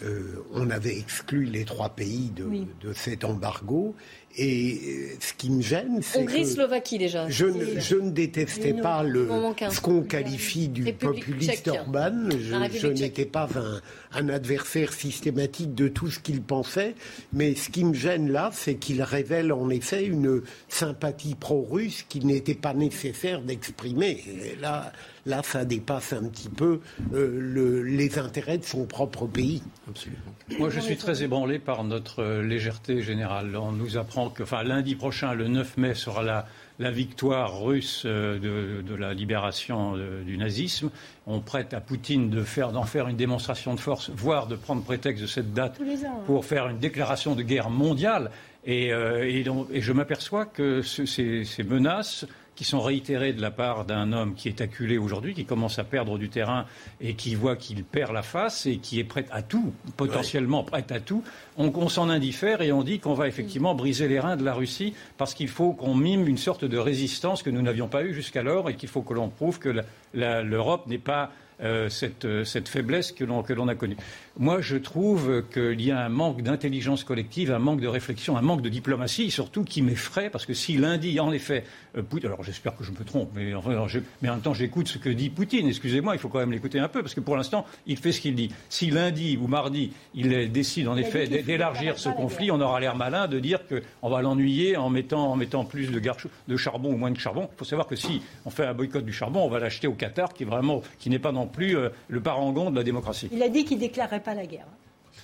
euh, 0.02 0.44
on 0.52 0.70
avait 0.70 0.96
exclu 0.96 1.44
les 1.44 1.64
trois 1.64 1.90
pays 1.90 2.30
de, 2.34 2.44
de 2.86 2.92
cet 2.94 3.24
embargo. 3.24 3.94
Et 4.38 4.80
euh, 4.86 5.16
ce 5.18 5.32
qui 5.32 5.50
me 5.50 5.62
gêne, 5.62 6.00
c'est 6.02 6.18
Hongrie, 6.18 6.44
Slovaquie 6.44 6.98
déjà. 6.98 7.26
Je 7.28 7.46
ne, 7.46 7.80
je 7.80 7.96
ne 7.96 8.10
détestais 8.10 8.74
pas 8.74 9.02
le, 9.02 9.28
ce 9.70 9.80
qu'on 9.80 10.02
qualifie 10.02 10.68
du 10.68 10.92
populiste 10.92 11.66
urbain. 11.66 12.28
Je, 12.30 12.86
n'étais 12.86 13.24
pas 13.24 13.48
un, 13.54 13.80
un, 14.12 14.28
adversaire 14.28 14.92
systématique 14.92 15.74
de 15.74 15.88
tout 15.88 16.10
ce 16.10 16.18
qu'il 16.18 16.42
pensait. 16.42 16.94
Mais 17.32 17.54
ce 17.54 17.70
qui 17.70 17.84
me 17.84 17.94
gêne 17.94 18.30
là, 18.30 18.50
c'est 18.52 18.74
qu'il 18.74 19.02
révèle 19.02 19.52
en 19.52 19.70
effet 19.70 20.04
une 20.04 20.42
sympathie 20.68 21.34
pro-russe 21.34 22.04
qui 22.06 22.20
n'était 22.20 22.54
pas 22.54 22.74
nécessaire 22.74 23.40
d'exprimer. 23.40 24.22
Là, 24.60 24.92
là, 25.24 25.42
ça 25.42 25.64
dépasse 25.64 26.12
un 26.12 26.24
petit 26.24 26.48
peu 26.48 26.80
euh, 27.14 27.25
les 27.26 28.18
intérêts 28.18 28.58
de 28.58 28.64
son 28.64 28.86
propre 28.86 29.26
pays. 29.26 29.62
Absolument. 29.88 30.22
Moi, 30.58 30.70
je 30.70 30.80
suis 30.80 30.96
très 30.96 31.22
ébranlé 31.22 31.58
par 31.58 31.84
notre 31.84 32.22
euh, 32.22 32.42
légèreté 32.42 33.02
générale. 33.02 33.56
On 33.56 33.72
nous 33.72 33.96
apprend 33.96 34.30
que, 34.30 34.42
enfin, 34.42 34.62
lundi 34.62 34.94
prochain, 34.94 35.34
le 35.34 35.48
9 35.48 35.76
mai, 35.76 35.94
sera 35.94 36.22
la, 36.22 36.46
la 36.78 36.90
victoire 36.90 37.60
russe 37.62 38.06
de, 38.06 38.82
de 38.82 38.94
la 38.94 39.14
libération 39.14 39.94
du 40.24 40.38
nazisme. 40.38 40.90
On 41.26 41.40
prête 41.40 41.74
à 41.74 41.80
Poutine 41.80 42.30
de 42.30 42.42
faire, 42.42 42.72
d'en 42.72 42.84
faire 42.84 43.08
une 43.08 43.16
démonstration 43.16 43.74
de 43.74 43.80
force, 43.80 44.10
voire 44.10 44.46
de 44.46 44.56
prendre 44.56 44.82
prétexte 44.82 45.22
de 45.22 45.26
cette 45.26 45.52
date 45.52 45.80
pour 46.26 46.44
faire 46.44 46.68
une 46.68 46.78
déclaration 46.78 47.34
de 47.34 47.42
guerre 47.42 47.70
mondiale. 47.70 48.30
Et, 48.64 48.88
et, 48.88 49.44
et 49.70 49.80
je 49.80 49.92
m'aperçois 49.92 50.44
que 50.44 50.82
ce, 50.82 51.06
ces, 51.06 51.44
ces 51.44 51.62
menaces 51.62 52.26
qui 52.56 52.64
sont 52.64 52.80
réitérées 52.80 53.32
de 53.32 53.40
la 53.40 53.50
part 53.50 53.84
d'un 53.84 54.12
homme 54.12 54.34
qui 54.34 54.48
est 54.48 54.60
acculé 54.60 54.98
aujourd'hui, 54.98 55.34
qui 55.34 55.44
commence 55.44 55.78
à 55.78 55.84
perdre 55.84 56.18
du 56.18 56.28
terrain 56.28 56.64
et 57.00 57.14
qui 57.14 57.34
voit 57.34 57.54
qu'il 57.54 57.84
perd 57.84 58.12
la 58.12 58.22
face 58.22 58.66
et 58.66 58.78
qui 58.78 58.98
est 58.98 59.04
prêt 59.04 59.26
à 59.30 59.42
tout, 59.42 59.72
potentiellement 59.96 60.64
prêt 60.64 60.84
à 60.90 60.98
tout, 61.00 61.22
on, 61.58 61.70
on 61.74 61.88
s'en 61.88 62.08
indiffère 62.08 62.62
et 62.62 62.72
on 62.72 62.82
dit 62.82 62.98
qu'on 62.98 63.14
va 63.14 63.28
effectivement 63.28 63.74
briser 63.74 64.08
les 64.08 64.18
reins 64.18 64.36
de 64.36 64.44
la 64.44 64.54
Russie 64.54 64.94
parce 65.18 65.34
qu'il 65.34 65.48
faut 65.48 65.72
qu'on 65.72 65.94
mime 65.94 66.26
une 66.26 66.38
sorte 66.38 66.64
de 66.64 66.78
résistance 66.78 67.42
que 67.42 67.50
nous 67.50 67.62
n'avions 67.62 67.88
pas 67.88 68.02
eue 68.02 68.14
jusqu'alors 68.14 68.70
et 68.70 68.74
qu'il 68.74 68.88
faut 68.88 69.02
que 69.02 69.14
l'on 69.14 69.28
prouve 69.28 69.58
que 69.58 69.82
l'Europe 70.14 70.86
n'est 70.86 70.98
pas 70.98 71.30
euh, 71.62 71.88
cette, 71.88 72.44
cette, 72.44 72.68
faiblesse 72.68 73.12
que 73.12 73.24
l'on 73.24 73.68
a 73.68 73.74
connue. 73.74 73.96
Moi, 74.38 74.60
je 74.60 74.76
trouve 74.76 75.42
qu'il 75.50 75.80
y 75.80 75.90
a 75.90 76.04
un 76.04 76.10
manque 76.10 76.42
d'intelligence 76.42 77.04
collective, 77.04 77.50
un 77.50 77.58
manque 77.58 77.80
de 77.80 77.88
réflexion, 77.88 78.36
un 78.36 78.42
manque 78.42 78.60
de 78.60 78.68
diplomatie, 78.68 79.30
surtout 79.30 79.64
qui 79.64 79.80
m'effraie, 79.80 80.28
parce 80.28 80.44
que 80.44 80.52
si 80.52 80.76
lundi, 80.76 81.18
en 81.20 81.32
effet, 81.32 81.64
euh, 81.96 82.02
Poutine, 82.02 82.28
alors 82.28 82.42
j'espère 82.42 82.76
que 82.76 82.84
je 82.84 82.92
me 82.92 83.02
trompe, 83.04 83.30
mais, 83.34 83.54
enfin, 83.54 83.86
je, 83.88 84.00
mais 84.20 84.28
en 84.28 84.34
même 84.34 84.42
temps, 84.42 84.52
j'écoute 84.52 84.88
ce 84.88 84.98
que 84.98 85.08
dit 85.08 85.30
Poutine, 85.30 85.66
excusez-moi, 85.68 86.14
il 86.14 86.18
faut 86.18 86.28
quand 86.28 86.38
même 86.38 86.52
l'écouter 86.52 86.78
un 86.78 86.88
peu, 86.88 87.00
parce 87.00 87.14
que 87.14 87.20
pour 87.20 87.36
l'instant, 87.36 87.64
il 87.86 87.96
fait 87.96 88.12
ce 88.12 88.20
qu'il 88.20 88.34
dit. 88.34 88.50
Si 88.68 88.90
lundi 88.90 89.38
ou 89.40 89.46
mardi, 89.46 89.92
il 90.14 90.52
décide 90.52 90.88
en 90.88 90.96
effet 90.96 91.26
d'élargir 91.26 91.98
ce 91.98 92.10
conflit, 92.10 92.50
on 92.50 92.60
aura 92.60 92.78
l'air 92.80 92.96
malin 92.96 93.28
de 93.28 93.38
dire 93.38 93.60
qu'on 93.66 94.10
va 94.10 94.20
l'ennuyer 94.20 94.76
en 94.76 94.90
mettant, 94.90 95.32
en 95.32 95.36
mettant 95.36 95.64
plus 95.64 95.90
de, 95.90 96.00
de, 96.48 96.56
charbon 96.56 96.92
ou 96.92 96.96
moins 96.96 97.10
de 97.10 97.18
charbon. 97.18 97.48
Il 97.54 97.58
faut 97.58 97.64
savoir 97.64 97.86
que 97.86 97.96
si 97.96 98.20
on 98.44 98.50
fait 98.50 98.66
un 98.66 98.74
boycott 98.74 99.04
du 99.04 99.12
charbon, 99.12 99.40
on 99.40 99.48
va 99.48 99.58
l'acheter 99.58 99.86
au 99.86 99.94
Qatar, 99.94 100.34
qui, 100.34 100.44
vraiment, 100.44 100.82
qui 100.98 101.08
n'est 101.10 101.18
pas 101.18 101.32
non 101.46 101.52
plus 101.52 101.76
euh, 101.76 101.90
le 102.08 102.20
parangon 102.20 102.70
de 102.70 102.76
la 102.76 102.82
démocratie. 102.82 103.28
Il 103.32 103.42
a 103.42 103.48
dit 103.48 103.64
qu'il 103.64 103.78
déclarait 103.78 104.20
pas 104.20 104.34
la 104.34 104.46
guerre. 104.46 104.66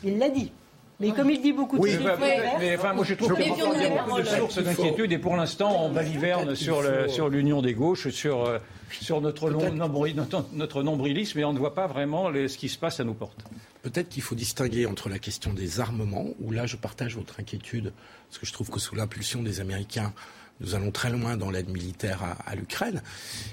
Il 0.05 0.19
l'a 0.19 0.29
dit. 0.29 0.53
Mais 1.01 1.11
comme 1.11 1.31
il 1.31 1.41
dit 1.43 1.53
beaucoup 1.53 1.79
de 1.79 1.83
oui, 1.83 1.95
choses, 1.95 2.05
mais, 2.61 2.77
enfin, 2.77 2.93
moi 2.93 3.05
je 3.05 3.15
trouve 3.15 3.35
qu'il 3.35 3.49
y 3.49 3.61
a 3.61 4.05
beaucoup 4.05 4.21
de 4.21 4.25
sources 4.25 4.63
d'inquiétude 4.63 5.11
et 5.11 5.19
pour 5.19 5.35
l'instant 5.35 5.85
on 5.85 5.91
baliverne 5.91 6.55
sur, 6.55 6.81
l'union 7.29 7.61
des 7.61 7.75
gauches, 7.75 8.11
sur, 8.11 8.45
euh, 8.45 8.59
sur 8.89 9.21
notre, 9.21 9.51
nombril, 9.51 10.15
notre, 10.15 10.47
notre, 10.53 10.85
nombrilisme 10.85 11.41
et 11.41 11.45
on 11.45 11.53
ne 11.53 11.59
voit 11.59 11.75
pas 11.75 11.89
vraiment 11.89 12.31
les, 12.31 12.47
ce 12.47 12.57
qui 12.57 12.69
se 12.69 12.79
passe 12.79 13.01
à 13.01 13.05
nos 13.05 13.15
portes. 13.15 13.43
Peut-être 13.83 14.11
qu'il 14.11 14.23
faut 14.23 14.37
distinguer 14.37 14.87
entre 14.87 15.09
la 15.09 15.19
question 15.19 15.53
des 15.53 15.81
armements, 15.81 16.27
où 16.41 16.53
là 16.53 16.67
je 16.67 16.77
partage 16.77 17.17
votre 17.17 17.41
inquiétude, 17.41 17.93
parce 18.29 18.39
que 18.39 18.47
je 18.47 18.53
trouve 18.53 18.71
que 18.71 18.79
sous 18.79 18.95
l'impulsion 18.95 19.43
des 19.43 19.59
Américains, 19.59 20.13
nous 20.63 20.75
allons 20.75 20.91
très 20.91 21.11
loin 21.11 21.37
dans 21.37 21.51
l'aide 21.51 21.69
militaire 21.69 22.23
à, 22.23 22.51
à 22.51 22.55
l'Ukraine. 22.55 23.03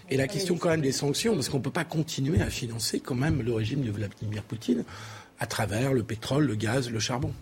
Et 0.09 0.17
la 0.17 0.27
question 0.27 0.57
quand 0.57 0.69
même 0.69 0.81
des 0.81 0.91
sanctions, 0.91 1.33
parce 1.35 1.49
qu'on 1.49 1.57
ne 1.57 1.63
peut 1.63 1.71
pas 1.71 1.83
continuer 1.83 2.41
à 2.41 2.49
financer 2.49 2.99
quand 2.99 3.15
même 3.15 3.41
le 3.41 3.53
régime 3.53 3.81
de 3.81 3.91
Vladimir 3.91 4.43
Poutine 4.43 4.83
à 5.39 5.47
travers 5.47 5.93
le 5.93 6.03
pétrole, 6.03 6.45
le 6.45 6.55
gaz, 6.55 6.89
le 6.89 6.99
charbon. 6.99 7.33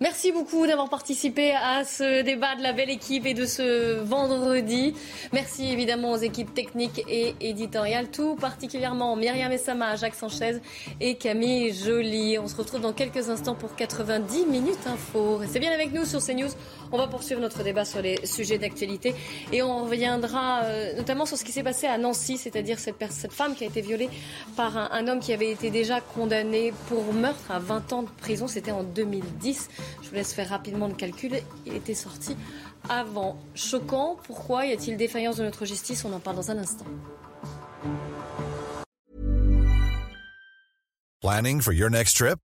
Merci 0.00 0.30
beaucoup 0.30 0.64
d'avoir 0.64 0.88
participé 0.88 1.50
à 1.50 1.82
ce 1.84 2.22
débat 2.22 2.54
de 2.54 2.62
la 2.62 2.72
belle 2.72 2.88
équipe 2.88 3.26
et 3.26 3.34
de 3.34 3.46
ce 3.46 3.98
vendredi. 3.98 4.94
Merci 5.32 5.72
évidemment 5.72 6.12
aux 6.12 6.18
équipes 6.18 6.54
techniques 6.54 7.02
et 7.08 7.34
éditoriales, 7.40 8.08
tout 8.08 8.36
particulièrement 8.36 9.16
Myriam 9.16 9.50
Essama, 9.50 9.96
Jacques 9.96 10.14
Sanchez 10.14 10.60
et 11.00 11.16
Camille 11.16 11.74
Joly. 11.74 12.38
On 12.38 12.46
se 12.46 12.54
retrouve 12.54 12.80
dans 12.80 12.92
quelques 12.92 13.28
instants 13.28 13.56
pour 13.56 13.74
90 13.74 14.46
minutes 14.46 14.86
info. 14.86 15.38
Restez 15.38 15.58
bien 15.58 15.72
avec 15.72 15.92
nous 15.92 16.04
sur 16.04 16.24
CNews. 16.24 16.50
On 16.92 16.98
va 16.98 17.06
poursuivre 17.06 17.40
notre 17.40 17.62
débat 17.62 17.84
sur 17.84 18.00
les 18.00 18.24
sujets 18.26 18.58
d'actualité 18.58 19.14
et 19.52 19.62
on 19.62 19.84
reviendra 19.84 20.62
euh, 20.62 20.96
notamment 20.96 21.26
sur 21.26 21.36
ce 21.36 21.44
qui 21.44 21.52
s'est 21.52 21.62
passé 21.62 21.86
à 21.86 21.98
Nancy, 21.98 22.38
c'est-à-dire 22.38 22.78
cette, 22.78 22.96
femme 23.32 23.54
qui 23.54 23.64
a 23.64 23.66
été 23.66 23.80
violée 23.80 24.08
par 24.56 24.76
un, 24.76 24.88
un, 24.92 25.08
homme 25.08 25.20
qui 25.20 25.32
avait 25.32 25.50
été 25.50 25.70
déjà 25.70 26.00
condamné 26.00 26.72
pour 26.88 27.12
meurtre 27.12 27.50
à 27.50 27.58
20 27.58 27.92
ans 27.92 28.02
de 28.02 28.08
prison. 28.08 28.48
C'était 28.48 28.72
en 28.72 28.82
2010. 28.82 29.68
Je 30.02 30.08
vous 30.08 30.14
laisse 30.14 30.32
faire 30.32 30.48
rapidement 30.48 30.88
le 30.88 30.94
calcul. 30.94 31.32
Il 31.66 31.74
était 31.74 31.94
sorti 31.94 32.36
avant. 32.88 33.36
Choquant. 33.54 34.16
Pourquoi 34.24 34.66
y 34.66 34.72
a-t-il 34.72 34.96
défaillance 34.96 35.36
de 35.36 35.44
notre 35.44 35.64
justice? 35.66 36.04
On 36.04 36.12
en 36.12 36.20
parle 36.20 36.36
dans 36.36 36.50
un 36.50 36.58
instant. 36.58 36.86
Planning 41.20 41.60
for 41.60 41.72
your 41.72 41.90
next 41.90 42.16
trip? 42.16 42.38